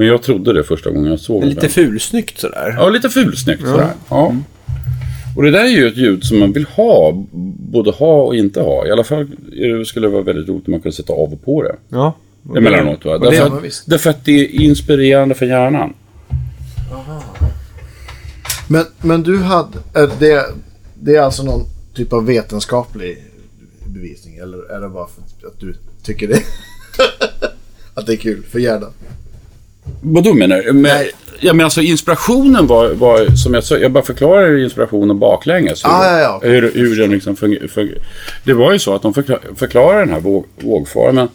Men 0.00 0.08
jag 0.08 0.22
trodde 0.22 0.52
det 0.52 0.64
första 0.64 0.90
gången 0.90 1.10
jag 1.10 1.20
såg 1.20 1.44
Lite 1.44 1.60
den. 1.60 1.70
fulsnyggt 1.70 2.38
sådär. 2.38 2.74
Ja, 2.78 2.88
lite 2.88 3.08
fulsnyggt 3.10 3.62
sådär. 3.62 3.90
Ja. 4.08 4.34
Och 5.36 5.42
det 5.42 5.50
där 5.50 5.64
är 5.64 5.68
ju 5.68 5.86
ett 5.88 5.96
ljud 5.96 6.24
som 6.24 6.38
man 6.38 6.52
vill 6.52 6.64
ha, 6.64 7.24
både 7.72 7.90
ha 7.90 8.22
och 8.22 8.36
inte 8.36 8.60
ha. 8.60 8.86
I 8.86 8.90
alla 8.90 9.04
fall 9.04 9.26
det- 9.52 9.84
skulle 9.86 10.06
det 10.06 10.10
vara 10.12 10.22
väldigt 10.22 10.48
roligt 10.48 10.66
om 10.66 10.70
man 10.70 10.80
kunde 10.80 10.96
sätta 10.96 11.12
av 11.12 11.32
och 11.32 11.44
på 11.44 11.62
det. 11.62 11.76
Ja. 11.88 12.16
Emellanåt 12.56 13.04
va? 13.04 13.18
det- 13.18 13.24
Därför, 13.30 13.38
ja, 13.38 13.56
att, 13.68 13.82
därför 13.86 14.10
att 14.10 14.24
det 14.24 14.32
är 14.32 14.60
inspirerande 14.60 15.34
för 15.34 15.46
hjärnan. 15.46 15.94
Men, 18.68 18.84
men 19.02 19.22
du 19.22 19.38
hade, 19.38 19.78
är 19.94 20.10
det, 20.20 20.44
det 21.00 21.16
är 21.16 21.20
alltså 21.20 21.42
någon 21.42 21.62
typ 21.94 22.12
av 22.12 22.26
vetenskaplig 22.26 23.18
bevisning? 23.86 24.36
Eller 24.36 24.70
är 24.76 24.80
det 24.80 24.88
bara 24.88 25.06
för 25.06 25.46
att 25.48 25.60
du 25.60 25.74
tycker 26.02 26.28
det? 26.28 26.42
att 27.94 28.06
det 28.06 28.12
är 28.12 28.16
kul 28.16 28.42
för 28.50 28.58
hjärnan? 28.58 28.92
Vad 30.02 30.24
då 30.24 30.34
menar 30.34 30.56
du? 30.62 30.72
Men, 30.72 31.04
ja, 31.40 31.52
men 31.52 31.64
alltså 31.64 31.80
inspirationen 31.80 32.66
var, 32.66 32.88
var, 32.90 33.36
som 33.36 33.54
jag 33.54 33.64
sa, 33.64 33.76
jag 33.76 33.92
bara 33.92 34.04
förklarar 34.04 34.58
inspirationen 34.64 35.18
baklänges. 35.18 35.84
Hur, 35.84 35.90
Ah, 35.90 36.20
ja, 36.20 36.40
ja, 36.42 36.48
hur, 36.48 36.72
hur 36.74 36.96
den 36.98 37.10
liksom 37.10 37.36
fungerar. 37.36 37.66
Fung, 37.68 37.90
det 38.44 38.52
var 38.52 38.72
ju 38.72 38.78
så 38.78 38.94
att 38.94 39.02
de 39.02 39.14
förklar, 39.14 39.40
förklarar 39.56 40.00
den 40.00 40.10
här 40.10 40.20
våg, 40.20 40.46
vågformen. 40.60 41.28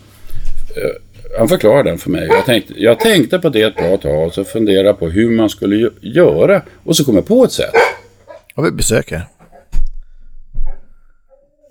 Eh, 0.76 1.38
han 1.40 1.48
förklarade 1.48 1.90
den 1.90 1.98
för 1.98 2.10
mig. 2.10 2.28
Jag 2.28 2.46
tänkte, 2.46 2.74
jag 2.78 3.00
tänkte 3.00 3.40
på 3.40 3.50
det 3.50 3.62
ett 3.62 3.76
bra 3.76 3.98
tag 3.98 4.28
och 4.28 4.34
så 4.34 4.44
funderade 4.44 4.94
på 4.94 5.08
hur 5.10 5.32
man 5.32 5.50
skulle 5.50 5.76
gö- 5.76 5.94
göra. 6.02 6.62
Och 6.84 6.96
så 6.96 7.06
kom 7.06 7.16
jag 7.16 7.28
på 7.28 7.44
ett 7.46 7.52
sätt. 7.52 7.72
Har 8.56 8.64
vi 8.64 8.72
besök 8.72 9.12
här? 9.12 9.22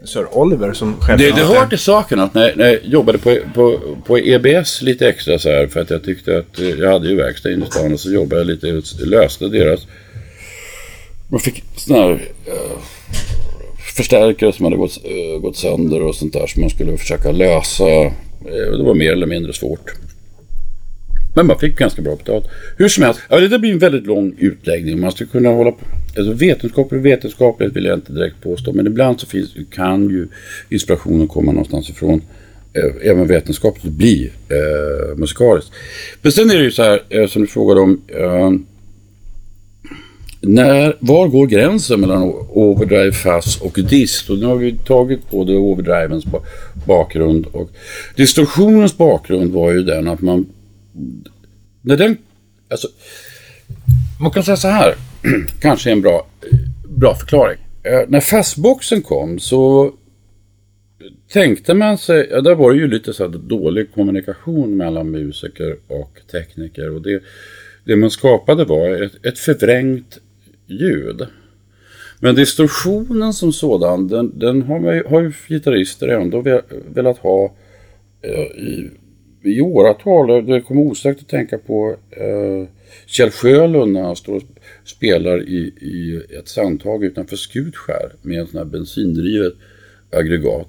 Sir 0.05 0.39
Oliver 0.39 0.73
som 0.73 1.01
själv... 1.01 1.19
Det, 1.19 1.31
det 1.31 1.45
hör 1.45 1.67
till 1.67 1.79
saken 1.79 2.21
att 2.21 2.35
när, 2.35 2.57
när 2.57 2.67
jag 2.67 2.85
jobbade 2.85 3.19
på, 3.19 3.37
på, 3.55 3.81
på 4.07 4.19
EBS 4.19 4.83
lite 4.83 5.09
extra 5.09 5.39
så 5.39 5.49
här 5.49 5.67
för 5.67 5.81
att 5.81 5.91
jag 5.91 6.05
tyckte 6.05 6.39
att 6.39 6.59
eh, 6.59 6.69
jag 6.69 6.93
hade 6.93 7.09
ju 7.09 7.17
verkstad 7.17 7.53
inne 7.53 7.65
i 7.65 7.71
stan 7.71 7.93
och 7.93 8.01
så 8.01 8.13
jobbade 8.13 8.41
jag 8.41 8.47
lite 8.47 8.83
löste 9.05 9.49
deras. 9.49 9.87
Man 11.29 11.41
fick 11.41 11.65
sådana 11.77 12.03
här 12.03 12.13
eh, 12.47 12.79
förstärkare 13.97 14.53
som 14.53 14.65
hade 14.65 14.77
gått, 14.77 15.01
eh, 15.05 15.41
gått 15.41 15.57
sönder 15.57 16.03
och 16.03 16.15
sånt 16.15 16.33
där 16.33 16.47
som 16.47 16.61
man 16.61 16.71
skulle 16.71 16.97
försöka 16.97 17.33
lösa. 17.33 17.85
Det 18.45 18.83
var 18.83 18.95
mer 18.95 19.13
eller 19.13 19.27
mindre 19.27 19.53
svårt. 19.53 19.95
Men 21.37 21.47
man 21.47 21.59
fick 21.59 21.79
ganska 21.79 22.03
bra 22.03 22.17
betalt. 22.17 22.45
Hur 22.77 22.89
som 22.89 23.05
helst, 23.05 23.21
ja, 23.29 23.41
det 23.41 23.49
där 23.49 23.59
blir 23.59 23.73
en 23.73 23.79
väldigt 23.79 24.07
lång 24.07 24.35
utläggning. 24.39 25.01
Man 25.01 25.13
skulle 25.13 25.31
kunna 25.31 25.49
hålla 25.49 25.71
på. 25.71 25.85
Alltså 26.17 26.33
vetenskapligt 26.33 27.03
vetenskapligt 27.03 27.77
vill 27.77 27.85
jag 27.85 27.97
inte 27.97 28.13
direkt 28.13 28.41
påstå. 28.43 28.73
Men 28.73 28.87
ibland 28.87 29.21
så 29.21 29.27
finns, 29.27 29.51
kan 29.71 30.09
ju 30.11 30.29
inspirationen 30.69 31.29
komma 31.29 31.53
någonstans 31.53 31.91
ifrån. 31.91 32.23
Eh, 32.73 33.11
även 33.11 33.27
vetenskapligt 33.27 33.93
bli 33.93 34.31
eh, 34.49 35.17
musikaliskt. 35.17 35.71
Men 36.23 36.33
sen 36.33 36.51
är 36.51 36.55
det 36.55 36.65
ju 36.65 36.71
så 36.71 36.83
här 36.83 37.03
eh, 37.09 37.27
som 37.27 37.43
du 37.43 37.49
frågade 37.49 37.81
om. 37.81 38.01
Eh, 38.09 38.51
när, 40.41 40.97
var 41.01 41.29
går 41.29 41.47
gränsen 41.47 42.01
mellan 42.01 42.23
overdrive, 42.49 43.13
fast 43.13 43.63
och 43.63 43.79
dist? 43.89 44.31
Och 44.31 44.39
nu 44.39 44.47
har 44.47 44.57
vi 44.57 44.77
tagit 44.77 45.31
både 45.31 45.57
overdrivens 45.57 46.25
ba- 46.25 46.43
bakgrund. 46.87 47.47
Och 47.47 47.71
distorsionens 48.17 48.97
bakgrund 48.97 49.53
var 49.53 49.73
ju 49.73 49.83
den 49.83 50.09
att 50.09 50.21
man... 50.21 50.47
När 51.83 51.97
den... 51.97 52.17
Alltså, 52.69 52.89
man 54.21 54.31
kan 54.31 54.43
säga 54.43 54.57
så 54.57 54.69
här, 54.69 54.95
kanske 55.61 55.91
en 55.93 56.01
bra, 56.01 56.27
eh, 56.53 56.59
bra 56.89 57.15
förklaring. 57.15 57.59
Eh, 57.83 58.01
när 58.09 58.21
fastboxen 58.21 59.03
kom 59.03 59.39
så 59.39 59.93
tänkte 61.33 61.75
man 61.75 61.99
sig, 61.99 62.29
ja, 62.31 62.41
där 62.41 62.55
var 62.55 62.73
det 62.73 62.79
ju 62.79 62.87
lite 62.89 63.13
så 63.13 63.23
här 63.25 63.31
dålig 63.39 63.93
kommunikation 63.95 64.77
mellan 64.77 65.11
musiker 65.11 65.77
och 65.89 66.19
tekniker. 66.33 66.91
Och 66.95 67.03
det, 67.03 67.23
det 67.85 67.97
man 67.97 68.11
skapade 68.11 68.65
var 68.65 69.03
ett, 69.03 69.27
ett 69.27 69.39
förvrängt 69.39 70.19
ljud. 70.67 71.27
Men 72.21 72.35
distorsionen 72.35 73.33
som 73.33 73.53
sådan, 73.53 74.09
den, 74.09 74.39
den 74.39 74.63
har, 74.63 74.81
man 74.81 74.95
ju- 74.97 75.05
har 75.09 75.21
ju 75.23 75.33
gitarrister 75.49 76.09
ändå 76.09 76.61
velat 76.95 77.19
ha 77.19 77.55
eh, 78.23 78.41
i, 78.65 78.91
i 79.43 79.61
åratal. 79.61 80.47
Det 80.47 80.61
kommer 80.61 80.83
osökt 80.83 81.21
att 81.21 81.29
tänka 81.29 81.59
på 81.59 81.97
eh, 82.11 82.69
Kjell 83.07 83.31
Sjölund 83.31 83.93
när 83.93 84.03
han 84.03 84.17
står 84.17 84.37
och 84.37 84.43
spelar 84.85 85.49
i, 85.49 85.59
i 85.81 86.23
ett 86.39 86.49
sandtag 86.49 87.05
utanför 87.05 87.37
Skutskär 87.37 88.13
med 88.23 88.41
en 88.41 88.47
sån 88.47 88.59
här 88.59 88.65
bensindrivet 88.65 89.55
aggregat. 90.11 90.69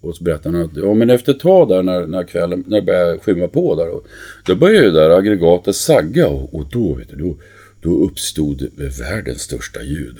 Och 0.00 0.16
så 0.16 0.24
berättar 0.24 0.52
han 0.52 0.62
att 0.62 0.76
ja, 0.76 0.94
men 0.94 1.10
efter 1.10 1.32
ett 1.32 1.40
tag 1.40 1.68
där 1.68 1.82
när, 1.82 2.06
när 2.06 2.24
kvällen, 2.24 2.64
när 2.66 2.80
det 2.80 2.86
började 2.86 3.18
skymma 3.18 3.48
på 3.48 3.74
där, 3.74 3.88
och, 3.88 4.06
då 4.46 4.54
började 4.54 4.86
det 4.86 5.00
där 5.00 5.10
aggregatet 5.10 5.76
sagga 5.76 6.28
och, 6.28 6.54
och 6.54 6.66
då, 6.70 6.94
vet 6.94 7.08
du, 7.08 7.16
då, 7.16 7.36
då 7.80 8.04
uppstod 8.04 8.68
världens 8.76 9.40
största 9.40 9.82
ljud. 9.82 10.16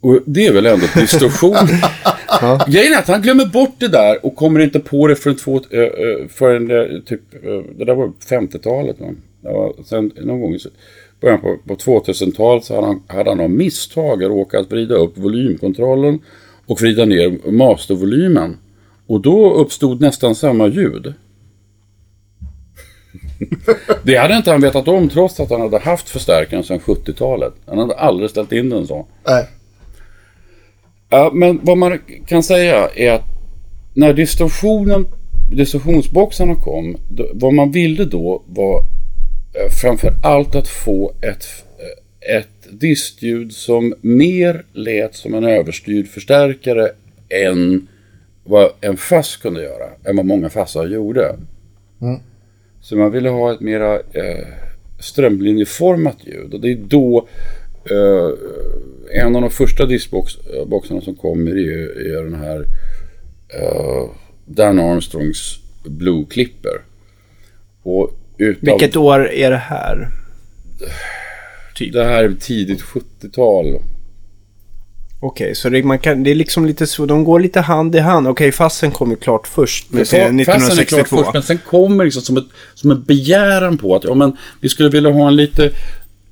Och 0.00 0.20
det 0.26 0.46
är 0.46 0.52
väl 0.52 0.66
ändå 0.66 0.86
distorsion. 0.94 1.56
Grejen 2.68 2.92
är 2.92 2.98
att 2.98 3.08
han 3.08 3.22
glömmer 3.22 3.46
bort 3.46 3.74
det 3.78 3.88
där 3.88 4.26
och 4.26 4.36
kommer 4.36 4.60
inte 4.60 4.80
på 4.80 5.06
det 5.06 5.16
förrän, 5.16 5.36
två, 5.36 5.60
äh, 5.70 5.80
äh, 5.80 6.28
förrän 6.28 6.70
äh, 6.70 7.00
typ, 7.00 7.20
det 7.78 7.84
där 7.84 7.94
var 7.94 8.12
50-talet. 8.28 9.00
Va? 9.00 9.14
Ja, 9.42 9.74
sen 9.86 10.12
någon 10.16 10.40
gång 10.40 10.54
i 10.54 10.58
början 11.24 11.40
på, 11.40 11.56
på 11.66 11.74
2000-talet 11.74 12.64
så 12.64 12.74
hade 12.74 12.86
han, 12.86 13.02
hade 13.06 13.30
han 13.30 13.40
av 13.40 13.50
misstag 13.50 14.24
råkat 14.24 14.72
vrida 14.72 14.94
upp 14.94 15.18
volymkontrollen 15.18 16.18
och 16.66 16.80
vrida 16.80 17.04
ner 17.04 17.50
mastervolymen. 17.50 18.56
Och 19.06 19.20
då 19.20 19.54
uppstod 19.54 20.00
nästan 20.00 20.34
samma 20.34 20.66
ljud. 20.66 21.14
Det 24.02 24.16
hade 24.16 24.36
inte 24.36 24.50
han 24.50 24.60
vetat 24.60 24.88
om 24.88 25.08
trots 25.08 25.40
att 25.40 25.50
han 25.50 25.60
hade 25.60 25.78
haft 25.78 26.08
förstärkaren 26.08 26.64
sedan 26.64 26.78
70-talet. 26.78 27.52
Han 27.66 27.78
hade 27.78 27.94
aldrig 27.94 28.30
ställt 28.30 28.52
in 28.52 28.70
den 28.70 28.86
så. 28.86 29.06
Nej. 29.26 29.46
Ja, 31.10 31.30
men 31.34 31.60
vad 31.62 31.78
man 31.78 31.98
kan 32.26 32.42
säga 32.42 32.88
är 32.94 33.12
att 33.12 33.24
när 33.94 34.12
distorsionen, 34.12 35.06
distorsionsboxarna 35.52 36.54
kom, 36.54 36.96
då, 37.08 37.26
vad 37.34 37.54
man 37.54 37.70
ville 37.70 38.04
då 38.04 38.42
var 38.46 38.80
framför 39.70 40.14
allt 40.22 40.54
att 40.54 40.68
få 40.68 41.12
ett, 41.20 41.46
eh, 41.78 42.36
ett 42.36 42.48
distljud 42.70 43.52
som 43.52 43.94
mer 44.00 44.64
lät 44.72 45.14
som 45.14 45.34
en 45.34 45.44
överstyrd 45.44 46.08
förstärkare 46.08 46.90
än 47.28 47.88
vad 48.44 48.70
en 48.80 48.96
fass 48.96 49.36
kunde 49.36 49.62
göra, 49.62 49.90
än 50.04 50.16
vad 50.16 50.26
många 50.26 50.50
fassar 50.50 50.86
gjorde. 50.86 51.36
Så 52.80 52.96
man 52.96 53.12
ville 53.12 53.28
ha 53.28 53.52
ett 53.52 53.60
mera 53.60 53.94
eh, 53.94 54.46
strömlinjeformat 55.00 56.16
ljud 56.26 56.54
och 56.54 56.60
det 56.60 56.72
är 56.72 56.76
då 56.76 57.28
eh, 57.90 58.30
en 59.22 59.36
av 59.36 59.42
de 59.42 59.50
första 59.50 59.86
diskboxarna 59.86 61.00
som 61.00 61.14
kommer 61.14 61.50
är 61.50 62.16
är 62.16 62.24
den 62.24 62.34
här 62.34 62.64
eh, 63.48 64.10
Dan 64.46 64.78
Armstrongs 64.78 65.58
Blue 65.84 66.24
Clipper. 66.30 66.80
Och 67.82 68.10
utav, 68.38 68.60
Vilket 68.64 68.96
år 68.96 69.28
är 69.30 69.50
det 69.50 69.56
här? 69.56 70.08
Typ. 71.74 71.92
Det 71.92 72.04
här 72.04 72.24
är 72.24 72.32
tidigt 72.40 72.82
70-tal. 72.82 73.66
Okej, 75.20 75.54
så 75.54 75.68
det, 75.68 75.82
man 75.82 75.98
kan, 75.98 76.22
det 76.22 76.30
är 76.30 76.34
liksom 76.34 76.66
lite 76.66 76.86
så, 76.86 77.06
de 77.06 77.24
går 77.24 77.40
lite 77.40 77.60
hand 77.60 77.94
i 77.94 77.98
hand. 77.98 78.28
Okej, 78.28 78.52
fassen 78.52 78.90
kom 78.90 79.10
ju 79.10 79.16
klart 79.16 79.46
först 79.46 79.92
med 79.92 80.08
serien 80.08 80.44
Fassen 80.44 80.78
är 80.78 80.84
klart 80.84 81.00
1962. 81.00 81.16
först, 81.16 81.32
men 81.34 81.42
sen 81.42 81.58
kommer 81.70 82.04
liksom 82.04 82.22
som, 82.22 82.36
ett, 82.36 82.44
som 82.74 82.90
en 82.90 83.02
begäran 83.04 83.78
på 83.78 83.96
att 83.96 84.04
ja, 84.04 84.14
men 84.14 84.36
vi 84.60 84.68
skulle 84.68 84.88
vilja 84.88 85.10
ha 85.10 85.28
en 85.28 85.36
lite 85.36 85.70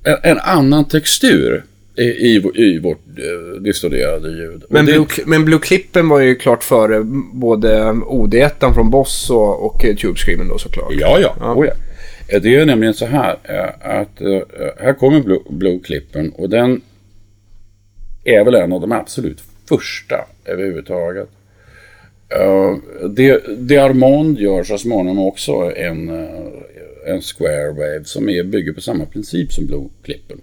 en, 0.03 0.17
en 0.23 0.39
annan 0.39 0.87
textur 0.87 1.63
i, 1.97 2.01
i, 2.03 2.35
i 2.55 2.79
vårt 2.79 2.99
eh, 3.17 3.61
distorderade 3.61 4.29
ljud. 4.29 4.63
Men, 4.69 4.85
det- 4.85 4.91
Blue, 4.91 5.07
men 5.25 5.45
Blue 5.45 5.59
Clippen 5.59 6.09
var 6.09 6.19
ju 6.19 6.35
klart 6.35 6.63
före 6.63 7.03
både 7.33 7.77
OD1 7.91 8.73
från 8.73 8.89
Boss 8.89 9.29
och, 9.29 9.65
och 9.65 9.81
Tube 10.01 10.17
Screamen 10.19 10.47
då 10.47 10.57
såklart. 10.57 10.91
Ja, 10.91 11.19
ja. 11.19 11.35
Ja. 11.39 11.53
Oh, 11.53 11.65
ja. 11.67 11.73
Eh, 12.33 12.41
det 12.41 12.55
är 12.55 12.65
nämligen 12.65 12.93
så 12.93 13.05
här 13.05 13.37
eh, 13.43 13.99
att 13.99 14.21
eh, 14.21 14.41
här 14.79 14.93
kommer 14.93 15.51
Blue, 15.51 15.79
Clippen 15.79 16.29
och 16.29 16.49
den 16.49 16.81
är 18.23 18.45
väl 18.45 18.55
en 18.55 18.73
av 18.73 18.81
de 18.81 18.91
absolut 18.91 19.43
första 19.69 20.15
överhuvudtaget. 20.45 21.29
Det, 23.09 23.43
det 23.57 23.77
Armand 23.77 24.39
gör 24.39 24.63
så 24.63 24.77
småningom 24.77 25.19
också 25.19 25.71
en, 25.75 26.09
en 27.05 27.21
Square 27.21 27.71
Wave 27.71 28.03
som 28.03 28.29
är, 28.29 28.43
bygger 28.43 28.73
på 28.73 28.81
samma 28.81 29.05
princip 29.05 29.53
som 29.53 29.65
Blue 29.65 29.89
Clippen. 30.03 30.41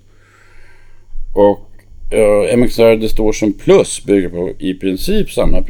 Och 1.34 1.70
uh, 2.14 2.56
MXR 2.56 2.96
Distortion 2.96 3.52
Plus 3.52 4.04
bygger 4.04 4.28
på 4.28 4.52
i 4.58 4.74
princip 4.74 5.30
samma, 5.30 5.60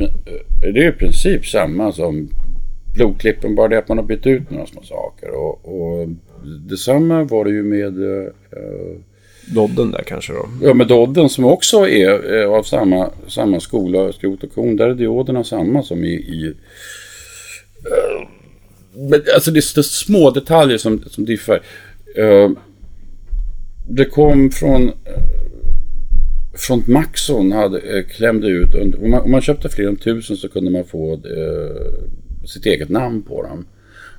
det 0.60 0.80
är 0.80 0.88
i 0.88 0.92
princip 0.92 1.46
samma 1.46 1.92
som 1.92 2.28
Blodklippen, 2.94 3.54
bara 3.54 3.68
det 3.68 3.78
att 3.78 3.88
man 3.88 3.98
har 3.98 4.04
bytt 4.04 4.26
ut 4.26 4.50
några 4.50 4.66
små 4.66 4.82
saker. 4.82 5.30
Och, 5.30 5.60
och 5.64 6.08
detsamma 6.68 7.24
var 7.24 7.44
det 7.44 7.50
ju 7.50 7.62
med, 7.62 8.02
eh, 8.02 8.32
Dodden 9.54 9.90
där 9.90 10.02
kanske 10.06 10.32
då. 10.32 10.48
ja, 10.62 10.74
med 10.74 10.86
Dodden 10.86 11.28
som 11.28 11.44
också 11.44 11.88
är 11.88 12.40
eh, 12.40 12.50
av 12.50 12.62
samma, 12.62 13.10
samma 13.28 13.60
skola, 13.60 14.12
skrot 14.12 14.44
och 14.44 14.54
korn. 14.54 14.76
Där 14.76 14.88
är 14.88 14.94
dioderna 14.94 15.44
samma 15.44 15.82
som 15.82 16.04
i... 16.04 16.12
i 16.12 16.54
eh, 17.84 18.28
men, 18.94 19.22
alltså 19.34 19.50
det 19.50 19.58
är 19.58 19.60
så 19.60 19.82
små 19.82 20.30
detaljer 20.30 20.78
som, 20.78 21.02
som 21.06 21.24
diffar. 21.24 21.60
Eh, 22.16 22.50
det 23.88 24.04
kom 24.04 24.50
från... 24.50 24.88
eh, 24.88 24.94
från 26.54 26.82
Maxon 26.86 27.52
hade, 27.52 27.78
eh, 27.78 28.04
klämde 28.04 28.48
ut, 28.48 28.74
om, 28.74 29.10
man, 29.10 29.20
om 29.20 29.30
man 29.30 29.40
köpte 29.40 29.68
fler 29.68 29.88
än 29.88 29.96
tusen 29.96 30.36
så 30.36 30.48
kunde 30.48 30.70
man 30.70 30.84
få 30.84 31.12
eh, 31.12 32.04
sitt 32.50 32.66
eget 32.66 32.88
namn 32.88 33.22
på 33.22 33.42
dem. 33.42 33.64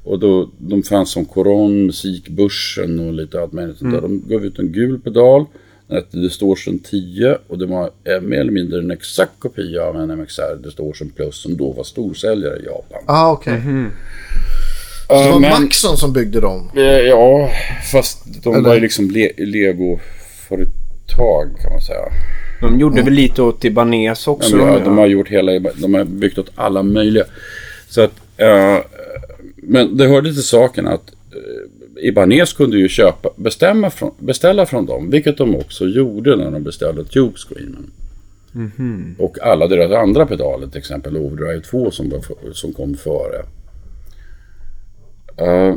Och 0.03 0.19
då, 0.19 0.49
de 0.57 0.83
fanns 0.83 1.11
som 1.11 1.25
Koron, 1.25 1.85
Musikbörsen 1.85 2.99
och 3.07 3.13
lite 3.13 3.41
allt 3.41 3.53
möjligt 3.53 3.77
sånt 3.77 3.93
där. 3.93 4.01
De 4.01 4.23
gav 4.27 4.45
ut 4.45 4.59
en 4.59 4.71
gul 4.71 4.99
pedal. 4.99 5.45
Den 5.87 5.97
hette 5.97 6.17
Distortion 6.17 6.79
10 6.79 7.37
och 7.47 7.57
det 7.57 7.65
var 7.65 7.83
eh, 8.03 8.21
mer 8.21 8.39
eller 8.39 8.51
mindre 8.51 8.79
en 8.79 8.91
exakt 8.91 9.31
kopia 9.39 9.83
av 9.83 9.95
en 10.01 10.19
MXR 10.19 10.55
Distortion 10.63 11.09
Plus 11.15 11.35
som 11.35 11.57
då 11.57 11.71
var 11.71 11.83
storsäljare 11.83 12.57
i 12.59 12.65
Japan. 12.65 13.03
Ah, 13.05 13.31
okej. 13.31 13.61
Så 15.07 15.13
Eh, 15.15 15.23
det 15.25 15.31
var 15.31 15.39
men- 15.39 15.63
Maxon 15.63 15.97
som 15.97 16.13
byggde 16.13 16.39
dem? 16.39 16.69
Eh, 16.75 16.81
Ja, 16.83 17.49
fast 17.91 18.43
de 18.43 18.53
Eller- 18.53 18.67
var 18.67 18.73
ju 18.75 18.79
liksom 18.81 19.11
le- 19.11 19.31
Lego-företag 19.37 21.47
kan 21.61 21.71
man 21.71 21.81
säga. 21.81 21.99
De 22.61 22.79
gjorde 22.79 23.01
väl 23.01 23.13
lite 23.13 23.41
åt 23.41 23.65
Ibanez 23.65 24.27
också. 24.27 24.57
ja, 24.57 24.79
de 24.79 24.97
har 24.97 25.07
gjort 25.07 25.27
hela, 25.29 25.59
de 25.59 25.93
har 25.93 26.03
byggt 26.03 26.37
åt 26.37 26.51
alla 26.55 26.83
möjliga. 26.83 27.23
Så 27.89 28.01
att, 28.01 28.11
men 29.55 29.97
det 29.97 30.07
hörde 30.07 30.33
till 30.33 30.43
saken 30.43 30.87
att 30.87 31.11
eh, 31.31 32.07
Ibanez 32.07 32.53
kunde 32.53 32.77
ju 32.77 32.89
köpa, 32.89 33.29
bestämma 33.35 33.89
från, 33.89 34.11
beställa 34.19 34.65
från 34.65 34.85
dem, 34.85 35.09
vilket 35.09 35.37
de 35.37 35.55
också 35.55 35.85
gjorde 35.85 36.35
när 36.35 36.51
de 36.51 36.63
beställde 36.63 37.03
Tube 37.05 37.37
Screamen. 37.37 37.91
Och 39.19 39.37
alla 39.41 39.67
deras 39.67 39.91
andra 39.91 40.25
pedaler, 40.25 40.67
till 40.67 40.77
exempel 40.79 41.17
Overdrive 41.17 41.61
2 41.61 41.91
som, 41.91 42.09
var, 42.09 42.19
för- 42.19 42.53
som 42.53 42.73
kom 42.73 42.95
före. 42.95 43.45
Eh, 45.37 45.75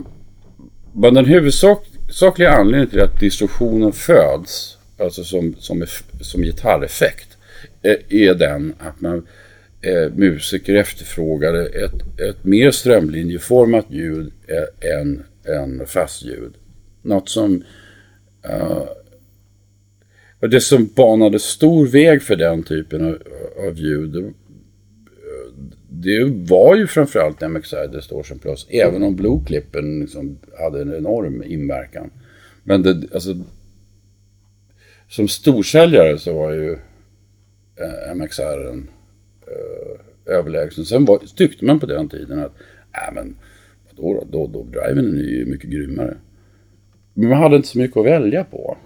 men 0.93 1.15
den 1.15 1.25
huvudsakliga 1.25 2.51
anledningen 2.51 2.91
till 2.91 3.01
att 3.01 3.21
distorsionen 3.21 3.93
föds, 3.93 4.79
alltså 4.99 5.25
som, 5.25 5.55
som, 5.59 5.85
som 6.21 6.43
gitarreffekt, 6.43 7.29
eh, 7.83 7.97
är 8.09 8.35
den 8.35 8.75
att 8.79 9.01
man 9.01 9.27
eh, 9.87 10.13
musiker 10.15 10.75
efterfrågade 10.75 11.67
ett, 11.67 12.21
ett 12.29 12.45
mer 12.45 12.71
strömlinjeformat 12.71 13.87
ljud 13.89 14.33
eh, 14.47 14.91
än, 15.01 15.23
än 15.45 15.87
fast 15.87 16.25
ljud. 16.25 16.55
Något 17.03 17.29
som 17.29 17.63
eh, 18.43 18.83
det 20.41 20.61
som 20.61 20.91
banade 20.97 21.39
stor 21.39 21.87
väg 21.87 22.23
för 22.23 22.37
den 22.37 22.63
typen 22.63 23.05
av, 23.07 23.19
av 23.69 23.79
ljud 23.79 24.11
det, 24.11 24.33
det 25.89 26.25
var 26.25 26.77
ju 26.77 26.87
framförallt 26.87 27.41
MXR 27.41 27.89
Distortion 27.93 28.39
Plus, 28.39 28.67
även 28.71 29.03
om 29.03 29.17
Blueclippen 29.17 30.01
liksom 30.01 30.39
hade 30.59 30.83
en 30.83 30.95
enorm 30.95 31.43
inverkan. 31.43 32.11
Men 32.63 32.83
det, 32.83 33.15
alltså, 33.15 33.35
som 35.09 35.29
storsäljare 35.29 36.19
så 36.19 36.35
var 36.35 36.53
ju 36.53 36.73
eh, 37.77 38.15
MXR 38.15 38.71
en, 38.71 38.89
Eh, 39.55 40.35
överlägsen. 40.35 40.85
Sen 40.85 41.05
var, 41.05 41.19
tyckte 41.37 41.65
man 41.65 41.81
på 41.81 41.87
den 41.87 42.09
tiden 42.09 42.39
att, 42.39 42.53
nej 42.93 43.11
men, 43.15 43.37
vadå 43.91 44.27
då, 44.31 44.39
då, 44.39 44.47
då, 44.47 44.81
driven 44.81 45.19
är 45.19 45.23
ju 45.23 45.47
mycket 45.47 45.71
grymmare. 45.71 46.17
Men 47.15 47.29
man 47.29 47.39
hade 47.39 47.57
inte 47.57 47.69
så 47.69 47.79
mycket 47.79 47.97
att 47.97 48.07
välja 48.07 48.45
på. 48.45 48.77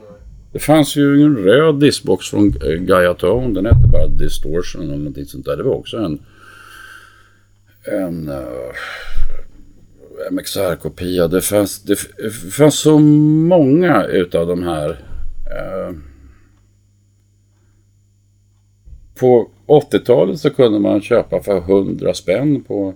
Det 0.53 0.59
fanns 0.59 0.97
ju 0.97 1.23
en 1.23 1.37
röd 1.37 1.81
diskbox 1.81 2.31
från 2.31 2.47
eh, 2.49 2.81
Gaia 2.81 3.15
Tone. 3.15 3.55
Den 3.55 3.67
hette 3.67 3.89
bara 3.93 4.07
Distortion 4.07 4.83
eller 4.83 4.97
någonting 4.97 5.27
sånt 5.27 5.45
där. 5.45 5.57
Det 5.57 5.63
var 5.63 5.75
också 5.75 5.97
en, 5.97 6.23
en 7.85 8.29
uh, 8.29 8.73
MXR-kopia. 10.31 11.29
Det 11.29 11.41
fanns, 11.41 11.83
det 11.83 11.97
fanns 12.53 12.79
så 12.79 12.99
många 12.99 14.05
utav 14.05 14.47
de 14.47 14.63
här. 14.63 14.89
uh, 14.91 15.97
på 19.21 19.49
80-talet 19.67 20.41
så 20.41 20.51
kunde 20.51 20.79
man 20.79 21.01
köpa 21.01 21.43
för 21.43 21.59
100 21.59 22.15
spänn 22.15 22.65
på 22.65 22.95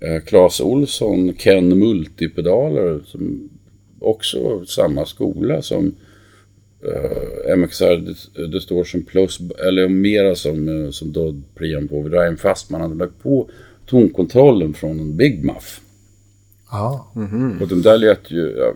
eh, 0.00 0.22
Clas 0.24 0.60
Olsson 0.60 1.34
Ken 1.34 1.78
Multipedaler. 1.78 3.00
Som 3.04 3.48
också 4.00 4.42
var 4.42 4.64
samma 4.64 5.06
skola 5.06 5.62
som 5.62 5.94
eh, 6.84 7.56
MXR 7.56 7.96
Dis- 7.96 8.46
Distortion 8.52 9.02
Plus, 9.02 9.40
eller 9.68 9.88
mera 9.88 10.34
som, 10.34 10.84
eh, 10.84 10.90
som 10.90 11.12
Dodd 11.12 11.42
Preamp 11.54 11.92
Overdrive, 11.92 12.36
fast 12.36 12.70
man 12.70 12.80
hade 12.80 12.94
lagt 12.94 13.22
på 13.22 13.48
tonkontrollen 13.86 14.74
från 14.74 15.00
en 15.00 15.16
Big 15.16 15.44
Muff. 15.44 15.80
Ja. 16.70 17.12
Och 17.60 17.68
de 17.68 17.82
där 17.82 17.98
lät 17.98 18.30
ju... 18.30 18.56
Ja, 18.58 18.72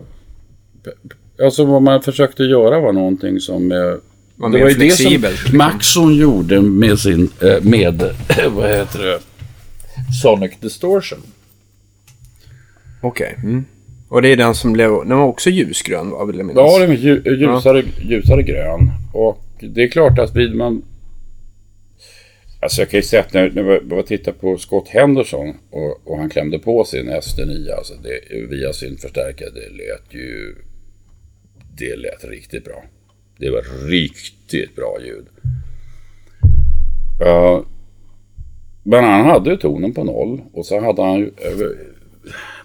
alltså 1.44 1.64
vad 1.64 1.82
man 1.82 2.02
försökte 2.02 2.42
göra 2.42 2.80
var 2.80 2.92
någonting 2.92 3.40
som... 3.40 3.72
Eh, 3.72 3.94
Var 4.40 4.48
det 4.48 4.58
mer 4.58 4.62
var 4.62 4.70
ju 4.70 4.74
det 4.74 4.90
som 4.90 4.96
flexibelt. 4.96 5.38
liksom. 5.42 5.58
Maxon 5.58 6.14
gjorde 6.14 6.60
med 6.60 6.98
sin, 6.98 7.30
eh, 7.42 7.62
med, 7.62 8.02
vad 8.50 8.70
heter 8.70 8.98
det, 8.98 9.20
Sonic 10.22 10.52
Distortion. 10.60 11.18
Okej. 13.02 13.34
Mm. 13.42 13.64
Och 14.08 14.22
det 14.22 14.28
är 14.28 14.36
den 14.36 14.54
som 14.54 14.72
blev, 14.72 14.90
den 14.90 15.18
var 15.18 15.26
också 15.26 15.50
ljusgrön 15.50 16.10
va, 16.10 16.24
vill 16.24 16.36
jag 16.36 16.46
minnas? 16.46 16.72
Ja, 16.72 16.78
den 16.78 16.90
är 16.90 16.96
lju- 16.96 17.36
ljusare, 17.36 17.84
ljusare 18.00 18.42
grön. 18.42 18.90
Och 19.12 19.44
det 19.60 19.82
är 19.82 19.88
klart 19.88 20.18
att 20.18 20.36
vill 20.36 20.54
man... 20.54 20.82
Alltså 22.62 22.80
jag 22.80 22.90
kan 22.90 22.98
ju 22.98 23.02
säga 23.02 23.22
att 23.22 23.32
när, 23.32 23.50
när 23.50 23.62
jag 23.62 23.80
var 23.84 24.02
tittade 24.02 24.36
på 24.38 24.58
Scott 24.58 24.88
Henderson 24.88 25.54
och, 25.70 26.00
och 26.04 26.18
han 26.18 26.30
klämde 26.30 26.58
på 26.58 26.84
sin 26.84 27.10
SD9 27.10 27.74
alltså 27.76 27.94
det, 28.02 28.46
via 28.50 28.72
sin 28.72 28.96
förstärkare, 28.98 29.50
det 29.50 29.68
lät 29.70 30.14
ju... 30.14 30.54
Det 31.78 31.96
lät 31.96 32.24
riktigt 32.24 32.64
bra. 32.64 32.84
Det 33.40 33.50
var 33.50 33.88
riktigt 33.88 34.76
bra 34.76 34.98
ljud. 35.00 35.26
Men 38.82 39.04
han 39.04 39.24
hade 39.24 39.50
ju 39.50 39.56
tonen 39.56 39.94
på 39.94 40.04
noll 40.04 40.40
och 40.52 40.66
så 40.66 40.80
hade 40.80 41.02
han 41.02 41.18
ju 41.18 41.26
eh, 41.26 41.70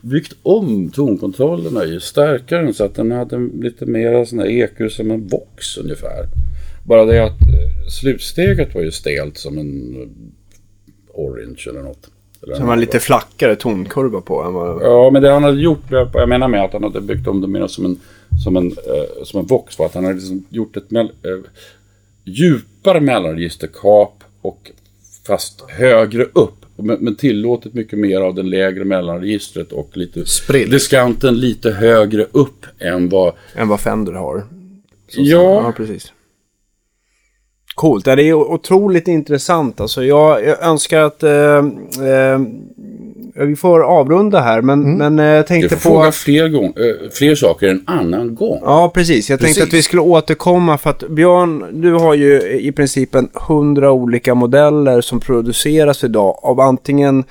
byggt 0.02 0.34
om 0.44 0.90
tonkontrollerna 0.90 1.84
i 1.86 2.00
stärkaren 2.00 2.74
så 2.74 2.84
att 2.84 2.96
den 2.96 3.12
hade 3.12 3.50
lite 3.54 3.86
mer 3.86 4.26
sån 4.26 4.40
här 4.40 4.48
EQ 4.48 4.92
som 4.92 5.12
en 5.12 5.28
Vox 5.28 5.78
ungefär. 5.78 6.26
Bara 6.84 7.06
det 7.06 7.24
att 7.24 7.42
eh, 7.42 7.90
slutsteget 7.90 8.76
var 8.76 8.82
ju 8.82 8.92
stelt 8.92 9.38
som 9.38 9.58
en 9.58 9.96
Orange 11.14 11.66
eller 11.70 11.82
något. 11.82 12.10
Eller 12.44 12.56
Som 12.56 12.68
var 12.68 12.76
lite 12.76 13.00
flackare 13.00 13.56
tonkurva 13.56 14.22
på 14.22 14.44
än 14.44 14.54
vad... 14.54 14.82
Ja, 14.82 15.10
men 15.14 15.22
det 15.22 15.30
han 15.30 15.44
hade 15.44 15.62
gjort, 15.62 15.92
jag 16.14 16.30
menar 16.30 16.48
med 16.48 16.64
att 16.64 16.74
han 16.74 16.84
hade 16.84 17.02
byggt 17.02 17.28
om 17.28 17.42
det 17.42 17.48
mer 17.48 17.68
som 17.68 17.86
en, 17.86 18.00
som 18.44 18.58
en, 18.58 18.68
eh, 18.72 19.24
som 19.24 19.40
en 19.40 19.46
Vox 19.46 19.80
var 19.80 19.86
att 19.86 19.94
han 19.94 20.04
hade 20.04 20.16
liksom 20.16 20.46
gjort 20.50 20.78
ett 20.78 20.92
mell, 20.92 21.06
eh, 21.06 21.50
djupare 22.24 23.02
mellanregisterkap 23.02 24.24
och 24.42 24.72
fast 25.28 25.62
högre 25.70 26.24
upp. 26.24 26.66
Men, 26.78 26.98
men 27.00 27.16
tillåtit 27.16 27.74
mycket 27.74 28.00
mer 28.00 28.22
av 28.22 28.36
den 28.36 28.50
lägre 28.50 28.86
mellanregistret 28.86 29.72
och 29.72 29.98
lite 29.98 30.26
Spridd. 30.26 30.72
diskanten 30.72 31.40
lite 31.40 31.72
högre 31.72 32.28
upp 32.32 32.66
än 32.80 33.10
vad... 33.10 33.34
än 33.56 33.68
vad 33.68 33.80
Fender 33.80 34.14
har. 34.14 34.40
Så- 35.10 35.22
Ja. 35.22 35.64
ja, 35.64 35.74
precis. 35.78 36.12
Coolt. 37.76 38.06
Det 38.06 38.12
är 38.24 38.34
otroligt 38.34 39.08
intressant. 39.08 39.82
Alltså, 39.82 40.04
jag, 40.04 40.46
jag 40.46 40.64
önskar 40.64 41.02
att 41.02 41.24
eh, 41.24 41.58
eh, 42.08 42.40
vi 43.38 43.56
får 43.56 43.84
avrunda 43.84 44.42
här, 44.42 44.62
men, 44.62 44.98
men 44.98 45.20
eh, 45.20 45.26
jag 45.26 45.44
Du 45.44 45.48
tänkte 45.48 45.70
får 45.70 45.90
på... 45.90 45.96
fråga 45.96 46.12
fler, 46.12 46.50
gång, 46.50 46.66
eh, 46.66 47.10
fler 47.12 47.36
saker 47.36 47.68
en 47.68 47.84
annan 47.88 48.36
gång. 48.36 48.60
Ja, 48.64 48.92
precis. 48.94 49.30
Jag 49.30 49.40
tänkte 49.40 49.60
Precis. 49.60 49.74
att 49.74 49.80
vi 49.80 49.84
skulle 49.84 50.02
återkomma 50.02 50.78
för 50.78 50.90
att 50.90 51.10
Björn, 51.10 51.82
du 51.82 51.94
har 51.94 52.14
ju 52.14 52.60
i 52.60 52.72
princip 52.72 53.16
en 53.16 53.30
hundra 53.48 53.92
olika 53.92 54.36
modeller 54.36 55.02
som 55.02 55.20
produceras 55.20 56.04
idag 56.04 56.40
av 56.44 56.60
antingen 56.60 57.24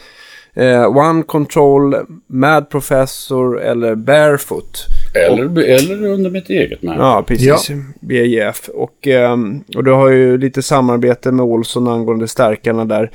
eh, 0.55 0.97
One 0.97 1.23
Control, 1.23 1.97
Mad 2.27 2.71
Professor 2.71 3.61
eller 3.61 3.95
Barefoot. 3.95 4.87
Eller, 5.15 5.59
eller 5.59 6.07
under 6.07 6.31
mitt 6.31 6.51
eget 6.51 6.83
märke. 6.83 7.01
Ja, 7.01 7.25
precis. 7.27 7.71
BJF. 8.01 8.69
Och, 8.75 9.07
ehm, 9.07 9.61
och 9.77 9.85
du 9.85 9.91
har 9.93 10.09
ju 10.09 10.39
lite 10.39 10.63
samarbete 10.63 11.33
med 11.33 11.45
Olsson 11.45 11.89
angående 11.89 12.29
stärkarna 12.29 12.85
där. 12.85 13.11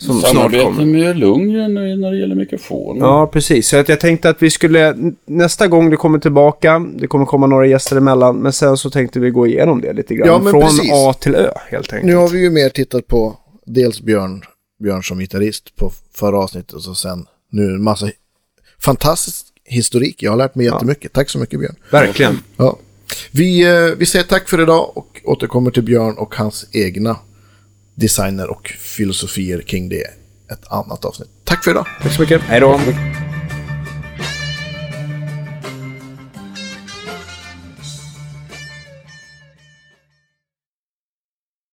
Som 0.00 0.20
snart 0.20 0.32
Samarbete 0.32 0.64
kommer. 0.64 0.84
med 0.84 1.18
Lundgren 1.18 1.74
när 1.74 2.10
det 2.10 2.16
gäller 2.18 2.34
mikrofon. 2.34 2.98
Ja, 2.98 3.26
precis. 3.26 3.68
Så 3.68 3.76
att 3.76 3.88
jag 3.88 4.00
tänkte 4.00 4.28
att 4.28 4.42
vi 4.42 4.50
skulle, 4.50 4.96
nästa 5.26 5.68
gång 5.68 5.90
du 5.90 5.96
kommer 5.96 6.18
tillbaka, 6.18 6.86
det 6.94 7.06
kommer 7.06 7.26
komma 7.26 7.46
några 7.46 7.66
gäster 7.66 7.96
emellan, 7.96 8.36
men 8.36 8.52
sen 8.52 8.76
så 8.76 8.90
tänkte 8.90 9.20
vi 9.20 9.30
gå 9.30 9.46
igenom 9.46 9.80
det 9.80 9.92
lite 9.92 10.14
grann. 10.14 10.28
Ja, 10.28 10.38
men 10.38 10.50
Från 10.50 10.62
precis. 10.62 10.90
A 10.92 11.12
till 11.20 11.34
Ö, 11.34 11.50
helt 11.70 11.92
enkelt. 11.92 12.06
Nu 12.06 12.16
har 12.16 12.28
vi 12.28 12.40
ju 12.40 12.50
mer 12.50 12.68
tittat 12.68 13.06
på 13.06 13.36
dels 13.66 14.00
Björn, 14.00 14.42
Björn 14.82 15.02
som 15.02 15.18
gitarrist 15.18 15.76
på 15.76 15.92
förra 16.14 16.38
avsnittet 16.38 16.72
och 16.72 16.82
så 16.82 16.94
sen 16.94 17.26
nu 17.50 17.62
en 17.62 17.82
massa 17.82 18.10
fantastisk 18.78 19.46
historik. 19.64 20.22
Jag 20.22 20.32
har 20.32 20.36
lärt 20.36 20.54
mig 20.54 20.66
jättemycket. 20.66 21.12
Tack 21.12 21.30
så 21.30 21.38
mycket 21.38 21.60
Björn. 21.60 21.76
Verkligen. 21.90 22.38
Ja. 22.56 22.76
Vi, 23.30 23.62
eh, 23.62 23.96
vi 23.98 24.06
säger 24.06 24.24
tack 24.24 24.48
för 24.48 24.62
idag 24.62 24.96
och 24.96 25.20
återkommer 25.24 25.70
till 25.70 25.82
Björn 25.82 26.14
och 26.18 26.34
hans 26.34 26.66
egna 26.72 27.16
designer 28.00 28.50
och 28.50 28.68
filosofier 28.78 29.60
kring 29.60 29.88
det 29.88 30.04
ett 30.52 30.72
annat 30.72 31.04
avsnitt. 31.04 31.28
Tack 31.44 31.64
för 31.64 31.70
idag. 31.70 31.86
Tack 32.02 32.12
så 32.12 32.20
mycket. 32.20 32.42
Hej 32.42 32.60
då. 32.60 32.80